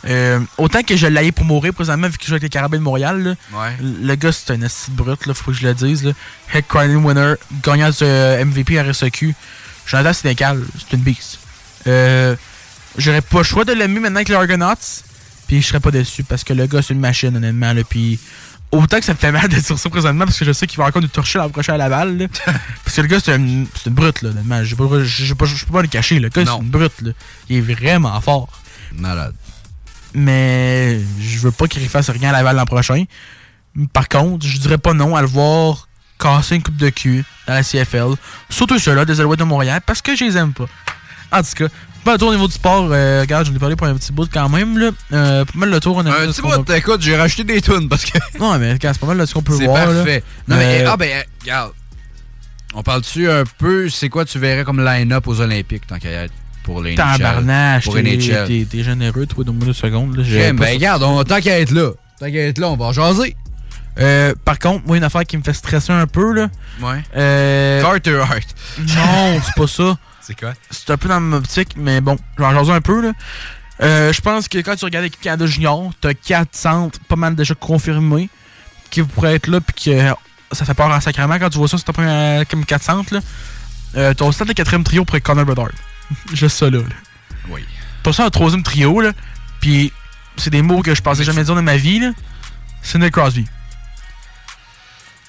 Euh, 0.06 0.38
autant 0.56 0.82
que 0.82 0.96
je 0.96 1.06
l'ai 1.06 1.32
pour 1.32 1.44
mourir 1.44 1.74
présentement, 1.74 2.08
vu 2.08 2.16
qu'il 2.16 2.28
joue 2.28 2.34
avec 2.34 2.42
les 2.44 2.48
Carabins 2.48 2.78
de 2.78 2.82
Montréal. 2.82 3.22
là, 3.22 3.34
Ouais. 3.58 3.76
Le 3.80 4.14
gars, 4.14 4.32
c'est 4.32 4.52
un 4.52 4.62
acide 4.62 4.94
brut, 4.94 5.26
là, 5.26 5.34
faut 5.34 5.50
que 5.50 5.56
je 5.56 5.66
le 5.66 5.74
dise. 5.74 6.04
Là. 6.04 6.12
Head 6.54 6.66
Crowning 6.68 7.04
Winner, 7.04 7.34
gagnant 7.62 7.90
du 7.90 7.96
euh, 8.02 8.44
MVP 8.44 8.80
RSEQ. 8.80 9.34
Jonathan 9.86 10.12
Sénécal, 10.12 10.62
c'est 10.78 10.96
une 10.96 11.02
beast. 11.02 11.38
Euh, 11.86 12.36
J'aurais 12.96 13.22
pas 13.22 13.38
le 13.38 13.44
choix 13.44 13.64
de 13.64 13.72
l'aimer 13.72 13.98
maintenant 13.98 14.16
avec 14.18 14.28
les 14.28 14.36
Argonauts. 14.36 14.74
Puis 15.48 15.60
je 15.60 15.66
serais 15.66 15.80
pas 15.80 15.90
déçu 15.90 16.22
parce 16.22 16.44
que 16.44 16.52
le 16.54 16.66
gars, 16.66 16.80
c'est 16.80 16.94
une 16.94 17.00
machine, 17.00 17.36
honnêtement. 17.36 17.72
Là, 17.72 17.82
puis 17.88 18.18
autant 18.74 18.98
que 18.98 19.04
ça 19.04 19.12
me 19.12 19.18
fait 19.18 19.32
mal 19.32 19.48
d'être 19.48 19.64
sur 19.64 19.78
ça 19.78 19.88
présentement 19.88 20.24
parce 20.24 20.38
que 20.38 20.44
je 20.44 20.52
sais 20.52 20.66
qu'il 20.66 20.78
va 20.78 20.86
encore 20.86 21.02
nous 21.02 21.08
torcher 21.08 21.38
l'an 21.38 21.48
prochain 21.48 21.74
à 21.74 21.76
Laval. 21.76 22.16
là. 22.18 22.26
parce 22.84 22.96
que 22.96 23.00
le 23.00 23.08
gars, 23.08 23.20
c'est 23.20 23.36
une, 23.36 23.66
brute, 23.86 24.22
là, 24.22 24.30
honnêtement. 24.30 24.64
Je 24.64 24.74
peux 24.74 24.88
pas, 24.88 25.04
j'ai 25.04 25.34
pas, 25.34 25.44
je 25.46 25.64
peux 25.64 25.72
pas 25.72 25.82
le 25.82 25.88
cacher. 25.88 26.18
Le 26.18 26.28
gars, 26.28 26.44
c'est 26.44 26.62
une 26.62 26.70
brute, 26.70 27.00
là. 27.02 27.12
Il 27.48 27.56
est 27.56 27.60
vraiment 27.60 28.20
fort. 28.20 28.60
Malade. 28.92 29.34
Mais 30.14 31.00
je 31.18 31.38
veux 31.38 31.50
pas 31.50 31.66
qu'il 31.66 31.88
fasse 31.88 32.10
rien 32.10 32.30
à 32.30 32.32
Laval 32.32 32.56
l'an 32.56 32.66
prochain. 32.66 33.04
Par 33.92 34.08
contre, 34.08 34.46
je 34.46 34.58
dirais 34.58 34.78
pas 34.78 34.94
non 34.94 35.16
à 35.16 35.22
le 35.22 35.26
voir 35.26 35.88
casser 36.18 36.56
une 36.56 36.62
coupe 36.62 36.76
de 36.76 36.90
cul 36.90 37.24
dans 37.46 37.54
la 37.54 37.62
CFL. 37.62 38.14
Surtout 38.48 38.78
ceux-là 38.78 39.04
des 39.04 39.20
Alouettes 39.20 39.40
de 39.40 39.44
Montréal 39.44 39.80
parce 39.84 40.00
que 40.00 40.14
je 40.14 40.24
les 40.24 40.36
aime 40.36 40.52
pas. 40.52 40.66
En 41.32 41.42
tout 41.42 41.54
cas, 41.56 41.66
pas 42.04 42.12
le 42.12 42.18
tour 42.18 42.28
au 42.28 42.32
niveau 42.34 42.46
du 42.46 42.52
sport. 42.54 42.88
euh, 42.92 43.20
regarde, 43.22 43.46
j'en 43.46 43.54
ai 43.54 43.58
parlé 43.58 43.76
pour 43.76 43.86
un 43.86 43.94
petit 43.94 44.12
bout 44.12 44.28
quand 44.32 44.48
même. 44.48 44.78
Là. 44.78 44.90
Euh, 45.12 45.44
pas 45.44 45.58
mal 45.58 45.70
le 45.70 45.80
tour. 45.80 45.96
On 45.96 46.06
a 46.06 46.10
Un 46.10 46.26
petit 46.28 46.42
bout, 46.42 46.70
écoute, 46.70 47.00
j'ai 47.02 47.16
racheté 47.16 47.44
des 47.44 47.60
tunes 47.60 47.88
parce 47.88 48.04
que. 48.04 48.18
Non, 48.38 48.58
mais 48.58 48.76
c'est 48.80 48.98
pas 48.98 49.06
mal 49.06 49.18
de 49.18 49.26
ce 49.26 49.34
qu'on 49.34 49.42
peut 49.42 49.56
C'est 49.56 49.66
voir. 49.66 49.86
là. 49.86 49.94
parfait. 49.94 50.22
Non, 50.48 50.56
mais, 50.56 50.82
Euh, 50.84 50.90
ah, 50.92 50.96
ben, 50.96 51.24
regarde. 51.42 51.72
On 52.74 52.82
parle-tu 52.82 53.30
un 53.30 53.44
peu, 53.58 53.88
c'est 53.88 54.08
quoi 54.08 54.24
tu 54.24 54.38
verrais 54.38 54.64
comme 54.64 54.84
line-up 54.84 55.26
aux 55.28 55.40
Olympiques, 55.40 55.86
tant 55.86 55.98
qu'à 55.98 56.10
y 56.10 56.14
être 56.14 56.32
pour 56.64 56.82
les 56.82 56.94
Tabarnache, 56.96 57.84
Pour 57.84 57.94
t'es 57.94 58.02
t'es- 58.02 58.66
t'es 58.68 58.82
généreux, 58.82 59.26
toi, 59.26 59.44
donne-moi 59.44 59.66
deux 59.66 59.72
secondes. 59.72 60.16
Là, 60.16 60.52
ben, 60.52 60.72
regarde, 60.74 61.02
on- 61.04 61.22
tant 61.22 61.40
qu'à 61.40 61.60
être 61.60 61.70
là. 61.70 61.90
Tant 62.18 62.26
qu'à 62.26 62.46
être 62.48 62.58
là, 62.58 62.68
on 62.70 62.76
va 62.76 62.90
jaser. 62.92 63.36
Euh, 64.00 64.34
par 64.44 64.58
contre, 64.58 64.84
moi, 64.86 64.96
une 64.96 65.04
affaire 65.04 65.24
qui 65.24 65.36
me 65.36 65.42
fait 65.44 65.52
stresser 65.52 65.92
un 65.92 66.08
peu, 66.08 66.32
là. 66.32 66.48
Ouais. 66.82 67.00
Euh, 67.16 67.80
Carter 67.80 68.18
Hart. 68.18 68.54
Non, 68.80 69.40
c'est 69.44 69.54
pas 69.54 69.66
ça. 69.68 69.96
C'est 70.26 70.38
quoi? 70.38 70.54
C'est 70.70 70.90
un 70.90 70.96
peu 70.96 71.08
dans 71.08 71.20
mon 71.20 71.36
optique, 71.36 71.74
mais 71.76 72.00
bon, 72.00 72.16
j'en 72.38 72.52
jase 72.52 72.70
un 72.70 72.80
peu, 72.80 73.02
là. 73.02 73.12
Euh, 73.82 74.12
je 74.12 74.20
pense 74.22 74.48
que 74.48 74.58
quand 74.58 74.74
tu 74.74 74.84
regardes 74.86 75.04
l'équipe 75.04 75.20
Canada 75.20 75.46
Junior, 75.46 75.90
t'as 76.00 76.14
4 76.14 76.54
centres 76.54 76.98
pas 77.00 77.16
mal 77.16 77.34
déjà 77.34 77.54
confirmés 77.54 78.30
qui 78.90 79.02
pourraient 79.02 79.34
être 79.34 79.48
là, 79.48 79.60
puis 79.60 79.84
que 79.84 80.14
ça 80.52 80.64
fait 80.64 80.72
peur 80.72 80.86
en 80.86 81.00
sacrement 81.00 81.38
quand 81.38 81.50
tu 81.50 81.58
vois 81.58 81.68
ça, 81.68 81.76
c'est 81.76 81.98
euh, 81.98 82.44
comme 82.48 82.64
4 82.64 82.82
centres, 82.82 83.14
là. 83.14 83.20
Euh, 83.96 84.14
ton 84.14 84.32
centre 84.32 84.48
de 84.48 84.54
quatrième 84.54 84.82
trio 84.82 85.04
pourrait 85.04 85.18
être 85.18 85.24
Connor 85.24 85.44
Bedard. 85.44 85.70
Juste 86.32 86.56
ça, 86.56 86.70
là. 86.70 86.78
là. 86.78 86.84
Oui. 87.50 87.62
Pour 88.02 88.14
ça, 88.14 88.24
un 88.24 88.30
troisième 88.30 88.62
trio, 88.62 89.00
là, 89.00 89.12
puis 89.60 89.92
c'est 90.38 90.50
des 90.50 90.62
mots 90.62 90.80
que 90.80 90.94
je 90.94 91.02
pensais 91.02 91.24
jamais 91.24 91.44
dire 91.44 91.54
dans 91.54 91.62
ma 91.62 91.76
vie, 91.76 91.98
là. 91.98 92.12
C'est 92.80 92.98
Nick 92.98 93.12
Crosby. 93.12 93.46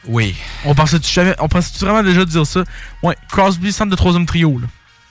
Oui. 0.06 0.36
On 0.64 0.74
pensait-tu 0.74 1.20
pensait-tu 1.50 1.84
vraiment 1.84 2.04
déjà 2.04 2.24
dire 2.24 2.46
ça? 2.46 2.64
Ouais, 3.04 3.18
Crosby, 3.30 3.74
centre 3.74 3.92
de 3.92 3.96
troisième 3.96 4.26
trio, 4.26 4.58
là. 4.60 4.68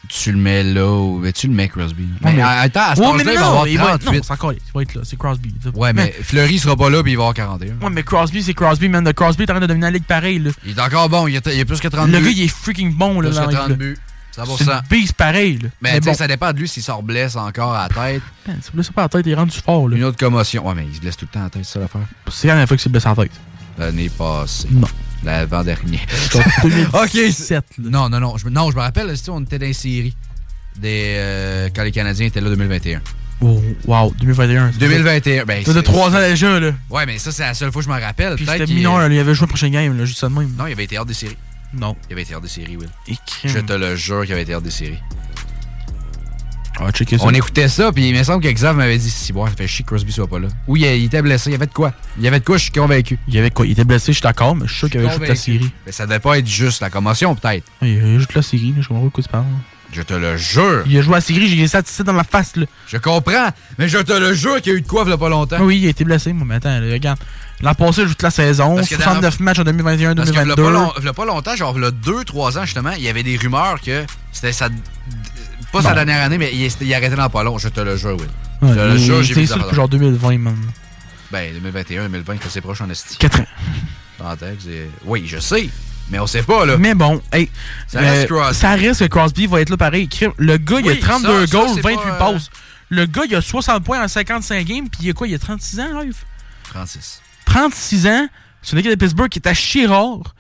Tu 0.09 0.33
le 0.33 0.39
mets 0.39 0.63
là, 0.63 0.87
ou 0.87 1.21
ben, 1.21 1.33
tu 1.33 1.47
le 1.49 1.53
mets 1.55 1.69
Crosby. 1.69 2.03
Ouais, 2.05 2.09
mais, 2.25 2.33
mais- 2.35 2.43
attends, 2.43 2.81
à 2.91 2.95
cet 2.95 3.05
Ouais, 3.05 3.11
mais 3.17 3.33
il 3.33 3.39
va 3.39 3.47
avoir 3.47 3.67
il 3.69 3.79
va 3.79 3.95
être- 3.95 4.05
38. 4.05 4.17
non, 4.19 4.23
c'est 4.23 4.33
encore, 4.33 4.53
il 4.53 4.59
va 4.75 4.83
être 4.83 4.95
là, 4.95 5.01
c'est 5.05 5.17
Crosby. 5.19 5.55
Ouais, 5.75 5.93
mais 5.93 6.15
Fleury 6.23 6.59
sera 6.59 6.77
pas 6.77 6.91
là, 6.91 7.03
puis 7.03 7.13
il 7.13 7.17
va 7.17 7.23
avoir 7.25 7.35
41. 7.35 7.75
Ouais, 7.83 7.91
mais 7.91 8.03
Crosby, 8.03 8.43
c'est 8.43 8.55
Crosby, 8.55 8.89
man. 8.89 9.03
De 9.05 9.13
Crosby 9.13 9.43
est 9.45 9.51
en 9.51 9.55
train 9.55 9.61
de 9.61 9.67
devenir 9.67 9.87
la 9.87 9.91
ligue 9.93 10.05
pareil, 10.05 10.39
là. 10.39 10.51
Il 10.65 10.73
est 10.77 10.81
encore 10.81 11.09
bon, 11.09 11.27
il, 11.27 11.37
est- 11.37 11.55
il 11.55 11.61
a 11.61 11.65
plus 11.65 11.81
que 11.81 11.89
30 11.89 12.09
Le 12.11 12.19
buts. 12.19 12.25
gars, 12.25 12.31
il 12.31 12.43
est 12.43 12.49
freaking 12.49 12.95
bon, 12.95 13.21
là. 13.21 13.31
Plus 13.31 13.39
que 13.39 13.45
la 13.45 13.49
30 13.53 13.69
ligue, 13.71 13.79
buts. 13.79 13.95
là. 14.37 14.45
100%. 14.45 14.57
C'est 14.59 14.65
une 14.71 14.81
bise 14.91 15.13
pareil, 15.13 15.59
là. 15.63 15.69
Mais, 15.81 15.91
tu 15.99 16.05
sais, 16.05 16.11
bon. 16.11 16.15
ça 16.17 16.27
dépend 16.27 16.53
de 16.53 16.59
lui 16.59 16.67
s'il 16.69 16.83
se 16.83 16.91
reblesse 16.91 17.37
encore 17.37 17.73
à 17.73 17.87
la 17.89 17.89
tête. 17.89 18.23
Man, 18.49 18.59
c'est 18.63 18.75
blessé 18.75 18.91
pas 18.93 19.03
à 19.03 19.05
la 19.05 19.09
tête, 19.09 19.27
il 19.27 19.33
est 19.33 19.37
rendu 19.37 19.57
fort, 19.65 19.89
là. 19.89 19.97
Une 19.97 20.05
autre 20.05 20.19
commotion. 20.19 20.67
Ouais, 20.69 20.75
mais 20.75 20.87
il 20.91 20.95
se 20.97 21.01
blesse 21.01 21.17
tout 21.17 21.25
le 21.31 21.33
temps 21.33 21.41
à 21.41 21.45
la 21.45 21.51
tête, 21.51 21.65
c'est 21.65 21.75
ça 21.75 21.79
l'affaire. 21.81 22.01
C'est 22.31 22.49
la 22.49 22.55
dernière 22.55 22.67
fois 22.69 22.77
que 22.77 22.83
c'est 22.83 22.89
blessé 22.91 23.07
à 23.07 23.15
la 23.17 23.23
tête. 23.23 23.33
L'année 23.79 24.09
passée. 24.09 24.69
Non. 24.71 24.89
L'avant-dernier. 25.25 26.01
ok. 26.93 27.19
Non, 27.79 28.09
non, 28.09 28.21
non. 28.21 28.37
Je, 28.37 28.49
non, 28.49 28.71
je 28.71 28.77
me 28.77 28.81
rappelle, 28.83 29.17
si 29.17 29.31
on 29.31 29.41
était 29.41 29.59
dans 29.59 29.67
les 29.67 29.73
séries 29.73 30.15
des, 30.77 31.15
euh, 31.17 31.69
quand 31.75 31.83
les 31.83 31.93
Canadiens 31.93 32.27
étaient 32.27 32.41
là 32.41 32.49
2021. 32.51 33.01
Oh, 33.41 33.61
wow, 33.87 34.15
2021. 34.21 34.71
2021. 34.79 35.45
Ben, 35.45 35.65
Ça 35.65 35.73
de 35.73 35.79
c'est- 35.79 35.83
3 35.83 36.11
ans 36.15 36.19
déjà, 36.21 36.61
là. 36.61 36.71
Ouais, 36.91 37.05
mais 37.07 37.19
ça, 37.19 37.33
c'est 37.33 37.43
la 37.43 37.55
seule 37.55 37.73
fois 37.73 37.83
que 37.83 37.89
je 37.89 37.93
me 37.93 38.01
rappelle. 38.01 38.37
Puis 38.37 38.47
c'était 38.47 38.67
mineur, 38.67 38.99
là. 38.99 39.09
Il 39.09 39.19
avait 39.19 39.35
joué 39.35 39.43
la 39.47 39.49
prochaine 39.49 39.73
game, 39.73 39.97
là, 39.99 40.05
juste 40.05 40.19
ça 40.21 40.29
de 40.29 40.35
même. 40.35 40.55
Non, 40.57 40.67
il 40.67 40.73
avait 40.73 40.85
été 40.85 40.99
hors 40.99 41.05
des 41.07 41.15
séries. 41.15 41.37
Non. 41.75 41.97
Il 42.09 42.13
avait 42.13 42.23
été 42.23 42.35
hors 42.35 42.41
des 42.41 42.49
séries, 42.49 42.77
Will. 42.77 42.89
Et 43.09 43.15
Je 43.45 43.59
te 43.59 43.73
le 43.73 43.97
jure 43.97 44.23
qu'il 44.25 44.33
avait 44.33 44.43
été 44.43 44.55
hors 44.55 44.63
des 44.63 44.71
séries. 44.71 44.99
Ah, 46.81 46.91
checker 46.91 47.19
ça. 47.19 47.25
On 47.27 47.31
écoutait 47.31 47.69
ça, 47.69 47.93
puis 47.93 48.09
il 48.09 48.17
me 48.17 48.23
semble 48.25 48.43
que 48.43 48.49
Xav 48.51 48.77
m'avait 48.77 48.99
dit 48.99 49.11
si 49.11 49.33
bon, 49.33 49.47
ça 49.47 49.53
fait 49.57 49.67
chier 49.69 49.85
que 49.85 49.91
Crosby 49.91 50.11
soit 50.13 50.27
pas 50.27 50.39
là. 50.41 50.49
Oui, 50.67 50.81
il, 50.83 50.97
il 51.01 51.05
était 51.05 51.23
blessé. 51.23 51.51
Il 51.51 51.53
y 51.53 51.57
avait 51.57 51.67
de 51.67 51.73
quoi 51.73 51.93
Il 52.19 52.25
y 52.25 52.29
avait 52.29 52.41
de 52.41 52.45
quoi, 52.45 52.57
je 52.57 52.65
suis 52.65 52.73
convaincu. 52.73 53.19
Il 53.29 53.35
y 53.35 53.39
avait 53.39 53.51
quoi 53.51 53.65
Il 53.67 53.73
était 53.73 53.85
blessé, 53.85 54.13
je 54.13 54.19
suis 54.19 54.23
d'accord, 54.23 54.57
mais 54.57 54.67
je 54.67 54.71
suis 54.73 54.79
sûr 54.81 54.91
qu'il 54.91 55.01
avait 55.01 55.11
juste 55.11 55.29
la 55.29 55.37
série. 55.37 55.71
Mais 55.87 55.93
ça 55.93 56.07
devait 56.07 56.19
pas 56.19 56.39
être 56.39 56.49
juste 56.49 56.81
la 56.81 56.91
commotion, 56.91 57.35
peut-être. 57.37 57.65
Ah, 57.81 57.87
Il 57.87 57.99
avait 58.01 58.19
juste 58.19 58.35
la 58.35 58.43
série. 58.43 58.75
Je 58.81 58.89
comprends 58.89 59.03
pas 59.03 59.09
de 59.09 59.13
quoi 59.13 59.23
tu 59.23 59.29
parles. 59.31 59.45
Je 59.93 60.03
te 60.03 60.15
le 60.15 60.37
jure. 60.37 60.83
Il 60.87 60.99
a 60.99 61.03
joué 61.03 61.13
à 61.15 61.19
la 61.19 61.21
série, 61.21 61.47
j'ai 61.47 61.69
satisfait 61.69 62.03
dans 62.03 62.13
la 62.15 62.25
face, 62.25 62.57
là. 62.57 62.67
Je 62.89 62.97
comprends, 62.97 63.51
mais 63.79 63.89
je 63.89 63.99
te 63.99 64.13
le 64.13 64.35
jure 64.35 64.61
qu'il 64.61 64.73
y 64.73 64.75
a 64.75 64.79
eu 64.79 64.83
de 64.83 64.89
quoi 64.89 65.05
il 65.07 65.11
y 65.11 65.13
a 65.13 65.17
pas 65.17 65.29
longtemps. 65.29 65.61
Oui, 65.61 65.79
il 65.81 65.87
a 65.87 65.91
été 65.91 66.03
blessé, 66.05 66.33
moi, 66.33 66.45
mais 66.49 66.57
attends, 66.57 66.81
regarde. 66.81 67.21
L'an 67.61 67.75
passé, 67.75 68.01
il 68.01 68.03
a 68.03 68.07
joué 68.07 68.15
toute 68.15 68.23
la 68.25 68.31
saison, 68.31 68.75
Parce 68.75 68.89
que 68.89 68.97
69 68.97 69.39
matchs 69.39 69.61
en 69.61 69.63
2021, 69.65 70.17
Parce 70.17 70.31
que 70.33 70.35
v'là 70.35 70.57
2022. 70.57 71.13
pas, 71.13 71.25
longtemps, 71.25 71.55
genre 71.55 71.73
v'là 71.73 71.91
2-3 71.93 72.59
ans 72.59 72.65
justement, 72.65 72.91
il 72.97 73.05
y 73.05 73.09
avait 73.09 73.23
des 73.23 73.37
rumeurs 73.37 73.81
que 73.81 74.05
c'était 74.33 74.51
sa. 74.53 74.69
Pas 75.75 75.83
sa 75.83 75.95
dernière 75.95 76.23
année, 76.23 76.39
mais 76.39 76.51
il, 76.53 76.71
il 76.81 76.95
arrêtait 76.95 77.17
dans 77.17 77.29
pas 77.29 77.43
long, 77.43 77.59
je 77.59 77.69
te 77.69 77.81
le 77.81 77.97
jure, 77.97 78.17
oui. 78.19 78.27
Ouais, 78.63 78.69
je 78.71 78.75
te 78.75 78.81
le 78.81 78.97
jure, 78.97 79.23
j'ai 79.23 79.33
était 79.33 79.41
vu 79.41 79.45
ici 79.47 79.53
ça. 79.53 79.59
depuis 79.59 79.75
genre 79.77 79.89
2020, 79.89 80.39
man. 80.39 80.57
Ben, 81.31 81.53
2021, 81.53 82.05
2020, 82.05 82.37
que 82.37 82.49
c'est 82.49 82.61
proche 82.61 82.81
en 82.81 82.89
esti. 82.91 83.17
4 83.19 83.41
ans. 83.41 83.47
Oui, 85.05 85.25
je 85.27 85.39
sais, 85.39 85.69
mais 86.11 86.19
on 86.19 86.27
sait 86.27 86.43
pas, 86.43 86.65
là. 86.65 86.77
Mais 86.79 86.95
bon, 86.95 87.21
hey, 87.33 87.51
Ça 87.89 87.99
euh, 87.99 88.27
reste 88.29 88.55
ça 88.55 88.75
reste 88.75 89.01
que 89.01 89.07
Crosby 89.07 89.47
va 89.47 89.61
être 89.61 89.71
là 89.71 89.77
pareil. 89.77 90.09
Le 90.39 90.57
gars, 90.59 90.79
il 90.81 90.91
a 90.91 90.97
32 90.97 91.47
ça, 91.47 91.47
ça, 91.47 91.59
goals, 91.59 91.71
c'est 91.75 91.81
28 91.81 91.97
pas, 91.97 92.09
euh, 92.09 92.19
passes. 92.19 92.51
Le 92.91 93.07
gars, 93.07 93.23
il 93.29 93.35
a 93.35 93.41
60 93.41 93.83
points 93.83 94.03
en 94.03 94.09
55 94.09 94.65
games, 94.65 94.89
puis 94.89 95.01
il 95.03 95.11
a 95.11 95.13
quoi 95.13 95.27
Il 95.27 95.35
a 95.35 95.39
36 95.39 95.81
ans, 95.81 96.01
Live 96.01 96.17
36. 96.71 97.21
36 97.47 98.07
ans. 98.07 98.29
C'est 98.63 98.73
une 98.73 98.79
équipe 98.79 98.93
de 98.93 98.97
Pittsburgh 98.97 99.29
qui 99.29 99.39
est 99.41 99.49
à 99.49 99.55
chier 99.55 99.87
rare. 99.87 100.35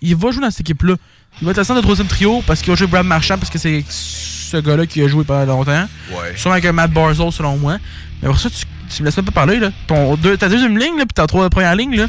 Il 0.00 0.16
va 0.16 0.30
jouer 0.30 0.42
dans 0.42 0.50
cette 0.50 0.60
équipe-là. 0.60 0.96
Il 1.40 1.46
va 1.46 1.52
être 1.52 1.62
centre 1.62 1.80
de 1.80 1.82
troisième 1.82 2.06
trio 2.06 2.42
parce 2.46 2.60
qu'il 2.60 2.70
va 2.70 2.76
jouer 2.76 2.86
Brad 2.86 3.06
Marchand 3.06 3.38
parce 3.38 3.50
que 3.50 3.58
c'est 3.58 3.84
ce 3.88 4.56
gars-là 4.58 4.86
qui 4.86 5.02
a 5.02 5.08
joué 5.08 5.24
pendant 5.24 5.46
longtemps. 5.46 5.88
Ouais. 6.10 6.36
Sûrement 6.36 6.56
avec 6.56 6.70
Matt 6.72 6.92
Barzell 6.92 7.32
selon 7.32 7.56
moi. 7.56 7.78
Mais 8.22 8.28
pour 8.28 8.38
ça, 8.38 8.50
tu, 8.50 8.64
tu 8.94 9.02
me 9.02 9.06
laisses 9.06 9.16
même 9.16 9.26
pas 9.26 9.32
parler. 9.32 9.58
Là. 9.58 9.70
Ton, 9.86 10.16
deux, 10.16 10.36
ta 10.36 10.48
deuxième 10.48 10.76
ligne, 10.76 10.98
là, 10.98 11.06
puis 11.06 11.14
ta 11.14 11.26
trois 11.26 11.48
première 11.48 11.76
ligne, 11.76 11.96
là, 11.96 12.06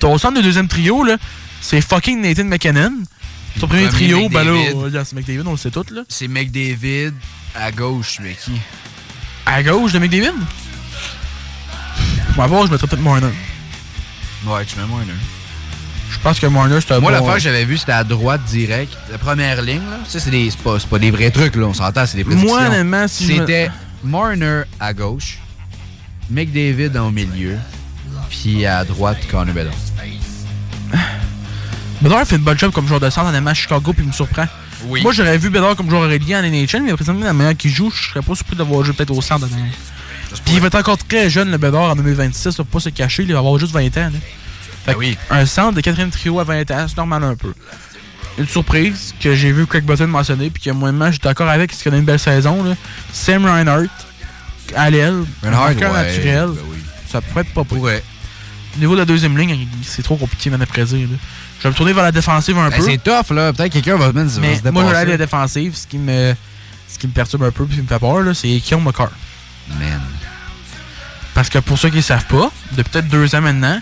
ton 0.00 0.18
centre 0.18 0.36
de 0.38 0.42
deuxième 0.42 0.68
trio, 0.68 1.04
là, 1.04 1.16
c'est 1.60 1.80
fucking 1.80 2.20
Nathan 2.20 2.44
McKinnon. 2.44 2.92
Ton 3.60 3.68
premier 3.68 3.86
premier, 3.86 4.08
trio, 4.12 4.28
ben 4.28 4.44
là, 4.44 5.04
c'est 5.04 5.14
McDavid, 5.14 5.42
on 5.46 5.52
le 5.52 5.56
sait 5.56 5.70
tout. 5.70 5.84
Là. 5.90 6.02
C'est 6.08 6.28
McDavid 6.28 7.12
à 7.54 7.72
gauche, 7.72 8.18
mais 8.20 8.34
qui? 8.34 8.52
À 9.46 9.62
gauche 9.62 9.92
de 9.92 9.98
McDavid? 9.98 10.32
À 12.38 12.46
voir, 12.46 12.66
je 12.66 12.72
mettrais 12.72 12.86
peut-être 12.86 13.02
Marner. 13.02 13.28
Ouais, 14.46 14.64
tu 14.66 14.76
mets 14.78 14.86
Marner. 14.86 15.12
Je 16.16 16.22
pense 16.22 16.40
que 16.40 16.46
Marner, 16.46 16.78
c'est 16.80 16.94
un 16.94 17.00
Moi, 17.00 17.12
bon- 17.12 17.18
l'affaire 17.18 17.34
que 17.36 17.40
j'avais 17.40 17.64
vu, 17.64 17.76
c'était 17.78 17.92
à 17.92 18.02
droite 18.02 18.40
direct. 18.48 18.92
La 19.12 19.18
première 19.18 19.62
ligne, 19.62 19.82
là. 19.88 19.98
Ça, 20.08 20.18
c'est 20.18 20.30
des- 20.30 20.50
pas, 20.64 20.76
pas 20.90 20.98
des 20.98 21.10
vrais 21.12 21.30
trucs, 21.30 21.54
là. 21.54 21.66
On 21.66 21.74
s'entend, 21.74 22.04
c'est 22.06 22.16
des 22.16 22.24
prédictions. 22.24 22.50
Moi, 22.52 22.66
honnêtement, 22.66 23.06
si 23.06 23.26
me- 23.26 23.32
C'était 23.40 23.70
Marner 24.02 24.62
à 24.80 24.92
gauche, 24.92 25.38
McDavid 26.30 26.96
au 26.98 27.10
milieu, 27.10 27.56
puis 28.28 28.66
à 28.66 28.84
droite, 28.84 29.18
Connor 29.30 29.54
Bedard. 29.54 29.72
Bedard 32.02 32.26
fait 32.26 32.36
une 32.36 32.42
bonne 32.42 32.58
job 32.58 32.72
comme 32.72 32.86
joueur 32.86 33.00
de 33.00 33.08
centre 33.10 33.28
en 33.28 33.34
aimant 33.34 33.54
Chicago 33.54 33.92
puis 33.92 34.02
il 34.04 34.08
me 34.08 34.12
surprend. 34.12 34.46
Oui. 34.86 35.02
Moi 35.02 35.12
j'aurais 35.12 35.38
vu 35.38 35.48
Bedard 35.50 35.74
comme 35.76 35.88
joueur 35.88 36.02
aurélien 36.02 36.40
en 36.40 36.46
NHL, 36.46 36.82
mais 36.82 36.92
présentement 36.94 37.24
la 37.24 37.32
manière 37.32 37.56
qu'il 37.56 37.70
joue, 37.70 37.90
je 37.90 38.08
serais 38.10 38.20
pas 38.20 38.34
surpris 38.34 38.54
de 38.56 38.62
voir 38.62 38.84
jouer 38.84 38.94
peut-être 38.94 39.12
au 39.16 39.22
centre. 39.22 39.46
Puis 40.44 40.54
il 40.54 40.60
va 40.60 40.66
être 40.66 40.74
encore 40.74 40.98
très 40.98 41.30
jeune 41.30 41.50
le 41.50 41.56
Bedard 41.56 41.90
en 41.90 41.96
2026, 41.96 42.50
il 42.54 42.56
va 42.58 42.64
pas 42.64 42.80
se 42.80 42.90
cacher, 42.90 43.22
il 43.22 43.32
va 43.32 43.38
avoir 43.38 43.58
juste 43.58 43.72
20 43.72 43.86
ans. 43.96 44.10
là. 44.12 44.18
Fait 44.86 44.94
oui. 44.94 45.18
Un 45.30 45.44
centre 45.46 45.74
de 45.74 45.80
quatrième 45.82 46.10
trio 46.10 46.38
à 46.40 46.44
20 46.44 46.70
ans, 46.70 46.86
c'est 46.88 46.96
normal 46.96 47.22
un 47.24 47.34
peu. 47.36 47.52
Une 48.38 48.46
surprise 48.46 49.14
que 49.20 49.34
j'ai 49.34 49.50
vu 49.52 49.66
Craig 49.66 49.84
Button 49.84 50.06
mentionner, 50.06 50.50
puis 50.50 50.62
que 50.62 50.70
moi-même 50.70 51.12
j'étais 51.12 51.28
d'accord 51.28 51.48
avec, 51.48 51.70
parce 51.70 51.82
qu'il 51.82 51.92
a 51.94 51.96
une 51.98 52.04
belle 52.04 52.18
saison. 52.18 52.62
Là. 52.62 52.74
Sam 53.12 53.44
Reinhardt, 53.46 53.88
à 54.74 54.90
l'aile, 54.90 55.24
marqueur 55.42 55.92
ouais, 55.92 56.02
naturel, 56.06 56.48
ben 56.48 56.62
oui. 56.70 56.78
ça 57.10 57.20
pourrait 57.20 57.42
être 57.42 57.52
pas. 57.54 57.62
Ouais. 57.76 58.02
Au 58.76 58.78
niveau 58.78 58.92
de 58.94 58.98
la 59.00 59.04
deuxième 59.06 59.36
ligne, 59.38 59.66
c'est 59.82 60.02
trop 60.02 60.16
compliqué 60.16 60.50
même 60.50 60.60
à 60.62 60.66
prédire. 60.66 61.08
là. 61.08 61.16
Je 61.58 61.62
vais 61.62 61.70
me 61.70 61.74
tourner 61.74 61.94
vers 61.94 62.04
la 62.04 62.12
défensive 62.12 62.58
un 62.58 62.68
Ben, 62.68 62.76
peu. 62.76 62.82
c'est 62.84 62.98
tough, 63.02 63.34
là. 63.34 63.52
Peut-être 63.54 63.72
quelqu'un 63.72 63.96
va, 63.96 64.12
va 64.12 64.28
se 64.28 64.38
Mais 64.38 64.56
dépasser. 64.56 64.70
moi, 64.70 64.82
je 64.82 64.88
regarde 64.88 65.08
la 65.08 65.16
défensive. 65.16 65.74
Ce 65.74 65.86
qui 65.86 65.96
me, 65.96 66.34
ce 66.86 66.98
qui 66.98 67.06
me 67.06 67.12
perturbe 67.12 67.44
un 67.44 67.50
peu 67.50 67.64
et 67.64 67.74
qui 67.74 67.80
me 67.80 67.86
fait 67.86 67.98
peur, 67.98 68.20
là, 68.20 68.34
c'est 68.34 68.60
Keon 68.60 68.82
McCarr. 68.82 69.08
Man. 69.70 70.02
Parce 71.32 71.48
que 71.48 71.58
pour 71.58 71.78
ceux 71.78 71.88
qui 71.88 71.96
ne 71.96 72.02
savent 72.02 72.26
pas, 72.26 72.50
depuis 72.72 72.90
peut-être 72.90 73.08
deux 73.08 73.34
ans 73.34 73.40
maintenant, 73.40 73.80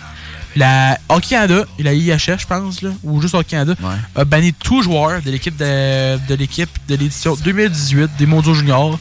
la 0.55 0.97
Hockey 1.09 1.29
Canada, 1.29 1.63
la 1.79 1.93
IHF, 1.93 2.39
je 2.41 2.47
pense, 2.47 2.81
là, 2.81 2.89
ou 3.03 3.21
juste 3.21 3.35
Hockey 3.35 3.51
Canada, 3.51 3.75
a 4.15 4.25
banni 4.25 4.53
tout 4.53 4.81
joueur 4.81 5.21
de 5.21 5.31
l'équipe 5.31 5.55
de, 5.57 6.17
de 6.27 6.35
l'équipe 6.35 6.69
de 6.87 6.95
l'édition 6.95 7.35
2018 7.35 8.11
des 8.17 8.25
Mondiaux 8.25 8.53
Juniors 8.53 8.97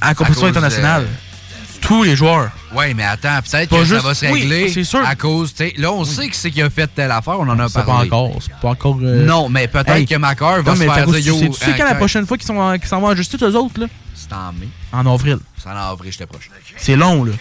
à 0.00 0.14
compétition 0.14 0.46
À 0.46 0.50
cause, 0.50 0.56
internationale. 0.56 1.02
euh, 1.02 1.78
Tous 1.80 2.02
les 2.02 2.16
joueurs. 2.16 2.50
Ouais, 2.74 2.94
mais 2.94 3.04
attends, 3.04 3.38
peut-être 3.48 3.70
que 3.70 3.84
juste- 3.84 4.00
ça 4.00 4.06
va 4.08 4.14
se 4.14 4.26
oui, 4.26 4.40
régler 4.48 4.84
sûr. 4.84 5.06
à 5.06 5.14
cause, 5.14 5.54
là, 5.76 5.92
on 5.92 6.04
sait 6.04 6.28
qui 6.28 6.36
c'est 6.36 6.50
qui 6.50 6.60
a 6.60 6.68
fait 6.70 6.88
telle 6.88 7.10
affaire, 7.12 7.38
on 7.38 7.48
en 7.48 7.58
a 7.58 7.68
parlé. 7.68 8.08
pas 8.08 8.16
encore. 8.16 8.38
C'est 8.42 8.54
pas 8.56 8.68
encore. 8.70 8.98
euh, 9.02 9.24
Non, 9.24 9.48
mais 9.48 9.68
peut-être 9.68 9.90
Hey. 9.90 10.06
que 10.06 10.16
Macar 10.16 10.62
va 10.62 10.72
Non, 10.72 10.76
se 10.76 10.82
faire 10.82 11.06
dire, 11.06 11.14
que 11.14 11.18
yo, 11.44 11.48
Tu 11.48 11.64
sais 11.64 11.74
quand 11.76 11.84
la 11.84 11.94
prochaine 11.94 12.26
fois 12.26 12.36
qu'ils 12.36 12.46
s'en 12.46 12.54
vont 12.54 13.06
en 13.08 13.14
justice, 13.14 13.40
eux 13.42 13.54
autres, 13.56 13.80
là? 13.80 13.86
C'est 14.14 14.32
en 14.32 14.52
mai. 14.52 14.68
En 14.92 15.06
avril. 15.06 15.38
C'est 15.62 15.68
en 15.68 15.76
avril, 15.76 16.10
j'étais 16.10 16.26
proche. 16.26 16.50
C'est 16.76 16.96
long, 16.96 17.24
là. 17.24 17.32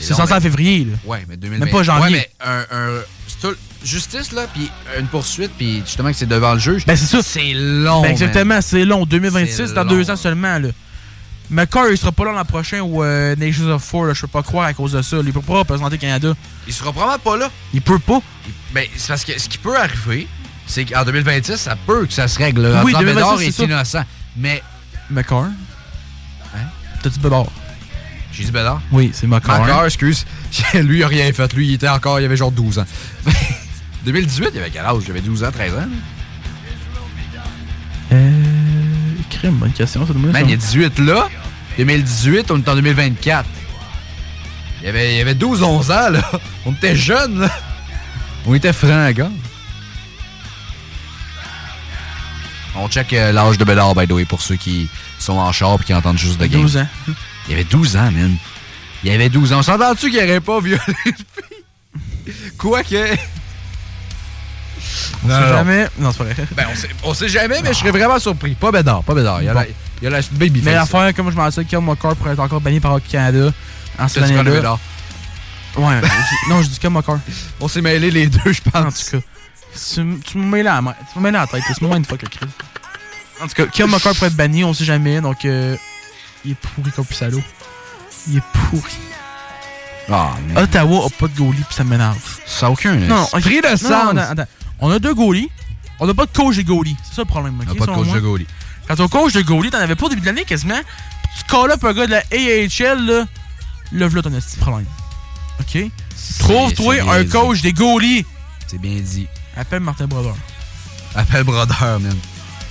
C'est 0.00 0.16
mais- 0.16 0.32
en 0.32 0.40
février, 0.40 0.84
là. 0.84 0.96
Ouais, 1.04 1.24
mais 1.28 1.36
2020. 1.36 1.64
Même 1.64 1.74
pas 1.74 1.82
janvier. 1.82 2.04
Ouais, 2.04 2.10
mais 2.10 2.30
un, 2.46 2.60
un- 2.76 3.00
c'est 3.26 3.40
tout- 3.48 3.56
justice, 3.84 4.32
là, 4.32 4.46
puis 4.52 4.70
une 4.98 5.06
poursuite, 5.06 5.52
puis 5.56 5.82
justement 5.84 6.10
que 6.10 6.16
c'est 6.16 6.26
devant 6.26 6.54
le 6.54 6.58
juge. 6.58 6.84
Ben, 6.86 6.96
c'est 6.96 7.06
ça. 7.06 7.22
C'est 7.22 7.52
long. 7.54 8.02
Ben, 8.02 8.10
exactement, 8.10 8.60
c'est 8.60 8.84
long. 8.84 9.04
2026, 9.06 9.54
C'est 9.56 9.66
c'est 9.68 9.74
dans 9.74 9.84
long. 9.84 9.90
deux 9.90 10.10
ans 10.10 10.16
seulement, 10.16 10.58
là. 10.58 10.68
McCarr, 11.50 11.88
il 11.90 11.96
sera 11.96 12.12
pas 12.12 12.26
là 12.26 12.32
l'an 12.32 12.44
prochain 12.44 12.80
ou 12.80 13.02
euh, 13.02 13.34
Nations 13.36 13.68
of 13.70 13.82
Four, 13.82 14.04
là, 14.06 14.12
je 14.14 14.20
peux 14.22 14.26
pas 14.26 14.42
croire 14.42 14.66
à 14.66 14.74
cause 14.74 14.92
de 14.92 15.00
ça. 15.00 15.16
Il 15.24 15.32
peut 15.32 15.40
pas 15.40 15.60
représenter 15.60 15.92
le 15.96 16.00
Canada. 16.00 16.34
Il 16.66 16.72
sera 16.74 16.92
probablement 16.92 17.18
pas 17.18 17.36
là. 17.38 17.50
Il 17.72 17.80
peut 17.80 17.98
pas. 17.98 18.20
Ben, 18.74 18.84
c'est 18.96 19.08
parce 19.08 19.24
que 19.24 19.38
ce 19.40 19.48
qui 19.48 19.56
peut 19.58 19.74
arriver, 19.76 20.28
c'est 20.66 20.84
qu'en 20.84 21.04
2026, 21.04 21.56
ça 21.56 21.74
peut 21.86 22.04
que 22.04 22.12
ça 22.12 22.28
se 22.28 22.36
règle. 22.38 22.60
Oui, 22.84 22.94
En 22.94 22.98
disant 22.98 22.98
2026, 23.00 23.14
Bédard 23.14 23.40
est 23.40 23.50
ça. 23.52 23.64
innocent. 23.64 24.04
Mais. 24.36 24.62
McCarr? 25.10 25.46
Hein? 26.54 26.58
T'as 27.02 27.08
dit 27.08 27.18
Bédard? 27.18 27.46
J'ai 28.38 28.44
dit 28.44 28.52
Bédard? 28.52 28.80
Oui, 28.92 29.10
c'est 29.12 29.26
McCarr. 29.26 29.60
Encore, 29.60 29.84
excuse. 29.84 30.24
Lui, 30.74 30.98
il 30.98 31.02
a 31.02 31.08
rien 31.08 31.32
fait. 31.32 31.52
Lui, 31.54 31.66
il 31.66 31.74
était 31.74 31.88
encore, 31.88 32.20
il 32.20 32.24
avait 32.24 32.36
genre 32.36 32.52
12 32.52 32.78
ans. 32.78 32.86
2018, 34.04 34.50
il 34.54 34.60
avait 34.60 34.70
quel 34.70 34.84
âge? 34.84 35.02
Il 35.04 35.10
avait 35.10 35.20
12 35.20 35.42
ans, 35.42 35.50
13 35.50 35.74
ans. 35.74 35.88
Euh. 38.12 38.30
Crime, 39.28 39.54
bonne 39.54 39.72
question, 39.72 40.06
ça 40.06 40.12
Man, 40.14 40.44
il 40.44 40.50
y 40.50 40.54
a 40.54 40.56
18 40.56 41.00
là. 41.00 41.28
2018, 41.78 42.50
on 42.52 42.58
est 42.58 42.68
en 42.68 42.74
2024. 42.76 43.48
Il 44.80 44.86
y 44.86 44.88
avait, 44.88 45.16
il 45.16 45.20
avait 45.20 45.34
12-11 45.34 45.92
ans, 45.92 46.10
là. 46.10 46.30
On 46.64 46.72
était 46.72 46.94
jeunes, 46.94 47.40
là. 47.40 47.50
On 48.46 48.54
était 48.54 48.72
francs, 48.72 49.12
gars. 49.14 49.30
On 52.76 52.88
check 52.88 53.12
euh, 53.12 53.32
l'âge 53.32 53.58
de 53.58 53.64
Bédard, 53.64 53.96
by 53.96 54.06
the 54.06 54.12
way, 54.12 54.24
pour 54.24 54.40
ceux 54.40 54.54
qui 54.54 54.88
sont 55.18 55.32
en 55.32 55.50
char 55.50 55.78
et 55.80 55.84
qui 55.84 55.92
entendent 55.92 56.18
juste 56.18 56.40
de 56.40 56.46
game. 56.46 56.62
12 56.62 56.76
ans. 56.76 56.86
Il 57.48 57.54
avait 57.54 57.64
12 57.64 57.96
ans, 57.96 58.10
man. 58.10 58.36
Il 59.04 59.10
avait 59.10 59.28
12 59.28 59.52
ans. 59.52 59.58
On 59.58 59.62
s'entend-tu 59.62 60.10
qu'il 60.10 60.20
n'aurait 60.20 60.40
pas 60.40 60.60
violé 60.60 60.80
une 61.06 61.12
fille? 61.14 62.34
Quoique... 62.58 63.16
On 65.24 65.28
sait 65.28 65.48
jamais. 65.48 65.86
Non, 65.98 66.12
c'est 66.12 66.18
pas 66.18 66.24
vrai. 66.24 66.36
Ben, 66.52 66.66
on 66.70 66.74
sait, 66.76 66.88
on 67.02 67.14
sait 67.14 67.28
jamais, 67.28 67.60
mais 67.62 67.72
je 67.72 67.78
serais 67.78 67.90
vraiment 67.90 68.18
surpris. 68.18 68.54
Pas 68.54 68.70
Bédard, 68.70 69.02
pas 69.02 69.14
Bédard. 69.14 69.42
Il 69.42 69.46
y 69.46 69.48
a, 69.48 69.54
Bon. 69.54 69.60
la, 69.60 69.66
il 69.66 70.04
y 70.04 70.06
a 70.06 70.10
la 70.10 70.20
baby 70.32 70.62
Mais 70.64 70.74
l'affaire, 70.74 71.12
comme 71.14 71.30
je 71.30 71.36
m'en 71.36 71.50
sais, 71.50 71.64
Kill 71.64 71.80
McCarr 71.80 72.14
pourrait 72.16 72.32
être 72.32 72.40
encore 72.40 72.60
banni 72.60 72.78
par 72.80 72.92
Hockey 72.92 73.08
Canada 73.12 73.52
en 73.98 74.08
cette 74.08 74.22
année-là. 74.22 74.42
Bédard. 74.44 74.78
Ouais, 75.76 76.00
non, 76.48 76.62
je 76.62 76.68
dis 76.68 76.78
Kill 76.78 76.90
McCarr. 76.90 77.18
On 77.60 77.68
s'est 77.68 77.80
mêlés 77.82 78.10
les 78.10 78.26
deux, 78.28 78.52
je 78.52 78.60
pense. 78.62 78.74
En 78.74 78.90
tout 78.90 79.18
cas, 79.18 79.24
tu, 79.74 80.20
tu 80.24 80.38
me 80.38 80.44
mets 80.46 80.62
là 80.62 80.80
la, 80.84 80.94
tu 81.12 81.18
me 81.18 81.24
mets 81.24 81.30
la 81.32 81.46
tête, 81.46 81.62
c'est 81.66 81.80
moi 81.82 81.96
une 81.96 82.04
fois 82.04 82.16
que 82.18 82.26
Chris. 82.26 82.46
En 83.40 83.46
tout 83.48 83.54
cas, 83.54 83.66
Kill 83.66 83.86
McCarr 83.86 84.14
pourrait 84.14 84.28
être 84.28 84.36
banni, 84.36 84.64
on 84.64 84.72
sait 84.74 84.84
jamais, 84.84 85.20
donc 85.20 85.44
euh, 85.44 85.76
il 86.44 86.52
est 86.52 86.54
pourri 86.54 86.90
comme 86.92 87.04
salaud. 87.10 87.42
Il 88.28 88.38
est 88.38 88.42
pourri. 88.70 88.92
Ah, 90.10 90.30
mais 90.46 90.60
Ottawa 90.62 91.06
a 91.06 91.10
pas 91.10 91.28
de 91.28 91.36
goalie 91.36 91.62
pis 91.68 91.74
ça 91.74 91.84
m'énerve. 91.84 92.16
ça 92.46 92.66
n'a 92.66 92.72
aucun 92.72 92.94
Non, 92.94 93.24
ok. 93.32 93.42
de 93.44 93.70
Non, 93.70 93.76
sens. 93.76 93.90
non, 94.14 94.20
attends, 94.22 94.30
attends. 94.32 94.50
On 94.80 94.90
a 94.90 94.98
deux 94.98 95.14
goalies. 95.14 95.50
On 96.00 96.06
n'a 96.06 96.14
pas 96.14 96.24
de 96.26 96.30
coach 96.32 96.56
de 96.56 96.62
goalie. 96.62 96.96
C'est 97.04 97.16
ça 97.16 97.22
le 97.22 97.26
problème. 97.26 97.58
On 97.60 97.64
n'a 97.64 97.74
pas 97.74 97.86
de 97.86 97.94
coach 97.94 98.06
moi. 98.06 98.16
de 98.16 98.20
goalie. 98.20 98.46
Quand 98.86 99.00
on 99.00 99.08
coach 99.08 99.32
de 99.34 99.42
goalie, 99.42 99.70
t'en 99.70 99.78
avais 99.78 99.96
pas 99.96 100.06
au 100.06 100.08
début 100.08 100.20
de 100.22 100.26
l'année 100.26 100.44
quasiment. 100.44 100.80
Tu 101.36 101.44
call 101.44 101.70
up 101.72 101.84
un 101.84 101.92
gars 101.92 102.06
de 102.06 102.12
la 102.12 102.22
AHL, 102.32 103.04
là. 103.04 103.24
Là, 103.92 104.08
là, 104.08 104.20
un 104.24 104.30
petit 104.30 104.56
problème. 104.58 104.86
OK? 105.60 105.90
Trouve-toi 106.38 106.94
un 107.10 107.22
dit. 107.24 107.28
coach 107.28 107.60
des 107.60 107.72
goalies. 107.72 108.24
C'est 108.66 108.80
bien 108.80 108.94
dit. 109.00 109.26
Appelle 109.56 109.80
Martin 109.80 110.06
Brodeur. 110.06 110.36
Appelle 111.14 111.44
Brodeur, 111.44 112.00
man. 112.00 112.16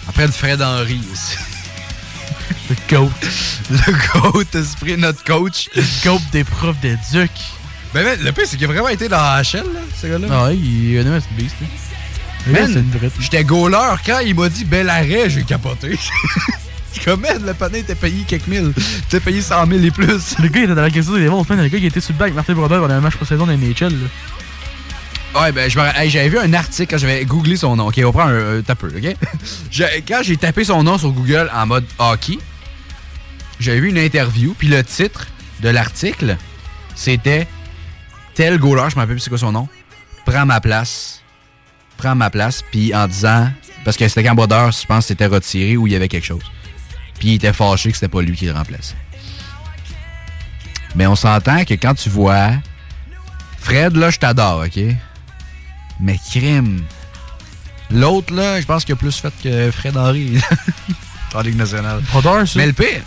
Après 0.07 0.25
le 0.25 0.31
Fred 0.31 0.61
Henry 0.61 0.99
aussi. 1.11 1.37
Le 2.69 2.75
GOAT. 2.89 3.09
le 3.69 4.21
GOAT, 4.21 4.59
esprit, 4.59 4.97
notre 4.97 5.23
coach. 5.23 5.69
Le 5.75 5.83
GOAT 6.03 6.21
des 6.31 6.43
profs 6.43 6.79
de 6.81 6.97
Duc. 7.11 7.31
Ben, 7.93 8.03
man, 8.03 8.19
le 8.21 8.31
pire, 8.31 8.43
c'est 8.45 8.57
qu'il 8.57 8.65
a 8.65 8.67
vraiment 8.67 8.89
été 8.89 9.07
dans 9.07 9.17
la 9.17 9.41
HL, 9.41 9.59
là, 9.73 9.79
ce 9.99 10.07
gars-là. 10.07 10.27
Ah 10.29 10.43
ouais, 10.45 10.57
il 10.57 10.95
est 10.95 10.99
un 10.99 11.19
beast, 11.37 11.55
là. 11.61 11.67
Man. 12.47 12.85
J'étais 13.19 13.43
goaler 13.43 13.95
quand 14.05 14.19
il 14.19 14.35
m'a 14.35 14.47
dit 14.47 14.63
bel 14.63 14.89
arrêt, 14.89 15.29
j'ai 15.29 15.43
capoté. 15.43 15.97
Je 16.93 17.03
comme, 17.03 17.21
man, 17.21 17.43
le 17.45 17.53
panneau 17.53 17.75
était 17.75 17.95
payé 17.95 18.23
quelques 18.27 18.47
mille. 18.47 18.73
T'es 19.09 19.19
payé 19.19 19.41
100 19.41 19.67
000 19.67 19.83
et 19.83 19.91
plus. 19.91 20.35
Le 20.39 20.47
gars, 20.47 20.61
il 20.61 20.63
était 20.63 20.75
dans 20.75 20.81
la 20.81 20.89
question 20.89 21.13
des 21.13 21.25
Devils, 21.25 21.43
man. 21.49 21.61
Le 21.61 21.67
gars, 21.67 21.77
il 21.77 21.85
était 21.85 21.99
sur 21.99 22.13
le 22.13 22.17
bac 22.17 22.25
avec 22.27 22.35
Martin 22.35 22.53
Brodeur 22.53 22.81
pendant 22.81 22.95
un 22.95 23.01
match 23.01 23.15
pour 23.15 23.27
saison 23.27 23.45
de 23.45 23.53
NHL, 23.53 23.93
là. 23.93 25.41
Ouais, 25.41 25.51
ben, 25.51 25.69
j'avais 25.69 26.29
vu 26.29 26.39
un 26.39 26.53
article 26.53 26.89
quand 26.89 26.97
j'avais 26.97 27.23
googlé 27.25 27.57
son 27.57 27.75
nom. 27.75 27.87
Ok, 27.89 28.01
on 28.03 28.11
prend 28.11 28.27
un, 28.27 28.57
un 28.57 28.61
tapeur, 28.61 28.89
ok? 28.95 29.15
Quand 30.07 30.21
j'ai 30.23 30.37
tapé 30.37 30.63
son 30.63 30.81
nom 30.81 30.97
sur 30.97 31.11
Google 31.11 31.51
en 31.53 31.67
mode 31.67 31.85
hockey, 31.99 32.39
j'avais 33.59 33.79
vu 33.79 33.89
une 33.89 33.97
interview, 33.97 34.55
puis 34.57 34.67
le 34.67 34.83
titre 34.83 35.27
de 35.61 35.69
l'article, 35.69 36.37
c'était 36.95 37.47
Tel 38.35 38.59
goaler, 38.59 38.89
je 38.89 38.95
me 38.95 39.01
rappelle 39.01 39.15
plus 39.15 39.21
c'est 39.21 39.29
quoi 39.29 39.39
son 39.39 39.51
nom, 39.51 39.67
prends 40.25 40.45
ma 40.45 40.61
place. 40.61 41.23
Prends 41.97 42.13
ma 42.13 42.29
place, 42.29 42.63
puis 42.71 42.93
en 42.93 43.07
disant, 43.07 43.49
parce 43.83 43.97
que 43.97 44.07
c'était 44.07 44.23
quand 44.23 44.35
Brodeur, 44.35 44.71
je 44.71 44.85
pense, 44.85 45.07
s'était 45.07 45.25
retiré 45.25 45.77
ou 45.77 45.87
il 45.87 45.93
y 45.93 45.95
avait 45.95 46.07
quelque 46.07 46.25
chose. 46.25 46.43
Puis 47.17 47.29
il 47.29 47.33
était 47.35 47.53
fâché 47.53 47.89
que 47.89 47.95
c'était 47.95 48.07
pas 48.07 48.21
lui 48.21 48.35
qui 48.35 48.45
le 48.45 48.51
remplaçait. 48.51 48.95
Mais 50.95 51.07
on 51.07 51.15
s'entend 51.15 51.65
que 51.65 51.73
quand 51.73 51.95
tu 51.95 52.09
vois 52.09 52.51
Fred, 53.59 53.95
là, 53.95 54.11
je 54.11 54.19
t'adore, 54.19 54.65
OK? 54.65 54.79
Mais 55.99 56.19
crime. 56.29 56.83
L'autre, 57.89 58.33
là, 58.33 58.61
je 58.61 58.65
pense 58.65 58.85
qu'il 58.85 58.93
a 58.93 58.95
plus 58.97 59.15
fait 59.15 59.33
que 59.41 59.71
Fred 59.71 59.97
Henry. 59.97 60.39
en 61.33 61.41
Ligue 61.41 61.57
nationale. 61.57 62.01
Brodeur, 62.11 62.47
ça. 62.47 62.59
Mais 62.59 62.67
le 62.67 62.73
pire. 62.73 63.01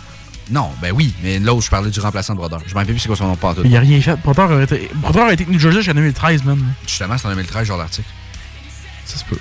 Non, 0.51 0.69
ben 0.81 0.91
oui, 0.91 1.13
mais 1.23 1.39
l'autre, 1.39 1.63
je 1.63 1.69
parlais 1.69 1.89
du 1.89 1.99
remplaçant 1.99 2.33
de 2.33 2.39
Brodeur. 2.39 2.61
Je 2.67 2.73
m'en 2.73 2.81
rappelle 2.81 2.93
plus 2.93 2.99
c'est 2.99 3.07
quoi 3.07 3.15
son 3.15 3.27
nom 3.27 3.35
pas 3.35 3.55
Il 3.63 3.75
a 3.75 3.79
rien 3.79 4.01
fait. 4.01 4.15
Brodeur 4.17 4.51
a 4.51 4.63
été, 4.63 4.89
Brodeur 4.95 5.27
a 5.27 5.33
été 5.33 5.45
New 5.45 5.59
Jersey 5.59 5.81
jusqu'en 5.81 5.95
2013, 5.95 6.43
man. 6.43 6.61
Justement, 6.85 7.17
c'est 7.17 7.27
en 7.27 7.29
2013, 7.29 7.67
genre 7.67 7.77
l'article. 7.77 8.07
Ça 9.05 9.17
se 9.17 9.25
peut. 9.25 9.37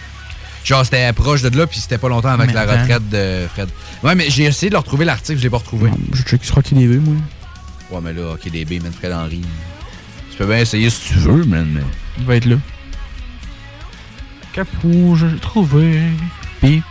Genre, 0.65 0.85
c'était 0.85 1.13
proche 1.13 1.43
de 1.43 1.57
là, 1.57 1.67
puis 1.67 1.81
c'était 1.81 1.99
pas 1.99 2.09
longtemps 2.09 2.29
avec 2.29 2.53
la 2.53 2.63
retraite 2.63 3.09
de 3.09 3.47
Fred. 3.53 3.69
Ouais, 4.03 4.15
mais 4.15 4.31
j'ai 4.31 4.45
essayé 4.45 4.71
de 4.71 4.75
le 4.75 4.79
retrouver, 4.79 5.05
l'article, 5.05 5.39
je 5.39 5.45
l'ai 5.45 5.51
pas 5.51 5.59
retrouvé. 5.59 5.91
Je 6.13 6.23
check 6.23 6.45
sur 6.45 6.59
Hockey 6.59 6.77
DB, 6.77 6.99
moi. 6.99 7.17
Ouais, 7.91 8.01
mais 8.03 8.13
là, 8.13 8.37
KDB, 8.37 8.81
man, 8.81 8.93
Fred 8.93 9.13
Henry. 9.13 9.41
Tu 10.31 10.37
peux 10.37 10.47
bien 10.47 10.59
essayer 10.59 10.91
si 10.91 11.09
tu 11.09 11.15
veux, 11.15 11.45
man, 11.45 11.67
mais. 11.73 11.83
Il 12.19 12.25
va 12.25 12.37
être 12.37 12.45
là. 12.45 12.57
Capou, 14.53 15.17
j'ai 15.17 15.37
trouvé. 15.39 16.03
Puis, 16.61 16.83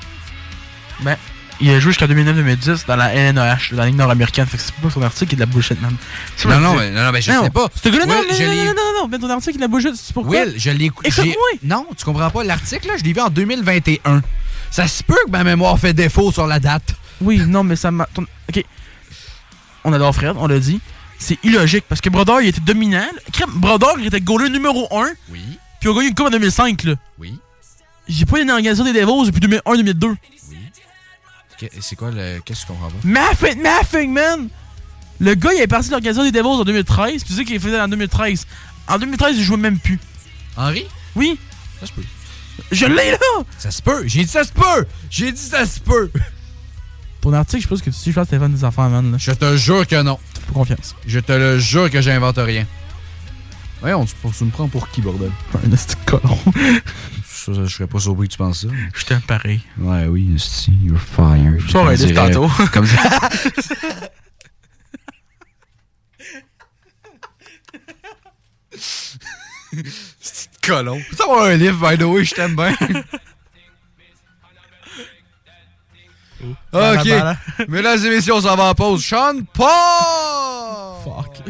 ben, 1.01 1.15
il 1.61 1.69
a 1.71 1.79
joué 1.79 1.91
jusqu'en 1.91 2.05
2009-2010 2.07 2.85
dans 2.87 2.95
la 2.95 3.13
LNH, 3.13 3.71
dans 3.71 3.77
la 3.79 3.85
Ligue 3.87 3.95
nord-américaine. 3.95 4.45
Fait 4.45 4.57
que 4.57 4.63
c'est 4.63 4.73
pas 4.75 4.89
son 4.89 5.01
article 5.01 5.27
qui 5.29 5.35
est 5.35 5.37
de 5.37 5.41
la 5.41 5.45
bullshit, 5.45 5.81
man. 5.81 5.95
C'est 6.35 6.47
Non, 6.47 6.59
non, 6.59 6.71
c'est- 6.77 6.91
mais- 6.91 6.91
non, 7.03 7.11
mais 7.11 7.21
je 7.21 7.31
Non, 7.31 7.43
sais 7.43 7.49
pas. 7.49 7.67
Ce 7.83 7.89
gars-là, 7.89 8.05
non, 8.05 8.13
non, 8.15 8.73
non, 8.73 8.73
non, 9.01 9.07
mais 9.09 9.17
ton 9.19 9.29
article, 9.29 9.51
est 9.51 9.57
de 9.57 9.61
la 9.61 9.67
bullshit. 9.67 9.95
C'est 9.95 10.13
pourquoi? 10.13 10.39
Will, 10.41 10.53
je 10.57 10.69
l'ai 10.71 10.85
écouté. 10.85 11.09
Écoute-moi. 11.09 11.35
Non, 11.63 11.85
tu 11.97 12.05
comprends 12.05 12.29
pas. 12.29 12.43
L'article, 12.43 12.87
là, 12.87 12.93
je 12.97 13.03
l'ai 13.03 13.13
vu 13.13 13.21
en 13.21 13.29
2021. 13.29 14.21
Ça 14.71 14.87
se 14.87 15.03
peut 15.03 15.15
que 15.25 15.31
ma 15.31 15.43
mémoire 15.43 15.77
fait 15.79 15.93
défaut 15.93 16.31
sur 16.31 16.45
la 16.47 16.59
date. 16.59 16.95
Oui, 17.21 17.39
non, 17.39 17.63
mais 17.63 17.75
ça 17.75 17.91
m'a. 17.91 18.05
ton- 18.13 18.25
Ok. 18.49 18.63
On 19.83 19.93
adore 19.93 20.13
Fred, 20.13 20.33
on 20.37 20.47
l'a 20.47 20.59
dit. 20.59 20.79
C'est 21.17 21.37
illogique 21.43 21.83
parce 21.89 21.99
que 21.99 22.09
Brodeur, 22.09 22.41
il 22.41 22.47
était 22.49 22.61
dominant. 22.61 23.05
Crème, 23.33 23.49
Brodeur, 23.55 23.95
il 23.99 24.05
était 24.07 24.21
goaler 24.21 24.49
numéro 24.49 24.87
1. 24.91 25.09
Oui. 25.29 25.41
Puis 25.81 25.89
il 25.89 25.89
a 25.89 25.93
gagné 25.93 26.07
une 26.09 26.15
coupe 26.15 26.27
en 26.27 26.29
2005, 26.29 26.83
là. 26.83 26.93
Oui. 27.17 27.37
J'ai 28.07 28.25
pas 28.25 28.37
été 28.39 28.49
en 28.49 28.53
organisation 28.55 28.85
des 28.85 28.93
Devils 28.93 29.25
depuis 29.31 29.39
2001-2002. 29.41 30.15
C'est 31.81 31.95
quoi 31.95 32.11
le. 32.11 32.39
Qu'est-ce 32.45 32.61
que 32.61 32.67
tu 32.67 32.73
comprends 32.73 32.89
pas? 32.89 32.97
Maffing, 33.03 33.61
Maffing, 33.61 34.13
man! 34.13 34.49
Le 35.19 35.35
gars, 35.35 35.51
il 35.53 35.61
est 35.61 35.67
parti 35.67 35.87
de 35.87 35.91
l'organisation 35.91 36.23
des 36.23 36.31
Devils 36.31 36.47
en 36.47 36.63
2013. 36.63 37.23
Tu 37.23 37.33
sais 37.33 37.43
qu'il 37.43 37.59
faisait 37.59 37.79
en 37.79 37.87
2013. 37.87 38.47
En 38.87 38.97
2013, 38.97 39.37
il 39.37 39.43
jouait 39.43 39.57
même 39.57 39.77
plus. 39.77 39.99
Henri? 40.55 40.85
Oui. 41.15 41.37
Ça 41.79 41.87
se 41.87 41.91
peut. 41.91 42.03
Je 42.71 42.85
l'ai 42.85 43.11
là! 43.11 43.43
Ça 43.57 43.71
se 43.71 43.81
peut. 43.81 44.03
J'ai 44.05 44.23
dit 44.23 44.29
ça 44.29 44.43
se 44.43 44.51
peut. 44.51 44.85
J'ai 45.09 45.31
dit 45.31 45.41
ça 45.41 45.65
se 45.65 45.79
peut. 45.79 46.09
Ton 47.21 47.33
article, 47.33 47.67
je 47.69 47.75
ce 47.75 47.83
que 47.83 47.89
tu 47.89 47.97
dis, 47.97 48.11
je 48.11 48.15
pense 48.15 48.29
que 48.29 48.47
des 48.47 48.63
enfants, 48.63 48.89
man. 48.89 49.11
Là. 49.11 49.17
Je 49.17 49.31
te 49.31 49.57
jure 49.57 49.85
que 49.85 50.01
non. 50.01 50.17
Pas 50.47 50.53
confiance. 50.53 50.95
Je 51.05 51.19
te 51.19 51.33
le 51.33 51.59
jure 51.59 51.89
que 51.89 52.01
j'invente 52.01 52.37
rien. 52.37 52.65
Ouais, 53.83 53.93
on 53.93 54.05
tu, 54.05 54.13
tu 54.37 54.43
me 54.43 54.51
prends 54.51 54.67
pour 54.67 54.89
qui, 54.89 55.01
bordel? 55.01 55.31
Un 55.53 56.05
colon. 56.05 56.37
Ça, 57.49 57.55
ça, 57.55 57.65
je 57.65 57.75
serais 57.75 57.87
pas 57.87 57.99
surpris 57.99 58.27
que 58.27 58.33
tu 58.33 58.37
penses 58.37 58.61
ça. 58.61 58.67
Je 58.93 59.05
t'aime 59.05 59.21
pareil. 59.21 59.61
Ouais, 59.79 60.05
oui, 60.05 60.33
esti, 60.35 60.71
you're 60.83 60.99
fired. 60.99 61.61
Ça 61.67 61.79
Comme 61.79 61.91
été 61.93 62.05
dirait- 62.05 62.31
tantôt. 62.31 62.49
Comme 62.71 62.85
ça. 62.85 63.19
C'est 70.19 70.49
colon. 70.61 70.99
Faut 71.15 71.23
avoir 71.23 71.45
un 71.45 71.55
livre, 71.55 71.77
by 71.89 71.97
the 71.97 72.03
way, 72.03 72.23
je 72.25 72.33
t'aime 72.35 72.55
bien. 72.55 72.73
Bala, 76.71 77.01
ok. 77.01 77.07
bala. 77.09 77.37
Mesdames 77.67 78.05
et 78.05 78.09
messieurs, 78.09 78.33
on 78.35 78.41
s'en 78.41 78.55
va 78.55 78.63
en 78.65 78.75
pause. 78.75 79.03
Sean 79.03 79.41
Paul! 79.53 81.03
Fuck. 81.03 81.43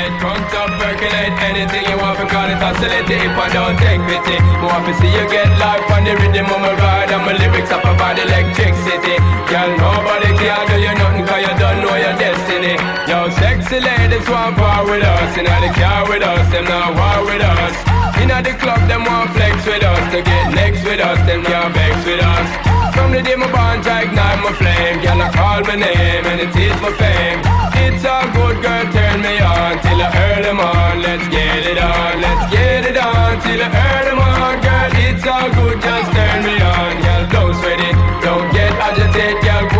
Get 0.00 0.16
drunk 0.16 0.48
up, 0.56 0.72
percolate 0.80 1.36
anything 1.44 1.84
you 1.84 1.96
want, 2.00 2.16
call 2.32 2.48
it 2.48 2.56
oscillate 2.56 3.10
if 3.10 3.36
I 3.36 3.46
don't 3.52 3.76
take 3.76 4.00
pity. 4.08 4.36
More 4.64 4.80
to 4.80 4.92
see 4.96 5.12
you 5.12 5.24
get 5.28 5.48
life 5.60 5.84
on 5.92 6.08
the 6.08 6.16
rhythm 6.16 6.48
of 6.48 6.60
my 6.64 6.72
ride 6.72 7.12
and 7.12 7.22
my 7.28 7.36
lyrics 7.36 7.68
up 7.68 7.84
about 7.84 8.16
electricity. 8.16 9.16
Girl, 9.52 9.70
nobody 9.76 10.32
can 10.40 10.60
do 10.72 10.76
you 10.80 10.94
nothing 10.96 11.26
cause 11.28 11.44
you 11.44 11.54
don't 11.60 11.78
know 11.84 11.96
your 12.00 12.16
destiny. 12.16 12.74
Yo, 13.10 13.28
sexy 13.36 13.78
ladies 13.80 14.24
want 14.24 14.56
part 14.56 14.88
with 14.88 15.04
us, 15.04 15.36
in 15.36 15.44
the 15.44 15.70
car 15.76 16.08
with 16.08 16.24
us, 16.24 16.44
them 16.48 16.64
not 16.64 16.96
war 16.96 17.20
with 17.28 17.44
us. 17.44 17.74
Inna 18.22 18.40
the 18.40 18.56
club, 18.56 18.80
them 18.88 19.04
want 19.04 19.28
flex 19.36 19.54
with 19.68 19.84
us, 19.84 20.04
to 20.12 20.22
get 20.24 20.44
next 20.56 20.82
with 20.84 21.00
us, 21.00 21.18
them 21.28 21.44
can't 21.44 21.74
vex 21.76 21.94
with 22.08 22.24
us. 22.24 22.69
From 23.00 23.12
the 23.12 23.22
day 23.22 23.34
my 23.34 23.50
bond, 23.50 23.80
I 23.88 24.04
ignite 24.04 24.40
my 24.44 24.52
flame, 24.52 25.00
girl, 25.00 25.22
I 25.24 25.32
call 25.32 25.64
my 25.64 25.74
name 25.74 26.24
and 26.28 26.38
it 26.38 26.52
is 26.52 26.76
my 26.84 26.92
fame. 27.00 27.40
It's 27.80 28.04
a 28.04 28.28
good 28.36 28.60
girl, 28.60 28.84
turn 28.92 29.24
me 29.24 29.40
on 29.40 29.80
till 29.80 30.04
I 30.04 30.08
earn 30.12 30.42
them 30.44 30.60
on. 30.60 31.00
Let's 31.00 31.26
get 31.32 31.64
it 31.64 31.80
on, 31.80 32.20
let's 32.20 32.52
get 32.52 32.84
it 32.84 32.98
on 33.00 33.40
till 33.40 33.56
I 33.56 33.68
earn 33.72 34.04
them 34.04 34.20
on, 34.20 34.60
girl. 34.60 34.90
It's 35.08 35.24
all 35.24 35.48
good, 35.48 35.80
just 35.80 36.12
turn 36.12 36.44
me 36.44 36.60
on, 36.60 36.92
girl. 37.00 37.24
Er 37.24 37.28
don't 37.32 37.54
sweat 37.56 37.80
it, 37.80 37.96
don't 38.20 38.52
get 38.52 38.72
agitated, 38.76 39.40
girl. 39.48 39.79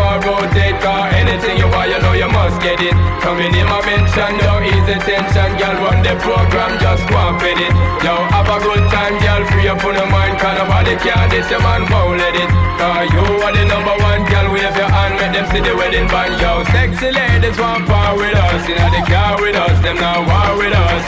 Get 2.60 2.80
it. 2.80 2.94
Coming 3.24 3.52
in 3.56 3.66
my 3.66 3.80
mention, 3.88 4.36
ease 4.36 4.84
the 4.84 4.96
tension, 5.00 5.50
girl. 5.56 5.76
Run 5.80 6.04
the 6.04 6.14
program, 6.20 6.76
just 6.76 7.02
go 7.08 7.16
and 7.16 7.36
fit 7.40 7.56
it. 7.56 7.72
Yo, 8.04 8.14
have 8.30 8.48
a 8.48 8.58
good 8.60 8.84
time, 8.92 9.16
girl. 9.18 9.42
Free 9.48 9.68
up 9.68 9.82
on 9.82 9.96
the 9.96 10.06
mind, 10.06 10.36
cause 10.38 10.56
nobody 10.60 10.94
can 11.00 11.26
this, 11.32 11.48
your 11.48 11.64
man 11.64 11.88
won't 11.88 12.20
let 12.20 12.36
it. 12.36 12.50
Cause 12.76 13.08
you 13.10 13.24
are 13.40 13.52
the 13.56 13.64
number 13.64 13.96
one, 14.04 14.22
girl. 14.28 14.52
Wave 14.52 14.76
your 14.76 14.92
hand, 14.92 15.16
make 15.16 15.32
them 15.32 15.46
see 15.48 15.64
the 15.64 15.74
wedding 15.74 16.06
band, 16.12 16.36
yo. 16.40 16.62
Sexy 16.70 17.10
ladies 17.10 17.56
want 17.56 17.88
part 17.88 18.16
with 18.20 18.36
us, 18.36 18.62
inna 18.68 18.86
the 18.92 19.02
car 19.08 19.40
with 19.40 19.56
us, 19.56 19.76
them 19.80 19.96
not 19.96 20.20
war 20.28 20.60
with 20.60 20.76
us. 20.76 21.04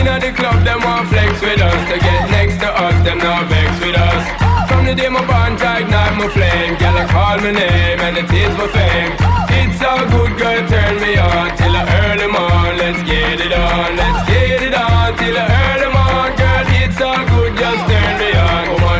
Inna 0.00 0.16
the 0.18 0.32
club, 0.32 0.64
them 0.64 0.80
want 0.80 1.08
flex 1.12 1.40
with 1.44 1.60
us, 1.60 1.80
to 1.92 1.96
get 2.00 2.22
next 2.32 2.58
to 2.64 2.68
us, 2.68 2.96
them 3.04 3.18
not 3.18 3.46
vex 3.46 3.68
with 3.84 3.96
us. 3.96 4.43
From 4.68 4.86
the 4.86 4.94
day 4.94 5.08
my 5.08 5.24
bond, 5.26 5.60
I 5.60 5.80
ignite 5.80 6.16
my 6.16 6.28
flame, 6.28 6.76
girl, 6.78 6.96
I 6.96 7.04
call 7.06 7.36
my 7.38 7.52
name, 7.52 8.00
and 8.00 8.16
it 8.16 8.30
is 8.30 8.54
my 8.56 8.68
fame. 8.68 9.12
It's 9.60 9.82
all 9.82 10.04
good, 10.08 10.38
girl, 10.38 10.62
turn 10.68 10.94
me 11.00 11.16
on, 11.18 11.56
till 11.56 11.74
I 11.76 11.82
earn 12.00 12.18
them 12.18 12.36
on, 12.36 12.76
let's 12.78 13.02
get 13.02 13.40
it 13.40 13.52
on, 13.52 13.96
let's 13.96 14.28
get 14.28 14.62
it 14.62 14.74
on, 14.74 15.16
till 15.18 15.36
I 15.36 15.44
earn 15.60 15.80
them 15.80 15.96
on, 15.96 16.36
girl, 16.36 16.64
it's 16.82 17.00
all 17.00 17.24
good, 17.32 17.52
just 17.56 17.82
turn 17.88 18.18
me 18.18 18.30
on. 18.38 18.43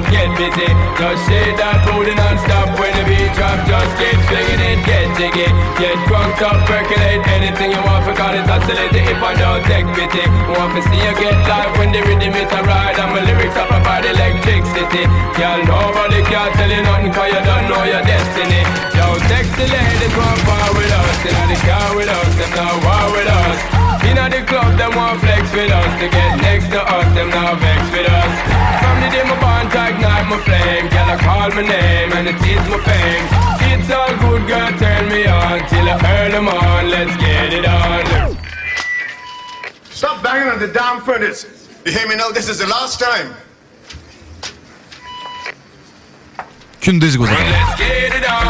On, 0.05 0.13
get 0.13 0.29
busy, 0.37 0.69
just 1.01 1.25
shake 1.29 1.57
that 1.57 1.81
booty 1.89 2.13
non-stop 2.13 2.77
when 2.77 2.93
the 2.93 3.05
beat 3.09 3.33
drop, 3.33 3.57
just 3.65 3.93
get 3.97 4.17
swinging 4.29 4.61
it, 4.61 4.79
get 4.85 5.09
jiggy, 5.17 5.49
get 5.81 5.97
drunk 6.05 6.37
up, 6.45 6.61
percolate 6.69 7.25
anything 7.33 7.73
you 7.73 7.81
want, 7.81 8.05
for 8.05 8.13
call 8.13 8.35
it 8.37 8.45
oscillate 8.45 8.93
if 8.93 9.21
I 9.23 9.33
don't 9.33 9.65
take 9.65 9.89
pity. 9.97 10.25
Want 10.53 10.77
to 10.77 10.81
see 10.85 11.01
you 11.01 11.15
get 11.17 11.37
live 11.49 11.73
when 11.81 11.93
the 11.93 12.05
rhythm 12.05 12.37
is 12.37 12.53
a 12.53 12.61
ride, 12.69 13.01
and 13.01 13.11
my 13.17 13.21
lyrics 13.25 13.57
up 13.57 13.73
about 13.73 14.05
electricity. 14.05 15.09
Girl, 15.41 15.61
nobody 15.65 16.21
can 16.29 16.49
tell 16.53 16.71
you 16.71 16.83
nothing, 16.85 17.13
cause 17.13 17.33
you 17.33 17.41
don't 17.41 17.65
know 17.73 17.85
your 17.89 18.05
destiny. 18.05 18.61
Yo, 18.93 19.07
sexy 19.31 19.65
ladies 19.73 20.15
want 20.17 20.41
part 20.45 20.73
with 20.77 20.93
us, 20.93 21.19
in 21.25 21.45
the 21.49 21.59
car 21.65 21.89
with 21.97 22.11
us, 22.13 22.31
them 22.37 22.53
not 22.53 22.77
war 22.85 23.07
with 23.17 23.31
us. 23.31 23.59
Inna 24.05 24.29
the 24.29 24.45
club, 24.45 24.77
them 24.77 24.93
want 24.93 25.17
flex 25.25 25.49
with 25.57 25.73
us, 25.73 25.93
to 25.97 26.07
get 26.13 26.33
next 26.45 26.69
to 26.69 26.81
us, 26.83 27.09
them 27.17 27.33
not 27.33 27.57
vex 27.57 27.81
with 27.89 28.05
us. 28.05 28.35
From 28.85 29.01
the 29.01 29.09
day 29.09 29.25
my 29.25 29.37
bond, 29.41 29.73
I 29.73 29.94
ignite 29.95 30.27
my 30.29 30.39
flame, 30.47 30.89
girl, 30.89 31.11
I 31.11 31.17
call 31.17 31.49
my 31.51 31.63
name, 31.63 32.13
and 32.13 32.29
it 32.29 32.37
is 32.37 32.65
my 32.69 32.81
fame. 32.89 33.27
It's 33.71 33.91
all 33.91 34.15
good, 34.25 34.43
girl, 34.49 34.71
turn 34.79 35.09
me 35.09 35.27
on, 35.27 35.59
till 35.69 35.89
I 35.89 35.97
earn 36.15 36.33
them 36.33 36.49
on, 36.49 36.91
let's 36.91 37.17
get 37.17 37.53
it 37.53 37.67
on. 37.67 38.37
Stop 39.91 40.23
banging 40.23 40.49
on 40.49 40.59
the 40.59 40.69
damn 40.69 41.01
furnace. 41.03 41.47
You 41.85 41.93
hear 41.93 42.09
me 42.09 42.17
now? 42.17 42.31
This 42.31 42.49
is 42.49 42.59
the 42.59 42.67
last 42.67 42.99
time. 42.99 43.35
Qu'une 46.81 46.99
des 46.99 47.15
égaux. 47.15 47.25
Let's 47.25 47.79
get 47.79 48.15
it 48.15 48.31
on 48.31 48.45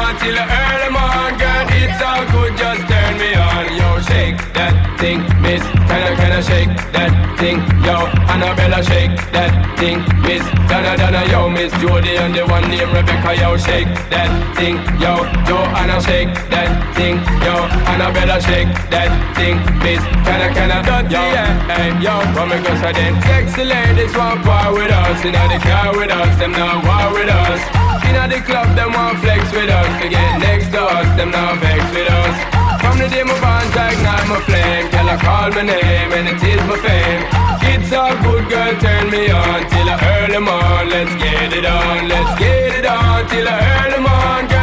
Can 5.88 6.02
I, 6.02 6.14
can 6.16 6.32
I 6.32 6.40
shake 6.40 6.72
that 6.92 7.12
thing? 7.38 7.58
Yo, 7.84 8.08
Annabella, 8.32 8.80
shake 8.82 9.14
that 9.32 9.52
thing, 9.78 10.00
miss. 10.24 10.44
Donna, 10.68 10.96
Donna, 10.96 11.22
yo, 11.30 11.48
Miss 11.48 11.72
Jody, 11.80 12.16
and 12.16 12.34
the 12.34 12.46
one 12.46 12.64
named 12.70 12.90
Rebecca, 12.92 13.36
yo, 13.36 13.56
shake 13.56 13.90
that 14.10 14.30
thing, 14.56 14.76
yo. 14.98 15.22
Joanna, 15.44 16.00
shake 16.00 16.32
that 16.50 16.70
thing, 16.96 17.20
yo. 17.44 17.54
Annabella, 17.90 18.40
shake 18.40 18.72
that 18.90 19.10
thing, 19.36 19.56
miss. 19.84 20.02
Can 20.24 20.40
I, 20.40 20.48
can 20.52 20.70
I, 20.72 20.80
yo, 21.12 21.22
hey, 21.68 21.90
yo, 22.00 22.14
and 22.24 22.64
go, 22.64 22.72
so 22.80 22.90
then. 22.92 23.12
Sexy 23.22 23.64
ladies 23.64 24.14
want 24.16 24.42
part 24.42 24.72
with 24.72 24.90
us, 24.90 25.24
in 25.24 25.32
the 25.32 25.58
car 25.62 25.92
with 25.92 26.10
us, 26.10 26.32
them 26.38 26.52
not 26.52 26.82
war 26.82 27.12
with 27.12 27.28
us. 27.28 27.60
Inna 28.08 28.28
the 28.28 28.40
club, 28.42 28.74
them 28.76 28.92
want 28.92 29.18
flex 29.18 29.50
with 29.52 29.70
us. 29.70 30.02
To 30.02 30.08
get 30.08 30.38
next 30.38 30.70
to 30.72 30.80
us, 30.80 31.16
them 31.16 31.30
not 31.30 31.58
vex 31.58 31.82
with 31.92 32.10
us. 32.10 32.53
From 32.84 32.98
the 33.00 33.08
day 33.08 33.24
my 33.24 33.32
bond, 33.40 33.72
I 33.72 33.96
ignite 33.96 34.28
my 34.28 34.40
flame. 34.44 34.90
Girl, 34.92 35.08
I 35.08 35.16
call 35.16 35.48
my 35.56 35.62
name, 35.62 36.12
and 36.12 36.28
it 36.28 36.42
is 36.52 36.62
my 36.68 36.76
fame. 36.84 37.24
It's 37.72 37.90
all 37.96 38.12
good, 38.20 38.44
girl, 38.52 38.74
turn 38.78 39.08
me 39.08 39.30
on 39.30 39.60
till 39.72 39.88
I 39.88 39.96
earn 40.12 40.30
them 40.36 40.48
on. 40.48 40.90
Let's 40.90 41.14
get 41.16 41.50
it 41.58 41.64
on, 41.64 42.08
let's 42.08 42.38
get 42.38 42.76
it 42.78 42.86
on 42.86 43.26
till 43.28 43.48
I. 43.48 43.64
Girl, 43.64 44.44
it's 44.44 44.53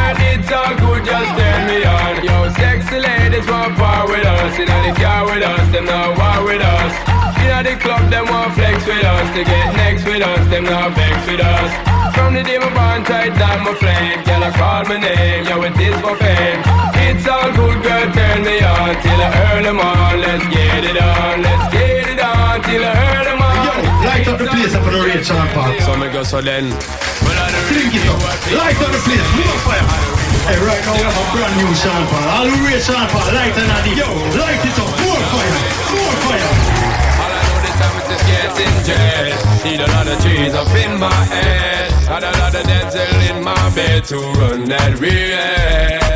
all 0.52 0.74
good, 0.76 1.04
just 1.04 1.30
turn 1.38 1.60
me 1.66 1.84
on. 1.84 2.24
Yo, 2.24 2.36
sexy 2.60 2.98
ladies 3.00 3.46
want 3.48 3.76
part 3.76 4.08
with 4.08 4.24
us. 4.24 4.58
Inna 4.58 4.78
the 4.86 4.92
car 5.00 5.24
with 5.24 5.42
us, 5.42 5.66
them 5.72 5.86
not 5.86 6.16
war 6.18 6.44
with 6.44 6.62
us. 6.62 6.92
Inna 7.40 7.58
the 7.64 7.74
club, 7.80 8.10
them 8.10 8.26
want 8.28 8.52
flex 8.54 8.84
with 8.86 9.04
us. 9.04 9.26
To 9.34 9.44
get 9.44 9.68
next 9.74 10.04
with 10.04 10.22
us, 10.22 10.42
them 10.50 10.64
not 10.64 10.92
vex 10.92 11.16
with 11.26 11.40
us. 11.40 11.70
From 12.14 12.34
the 12.34 12.42
day 12.42 12.58
my 12.58 12.68
bond 12.74 13.06
tight 13.06 13.32
down 13.40 13.64
my 13.64 13.72
flame 13.74 14.20
Girl, 14.24 14.44
I 14.44 14.50
call 14.52 14.84
my 14.84 15.00
name, 15.00 15.48
yo, 15.48 15.62
it 15.62 15.72
is 15.80 15.96
my 16.04 16.12
fame 16.20 16.60
It's 17.08 17.26
all 17.26 17.48
good, 17.56 17.82
girl, 17.82 18.06
turn 18.12 18.44
me 18.44 18.60
on 18.60 18.92
Till 19.00 19.16
I 19.16 19.28
earn 19.48 19.62
them 19.64 19.80
on, 19.80 20.20
let's 20.20 20.44
get 20.52 20.84
it 20.84 21.00
on 21.00 21.40
Let's 21.40 21.72
get 21.72 22.12
it 22.12 22.20
on, 22.20 22.60
till 22.68 22.84
I 22.84 22.92
earn 23.16 23.24
them 23.24 23.40
on 23.40 23.56
Yo, 23.64 23.72
light 24.04 24.28
up 24.28 24.38
the 24.38 24.44
place 24.44 24.74
up 24.74 24.84
on 24.84 24.92
the 24.92 25.00
rate, 25.00 25.24
Sean 25.24 25.48
Paul. 25.56 25.72
So 25.80 25.96
me 25.96 26.12
go 26.12 26.22
so 26.22 26.42
then 26.42 26.68
Fling 27.72 27.94
it 27.94 28.06
up. 28.06 28.20
Light 28.52 28.76
up 28.82 28.92
the 28.92 28.98
place. 28.98 29.46
More 29.46 29.58
fire. 29.64 30.21
Hey, 30.42 30.58
right 30.58 30.82
now 30.82 30.92
we 30.94 31.02
have 31.06 31.14
a 31.14 31.24
brand 31.30 31.54
new 31.54 31.70
Sean 31.74 32.02
Paul. 32.10 32.26
All 32.26 32.44
the 32.50 32.56
rate, 32.66 32.82
Sean 32.82 33.06
Paul. 33.14 33.30
Light 33.30 33.54
and 33.54 33.70
the 33.86 33.94
Yo, 33.94 34.08
light 34.34 34.58
it 34.58 34.74
up. 34.74 34.90
More 34.98 35.22
fire. 35.30 35.58
More 35.94 36.14
fire. 36.26 36.50
All 37.22 37.30
I 37.30 37.40
know 37.46 37.58
this 37.62 37.76
time 37.78 37.94
is 38.02 38.06
just 38.10 38.24
getting 38.26 38.74
jet 38.82 39.64
Need 39.64 39.80
a 39.80 39.86
lot 39.94 40.08
of 40.08 40.18
trees 40.20 40.54
up 40.54 40.68
in 40.74 40.98
my 40.98 41.14
head 41.30 41.91
Had 42.12 42.28
a 42.28 42.32
lot 42.36 42.52
of 42.52 42.64
dental 42.68 43.20
in 43.24 43.42
my 43.42 43.56
bed 43.72 44.04
to 44.12 44.20
run 44.36 44.68
that 44.68 45.00
real 45.00 45.32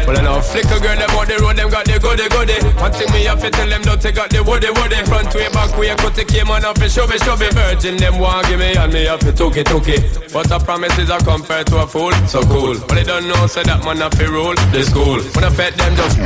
Well 0.05 0.13
I 0.13 0.21
know 0.21 0.45
flicker 0.45 0.77
girl 0.77 0.93
them 0.93 1.09
out 1.17 1.25
the 1.25 1.41
road 1.41 1.57
them 1.57 1.73
got 1.73 1.89
the 1.89 1.97
goody 1.97 2.29
goody 2.29 2.61
One 2.77 2.93
thing 2.93 3.09
me 3.17 3.25
have 3.25 3.41
to 3.41 3.49
tell 3.49 3.65
them 3.65 3.81
don't 3.81 3.97
take 3.97 4.21
out 4.21 4.29
the 4.29 4.45
woody 4.45 4.69
woody 4.77 5.01
Front 5.09 5.33
way 5.33 5.49
back 5.49 5.73
way 5.73 5.97
cut 5.97 6.13
the 6.13 6.29
came 6.29 6.53
on 6.53 6.69
off 6.69 6.77
and 6.85 6.93
shove 6.93 7.09
it 7.17 7.25
shove 7.25 7.41
it 7.41 7.57
Virgin 7.57 7.97
them 7.97 8.21
want 8.21 8.45
give 8.45 8.61
me 8.61 8.77
and 8.77 8.93
me 8.93 9.09
have 9.09 9.25
to 9.25 9.33
took 9.33 9.57
it 9.57 9.65
took 9.73 9.89
it 9.89 10.05
But 10.37 10.53
a 10.53 10.61
promise 10.61 10.93
is 11.01 11.09
a 11.09 11.17
compared 11.25 11.67
to 11.73 11.81
a 11.81 11.87
fool 11.89 12.13
so 12.29 12.45
cool 12.45 12.77
But 12.77 13.01
they 13.01 13.05
don't 13.09 13.25
know 13.25 13.49
say 13.49 13.65
that 13.65 13.81
man 13.81 13.97
have 14.05 14.13
to 14.21 14.29
rule 14.29 14.53
the 14.77 14.85
school 14.85 15.25
When 15.33 15.49
I 15.49 15.51
pet 15.57 15.81
them 15.81 15.97
just 15.97 16.21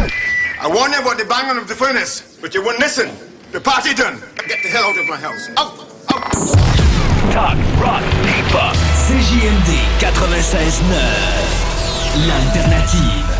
I 0.59 0.67
warned 0.67 0.95
you 0.95 1.01
about 1.01 1.17
the 1.17 1.25
banging 1.25 1.57
of 1.57 1.69
the 1.69 1.75
furnace, 1.75 2.37
but 2.43 2.53
you 2.53 2.61
wouldn't 2.61 2.81
listen. 2.81 3.09
The 3.51 3.63
party 3.63 3.95
done. 3.95 4.21
Get 4.47 4.63
the 4.63 4.69
hell 4.69 4.85
out 4.85 4.99
of 4.99 5.09
my 5.09 5.17
house. 5.17 5.49
Out. 5.57 5.73
out. 6.13 7.33
Talk, 7.33 7.57
rock, 7.81 8.03
hip-hop. 8.29 9.00
CJMD 9.31 9.71
96.9. 10.01 10.91
L'alternative. 12.27 13.31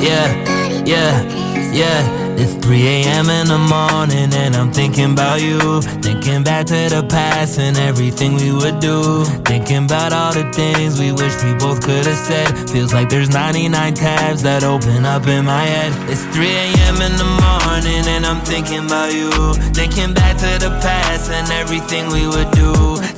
Yeah, 0.00 0.84
yeah, 0.86 1.72
yeah. 1.74 2.21
It's 2.40 2.54
3 2.64 2.86
a.m. 2.86 3.28
in 3.28 3.46
the 3.46 3.58
morning 3.58 4.32
and 4.34 4.56
I'm 4.56 4.72
thinking 4.72 5.12
about 5.12 5.40
you. 5.42 5.82
Thinking 6.00 6.42
back 6.42 6.66
to 6.66 6.88
the 6.88 7.06
past 7.08 7.58
and 7.58 7.76
everything 7.76 8.34
we 8.34 8.52
would 8.52 8.80
do. 8.80 9.24
Thinking 9.44 9.84
about 9.84 10.12
all 10.12 10.32
the 10.32 10.50
things 10.52 10.98
we 10.98 11.12
wish 11.12 11.34
we 11.44 11.54
both 11.54 11.82
could 11.84 12.06
have 12.06 12.22
said. 12.28 12.70
Feels 12.70 12.92
like 12.92 13.08
there's 13.08 13.30
99 13.30 13.94
tabs 13.94 14.42
that 14.42 14.64
open 14.64 15.04
up 15.04 15.26
in 15.26 15.44
my 15.44 15.64
head. 15.64 15.92
It's 16.10 16.24
3 16.34 16.46
a.m. 16.46 16.96
in 17.02 17.14
the 17.20 17.30
morning 17.44 18.04
and 18.08 18.24
I'm 18.24 18.40
thinking 18.44 18.86
about 18.86 19.12
you. 19.12 19.30
Thinking 19.76 20.14
back 20.14 20.36
to 20.38 20.52
the 20.58 20.72
past 20.80 21.30
and 21.30 21.50
everything 21.52 22.08
we 22.08 22.26
would 22.26 22.50
do. 22.52 22.72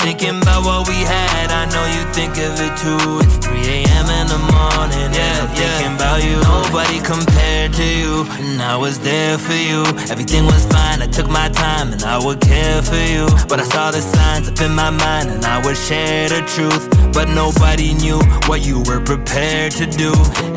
Thinking 0.05 0.43
about 0.43 0.65
what 0.67 0.89
we 0.89 0.99
had. 1.01 1.51
I 1.55 1.65
know 1.73 1.87
you 1.87 2.03
think 2.13 2.35
of 2.43 2.59
it 2.59 2.75
too. 2.83 3.23
It's 3.23 3.39
3 3.47 3.57
a.m. 3.79 3.94
in 4.09 4.27
the 4.27 4.39
morning, 4.53 5.09
yeah, 5.13 5.43
I'm 5.43 5.51
thinking 5.55 5.95
about 5.95 6.23
you. 6.25 6.37
Nobody 6.43 7.01
compared 7.01 7.73
to 7.75 7.85
you, 7.85 8.27
and 8.41 8.61
I 8.63 8.77
was 8.77 8.99
there 9.01 9.39
for 9.39 9.55
you. 9.55 9.85
Everything 10.11 10.45
was 10.47 10.65
fine, 10.67 11.03
I 11.03 11.07
took 11.07 11.29
my 11.29 11.49
time, 11.49 11.93
and 11.93 12.03
I 12.03 12.19
would 12.25 12.41
care 12.41 12.83
for 12.83 12.97
you. 12.97 13.27
But 13.49 13.61
I 13.61 13.65
saw 13.65 13.91
the 13.91 14.01
signs 14.01 14.49
up 14.49 14.61
in 14.61 14.75
my 14.75 14.91
mind, 14.91 15.31
and 15.31 15.45
I 15.45 15.65
would 15.65 15.77
share 15.77 16.29
the 16.29 16.43
truth. 16.55 16.85
But 17.13 17.29
nobody 17.29 17.95
knew 17.95 18.19
what 18.49 18.67
you 18.67 18.83
were 18.83 19.01
prepared 19.01 19.73
to 19.81 19.87
do. 19.87 20.13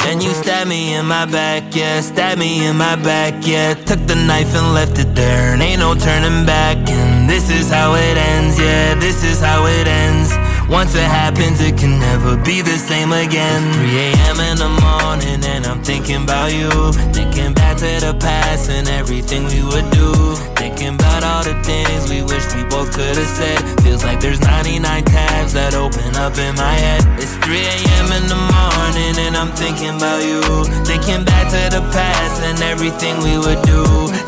And 0.07 0.24
you 0.24 0.32
stabbed 0.32 0.69
me 0.69 0.95
in 0.95 1.06
my 1.06 1.26
back, 1.26 1.76
yeah, 1.76 2.02
stabbed 2.02 2.40
me 2.40 2.65
in 2.65 2.78
my 2.78 2.95
back, 2.95 3.45
yeah. 3.45 3.74
Took 3.74 4.02
the 4.07 4.15
knife 4.15 4.56
and 4.56 4.74
left 4.74 4.98
it 4.99 5.14
there, 5.14 5.53
and 5.53 5.61
ain't 5.61 5.80
no 5.80 5.94
turning 5.94 6.45
back. 6.45 6.78
And 6.90 7.30
this 7.30 7.49
is 7.49 7.69
how 7.69 7.94
it 7.94 8.18
ends, 8.18 8.57
yeah, 8.60 8.95
this 8.95 9.24
is 9.24 9.40
how 9.40 9.65
it 9.65 9.88
ends. 9.88 10.47
Once 10.69 10.95
it 10.95 11.10
happens, 11.22 11.61
it 11.61 11.77
can 11.77 11.98
never 11.98 12.35
be 12.44 12.61
the 12.61 12.77
same 12.77 13.14
again. 13.14 13.73
3 13.73 13.98
a.m. 13.98 14.39
in 14.52 14.57
the 14.57 14.68
morning, 14.84 15.39
and 15.45 15.65
I'm 15.65 15.81
thinking 15.81 16.23
about 16.23 16.52
you. 16.52 16.69
Thinking 17.14 17.53
back 17.53 17.77
to 17.77 17.85
the 18.06 18.14
past 18.19 18.69
and 18.69 18.88
everything 18.89 19.45
we 19.45 19.64
would 19.64 19.89
do. 19.91 20.35
Thinking 20.60 20.95
about 20.95 21.16
the 21.48 21.56
things 21.64 22.10
we 22.10 22.22
wish 22.22 22.44
we 22.56 22.64
both 22.68 22.91
could 22.91 23.15
have 23.15 23.34
said. 23.40 23.60
Feels 23.82 24.03
like 24.03 24.19
there's 24.19 24.41
99 24.41 24.84
tabs 25.06 25.53
that 25.53 25.74
open 25.74 26.11
up 26.19 26.36
in 26.38 26.56
my 26.56 26.76
head. 26.76 27.07
It's 27.15 27.36
3 27.48 27.56
a.m. 27.56 28.07
in 28.19 28.26
the 28.28 28.41
morning, 28.52 29.15
and 29.24 29.34
I'm 29.40 29.52
thinking 29.56 29.95
about 29.95 30.19
you. 30.28 30.44
Thinking 30.84 31.24
back 31.24 31.48
to 31.56 31.61
the 31.72 31.84
past 31.95 32.44
and 32.44 32.60
everything 32.60 33.15
we 33.24 33.40
would 33.40 33.61
do. 33.64 33.84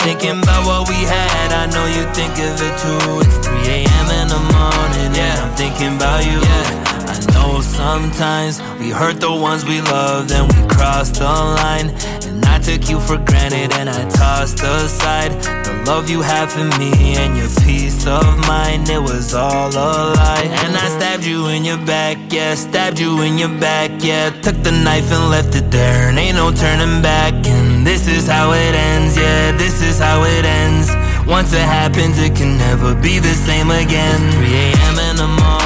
Thinking 0.07 0.39
about 0.39 0.63
what 0.63 0.87
we 0.87 0.99
had, 1.03 1.51
I 1.51 1.67
know 1.67 1.85
you 1.91 2.07
think 2.15 2.31
of 2.39 2.55
it 2.55 2.75
too. 2.79 3.27
It's 3.27 3.37
3 3.43 3.67
a.m. 3.67 4.07
in 4.23 4.27
the 4.31 4.41
morning, 4.55 5.11
yeah, 5.11 5.43
I'm 5.43 5.51
thinking 5.59 5.99
about 5.99 6.23
you. 6.23 6.39
Yeah. 6.39 6.98
Know 7.27 7.61
sometimes 7.61 8.61
we 8.79 8.89
hurt 8.89 9.19
the 9.19 9.31
ones 9.31 9.65
we 9.65 9.81
love, 9.81 10.27
then 10.29 10.47
we 10.47 10.67
cross 10.67 11.09
the 11.09 11.25
line. 11.25 11.89
And 12.27 12.45
I 12.45 12.59
took 12.59 12.89
you 12.89 12.99
for 12.99 13.17
granted 13.17 13.73
and 13.73 13.89
I 13.89 14.09
tossed 14.09 14.61
aside 14.63 15.31
the 15.63 15.83
love 15.85 16.09
you 16.09 16.21
have 16.21 16.51
for 16.51 16.65
me 16.79 17.15
and 17.17 17.37
your 17.37 17.49
peace 17.65 18.05
of 18.07 18.25
mind. 18.47 18.89
It 18.89 19.01
was 19.01 19.33
all 19.33 19.69
a 19.69 20.13
lie. 20.15 20.47
And 20.63 20.75
I 20.75 20.87
stabbed 20.97 21.25
you 21.25 21.47
in 21.47 21.65
your 21.65 21.77
back, 21.85 22.17
yeah, 22.29 22.55
stabbed 22.55 22.99
you 22.99 23.21
in 23.21 23.37
your 23.37 23.55
back, 23.59 23.91
yeah. 24.03 24.29
Took 24.29 24.61
the 24.63 24.71
knife 24.71 25.11
and 25.11 25.29
left 25.29 25.55
it 25.55 25.69
there, 25.71 26.09
and 26.09 26.17
ain't 26.17 26.35
no 26.35 26.51
turning 26.51 27.01
back. 27.01 27.33
And 27.47 27.85
this 27.85 28.07
is 28.07 28.27
how 28.27 28.51
it 28.51 28.75
ends, 28.75 29.17
yeah, 29.17 29.51
this 29.57 29.81
is 29.81 29.99
how 29.99 30.23
it 30.23 30.45
ends. 30.45 30.89
Once 31.27 31.53
it 31.53 31.61
happens, 31.61 32.17
it 32.17 32.35
can 32.35 32.57
never 32.57 32.95
be 32.95 33.19
the 33.19 33.33
same 33.33 33.69
again. 33.69 34.19
3 34.31 34.47
a.m. 34.47 34.97
in 35.09 35.15
the 35.15 35.27
morning, 35.27 35.58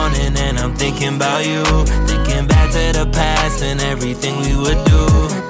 I'm 0.63 0.73
thinking 0.75 1.15
about 1.17 1.45
you. 1.45 1.61
Thinking 2.07 2.47
back 2.47 2.71
to 2.71 2.97
the 2.97 3.09
past 3.11 3.61
and 3.61 3.81
everything 3.81 4.39
we 4.39 4.55
would 4.55 4.81
do. 4.85 5.01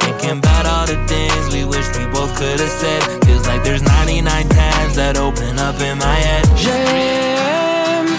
Thinking 0.02 0.40
about 0.40 0.66
all 0.66 0.88
the 0.88 0.98
things 1.06 1.54
we 1.54 1.66
wish 1.66 1.86
we 1.96 2.06
both 2.08 2.36
could 2.36 2.60
have 2.60 2.76
said. 2.82 3.02
Feels 3.24 3.46
like 3.46 3.64
there's 3.64 3.84
99 3.84 4.50
tabs 4.50 4.96
that 4.96 5.18
open 5.18 5.60
up 5.60 5.80
in 5.82 6.00
my 6.00 6.16
head. 6.26 6.46
J'aime, 6.58 8.10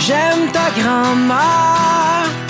j'aime 0.00 0.50
ta 0.52 0.70
grand-mère. 0.70 2.47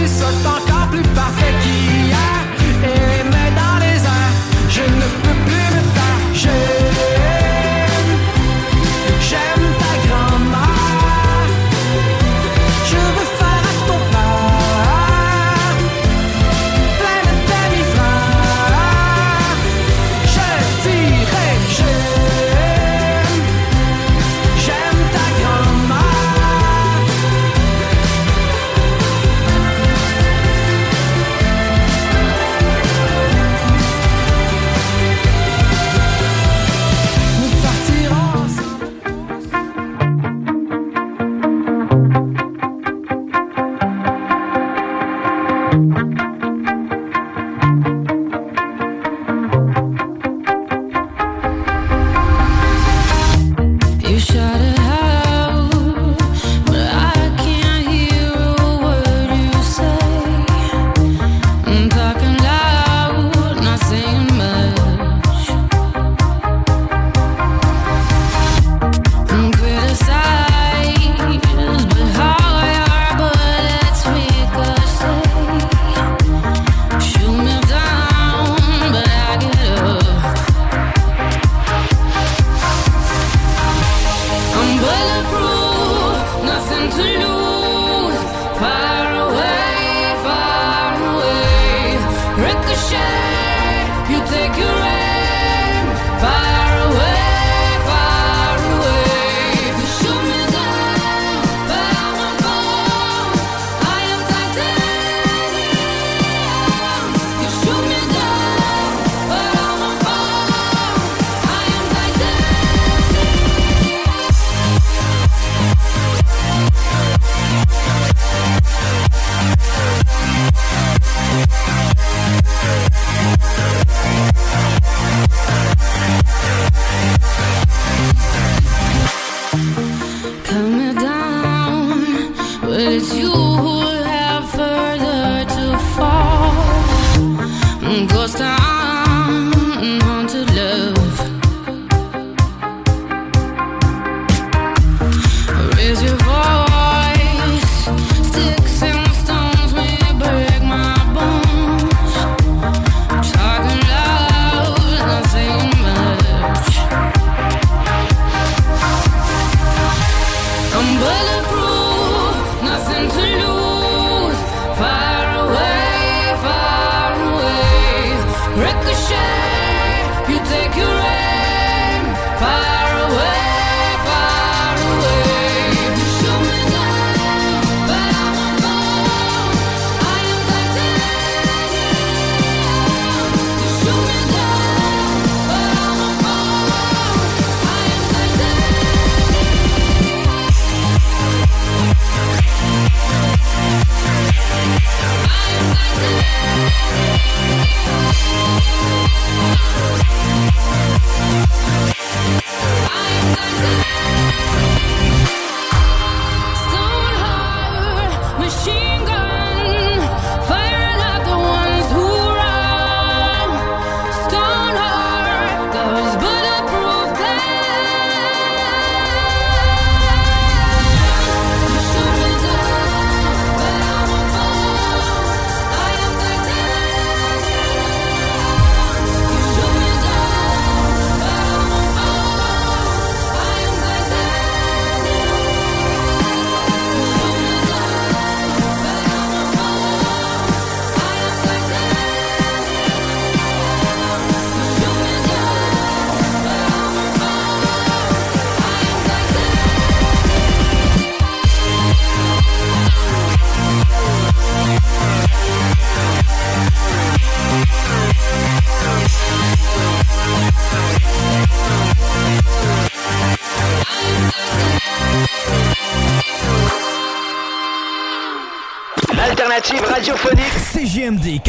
Qu'aujourd'hui 0.00 0.08
soit 0.08 0.28
encore 0.28 0.59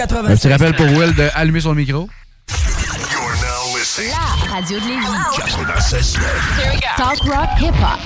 96. 0.08 0.32
Un 0.32 0.36
petit 0.36 0.48
rappel 0.50 0.76
pour 0.76 0.88
Will 0.98 1.14
de 1.14 1.28
allumer 1.36 1.62
son 1.62 1.76
micro. 1.76 2.10
La 4.00 4.52
radio 4.52 4.80
de 4.80 4.86
Lévis. 4.86 6.18
Talk 6.98 7.20
rock 7.20 7.50
hip 7.60 7.68
hop. 7.68 8.00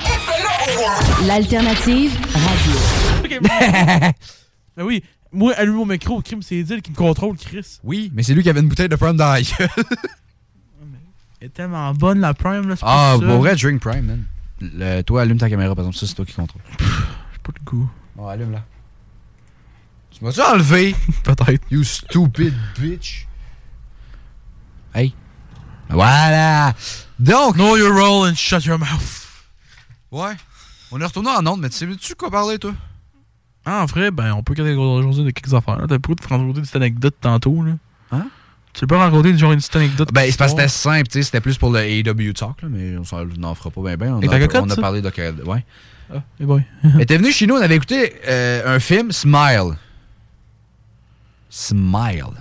L'alternative 1.26 2.12
radio. 2.34 3.40
ben 4.76 4.84
oui, 4.84 5.02
moi, 5.32 5.54
allume 5.56 5.76
mon 5.76 5.86
micro, 5.86 6.20
crime, 6.20 6.42
c'est 6.42 6.56
Edil 6.56 6.82
qui 6.82 6.90
me 6.90 6.96
contrôle, 6.96 7.36
Chris. 7.38 7.78
Oui, 7.82 8.10
mais 8.14 8.22
c'est 8.22 8.34
lui 8.34 8.42
qui 8.42 8.50
avait 8.50 8.60
une 8.60 8.68
bouteille 8.68 8.90
de 8.90 8.96
prime 8.96 9.16
dans 9.16 9.32
la 9.32 9.40
gueule. 9.40 9.68
Elle 11.40 11.46
est 11.46 11.50
tellement 11.50 11.94
bonne 11.94 12.20
la 12.20 12.34
prime, 12.34 12.68
là. 12.68 12.74
Ah, 12.82 13.16
pour 13.18 13.38
vrai, 13.38 13.56
drink 13.56 13.80
prime, 13.80 14.04
man. 14.04 14.24
Le, 14.60 15.02
toi, 15.02 15.22
allume 15.22 15.38
ta 15.38 15.48
caméra, 15.48 15.74
par 15.74 15.84
exemple, 15.84 15.96
ça, 15.96 16.06
c'est 16.06 16.14
toi 16.14 16.26
qui 16.26 16.34
contrôle. 16.34 16.62
J'ai 16.78 17.38
pas 17.42 17.52
de 17.52 17.64
goût. 17.64 17.88
Bon, 18.16 18.26
allume 18.26 18.52
là. 18.52 18.62
Tu 20.16 20.24
m'as-tu 20.24 20.40
enlevé? 20.40 20.94
Peut-être. 21.24 21.62
You 21.70 21.84
stupid 21.84 22.54
bitch. 22.78 23.26
Hey. 24.94 25.14
Voilà. 25.90 26.72
Donc. 27.18 27.56
Know 27.56 27.76
your 27.76 27.92
role 27.94 28.30
and 28.30 28.34
shut 28.34 28.64
your 28.64 28.78
mouth. 28.78 29.26
Ouais. 30.10 30.34
On 30.90 31.00
est 31.00 31.04
retourné 31.04 31.30
en 31.30 31.46
onde, 31.46 31.60
mais 31.60 31.68
tu 31.68 31.76
sais-tu 31.76 32.14
quoi 32.14 32.30
parler, 32.30 32.58
toi? 32.58 32.72
Ah, 33.66 33.82
en 33.82 33.86
vrai, 33.86 34.10
ben, 34.10 34.32
on 34.32 34.42
peut 34.42 34.54
aujourd'hui 34.58 35.24
de 35.24 35.30
quelques 35.30 35.52
affaires. 35.52 35.78
T'as 35.88 35.98
pas 35.98 36.14
de 36.14 36.28
raconter 36.28 36.60
des 36.60 36.76
anecdotes 36.76 37.16
tantôt, 37.20 37.62
là. 37.62 37.72
Hein? 38.12 38.28
Tu 38.72 38.80
peux 38.80 38.86
pas 38.86 38.98
raconter 38.98 39.36
genre 39.36 39.52
une 39.52 39.58
petite 39.58 39.76
anecdote? 39.76 40.10
Ben, 40.12 40.30
c'est 40.30 40.38
parce 40.38 40.54
que 40.54 40.60
c'était 40.60 40.68
simple, 40.68 41.08
tu 41.08 41.18
sais. 41.18 41.22
C'était 41.24 41.40
plus 41.40 41.58
pour 41.58 41.70
le 41.72 41.80
AEW 41.80 42.32
Talk, 42.32 42.62
là, 42.62 42.68
mais 42.70 42.96
on 42.96 43.04
s'en 43.04 43.24
n'en 43.24 43.54
fera 43.54 43.70
pas 43.70 43.80
bien, 43.82 43.96
bien. 43.96 44.14
On, 44.14 44.18
Avec 44.18 44.30
a- 44.30 44.46
cocotte, 44.46 44.64
on 44.66 44.70
a 44.70 44.76
parlé 44.76 45.02
de. 45.02 45.10
Ouais. 45.44 45.64
Ah, 46.14 46.22
eh 46.38 46.44
boy. 46.44 46.62
Mais 46.84 47.04
t'es 47.04 47.16
venu 47.18 47.32
chez 47.32 47.46
nous, 47.48 47.56
on 47.56 47.60
avait 47.60 47.74
écouté 47.74 48.14
euh, 48.28 48.76
un 48.76 48.78
film, 48.78 49.10
Smile. 49.10 49.76
Smile. 51.56 52.36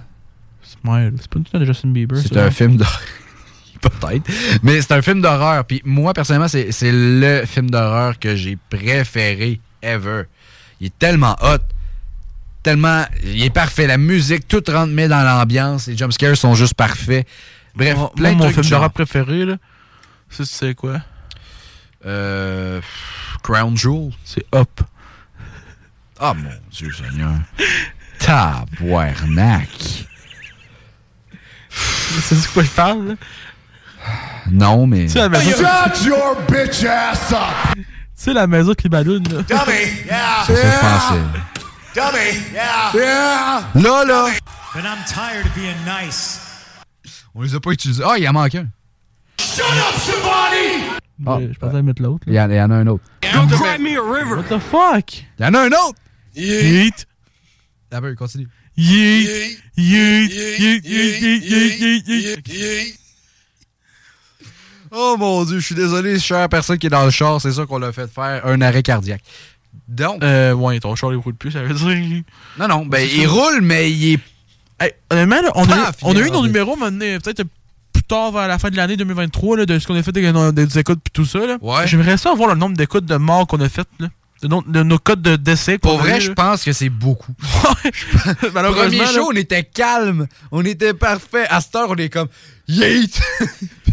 Smile. 0.61 1.13
C'est 1.21 1.29
pas 1.29 1.39
une 1.39 1.45
tune 1.45 1.59
de 1.61 1.65
Justin 1.65 1.87
Bieber. 1.91 2.17
C'est 2.17 2.35
un 2.35 2.51
film 2.51 2.75
d'horreur. 2.75 2.99
Peut-être. 3.81 4.29
Mais 4.61 4.81
c'est 4.81 4.91
un 4.91 5.01
film 5.01 5.21
d'horreur. 5.21 5.63
Puis 5.63 5.81
moi, 5.85 6.13
personnellement, 6.13 6.49
c'est 6.49 6.91
le 6.91 7.45
film 7.45 7.69
d'horreur 7.69 8.19
que 8.19 8.35
j'ai 8.35 8.57
préféré 8.69 9.61
ever. 9.81 10.23
Il 10.81 10.87
est 10.87 10.99
tellement 10.99 11.37
hot. 11.41 11.63
Tellement. 12.61 13.05
Il 13.23 13.41
est 13.41 13.49
parfait. 13.51 13.87
La 13.87 13.97
musique, 13.97 14.49
tout 14.49 14.61
rentre 14.67 14.91
mais 14.91 15.07
dans 15.07 15.23
l'ambiance. 15.23 15.87
Les 15.87 15.95
jumpscares 15.95 16.35
sont 16.35 16.53
juste 16.53 16.73
parfaits. 16.73 17.25
Bref, 17.73 17.95
Moi, 17.95 18.11
plein 18.17 18.33
de 18.33 18.37
mon 18.39 18.49
film 18.49 18.63
du 18.63 18.69
d'horreur 18.69 18.91
préféré, 18.91 19.45
là. 19.45 19.55
C'est 20.29 20.75
quoi? 20.75 20.99
Euh. 22.05 22.81
Crown 23.43 23.77
Jewel. 23.77 24.11
C'est 24.25 24.45
Up. 24.53 24.81
Ah, 26.19 26.33
mon 26.33 26.49
Dieu 26.69 26.91
Seigneur. 26.91 27.31
Tabarnak. 28.25 29.69
C'est 31.69 32.35
de 32.41 32.47
quoi 32.53 32.63
je 32.63 32.69
parle, 32.71 33.07
là? 33.09 33.13
Non, 34.51 34.87
mais. 34.87 35.03
Tu 35.05 35.09
sais, 35.09 35.19
la 35.19 35.29
maison. 35.29 35.51
Shut 35.57 36.05
your 36.05 36.35
bitch 36.49 36.83
ass 36.85 37.31
up! 37.31 37.75
Tu 37.75 37.83
sais, 38.15 38.33
la 38.33 38.47
maison 38.47 38.73
qui 38.73 38.89
ballonne, 38.89 39.23
là? 39.27 39.41
Dummy! 39.43 40.05
Yeah! 40.07 40.43
C'est 40.47 40.55
ça 40.55 40.61
que 40.61 40.67
je 40.73 40.79
pensais. 40.79 41.21
Dummy! 41.95 42.53
Yeah! 42.53 42.91
Yeah! 42.95 43.63
Là, 43.75 44.05
là. 44.05 44.25
But 44.73 44.83
I'm 44.85 45.03
tired 45.07 45.45
of 45.45 45.53
being 45.55 45.75
nice. 45.85 46.39
On 47.35 47.41
les 47.43 47.53
a 47.53 47.59
pas 47.59 47.71
utilisés. 47.71 48.03
Ah, 48.05 48.17
il 48.17 48.27
en 48.27 48.33
manque 48.33 48.55
un. 48.55 48.67
Shut 49.39 49.61
up, 49.65 49.95
somebody! 49.99 50.83
Ah, 51.27 51.37
Je 51.53 51.59
pensais 51.59 51.77
à 51.77 51.81
mettre 51.81 52.01
l'autre. 52.01 52.23
Il 52.27 52.33
y, 52.33 52.39
en, 52.39 52.49
il 52.49 52.55
y 52.55 52.61
en 52.61 52.71
a 52.71 52.75
un 52.75 52.87
autre. 52.87 53.03
You 53.23 53.47
cry 53.49 53.77
me 53.79 53.97
a 53.97 54.01
river! 54.01 54.37
What 54.37 54.43
the 54.49 54.59
fuck? 54.59 55.13
Il 55.39 55.45
y 55.45 55.47
en 55.47 55.53
a 55.53 55.59
un 55.61 55.67
autre! 55.71 55.99
Yeet. 56.35 57.05
Ah 57.91 58.01
ben, 58.01 58.15
continue. 58.15 58.47
Oh 64.91 65.15
mon 65.17 65.43
dieu, 65.45 65.59
je 65.59 65.65
suis 65.65 65.75
désolé, 65.75 66.19
chère 66.19 66.47
personne 66.49 66.77
qui 66.77 66.87
est 66.87 66.89
dans 66.89 67.05
le 67.05 67.11
char, 67.11 67.41
c'est 67.41 67.51
ça 67.51 67.65
qu'on 67.65 67.79
l'a 67.79 67.91
fait 67.91 68.07
faire 68.07 68.45
un 68.45 68.61
arrêt 68.61 68.83
cardiaque. 68.83 69.23
Donc? 69.87 70.23
Euh, 70.23 70.53
ouais, 70.53 70.79
ton 70.79 70.95
char 70.95 71.11
il 71.11 71.17
roule 71.17 71.35
plus, 71.35 71.51
ça 71.51 71.63
veut 71.63 71.73
dire. 71.73 72.23
Non, 72.57 72.67
non, 72.67 72.85
ben 72.85 73.07
il 73.13 73.27
roule, 73.27 73.61
mais 73.61 73.91
il 73.91 74.13
est. 74.13 74.19
Honnêtement, 75.09 75.37
on, 75.55 75.63
a, 75.69 76.19
eu 76.19 76.31
nos 76.31 76.39
hein. 76.39 76.47
numéros 76.47 76.75
peut-être 76.75 77.43
plus 77.93 78.03
tard 78.03 78.31
vers 78.31 78.47
la 78.47 78.59
fin 78.59 78.69
de 78.69 78.75
l'année 78.75 78.97
2023, 78.97 79.65
de 79.65 79.79
ce 79.79 79.87
qu'on 79.87 79.95
a 79.95 80.03
fait 80.03 80.11
des, 80.11 80.79
écoutes 80.79 80.99
et 81.05 81.09
tout 81.11 81.25
ça. 81.25 81.39
Ouais. 81.61 81.87
J'aimerais 81.87 82.17
ça 82.17 82.33
voir 82.33 82.49
le 82.49 82.55
nombre 82.55 82.75
d'écoutes 82.75 83.05
de 83.05 83.15
morts 83.15 83.47
qu'on 83.47 83.61
a 83.61 83.69
faites. 83.69 83.87
Là. 83.99 84.09
De, 84.41 84.47
no- 84.49 84.63
de 84.67 84.83
nos 84.83 84.99
codes 84.99 85.21
de 85.21 85.37
décès. 85.37 85.77
Pour 85.77 85.97
vrai, 85.97 86.19
je 86.19 86.31
pense 86.31 86.63
que 86.63 86.73
c'est 86.73 86.89
beaucoup. 86.89 87.33
Malheureusement, 88.53 88.83
Premier 88.83 88.97
là. 88.99 89.05
show, 89.11 89.29
on 89.31 89.35
était 89.35 89.63
calme, 89.63 90.27
on 90.51 90.63
était 90.65 90.93
parfait. 90.93 91.45
À 91.49 91.61
cette 91.61 91.75
heure, 91.75 91.89
on 91.89 91.95
est 91.95 92.09
comme 92.09 92.27
Yeet! 92.67 93.21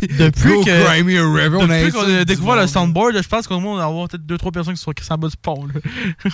Depuis 0.19 0.49
Go 0.55 0.65
que- 0.65 0.91
river, 0.91 1.21
on 1.61 1.71
a 1.71 1.79
Depuis 1.79 1.93
qu'on 1.93 2.21
a 2.21 2.25
découvert 2.25 2.57
le 2.57 2.67
soundboard, 2.67 3.23
je 3.23 3.29
pense 3.29 3.47
qu'au 3.47 3.61
moins 3.61 3.75
on 3.75 3.77
va 3.77 3.85
avoir 3.85 4.09
peut-être 4.09 4.27
2-3 4.27 4.51
personnes 4.51 4.75
qui 4.75 4.81
sont 4.83 4.91
crissées 4.93 5.13
en 5.13 5.19
bas 5.19 5.29
du 5.29 5.37
pont. 5.37 5.67
Là. 5.67 5.75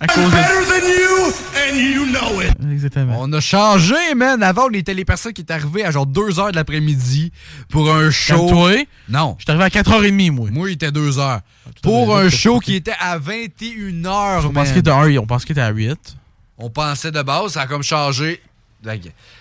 à 0.00 0.06
cause 0.08 0.24
de... 0.24 0.30
Better 0.30 0.66
than 0.68 0.88
you, 0.88 1.32
and 1.54 1.76
you 1.76 2.06
know 2.06 2.40
it! 2.40 2.72
Exactement. 2.72 3.16
On 3.20 3.32
a 3.32 3.40
changé, 3.40 4.14
man. 4.16 4.42
Avant, 4.42 4.66
on 4.68 4.72
était 4.72 4.94
les 4.94 5.04
personnes 5.04 5.32
qui 5.32 5.42
étaient 5.42 5.52
arrivées 5.52 5.84
à 5.84 5.92
genre 5.92 6.06
2h 6.06 6.50
de 6.50 6.56
l'après-midi 6.56 7.30
pour 7.68 7.92
un 7.92 8.10
show. 8.10 8.46
Calme-toi. 8.46 8.86
Non. 9.08 9.36
Je 9.38 9.44
suis 9.44 9.50
arrivé 9.50 9.64
à 9.64 9.82
4h30, 9.82 10.30
moi. 10.32 10.48
Moi, 10.50 10.70
il 10.70 10.72
était 10.74 10.90
2h. 10.90 11.40
Pour 11.82 12.16
un 12.16 12.28
show 12.28 12.58
qui 12.58 12.74
était 12.74 12.94
à 12.98 13.18
21h, 13.18 14.46
On 14.46 14.52
pense 14.52 14.70
qu'il 14.70 14.78
était 14.78 14.90
à 14.90 14.96
1, 14.96 15.16
on 15.18 15.26
pense 15.26 15.44
qu'il 15.44 15.52
était 15.52 15.60
à 15.60 15.70
8. 15.70 16.16
On 16.58 16.70
pensait 16.70 17.12
de 17.12 17.22
base, 17.22 17.52
ça 17.52 17.62
a 17.62 17.66
comme 17.66 17.82
changé. 17.82 18.40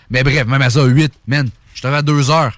Mais 0.09 0.23
bref, 0.23 0.45
même 0.45 0.61
à 0.61 0.69
ça, 0.69 0.83
8, 0.83 1.11
man. 1.27 1.49
Je 1.73 1.87
arrivé 1.87 1.97
à 1.97 2.01
2h. 2.01 2.51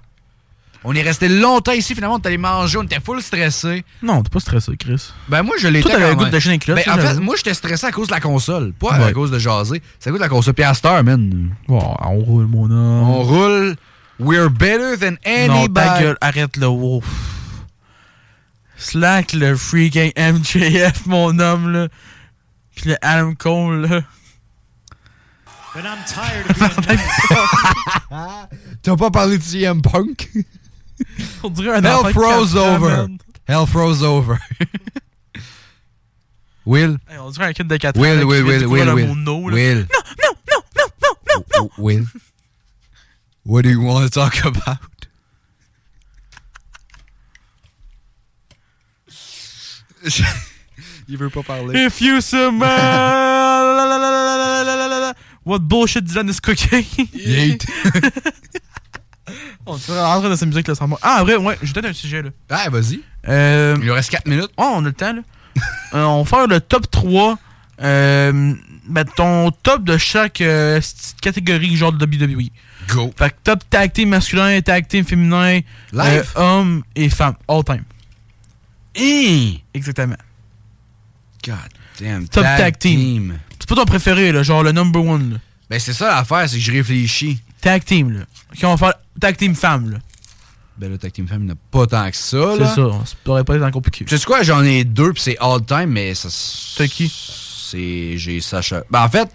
On 0.85 0.93
est 0.93 1.01
resté 1.01 1.29
longtemps 1.29 1.71
ici, 1.71 1.95
finalement, 1.95 2.15
on 2.15 2.19
est 2.19 2.27
allé 2.27 2.37
manger, 2.37 2.77
on 2.77 2.83
était 2.83 2.99
full 2.99 3.21
stressé. 3.21 3.85
Non, 4.01 4.21
t'es 4.21 4.29
pas 4.29 4.41
stressé, 4.41 4.75
Chris. 4.75 5.11
Ben 5.29 5.41
moi, 5.41 5.55
je 5.57 5.69
l'étais 5.69 5.89
Toi, 5.89 5.91
t'avais 5.99 6.09
le 6.09 6.15
goût 6.15 6.25
de 6.25 6.73
Ben, 6.73 6.83
en 6.89 6.97
fait, 6.97 7.19
moi, 7.21 7.35
j'étais 7.37 7.53
stressé 7.53 7.85
à 7.85 7.91
cause 7.91 8.07
de 8.07 8.13
la 8.13 8.19
console. 8.19 8.73
Pas 8.73 8.95
à 8.95 9.13
cause 9.13 9.31
de 9.31 9.39
jaser. 9.39 9.81
C'est 9.99 10.09
à 10.09 10.11
cause 10.11 10.19
de 10.19 10.23
la 10.25 10.29
console. 10.29 10.53
Puis 10.53 10.63
à 10.65 10.73
cette 10.73 10.85
heure, 10.85 11.03
man, 11.03 11.55
on 11.69 11.79
roule, 12.19 12.47
mon 12.47 12.69
homme. 12.69 13.09
on 13.09 13.23
roule. 13.23 13.75
We're 14.19 14.49
better 14.49 14.97
than 14.99 15.11
Non, 15.47 15.55
anybody. 15.55 15.73
ta 15.73 15.99
gueule, 16.01 16.17
arrête 16.21 16.57
le 16.57 16.67
wow. 16.67 17.01
Slack 18.77 19.33
le 19.33 19.55
freaking 19.55 20.11
MJF, 20.17 21.05
mon 21.05 21.39
homme, 21.39 21.71
là. 21.71 21.87
Pis 22.75 22.89
le 22.89 22.97
Adam 23.01 23.33
Cole, 23.35 23.87
là. 23.87 24.01
But 24.01 24.01
I'm 24.01 24.01
tired 24.01 24.01
of 24.01 24.11
being 25.41 25.51
nice. 25.51 25.62
T'as 28.83 28.95
pas 28.95 29.09
parlé 29.09 29.39
de 29.39 29.43
CM 29.43 29.81
Punk? 29.81 30.29
On 31.41 31.49
dirait 31.49 31.77
un 31.77 31.83
Hell 31.83 32.13
froze 32.13 32.55
ans, 32.55 32.75
over. 32.75 33.07
Hell 33.47 33.65
froze 33.65 34.03
over. 34.03 34.37
Will? 36.65 36.97
Hey, 37.09 37.17
on 37.17 37.29
dirait 37.31 37.47
un 37.47 37.53
kid 37.53 37.67
de 37.67 37.75
4 37.75 37.97
ans. 37.97 38.01
Will, 38.01 38.19
qui 38.19 38.25
Will, 38.25 38.43
Will, 38.45 38.67
Will, 38.67 38.89
Will. 38.93 39.15
no. 39.15 39.37
Will. 39.39 39.79
Non, 39.79 39.85
non, 40.23 40.33
non, 40.51 40.61
non, 40.77 40.89
non, 41.01 41.15
non, 41.27 41.43
non. 41.57 41.69
Will? 41.77 42.05
What 43.43 43.63
do 43.63 43.69
you 43.69 43.81
want 43.81 44.03
to 44.05 44.09
talk 44.09 44.45
about? 44.45 44.77
Il 51.07 51.17
veut 51.17 51.29
pas 51.29 51.43
parler. 51.43 51.85
If 51.85 52.01
you 52.01 52.19
smell 52.21 52.51
What 55.45 55.59
bullshit 55.59 56.03
Dylan 56.05 56.29
is 56.29 56.39
cooking? 56.41 56.85
On 59.65 59.75
devrait 59.77 60.01
rentrer 60.01 60.29
dans 60.29 60.35
cette 60.35 60.47
musique 60.49 60.67
là 60.67 60.75
sans 60.75 60.87
moi. 60.87 60.99
Ah, 61.01 61.23
vrai, 61.23 61.35
ouais, 61.37 61.57
j'ai 61.61 61.71
peut-être 61.73 61.85
un 61.89 61.93
sujet 61.93 62.21
là. 62.21 62.29
Ah, 62.49 62.69
vas-y. 62.69 63.01
Euh, 63.27 63.77
Il 63.81 63.91
reste 63.91 64.09
4 64.09 64.27
minutes. 64.27 64.51
Oh, 64.57 64.73
on 64.75 64.79
a 64.79 64.87
le 64.87 64.93
temps 64.93 65.13
là. 65.13 65.21
Euh, 65.93 66.03
on 66.05 66.23
va 66.23 66.29
faire 66.29 66.47
le 66.47 66.59
top 66.59 66.89
3. 66.89 67.37
Euh, 67.81 68.53
Ton 69.15 69.51
top 69.61 69.83
de 69.83 69.97
chaque 69.97 70.41
catégorie 71.21 71.75
genre 71.77 71.93
de 71.93 72.03
WWE. 72.05 72.49
Go. 72.89 73.13
Fait 73.15 73.29
que 73.29 73.35
top 73.43 73.59
tag 73.69 73.93
team 73.93 74.09
masculin, 74.09 74.59
tag 74.61 74.87
team 74.87 75.05
féminin, 75.05 75.59
Live. 75.93 76.33
euh, 76.35 76.41
homme 76.59 76.83
et 76.95 77.09
femme, 77.09 77.35
all 77.47 77.63
time. 77.63 77.83
Hein? 78.97 79.57
Exactement. 79.73 80.17
God 81.45 81.55
damn. 81.99 82.27
Top 82.27 82.43
tag 82.43 82.77
team. 82.79 83.37
C'est 83.63 83.69
pas 83.69 83.75
ton 83.75 83.85
préféré, 83.85 84.33
là, 84.33 84.43
genre 84.43 84.61
le 84.61 84.73
number 84.73 85.01
one. 85.05 85.31
Là. 85.33 85.37
Ben, 85.69 85.79
c'est 85.79 85.93
ça 85.93 86.07
l'affaire, 86.07 86.49
c'est 86.49 86.57
que 86.57 86.61
je 86.63 86.71
réfléchis. 86.73 87.39
Tag 87.61 87.85
team, 87.85 88.11
là. 88.11 88.25
On 88.63 88.75
va 88.75 88.77
faire 88.77 88.93
tag 89.21 89.37
team 89.37 89.55
femme, 89.55 89.89
là. 89.91 89.97
Ben, 90.77 90.91
le 90.91 90.97
tag 90.97 91.13
team 91.13 91.25
femme, 91.29 91.43
il 91.43 91.45
n'y 91.45 91.51
en 91.51 91.53
a 91.53 91.57
pas 91.71 91.87
tant 91.87 92.09
que 92.11 92.17
ça, 92.17 92.37
C'est 92.55 92.59
là. 92.59 92.67
ça, 92.67 92.75
ça 92.75 93.15
aurait 93.27 93.45
pas 93.45 93.55
été 93.55 93.63
tant 93.63 93.71
compliqué. 93.71 94.03
Tu 94.03 94.17
sais 94.17 94.25
quoi, 94.25 94.43
j'en 94.43 94.61
ai 94.65 94.83
deux, 94.83 95.13
puis 95.13 95.21
c'est 95.21 95.37
all 95.39 95.63
time, 95.65 95.85
mais 95.91 96.13
ça. 96.13 96.27
C'est 96.29 96.89
qui? 96.89 97.07
C'est. 97.71 98.17
J'ai 98.17 98.41
Sacha. 98.41 98.83
Ben, 98.91 99.01
en 99.01 99.07
fait, 99.07 99.29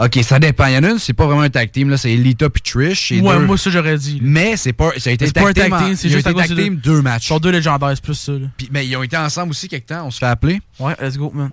ok, 0.00 0.18
ça 0.24 0.40
dépend. 0.40 0.66
Il 0.66 0.74
y 0.74 0.78
en 0.78 0.82
a 0.82 0.90
une, 0.90 0.98
c'est 0.98 1.12
pas 1.12 1.26
vraiment 1.26 1.42
un 1.42 1.50
tag 1.50 1.70
team, 1.70 1.90
là, 1.90 1.96
c'est 1.96 2.16
Lita 2.16 2.50
puis 2.50 2.62
Trish. 2.62 3.10
c'est 3.10 3.20
Ouais, 3.20 3.38
deux. 3.38 3.46
moi, 3.46 3.56
ça, 3.56 3.70
j'aurais 3.70 3.96
dit. 3.98 4.14
là. 4.14 4.20
Mais 4.22 4.56
c'est 4.56 4.72
pas. 4.72 4.90
Ça 4.98 5.10
a 5.10 5.12
été 5.12 5.26
C'est 5.26 5.32
pas 5.34 5.48
un 5.48 5.52
tag 5.52 5.70
team, 5.78 5.94
c'est 5.94 6.08
ils 6.08 6.12
juste 6.14 6.26
cause 6.32 6.48
tag 6.48 6.56
team 6.56 6.74
deux 6.74 7.02
matchs. 7.02 7.28
Sont 7.28 7.38
deux 7.38 7.50
légendaires, 7.52 7.92
c'est 7.94 8.02
plus 8.02 8.14
ça, 8.14 8.32
là. 8.32 8.48
Puis, 8.56 8.68
mais 8.72 8.84
ils 8.84 8.96
ont 8.96 9.02
été 9.04 9.16
ensemble 9.16 9.50
aussi 9.50 9.68
quelque 9.68 9.86
temps, 9.86 10.06
on 10.06 10.10
se 10.10 10.18
fait 10.18 10.26
appeler. 10.26 10.60
Ouais, 10.80 10.96
let's 11.00 11.16
go, 11.16 11.30
man. 11.32 11.50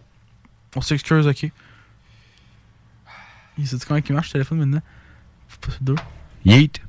On 0.76 0.82
s'excuse, 0.82 1.28
ok. 1.28 1.52
C'est 3.66 3.84
comment 3.86 4.00
il 4.08 4.14
marche, 4.16 4.28
le 4.30 4.34
téléphone, 4.34 4.60
maintenant? 4.60 4.82
Faut 5.48 5.58
pas 5.62 5.74
deux. 5.82 5.96
Yeet. 6.46 6.82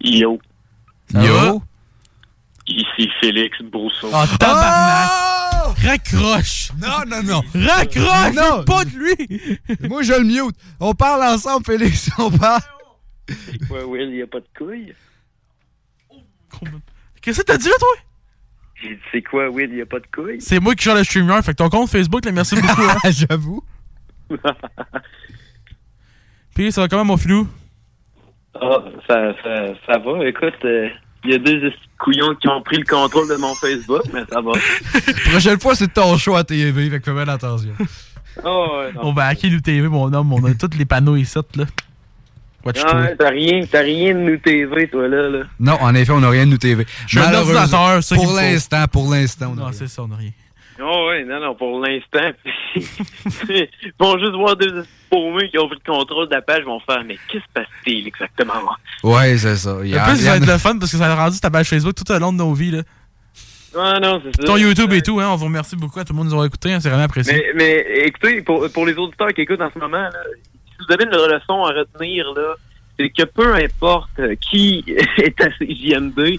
Yo. 0.00 0.40
Yo. 1.14 1.62
Ici 2.66 3.10
Félix 3.20 3.60
Brousseau. 3.62 4.08
Oh, 4.12 4.24
tabarnak! 4.38 5.78
Raccroche! 5.78 6.70
Non, 6.80 7.04
non, 7.08 7.22
non. 7.24 7.42
Raccroche! 7.54 8.34
Non. 8.34 8.64
Pas 8.64 8.84
de 8.84 8.90
lui! 8.90 9.58
Moi, 9.88 10.02
je 10.02 10.12
le 10.12 10.24
mute. 10.24 10.56
On 10.80 10.94
parle 10.94 11.22
ensemble, 11.22 11.64
Félix. 11.66 12.10
On 12.18 12.30
parle. 12.30 12.60
Ouais, 13.70 13.82
Will, 13.84 14.10
il 14.10 14.16
y 14.18 14.22
a 14.22 14.26
pas 14.26 14.40
de 14.40 14.46
couilles. 14.56 14.94
Qu'est-ce 17.20 17.40
que 17.40 17.46
t'as 17.46 17.58
dit 17.58 17.68
là, 17.68 17.74
toi? 17.78 17.88
J'ai 18.82 18.94
dit, 18.96 19.00
c'est 19.12 19.22
quoi, 19.22 19.48
Will, 19.48 19.70
il 19.70 19.78
y 19.78 19.82
a 19.82 19.86
pas 19.86 20.00
de 20.00 20.06
couilles? 20.12 20.40
C'est 20.40 20.60
moi 20.60 20.74
qui 20.74 20.84
gère 20.84 20.94
le 20.94 21.04
StreamYard, 21.04 21.44
fait 21.44 21.52
que 21.52 21.56
ton 21.58 21.68
compte 21.70 21.88
Facebook, 21.90 22.24
là, 22.24 22.32
merci 22.32 22.54
beaucoup. 22.56 22.82
hein. 22.82 22.96
J'avoue. 23.10 23.62
Puis, 26.54 26.72
ça 26.72 26.82
va 26.82 26.88
comment, 26.88 27.04
mon 27.04 27.16
filou? 27.16 27.48
Ah, 28.60 28.78
ça, 29.08 29.32
ça, 29.42 29.66
ça 29.86 29.98
va. 29.98 30.26
Écoute, 30.26 30.54
euh, 30.64 30.88
il 31.24 31.30
y 31.30 31.34
a 31.34 31.38
deux 31.38 31.72
couillons 31.98 32.34
qui 32.34 32.48
ont 32.48 32.62
pris 32.62 32.76
le 32.78 32.84
contrôle 32.84 33.28
de 33.28 33.36
mon 33.36 33.54
Facebook, 33.54 34.02
mais 34.12 34.22
ça 34.30 34.40
va. 34.40 34.52
Prochaine 35.30 35.60
fois, 35.60 35.74
c'est 35.74 35.92
ton 35.92 36.16
show 36.18 36.36
à 36.36 36.44
TV, 36.44 36.90
fait 36.90 36.98
que 36.98 37.04
fais 37.04 37.12
bien 37.12 37.32
attention. 37.32 37.72
Oh, 38.44 38.66
ouais, 38.78 38.92
non. 38.92 39.00
On 39.04 39.12
va 39.12 39.26
hacker 39.26 39.50
l'UTV, 39.50 39.88
mon 39.88 40.12
homme. 40.12 40.32
On 40.32 40.44
a 40.44 40.54
tous 40.58 40.76
les 40.76 40.84
panneaux 40.84 41.16
ici, 41.16 41.38
là. 41.56 41.64
Watch 42.64 42.80
Ah, 42.84 43.08
t'as 43.18 43.30
rien, 43.30 43.64
t'as 43.68 43.80
rien 43.80 44.14
de 44.14 44.20
nous 44.20 44.36
TV, 44.36 44.88
toi, 44.88 45.08
là, 45.08 45.28
là. 45.28 45.44
Non, 45.58 45.78
en 45.80 45.94
effet, 45.94 46.12
on 46.12 46.20
n'a 46.20 46.30
rien 46.30 46.46
de 46.46 46.52
nous 46.52 46.58
TV. 46.58 46.86
Je 47.06 47.08
suis 47.08 47.18
un 47.18 47.24
Malheureusement, 47.24 47.60
ordinateur, 47.60 48.02
ça 48.04 48.16
qu'il 48.16 48.24
Pour 48.24 48.36
l'instant, 48.36 48.84
pour 48.90 49.10
l'instant, 49.10 49.54
on 49.56 49.58
a 49.58 49.66
Non, 49.66 49.72
c'est 49.72 49.88
ça, 49.88 50.02
on 50.02 50.12
a 50.12 50.16
rien. 50.16 50.30
Oh, 50.80 51.06
ouais, 51.08 51.24
non, 51.24 51.40
non, 51.40 51.54
pour 51.54 51.80
l'instant. 51.80 52.30
Ils 52.74 53.68
vont 53.98 54.18
juste 54.18 54.32
voir 54.34 54.56
deux 54.56 54.84
paumés 55.10 55.50
qui 55.50 55.58
ont 55.58 55.68
pris 55.68 55.78
le 55.84 55.92
contrôle 55.92 56.28
de 56.28 56.34
la 56.34 56.42
page, 56.42 56.60
ils 56.60 56.64
vont 56.64 56.80
faire, 56.80 57.02
mais 57.04 57.16
qu'est-ce 57.28 57.32
qui 57.32 57.38
se 57.48 57.52
passe-t-il 57.52 58.06
exactement? 58.06 58.54
Ouais, 59.02 59.36
c'est 59.36 59.56
ça. 59.56 59.76
Il 59.82 59.90
y 59.90 59.96
a- 59.96 60.02
En 60.02 60.08
plus, 60.08 60.16
ça 60.18 60.30
va 60.30 60.36
être 60.38 60.48
a- 60.48 60.52
le 60.52 60.58
fun 60.58 60.78
parce 60.78 60.90
que 60.92 60.96
ça 60.98 61.12
a 61.12 61.14
rendu 61.14 61.38
ta 61.40 61.50
page 61.50 61.68
Facebook 61.68 61.94
tout 61.94 62.10
au 62.10 62.18
long 62.18 62.32
de 62.32 62.38
nos 62.38 62.54
vies, 62.54 62.70
là. 62.70 62.82
Ah, 63.76 63.98
non, 64.00 64.20
c'est 64.24 64.34
ça. 64.36 64.46
Ton 64.46 64.56
YouTube 64.56 64.92
et 64.92 65.02
tout, 65.02 65.18
hein. 65.20 65.28
On 65.30 65.36
vous 65.36 65.46
remercie 65.46 65.76
beaucoup 65.76 65.98
à 65.98 66.04
tout 66.04 66.12
le 66.12 66.16
monde 66.18 66.26
de 66.26 66.30
nous 66.30 66.34
avoir 66.34 66.46
écoutés, 66.46 66.72
hein, 66.72 66.80
c'est 66.80 66.88
vraiment 66.88 67.04
apprécié. 67.04 67.34
Mais, 67.34 67.52
mais 67.54 68.06
écoutez, 68.06 68.42
pour, 68.42 68.70
pour 68.72 68.86
les 68.86 68.94
auditeurs 68.94 69.28
qui 69.34 69.42
écoutent 69.42 69.60
en 69.62 69.70
ce 69.72 69.78
moment, 69.78 69.98
là, 69.98 70.10
si 70.68 70.76
vous 70.86 70.92
avez 70.94 71.04
une 71.04 71.10
leçon 71.10 71.64
à 71.64 71.72
retenir, 71.72 72.26
là, 72.34 72.54
c'est 73.02 73.10
que 73.10 73.28
peu 73.28 73.54
importe 73.54 74.20
qui 74.40 74.84
est 75.18 75.40
à 75.40 75.50
CJMD, 75.50 76.38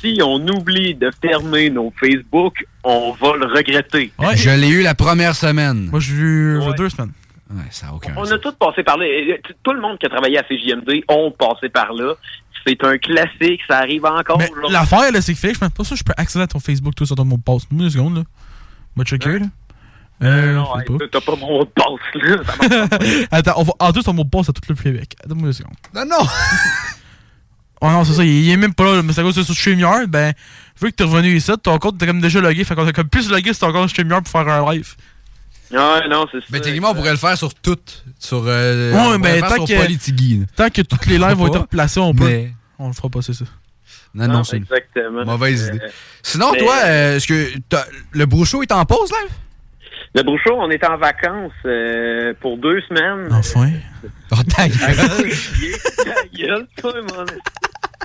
si 0.00 0.20
on 0.22 0.46
oublie 0.48 0.94
de 0.94 1.10
fermer 1.20 1.70
nos 1.70 1.92
Facebook, 1.98 2.64
on 2.84 3.12
va 3.12 3.36
le 3.36 3.46
regretter. 3.46 4.12
Je 4.34 4.50
l'ai 4.50 4.68
eu 4.68 4.82
la 4.82 4.94
première 4.94 5.34
semaine. 5.34 5.88
Moi, 5.90 6.00
j'ai 6.00 6.14
eu 6.14 6.60
deux 6.76 6.88
semaines. 6.88 7.12
Ouais, 7.50 7.62
ça 7.70 7.86
n'a 7.86 7.94
aucun 7.94 8.14
On 8.16 8.24
a 8.30 8.38
tous 8.38 8.52
passé 8.52 8.82
par 8.82 8.96
là. 8.96 9.04
Euh, 9.04 9.36
Tout 9.62 9.72
le 9.72 9.80
monde 9.80 9.98
qui 9.98 10.06
a 10.06 10.08
travaillé 10.08 10.38
à 10.38 10.42
CJMD 10.42 11.02
ont 11.08 11.30
passé 11.30 11.68
par 11.68 11.92
là. 11.92 12.14
C'est 12.66 12.82
un 12.84 12.96
classique, 12.96 13.60
ça 13.68 13.78
arrive 13.78 14.06
encore. 14.06 14.40
L'affaire, 14.70 15.10
c'est 15.20 15.34
que 15.34 15.52
je 15.52 15.58
pense 15.58 15.70
pas 15.70 15.84
ça, 15.84 15.94
je 15.94 16.02
peux 16.02 16.14
accéder 16.16 16.44
à 16.44 16.46
ton 16.46 16.60
Facebook, 16.60 16.94
toi, 16.94 17.06
sur 17.06 17.16
ton 17.16 17.24
mot 17.24 17.36
de 17.36 17.42
passe. 17.42 17.66
Deux 17.70 17.90
secondes, 17.90 18.16
là. 18.18 18.22
Va 18.96 19.04
checker, 19.04 19.40
là. 19.40 19.46
Euh, 20.22 20.54
non, 20.54 20.78
hey, 20.78 20.84
pas. 20.84 21.04
t'as 21.10 21.20
pas 21.20 21.36
mon 21.36 21.58
mot 21.58 21.64
de 21.64 21.70
passe, 21.70 21.86
là. 22.14 22.36
Ça 22.46 22.68
marche 22.68 22.88
pas. 22.88 23.26
Attends, 23.36 23.54
on 23.56 23.62
va 23.64 23.72
en 23.78 23.90
deux 23.92 24.02
ton 24.02 24.12
mot 24.12 24.24
de 24.24 24.28
passe 24.28 24.48
à 24.48 24.52
tout 24.52 24.62
le 24.68 24.74
Québec. 24.74 25.16
Attends-moi 25.24 25.46
deux 25.48 25.52
secondes. 25.52 25.74
Non, 25.94 26.04
non! 26.04 26.26
Oh 27.84 27.90
non, 27.90 28.04
c'est 28.04 28.12
ça, 28.12 28.24
il, 28.24 28.48
est 28.48 28.56
même 28.56 28.74
pas 28.74 28.84
là, 28.84 29.02
mais 29.02 29.12
c'est 29.12 29.22
à 29.22 29.24
cause 29.24 29.34
de 29.34 29.42
sur 29.42 29.56
StreamYard, 29.56 30.06
ben, 30.06 30.32
vu 30.80 30.92
que 30.92 30.94
t'es 30.94 31.02
revenu 31.02 31.34
ici, 31.34 31.50
ton 31.60 31.78
compte 31.80 31.98
t'es 31.98 32.06
comme 32.06 32.20
déjà 32.20 32.40
logué, 32.40 32.62
fait 32.62 32.76
qu'on 32.76 32.86
est 32.86 32.92
comme 32.92 33.08
plus 33.08 33.28
logué 33.28 33.52
sur 33.52 33.66
ton 33.66 33.72
compte 33.72 33.90
StreamYard 33.90 34.22
pour 34.22 34.30
faire 34.30 34.48
un 34.48 34.72
live. 34.72 34.94
Ouais, 35.72 36.08
non, 36.08 36.26
c'est 36.30 36.38
ça. 36.38 36.46
Mais 36.50 36.60
techniquement, 36.60 36.90
on 36.90 36.94
pourrait 36.94 37.10
le 37.10 37.16
faire 37.16 37.36
sur 37.36 37.52
toutes. 37.54 38.04
Sur. 38.20 38.44
Euh, 38.46 38.92
Ouais, 38.92 39.16
on 39.18 39.22
faire 39.22 39.48
tant 39.48 39.66
sur 39.66 39.76
que-. 39.76 40.54
Tant 40.54 40.68
que 40.70 40.82
tous 40.82 41.08
les 41.08 41.18
lives 41.18 41.36
vont 41.36 41.48
être 41.48 41.60
replacés, 41.60 41.98
on 41.98 42.14
peut. 42.14 42.24
Mais- 42.24 42.54
On 42.78 42.86
le 42.88 42.92
fera 42.92 43.08
pas, 43.08 43.22
c'est 43.22 43.34
ça. 43.34 43.46
Non, 44.14 44.28
non, 44.28 44.44
c'est 44.44 44.58
une 44.58 44.66
mauvaise 45.24 45.70
Euh, 45.70 45.74
idée. 45.74 45.86
Sinon, 46.22 46.52
mais- 46.52 46.58
toi, 46.58 46.74
euh, 46.84 47.16
est-ce 47.16 47.26
que 47.26 47.58
t'as- 47.68 47.86
le 48.12 48.26
Brouchot 48.26 48.62
est 48.62 48.70
en 48.70 48.84
pause, 48.84 49.10
là? 49.10 49.16
Le 50.14 50.22
Brouchot, 50.22 50.54
on 50.58 50.70
est 50.70 50.84
en 50.86 50.96
vacances 50.98 51.52
euh, 51.64 52.34
pour 52.40 52.58
deux 52.58 52.80
semaines. 52.82 53.28
Enfin. 53.32 53.70
Oh, 54.30 54.36
Ta 56.04 56.24
gueule, 56.36 56.66
toi, 56.76 56.92
mon... 56.94 57.24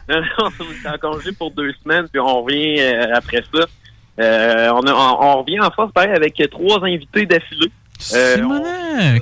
Non, 0.10 0.22
non, 0.40 0.50
on 0.62 0.90
est 0.90 0.90
en 0.94 0.98
congé 1.00 1.32
pour 1.34 1.52
deux 1.52 1.74
semaines, 1.84 2.08
puis 2.10 2.20
on 2.22 2.44
revient 2.44 2.80
euh, 2.80 3.14
après 3.14 3.44
ça. 3.54 3.66
Euh, 4.20 4.70
on, 4.74 4.82
a- 4.88 4.94
on, 4.94 5.26
on 5.26 5.42
revient 5.42 5.60
en 5.60 5.70
force, 5.72 5.92
pareil, 5.92 6.12
avec 6.12 6.42
trois 6.50 6.82
invités 6.86 7.26
d'affilée. 7.26 7.72
Euh, 8.14 8.38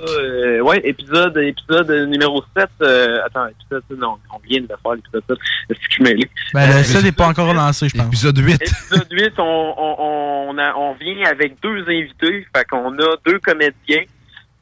euh, 0.07 0.60
ouais, 0.61 0.81
épisode, 0.84 1.38
épisode 1.38 1.89
numéro 2.10 2.43
7. 2.57 2.68
euh, 2.81 3.18
attends, 3.26 3.47
épisode, 3.47 3.84
non, 3.97 4.15
on 4.34 4.39
vient 4.47 4.61
de 4.61 4.68
le 4.69 4.76
faire, 4.81 4.93
l'épisode 4.93 5.23
7. 5.30 5.38
Est-ce 5.69 5.80
que 5.80 5.85
je 5.88 5.93
suis 5.93 6.03
mêlé? 6.03 6.30
Ben, 6.53 6.69
Euh, 6.69 6.77
le 6.80 6.84
set 6.84 7.03
n'est 7.03 7.11
pas 7.11 7.27
encore 7.27 7.53
lancé, 7.53 7.88
je 7.89 7.95
pense. 7.97 8.07
Épisode 8.07 8.38
8. 8.38 8.53
Épisode 8.61 9.07
8, 9.11 9.34
on, 9.39 9.73
on, 9.77 10.49
on, 10.49 10.57
a- 10.57 10.76
on 10.76 10.93
vient 10.95 11.23
avec 11.30 11.56
deux 11.61 11.81
invités. 11.88 12.45
Fait 12.56 12.65
qu'on 12.69 12.93
a 12.99 13.15
deux 13.26 13.39
comédiens. 13.39 14.03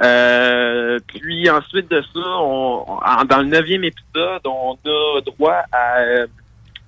Euh, 0.01 0.99
puis 1.07 1.49
ensuite 1.49 1.89
de 1.89 2.01
ça, 2.01 2.19
on, 2.19 2.85
en- 3.05 3.25
dans 3.25 3.39
le 3.39 3.45
neuvième 3.47 3.83
épisode, 3.83 4.41
on 4.45 4.73
a 4.85 5.21
droit 5.21 5.61
à 5.71 5.99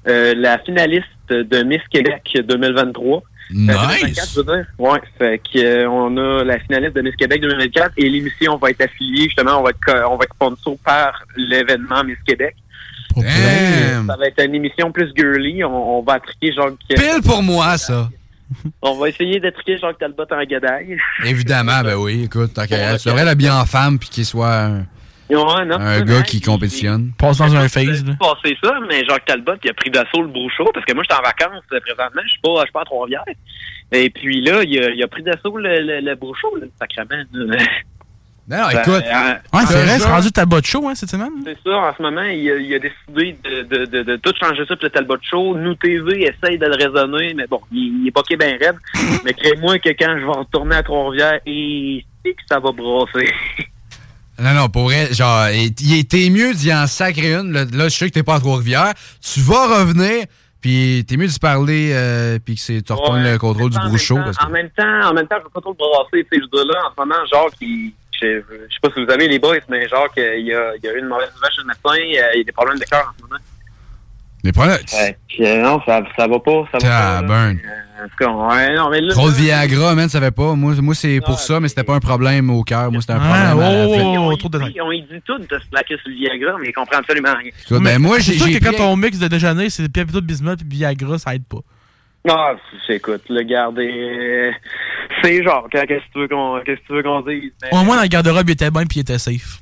euh, 0.07 0.33
la 0.35 0.57
finaliste 0.59 1.05
de 1.29 1.63
Miss 1.63 1.81
Québec 1.91 2.37
2023. 2.43 3.21
Nice. 3.51 3.69
Euh, 3.69 3.87
2024, 3.87 4.29
je 4.29 4.39
veux 4.41 4.43
dire. 4.43 4.65
Ouais, 4.79 4.99
fait 5.17 5.39
que, 5.39 5.59
euh, 5.59 5.89
on 5.89 6.17
a 6.17 6.43
la 6.43 6.59
finaliste 6.59 6.95
de 6.95 7.01
Miss 7.01 7.15
Québec 7.15 7.41
2024 7.41 7.93
et 7.97 8.09
l'émission 8.09 8.57
va 8.57 8.71
être 8.71 8.81
affiliée, 8.81 9.25
justement, 9.25 9.59
on 9.59 9.63
va 9.63 9.69
être, 9.69 10.07
on 10.09 10.17
va 10.17 10.23
être 10.23 10.33
sponsor 10.33 10.77
par 10.83 11.23
l'événement 11.35 12.03
Miss 12.03 12.17
Québec. 12.25 12.55
Damn. 13.15 14.07
Ça 14.07 14.17
va 14.17 14.27
être 14.27 14.43
une 14.43 14.55
émission 14.55 14.91
plus 14.91 15.11
girly. 15.15 15.63
On, 15.63 15.99
on 15.99 16.01
va 16.01 16.13
attriquer 16.13 16.51
Jacques... 16.53 16.73
Pile 16.89 17.21
pour 17.23 17.41
moi, 17.41 17.77
ça. 17.77 18.09
On 18.81 18.97
va 18.97 19.09
essayer 19.09 19.39
d'attriquer 19.39 19.77
Jacques 19.77 19.97
Talbot 19.99 20.25
en 20.29 20.43
gadaille. 20.43 20.97
Évidemment, 21.23 21.81
ben 21.83 21.95
oui, 21.95 22.23
écoute, 22.25 22.51
tu 22.53 23.09
devrais 23.09 23.25
l'habiller 23.25 23.49
en 23.51 23.65
femme 23.65 23.97
puis 23.97 24.09
qu'il 24.09 24.25
soit 24.25 24.71
Ouais, 25.29 25.65
non, 25.65 25.77
un 25.79 26.01
gars 26.01 26.21
qui 26.21 26.39
compétitionne. 26.39 27.11
Passe 27.17 27.39
dans 27.39 27.55
un 27.55 27.67
phase, 27.67 28.05
là. 28.05 28.13
passé 28.19 28.55
ça, 28.63 28.73
mais 28.87 29.03
Jacques 29.05 29.25
Talbot, 29.25 29.53
il 29.63 29.69
a 29.69 29.73
pris 29.73 29.89
d'assaut 29.89 30.21
le 30.21 30.27
Brouchot, 30.27 30.69
parce 30.73 30.85
que 30.85 30.93
moi, 30.93 31.03
j'étais 31.03 31.19
en 31.19 31.23
vacances 31.23 31.63
euh, 31.73 31.79
présentement, 31.79 32.21
je 32.25 32.29
suis 32.31 32.41
pas, 32.41 32.49
je 32.59 32.63
suis 32.65 32.71
pas 32.71 32.81
à 32.81 32.85
Trois-Rivières. 32.85 33.23
Et 33.91 34.09
puis 34.11 34.41
là, 34.41 34.61
il 34.63 34.79
a, 34.83 34.89
il 34.91 35.01
a 35.03 35.07
pris 35.07 35.23
d'assaut 35.23 35.57
le, 35.57 35.81
le, 35.81 35.99
le 36.01 36.15
Brouchot, 36.15 36.55
là, 36.57 36.67
sacrément. 36.79 37.23
là. 37.33 37.57
Non, 38.47 38.57
non, 38.57 38.67
Ben, 38.71 38.79
écoute. 38.81 39.03
euh, 39.03 39.33
Ouais, 39.57 39.65
c'est 39.65 39.83
vrai, 39.83 39.97
c'est 39.99 40.07
rendu 40.07 40.31
ta 40.31 40.45
botte 40.45 40.67
show, 40.67 40.87
hein, 40.87 40.93
cette 40.93 41.09
semaine? 41.09 41.31
C'est 41.43 41.57
ça, 41.63 41.75
en 41.75 41.95
ce 41.97 42.01
moment, 42.03 42.21
il 42.21 42.51
a, 42.51 42.55
il 42.57 42.73
a 42.75 42.79
décidé 42.79 43.35
de, 43.43 43.63
de, 43.63 43.85
de, 43.85 44.03
de 44.03 44.15
tout 44.17 44.33
changer 44.39 44.63
ça 44.67 44.75
pour 44.75 44.83
le 44.83 44.89
Talbot 44.91 45.17
Show. 45.23 45.57
Nous 45.57 45.73
TV 45.73 46.21
essaye 46.21 46.59
de 46.59 46.65
le 46.67 46.75
raisonner, 46.75 47.33
mais 47.33 47.47
bon, 47.47 47.61
il, 47.71 48.01
il 48.03 48.07
est 48.07 48.11
boqué 48.11 48.37
bien 48.37 48.55
raide. 48.59 48.75
mais 49.25 49.33
crée-moi 49.33 49.79
que 49.79 49.89
quand 49.89 50.15
je 50.19 50.23
vais 50.25 50.31
retourner 50.39 50.75
à 50.75 50.83
Trois-Rivières, 50.83 51.39
et 51.47 52.05
c'est 52.23 52.33
que 52.33 52.41
ça 52.47 52.59
va 52.59 52.71
brasser. 52.71 53.33
Non, 54.39 54.53
non, 54.53 54.69
pour 54.69 54.83
vrai, 54.85 55.13
genre, 55.13 55.47
il 55.49 55.97
était 55.99 56.29
mieux 56.29 56.53
d'y 56.53 56.73
en 56.73 56.87
sacrer 56.87 57.33
une. 57.35 57.51
Là, 57.53 57.63
là, 57.71 57.87
je 57.87 57.95
sais 57.95 58.09
que 58.09 58.13
t'es 58.13 58.23
pas 58.23 58.35
à 58.35 58.39
Trois-Rivières. 58.39 58.93
Tu 59.21 59.39
vas 59.39 59.79
revenir, 59.79 60.25
puis 60.61 61.05
t'es 61.07 61.15
mieux 61.17 61.27
d'y 61.27 61.39
parler, 61.39 61.91
euh, 61.93 62.37
puis 62.43 62.55
que 62.55 62.61
c'est- 62.61 62.81
tu 62.85 62.91
reprends 62.93 63.13
Ouais. 63.13 63.31
le 63.31 63.37
contrôle 63.37 63.69
du 63.69 63.77
Brouchot. 63.79 64.15
temps- 64.15 64.23
parce 64.25 64.37
que- 64.37 64.45
En 64.45 64.49
même 64.49 64.69
temps, 64.71 65.09
en 65.09 65.13
même 65.13 65.27
temps, 65.27 65.37
je 65.39 65.43
veux 65.43 65.49
pas 65.49 65.61
trop 65.61 65.71
le 65.71 65.77
brasser. 65.77 66.27
Tu 66.31 66.37
sais, 66.39 66.43
je 66.51 66.67
là, 66.67 66.79
en 66.87 66.91
ce 66.91 66.99
moment, 66.99 67.25
genre, 67.31 67.49
qui, 67.57 67.93
je, 68.21 68.27
sais 68.41 68.79
pas 68.81 68.89
si 68.93 69.05
vous 69.05 69.11
avez 69.11 69.27
les 69.27 69.39
boys, 69.39 69.55
mais 69.69 69.87
genre, 69.87 70.11
qu'il 70.13 70.23
y 70.23 70.53
a, 70.53 70.75
il 70.75 70.83
y 70.83 70.87
a 70.87 70.93
eu 70.93 70.99
une 70.99 71.07
mauvaise 71.07 71.29
nouvelle 71.33 71.51
chez 71.51 71.61
le 71.61 71.67
médecin, 71.67 72.01
euh, 72.25 72.31
il 72.33 72.37
y 72.39 72.41
a 72.41 72.43
des 72.43 72.51
problèmes 72.51 72.79
de 72.79 72.85
cœur 72.85 73.07
en 73.09 73.17
ce 73.17 73.21
moment. 73.23 73.41
Les 74.45 74.51
problèmes. 74.51 74.77
Euh, 75.39 75.61
non, 75.63 75.81
ça, 75.87 76.03
ça 76.15 76.27
va 76.27 76.39
pas, 76.39 76.65
ça 76.71 76.77
va 76.77 76.79
pas. 76.79 77.21
Tabarn. 77.21 77.57
Euh, 77.57 78.03
en 78.03 78.07
tout 78.07 78.15
cas, 78.19 78.29
ouais, 78.29 78.75
non, 78.75 78.89
mais 78.91 79.01
là. 79.01 79.11
Trop 79.11 79.29
de 79.29 79.33
Viagra, 79.35 79.95
man, 79.95 80.07
ça 80.07 80.19
savait 80.19 80.29
pas. 80.29 80.53
Moi, 80.53 80.75
moi 80.81 80.93
c'est 80.93 81.19
pour 81.25 81.39
ça, 81.39 81.59
mais 81.59 81.67
c'était 81.67 81.83
pas 81.83 81.95
un 81.95 81.99
problème 81.99 82.51
au 82.51 82.61
cœur. 82.63 82.91
Moi, 82.91 83.01
c'était 83.01 83.13
un 83.13 83.21
Ah, 83.21 83.51
problème. 83.51 83.67
à 83.67 83.73
la 83.73 83.87
oh, 83.87 83.93
fin. 83.95 84.01
Ils 84.13 84.17
ont, 84.19 84.37
trop 84.37 84.49
de 84.49 84.59
dit, 84.59 84.81
on 84.81 84.91
y 84.91 85.01
dit 85.01 85.21
tout 85.25 85.39
de 85.39 85.45
se 85.59 85.67
plaquer 85.71 85.97
sur 85.97 86.09
le 86.09 86.13
Viagra, 86.15 86.57
mais 86.61 86.67
ils 86.69 86.73
comprennent 86.73 86.99
absolument 86.99 87.33
rien. 87.35 87.51
Ben, 87.79 87.97
moi, 87.99 88.19
j'ai 88.19 88.33
sûr 88.37 88.45
que 88.45 88.63
quand 88.63 88.69
pris- 88.69 88.77
ton 88.77 88.95
mix 88.95 89.17
de 89.17 89.27
déjeuner, 89.27 89.71
c'est 89.71 89.89
plutôt 89.91 90.21
de 90.21 90.25
bismuth 90.27 90.59
puis 90.59 90.77
Viagra, 90.77 91.17
ça 91.17 91.33
aide 91.33 91.47
pas. 91.47 91.61
Non, 92.27 92.57
c'est- 92.85 92.97
écoute, 92.97 93.23
le 93.29 93.41
garder. 93.43 93.89
euh, 93.91 94.51
C'est 95.23 95.43
genre, 95.43 95.67
qu'est-ce 95.71 95.85
que 95.85 96.01
tu 96.13 96.19
veux 96.19 96.27
qu'on 96.27 96.59
qu'est-ce 96.65 96.81
que 96.81 96.87
tu 96.87 96.93
veux 96.93 97.03
qu'on 97.03 97.21
dise? 97.21 97.51
mais- 97.63 97.69
Au 97.71 97.83
moins, 97.83 97.95
dans 97.95 98.01
le 98.03 98.07
garde-robe, 98.07 98.49
il 98.49 98.53
était 98.53 98.69
bien 98.71 98.85
puis 98.85 98.97
il 98.97 99.01
était 99.01 99.17
safe. 99.17 99.59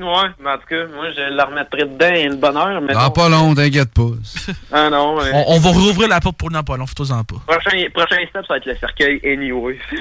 Ouais, 0.00 0.28
mais 0.42 0.50
en 0.50 0.56
tout 0.58 0.66
cas, 0.68 0.86
moi, 0.94 1.06
je 1.16 1.34
la 1.34 1.44
remettrai 1.44 1.84
dedans 1.84 2.14
une 2.32 2.38
bonne 2.40 2.56
heure. 2.56 2.80
Mais 2.80 2.92
Ah, 2.96 3.04
non. 3.04 3.10
pas 3.10 3.28
long, 3.28 3.54
t'inquiète 3.54 3.92
pas. 3.92 4.02
Ah 4.72 4.90
non, 4.90 5.16
ouais. 5.16 5.30
On, 5.32 5.54
on 5.54 5.58
va 5.58 5.70
rouvrir 5.70 6.08
la 6.08 6.20
porte 6.20 6.36
pour 6.36 6.50
Napoléon, 6.50 6.86
fais-toi-en 6.86 7.24
pas. 7.24 7.36
Prochain, 7.46 7.84
prochain 7.94 8.16
step, 8.28 8.42
ça 8.46 8.54
va 8.54 8.56
être 8.58 8.66
le 8.66 8.76
cercueil 8.76 9.20
anyway. 9.24 9.78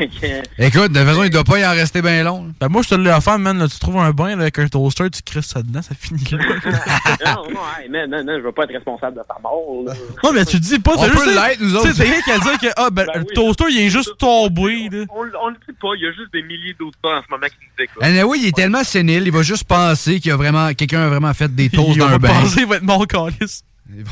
Écoute, 0.60 0.92
de 0.92 1.00
toute 1.00 1.08
façon, 1.08 1.24
il 1.24 1.30
doit 1.30 1.44
pas 1.44 1.60
y 1.60 1.66
en 1.66 1.72
rester 1.72 2.02
bien 2.02 2.24
long. 2.24 2.52
Ben 2.60 2.68
moi, 2.70 2.82
je 2.84 2.90
te 2.90 2.96
l'ai 2.96 3.12
offert, 3.12 3.40
man. 3.40 3.58
Là, 3.58 3.68
tu 3.68 3.80
trouves 3.80 3.98
un 3.98 4.12
bain 4.12 4.36
là, 4.36 4.42
avec 4.44 4.60
un 4.60 4.68
toaster, 4.68 5.10
tu 5.10 5.22
crisses 5.22 5.48
ça 5.48 5.62
dedans, 5.62 5.82
ça 5.82 5.96
finit 6.00 6.24
là. 6.32 6.38
non, 7.26 7.44
non, 7.54 7.60
hey, 7.82 7.90
man, 7.90 8.10
man, 8.10 8.26
man, 8.26 8.38
je 8.40 8.44
vais 8.44 8.52
pas 8.52 8.64
être 8.64 8.74
responsable 8.74 9.18
de 9.18 9.22
ta 9.28 9.38
mort. 9.42 9.84
Là. 9.86 9.94
non, 10.24 10.34
mais 10.34 10.46
tu 10.46 10.60
dis 10.60 10.80
pas, 10.80 10.92
On 10.98 11.04
peut 11.06 11.12
juste- 11.12 11.26
l'être, 11.28 11.60
nous 11.62 11.70
tu 11.72 11.76
autres. 11.78 11.88
sais, 11.88 11.94
C'est 11.94 12.04
rien 12.04 12.22
qu'à 12.22 12.38
dire 12.40 12.60
que 12.60 12.68
ah, 12.76 12.90
ben, 12.92 13.06
le 13.16 13.24
toaster, 13.26 13.66
il 13.70 13.80
est 13.82 13.90
juste 13.90 14.18
tombé. 14.18 14.90
Là. 14.92 15.06
On, 15.10 15.22
on 15.44 15.50
le 15.50 15.56
dit 15.68 15.76
pas, 15.82 15.90
il 15.96 16.04
y 16.04 16.08
a 16.08 16.12
juste 16.12 16.32
des 16.34 16.44
milliers 16.44 16.76
d'autres 16.80 16.98
en 17.04 17.22
ce 17.22 17.32
moment 17.32 17.48
qui 17.48 17.56
nous 17.62 17.84
écoutent. 17.84 18.04
Anyway, 18.04 18.38
il 18.40 18.48
est 18.48 18.56
tellement 18.56 18.84
sénile, 18.84 19.24
il 19.26 19.32
va 19.32 19.42
juste 19.44 19.64
penser 19.66 19.87
qu'il 19.96 20.30
y 20.30 20.32
a 20.32 20.36
vraiment 20.38 20.74
quelqu'un 20.74 21.02
a 21.02 21.10
vraiment 21.10 21.34
fait 21.34 21.54
des 21.54 21.70
toasts 21.72 21.98
dans 21.98 22.08
un 22.08 22.18
bain. 22.18 22.28
penser, 22.30 22.62
il 22.62 22.68
va 22.68 22.76
être 22.78 22.84
mort 22.84 23.06
calice. 23.08 23.64
Ouais, 23.90 24.04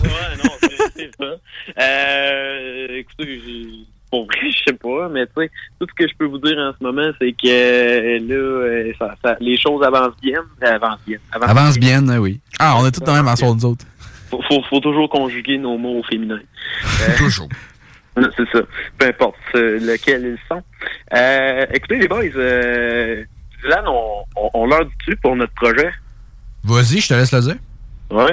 non, 0.43 0.49
c'est 0.95 1.11
ça. 1.19 1.81
Euh, 1.83 2.87
écoutez, 2.97 3.41
pour 4.09 4.25
vrai, 4.25 4.37
je 4.51 4.57
sais 4.71 4.77
pas, 4.77 5.09
mais 5.09 5.25
tu 5.25 5.31
sais, 5.37 5.51
tout 5.79 5.87
ce 5.89 5.93
que 6.03 6.07
je 6.09 6.13
peux 6.17 6.25
vous 6.25 6.37
dire 6.37 6.57
en 6.57 6.71
ce 6.77 6.83
moment, 6.83 7.11
c'est 7.19 7.31
que 7.33 7.47
euh, 7.47 8.19
là, 8.19 8.35
euh, 8.35 8.93
ça, 8.97 9.15
ça- 9.23 9.35
les 9.41 9.57
choses 9.57 9.83
avancent 9.83 10.15
bien. 10.21 10.39
Avancent 10.61 10.99
bien. 11.05 11.17
avancent 11.31 11.49
Avance 11.49 11.77
bien, 11.79 12.19
oui. 12.19 12.39
Ah, 12.59 12.75
on 12.77 12.85
est 12.85 12.91
tous 12.91 13.01
dans 13.01 13.13
même 13.13 13.27
ensemble, 13.27 13.59
nous 13.61 13.65
autres. 13.71 13.85
Faut, 14.29 14.41
faut, 14.49 14.61
faut 14.69 14.79
toujours 14.79 15.09
conjuguer 15.09 15.57
nos 15.57 15.77
mots 15.77 15.99
au 15.99 16.03
féminin. 16.03 16.39
Euh, 17.01 17.17
toujours. 17.17 17.49
Non, 18.17 18.29
C'est 18.37 18.49
ça. 18.51 18.61
Peu 18.97 19.07
importe 19.07 19.35
euh, 19.55 19.79
lequel 19.79 20.23
ils 20.23 20.39
sont. 20.47 20.63
Euh, 21.13 21.65
écoutez, 21.73 21.97
les 21.97 22.07
boys, 22.07 22.23
euh, 22.37 23.23
Dylan, 23.65 23.83
on, 23.87 24.23
on, 24.35 24.49
on 24.53 24.65
leur 24.67 24.85
dit 24.85 25.15
pour 25.21 25.35
notre 25.35 25.53
projet? 25.53 25.91
Vas-y, 26.63 26.99
je 26.99 27.07
te 27.09 27.13
laisse 27.13 27.31
le 27.33 27.41
dire. 27.41 27.55
Oui. 28.11 28.31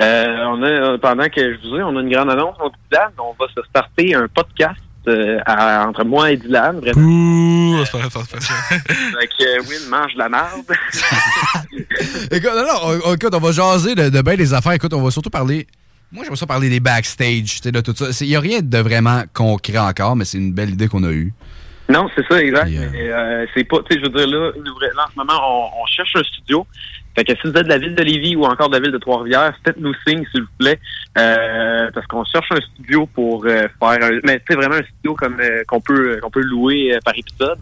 Euh, 0.00 0.26
on 0.48 0.62
a, 0.62 0.66
euh, 0.66 0.98
pendant 0.98 1.28
que 1.28 1.40
je 1.54 1.56
vous 1.68 1.76
dis, 1.76 1.82
on 1.82 1.96
a 1.96 2.00
une 2.00 2.10
grande 2.10 2.30
annonce. 2.30 2.56
On 2.60 2.68
dit, 2.68 2.74
Dylan, 2.90 3.10
on 3.18 3.34
va 3.38 3.46
se 3.54 3.62
starter 3.68 4.14
un 4.14 4.26
podcast 4.28 4.80
euh, 5.08 5.38
à- 5.46 5.86
entre 5.86 6.04
moi 6.04 6.30
et 6.32 6.36
Dylan. 6.36 6.80
Vraiment. 6.80 7.06
Ouh, 7.06 7.84
c'est 7.84 7.92
pas 7.92 7.98
vrai, 7.98 8.08
c'est 8.28 8.38
pas 8.38 8.46
vrai. 8.76 9.26
Que, 9.38 9.44
euh, 9.58 9.62
Will 9.68 9.88
mange 9.90 10.14
de 10.14 10.18
la 10.18 10.28
merde. 10.28 10.66
Écoute, 12.30 12.50
non, 12.54 12.62
non, 12.62 13.00
on, 13.04 13.14
écoute, 13.14 13.34
on 13.34 13.38
va 13.38 13.52
jaser 13.52 13.94
de, 13.94 14.08
de 14.08 14.22
bien 14.22 14.36
des 14.36 14.52
affaires. 14.54 14.72
Écoute, 14.72 14.92
on 14.94 15.02
va 15.02 15.10
surtout 15.10 15.30
parler. 15.30 15.66
Moi, 16.12 16.24
j'aimerais 16.24 16.38
ça 16.38 16.46
parler 16.46 16.68
des 16.68 16.80
backstage, 16.80 17.44
tu 17.44 17.62
sais, 17.62 17.72
de 17.72 17.80
tout 17.80 17.94
ça. 17.94 18.06
Il 18.24 18.28
n'y 18.28 18.36
a 18.36 18.40
rien 18.40 18.60
de 18.62 18.78
vraiment 18.78 19.22
concret 19.32 19.78
encore, 19.78 20.16
mais 20.16 20.24
c'est 20.24 20.38
une 20.38 20.52
belle 20.52 20.70
idée 20.70 20.88
qu'on 20.88 21.04
a 21.04 21.10
eue. 21.10 21.32
Non, 21.90 22.08
c'est 22.14 22.24
ça, 22.26 22.40
exact. 22.40 22.70
Mais, 22.92 23.10
euh, 23.10 23.46
c'est 23.54 23.64
pas, 23.64 23.78
tu 23.78 23.94
sais, 23.94 24.00
je 24.00 24.04
veux 24.04 24.16
dire, 24.16 24.28
là, 24.28 24.50
là, 24.50 25.04
en 25.06 25.10
ce 25.10 25.16
moment, 25.16 25.40
on, 25.42 25.82
on 25.82 25.86
cherche 25.86 26.14
un 26.14 26.22
studio. 26.22 26.66
Fait 27.16 27.24
que 27.24 27.32
si 27.34 27.40
vous 27.44 27.50
êtes 27.50 27.64
de 27.64 27.68
la 27.68 27.78
ville 27.78 27.94
de 27.94 28.02
Lévis 28.02 28.36
ou 28.36 28.44
encore 28.44 28.68
de 28.68 28.74
la 28.76 28.80
ville 28.80 28.92
de 28.92 28.98
Trois-Rivières, 28.98 29.52
faites-nous 29.64 29.92
signe, 30.06 30.24
s'il 30.30 30.42
vous 30.42 30.48
plaît. 30.58 30.78
Euh, 31.18 31.90
parce 31.92 32.06
qu'on 32.06 32.24
cherche 32.24 32.46
un 32.52 32.60
studio 32.60 33.06
pour 33.06 33.44
euh, 33.44 33.66
faire 33.80 33.98
un, 34.04 34.20
mais 34.22 34.40
sais, 34.48 34.54
vraiment 34.54 34.76
un 34.76 34.84
studio 34.84 35.14
comme 35.14 35.40
euh, 35.40 35.64
qu'on 35.66 35.80
peut 35.80 36.20
qu'on 36.22 36.30
peut 36.30 36.42
louer 36.42 36.94
euh, 36.94 36.98
par 37.04 37.14
épisode. 37.18 37.58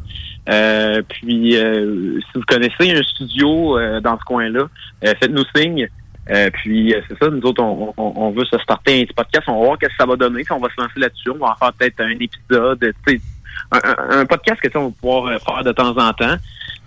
Euh, 0.51 1.01
puis 1.09 1.57
euh, 1.57 2.21
si 2.21 2.33
vous 2.35 2.45
connaissez 2.47 2.93
un 2.95 3.03
studio 3.03 3.79
euh, 3.79 4.01
dans 4.01 4.19
ce 4.19 4.25
coin-là, 4.25 4.69
euh, 5.05 5.15
faites-nous 5.19 5.45
signe. 5.57 5.89
Euh, 6.31 6.51
puis 6.51 6.93
euh, 6.93 7.01
c'est 7.09 7.19
ça, 7.19 7.31
nous 7.31 7.41
autres, 7.41 7.63
on, 7.63 7.95
on, 7.97 8.13
on 8.17 8.31
veut 8.33 8.45
se 8.45 8.59
starter 8.59 9.01
un 9.01 9.05
petit 9.05 9.15
podcast. 9.15 9.45
On 9.49 9.61
va 9.61 9.65
voir 9.65 9.79
qu'est-ce 9.79 9.93
que 9.93 9.97
ça 9.99 10.07
va 10.07 10.17
donner. 10.17 10.43
On 10.51 10.59
va 10.59 10.69
se 10.69 10.79
lancer 10.79 11.01
là-dessus. 11.01 11.31
On 11.31 11.39
va 11.39 11.53
en 11.53 11.55
faire 11.57 11.73
peut-être 11.73 12.01
un 12.03 12.19
épisode, 12.21 12.81
tu 13.07 13.15
sais, 13.15 13.21
un, 13.71 14.27
podcast 14.27 14.61
que 14.61 14.69
tu 14.69 14.73
sais, 14.73 14.79
on 14.79 14.89
va 14.89 14.95
pouvoir 15.01 15.27
euh, 15.27 15.39
faire 15.39 15.65
de 15.65 15.73
temps 15.73 15.97
en 15.97 16.13
temps. 16.13 16.37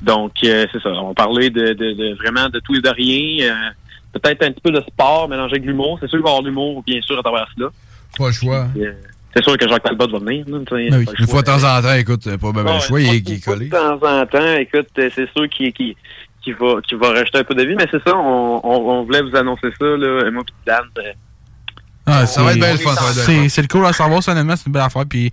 Donc 0.02 0.32
euh, 0.44 0.66
c'est 0.72 0.82
ça. 0.82 0.90
On 0.90 1.10
va 1.10 1.14
parler 1.14 1.50
de, 1.50 1.74
de, 1.74 1.94
de 1.94 2.16
vraiment 2.16 2.50
de 2.50 2.60
tout 2.60 2.76
et 2.76 2.82
de 2.82 2.90
rien. 2.90 3.52
Euh, 3.52 4.20
peut-être 4.20 4.44
un 4.44 4.52
petit 4.52 4.62
peu 4.62 4.72
de 4.72 4.82
sport 4.82 5.30
mélangé 5.30 5.54
avec 5.56 5.66
l'humour. 5.66 5.98
C'est 6.02 6.08
sûr 6.08 6.18
qu'il 6.18 6.24
va 6.24 6.30
y 6.30 6.32
avoir 6.32 6.44
l'humour, 6.44 6.84
bien 6.86 7.02
sûr, 7.02 7.20
à 7.20 7.22
travers 7.22 7.48
cela. 7.56 7.70
Pas 8.18 8.28
le 8.28 8.32
choix. 8.34 8.68
Euh, 8.78 8.94
c'est 9.36 9.44
sûr 9.44 9.58
que 9.58 9.68
Jacques 9.68 9.84
Talbot 9.84 10.08
va 10.08 10.20
venir. 10.20 10.46
là, 10.48 10.60
Ben 10.70 10.98
oui, 10.98 11.06
Une 11.20 11.28
fois 11.28 11.42
de 11.42 11.46
temps 11.46 11.64
en 11.64 11.82
temps, 11.82 11.94
écoute, 11.94 12.24
pas 12.26 12.52
ben, 12.52 12.74
le 12.74 12.80
choix, 12.82 13.00
il 13.00 13.08
est, 13.08 13.18
il 13.20 13.34
est 13.34 13.40
De 13.40 13.46
collé. 13.46 13.70
temps 13.70 14.00
en 14.02 14.26
temps, 14.26 14.56
écoute, 14.58 14.88
c'est 14.96 15.30
sûr 15.32 15.48
qu'il 15.50 15.96
va, 16.60 16.82
qu'il 16.82 16.98
va 16.98 17.10
rajouter 17.10 17.38
un 17.38 17.44
peu 17.46 17.56
de 17.56 17.64
vie, 17.64 17.76
mais 17.76 17.88
c'est 17.90 18.04
ça, 18.04 18.18
on, 18.18 18.60
on, 18.64 18.90
on 18.90 19.04
voulait 19.04 19.22
vous 19.22 19.36
annoncer 19.36 19.70
ça, 19.80 19.86
là, 19.86 20.30
moi 20.32 20.44
pis 20.44 20.54
Dan. 20.66 20.82
Ah, 22.06 22.26
Ça 22.26 22.42
va 22.44 22.54
être 22.54 22.60
bien 22.60 22.72
le 22.72 22.80
fun, 22.80 22.96
ça 22.96 23.02
va 23.02 23.10
être 23.10 23.26
bien 23.26 23.36
le 23.44 23.44
C'est 23.44 23.50
c'est 23.50 23.62
le 23.62 23.68
cool 23.68 23.86
à 23.86 23.94
savoir, 23.94 24.24
ça, 24.24 24.32
honnêtement, 24.32 24.56
c'est 24.56 24.66
une 24.66 24.72
belle 24.72 24.82
affaire. 24.82 25.06
Puis 25.08 25.32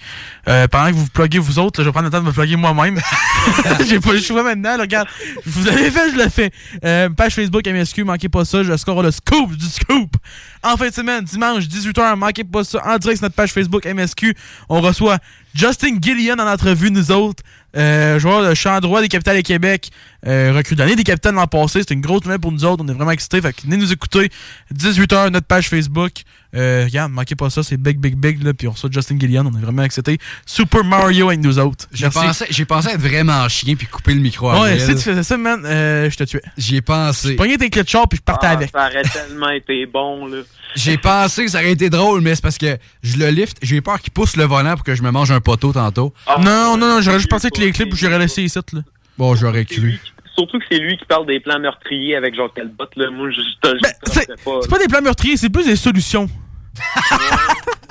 euh, 0.48 0.68
pendant 0.68 0.88
que 0.88 0.94
vous 0.94 1.04
vous 1.04 1.10
pluguez 1.10 1.38
vous 1.38 1.58
autres, 1.58 1.80
là, 1.80 1.84
je 1.84 1.88
vais 1.88 1.92
prendre 1.92 2.06
le 2.06 2.10
temps 2.10 2.20
de 2.20 2.26
me 2.26 2.32
plugger 2.32 2.56
moi-même. 2.56 3.00
J'ai 3.88 4.00
pas 4.00 4.12
le 4.12 4.20
choix 4.20 4.42
maintenant, 4.42 4.76
là, 4.76 4.82
regarde. 4.82 5.08
Vous 5.46 5.64
l'avez 5.64 5.90
fait, 5.90 6.10
je 6.12 6.16
le 6.16 6.28
fais. 6.28 6.50
Euh, 6.84 7.08
page 7.08 7.34
Facebook 7.34 7.66
MSQ, 7.66 8.04
manquez 8.04 8.28
pas 8.28 8.44
ça, 8.44 8.62
je 8.62 8.76
score 8.76 9.02
le 9.02 9.10
scoop 9.10 9.56
du 9.56 9.66
scoop. 9.66 10.14
En 10.62 10.76
fin 10.76 10.88
de 10.88 10.94
semaine, 10.94 11.24
dimanche, 11.24 11.64
18h, 11.64 12.16
manquez 12.16 12.44
pas 12.44 12.64
ça. 12.64 12.82
En 12.84 12.98
direct 12.98 13.18
sur 13.18 13.24
notre 13.24 13.36
page 13.36 13.52
Facebook 13.52 13.86
MSQ, 13.86 14.34
on 14.68 14.80
reçoit 14.80 15.18
Justin 15.54 15.98
Gillian 16.00 16.38
en 16.38 16.46
entrevue, 16.46 16.90
nous 16.90 17.10
autres. 17.10 17.42
Euh, 17.76 18.18
joueur 18.18 18.48
de 18.48 18.54
champ 18.54 18.80
droit 18.80 19.02
des 19.02 19.08
capitales 19.08 19.36
du 19.36 19.42
Québec, 19.42 19.90
euh, 20.26 20.52
recrue 20.56 20.74
d'année 20.74 20.96
des 20.96 21.04
capitales 21.04 21.34
l'an 21.34 21.46
passé. 21.46 21.80
C'est 21.86 21.92
une 21.92 22.00
grosse 22.00 22.24
nouvelle 22.24 22.38
pour 22.40 22.50
nous 22.50 22.64
autres. 22.64 22.82
On 22.84 22.88
est 22.88 22.94
vraiment 22.94 23.10
excités. 23.10 23.40
Fait 23.42 23.52
que 23.52 23.62
venez 23.62 23.76
nous 23.76 23.92
écouter. 23.92 24.30
18h, 24.74 25.30
notre 25.30 25.46
page 25.46 25.68
Facebook. 25.68 26.12
Euh, 26.56 26.84
regarde, 26.84 27.12
manquez 27.12 27.34
pas 27.34 27.50
ça. 27.50 27.62
C'est 27.62 27.76
big, 27.76 27.98
big, 27.98 28.16
big. 28.16 28.42
Là, 28.42 28.54
puis 28.54 28.68
on 28.68 28.70
reçoit 28.70 28.88
Justin 28.90 29.18
Gillian. 29.20 29.44
On 29.46 29.56
est 29.56 29.60
vraiment 29.60 29.82
excités. 29.82 30.18
Super 30.46 30.82
Mario 30.82 31.28
avec 31.28 31.40
nous 31.40 31.58
autres. 31.58 31.86
J'ai 31.92 32.08
pensé, 32.08 32.46
j'ai 32.48 32.64
pensé 32.64 32.88
être 32.88 33.00
vraiment 33.00 33.46
chien 33.48 33.76
puis 33.76 33.86
couper 33.86 34.14
le 34.14 34.20
micro 34.20 34.48
à 34.48 34.62
Ouais, 34.62 34.78
si 34.78 34.94
tu 34.94 35.02
faisais 35.02 35.22
ça, 35.22 35.36
man, 35.36 35.62
euh, 35.66 36.08
je 36.08 36.16
te 36.16 36.24
tuais. 36.24 36.42
J'y 36.56 36.76
ai 36.76 36.80
pensé. 36.80 37.36
Pognais 37.36 37.58
tes 37.58 37.68
clés 37.68 37.82
de 37.82 37.88
char 37.88 38.08
puis 38.08 38.16
je 38.16 38.22
partais 38.22 38.46
ah, 38.46 38.52
avec. 38.52 38.70
Ça 38.70 38.86
aurait 38.86 39.02
tellement 39.02 39.50
été 39.50 39.84
bon, 39.84 40.26
là. 40.26 40.38
J'ai 40.74 40.98
pensé 40.98 41.44
que 41.44 41.50
ça 41.50 41.58
aurait 41.58 41.72
été 41.72 41.90
drôle, 41.90 42.20
mais 42.20 42.34
c'est 42.34 42.42
parce 42.42 42.58
que 42.58 42.78
je 43.02 43.16
le 43.18 43.28
lift, 43.28 43.56
j'ai 43.62 43.80
peur 43.80 44.00
qu'il 44.00 44.12
pousse 44.12 44.36
le 44.36 44.44
volant 44.44 44.74
pour 44.74 44.84
que 44.84 44.94
je 44.94 45.02
me 45.02 45.10
mange 45.10 45.30
un 45.30 45.40
poteau 45.40 45.72
tantôt. 45.72 46.12
non, 46.40 46.76
non, 46.76 46.88
non, 46.88 47.00
j'aurais 47.00 47.18
juste 47.18 47.30
pensé 47.30 47.46
avec 47.46 47.58
les 47.58 47.72
clips 47.72 47.92
où 47.92 47.96
j'aurais 47.96 48.18
laissé 48.18 48.42
ici, 48.42 48.58
là. 48.72 48.80
Bon, 49.16 49.34
j'aurais 49.34 49.64
cru. 49.64 49.98
Surtout 50.34 50.58
que 50.60 50.64
c'est 50.70 50.78
lui 50.78 50.96
qui 50.96 51.04
parle 51.04 51.26
des 51.26 51.40
plans 51.40 51.58
meurtriers 51.58 52.14
avec 52.14 52.36
Jacques 52.36 52.54
Talbot, 52.54 52.84
là. 52.96 53.10
Moi, 53.10 53.30
je, 53.30 53.40
je, 53.40 53.68
je, 53.70 53.88
je 54.06 54.12
C'est 54.12 54.44
pas. 54.44 54.58
c'est 54.62 54.70
pas 54.70 54.78
des 54.78 54.86
plans 54.86 55.02
meurtriers, 55.02 55.36
c'est 55.36 55.50
plus 55.50 55.64
des 55.66 55.74
solutions. 55.76 56.28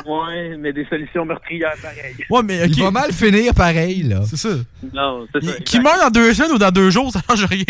Ouais, 0.05 0.55
mais 0.57 0.71
des 0.71 0.85
solutions 0.85 1.25
meurtrières 1.25 1.73
pareilles. 1.81 2.15
Ouais, 2.29 2.41
mais 2.43 2.63
ok. 2.63 2.69
Il 2.77 2.83
va 2.83 2.91
mal 2.91 3.11
finir 3.11 3.53
pareil, 3.53 4.03
là. 4.03 4.21
C'est 4.25 4.37
ça. 4.37 4.49
Non, 4.93 5.27
c'est 5.33 5.43
ça. 5.43 5.59
Qui 5.65 5.79
meurt 5.81 5.99
dans 5.99 6.09
deux 6.09 6.33
semaines 6.33 6.53
ou 6.53 6.57
dans 6.57 6.71
deux 6.71 6.89
jours, 6.89 7.11
ça 7.11 7.21
change 7.29 7.43
rien. 7.45 7.65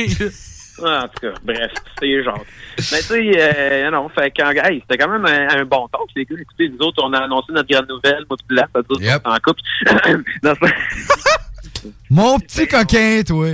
Ah, 0.84 1.06
en 1.06 1.08
tout 1.08 1.20
cas, 1.22 1.34
bref, 1.44 1.72
c'est 2.00 2.24
genre. 2.24 2.44
Mais 2.78 2.84
tu 3.00 3.04
sais, 3.06 3.32
euh, 3.36 3.90
non, 3.92 4.10
fait 4.10 4.32
quand, 4.36 4.52
hey, 4.52 4.82
c'était 4.82 4.98
quand 5.04 5.10
même 5.10 5.26
un, 5.26 5.60
un 5.62 5.66
bon 5.66 5.88
talk, 5.88 6.08
les 6.16 6.26
gars. 6.26 6.36
Écoutez, 6.40 6.70
nous 6.70 6.86
autres, 6.86 7.02
on 7.04 7.12
a 7.14 7.20
annoncé 7.20 7.52
notre 7.52 7.68
grande 7.70 7.90
nouvelle, 7.90 8.24
moi 8.30 8.38
pis 8.48 8.56
là, 8.56 8.68
ça 8.74 8.82
qu'on 8.84 9.00
est 9.00 9.28
en 9.28 9.38
couple. 9.44 9.62
Non, 10.44 10.54
Mon 12.10 12.40
petit 12.40 12.68
coquin, 12.68 13.22
toi. 13.26 13.48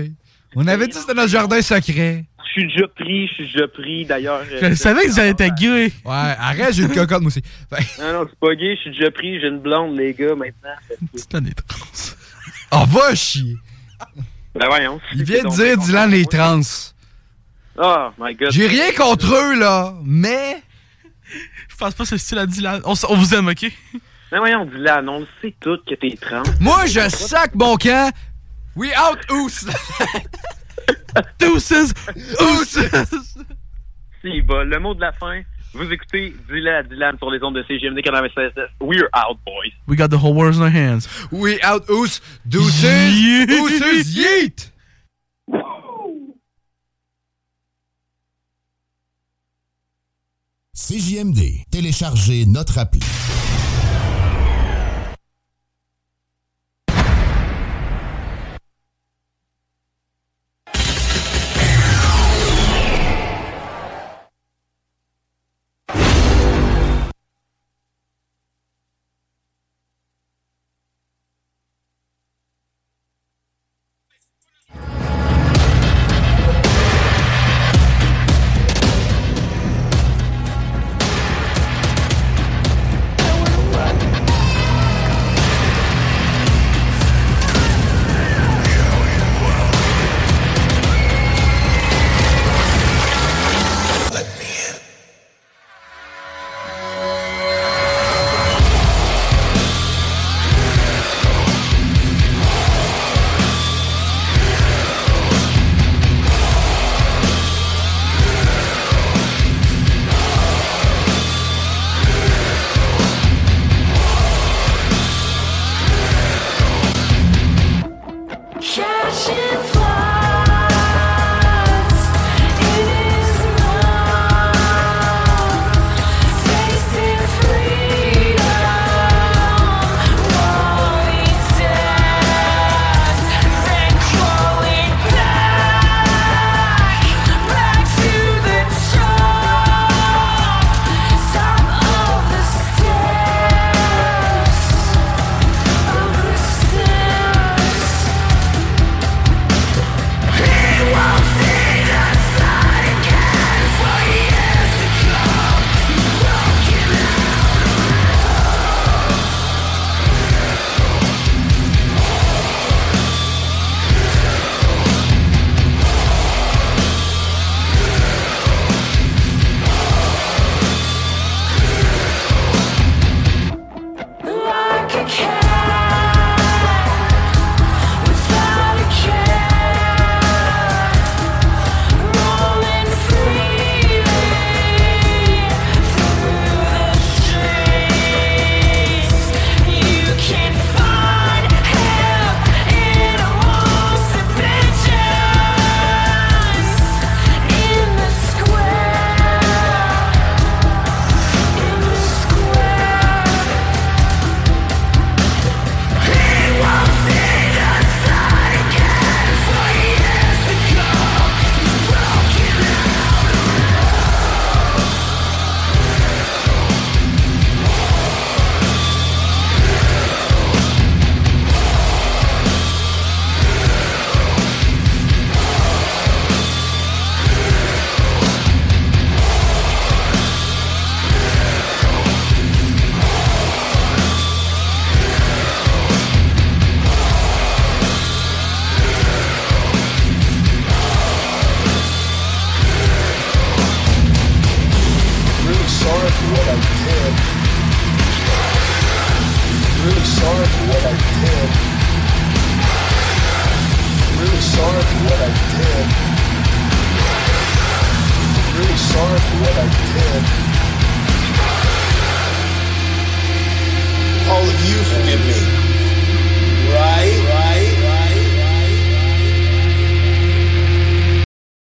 On 0.56 0.68
avait 0.68 0.86
dit 0.88 0.94
que 0.94 1.00
c'était 1.00 1.14
notre 1.14 1.30
jardin 1.30 1.62
secret. 1.62 2.26
Je 2.45 2.52
suis 2.62 2.68
déjà 2.68 2.88
pris, 2.90 3.28
je 3.28 3.34
suis 3.34 3.45
déjà 3.52 3.68
pris, 3.68 4.06
d'ailleurs. 4.06 4.44
euh, 4.52 4.70
Je 4.70 4.76
savais 4.76 5.06
que 5.08 5.30
étiez 5.30 5.50
gay. 5.58 5.86
Ouais, 5.86 5.91
arrête, 6.06 6.74
j'ai 6.74 6.84
une 6.84 6.94
cocotte, 6.94 7.22
moi 7.22 7.28
aussi. 7.28 7.41
Non, 8.00 8.14
non, 8.14 8.28
c'est 8.30 8.40
pas 8.40 8.54
gay, 8.56 8.76
je 8.76 8.82
suis 8.82 8.91
déjà 8.91 9.10
pris, 9.10 9.40
j'ai 9.40 9.48
une 9.48 9.60
blonde, 9.60 9.98
les 9.98 10.14
gars, 10.14 10.36
maintenant. 10.36 10.70
C'est 11.16 11.36
un 11.36 11.44
Oh, 12.74 12.84
va 12.88 13.16
chier. 13.16 13.56
Ben 14.56 14.68
voyons. 14.68 15.00
Il 15.16 15.24
vient 15.24 15.44
de 15.44 15.50
dire, 15.50 15.78
Dylan, 15.78 16.12
les 16.12 16.26
trans. 16.26 16.62
Oh 17.78 18.10
my 18.20 18.34
god. 18.36 18.52
J'ai 18.52 18.68
rien 18.68 18.91
contre 18.94 19.34
eux, 19.34 19.56
là, 19.60 19.94
mais... 20.04 20.62
Je 21.70 21.76
pense 21.78 21.94
pas 21.95 22.04
que 22.04 22.10
c'est 22.10 22.16
le 22.16 22.20
style 22.20 22.38
à 22.38 22.45
Dylan. 22.45 22.82
On, 22.86 22.94
s- 22.94 23.06
on 23.10 23.16
vous 23.16 23.34
aime, 23.34 23.48
ok? 23.48 23.66
Ben 24.32 24.40
voyons, 24.40 24.66
Dylan, 24.66 25.08
on 25.10 25.20
le 25.22 25.28
sait 25.41 25.54
tout 25.60 25.78
que 25.88 25.95
t'es 25.95 26.16
trans. 26.20 26.44
Moi, 26.60 26.86
je 26.86 27.08
sac 27.10 27.56
mon 27.56 27.76
camp. 27.78 28.12
We 28.76 28.91
out, 28.98 29.20
ous. 29.32 29.68
Deuces! 31.40 31.94
Ous! 32.40 32.78
Si, 34.22 34.41
bah, 34.41 34.64
le 34.64 34.80
mot 34.80 34.94
de 34.95 35.02
la 35.02 35.12
fin, 35.14 35.41
vous 35.74 35.91
écoutez 35.91 36.34
Dylan, 36.50 36.88
Dylan 36.88 37.18
sur 37.18 37.30
les 37.30 37.44
ondes 37.44 37.56
de 37.56 37.64
CGMD 37.64 38.02
96. 38.04 38.52
We're 38.80 39.10
out, 39.16 39.38
boys. 39.45 39.72
We 39.88 39.95
got 39.98 40.10
the 40.10 40.18
whole 40.18 40.34
world 40.34 40.56
in 40.56 40.62
our 40.62 40.70
hands. 40.74 41.08
We 41.32 41.60
out, 41.64 41.84
ous. 41.90 42.22
Deuces. 42.45 42.84
Yeet. 42.84 43.50
Ousses, 43.52 44.16
yeet. 44.16 44.72
CJMD, 50.94 51.65
téléchargez 51.72 52.45
notre 52.45 52.78
appli. 52.78 52.99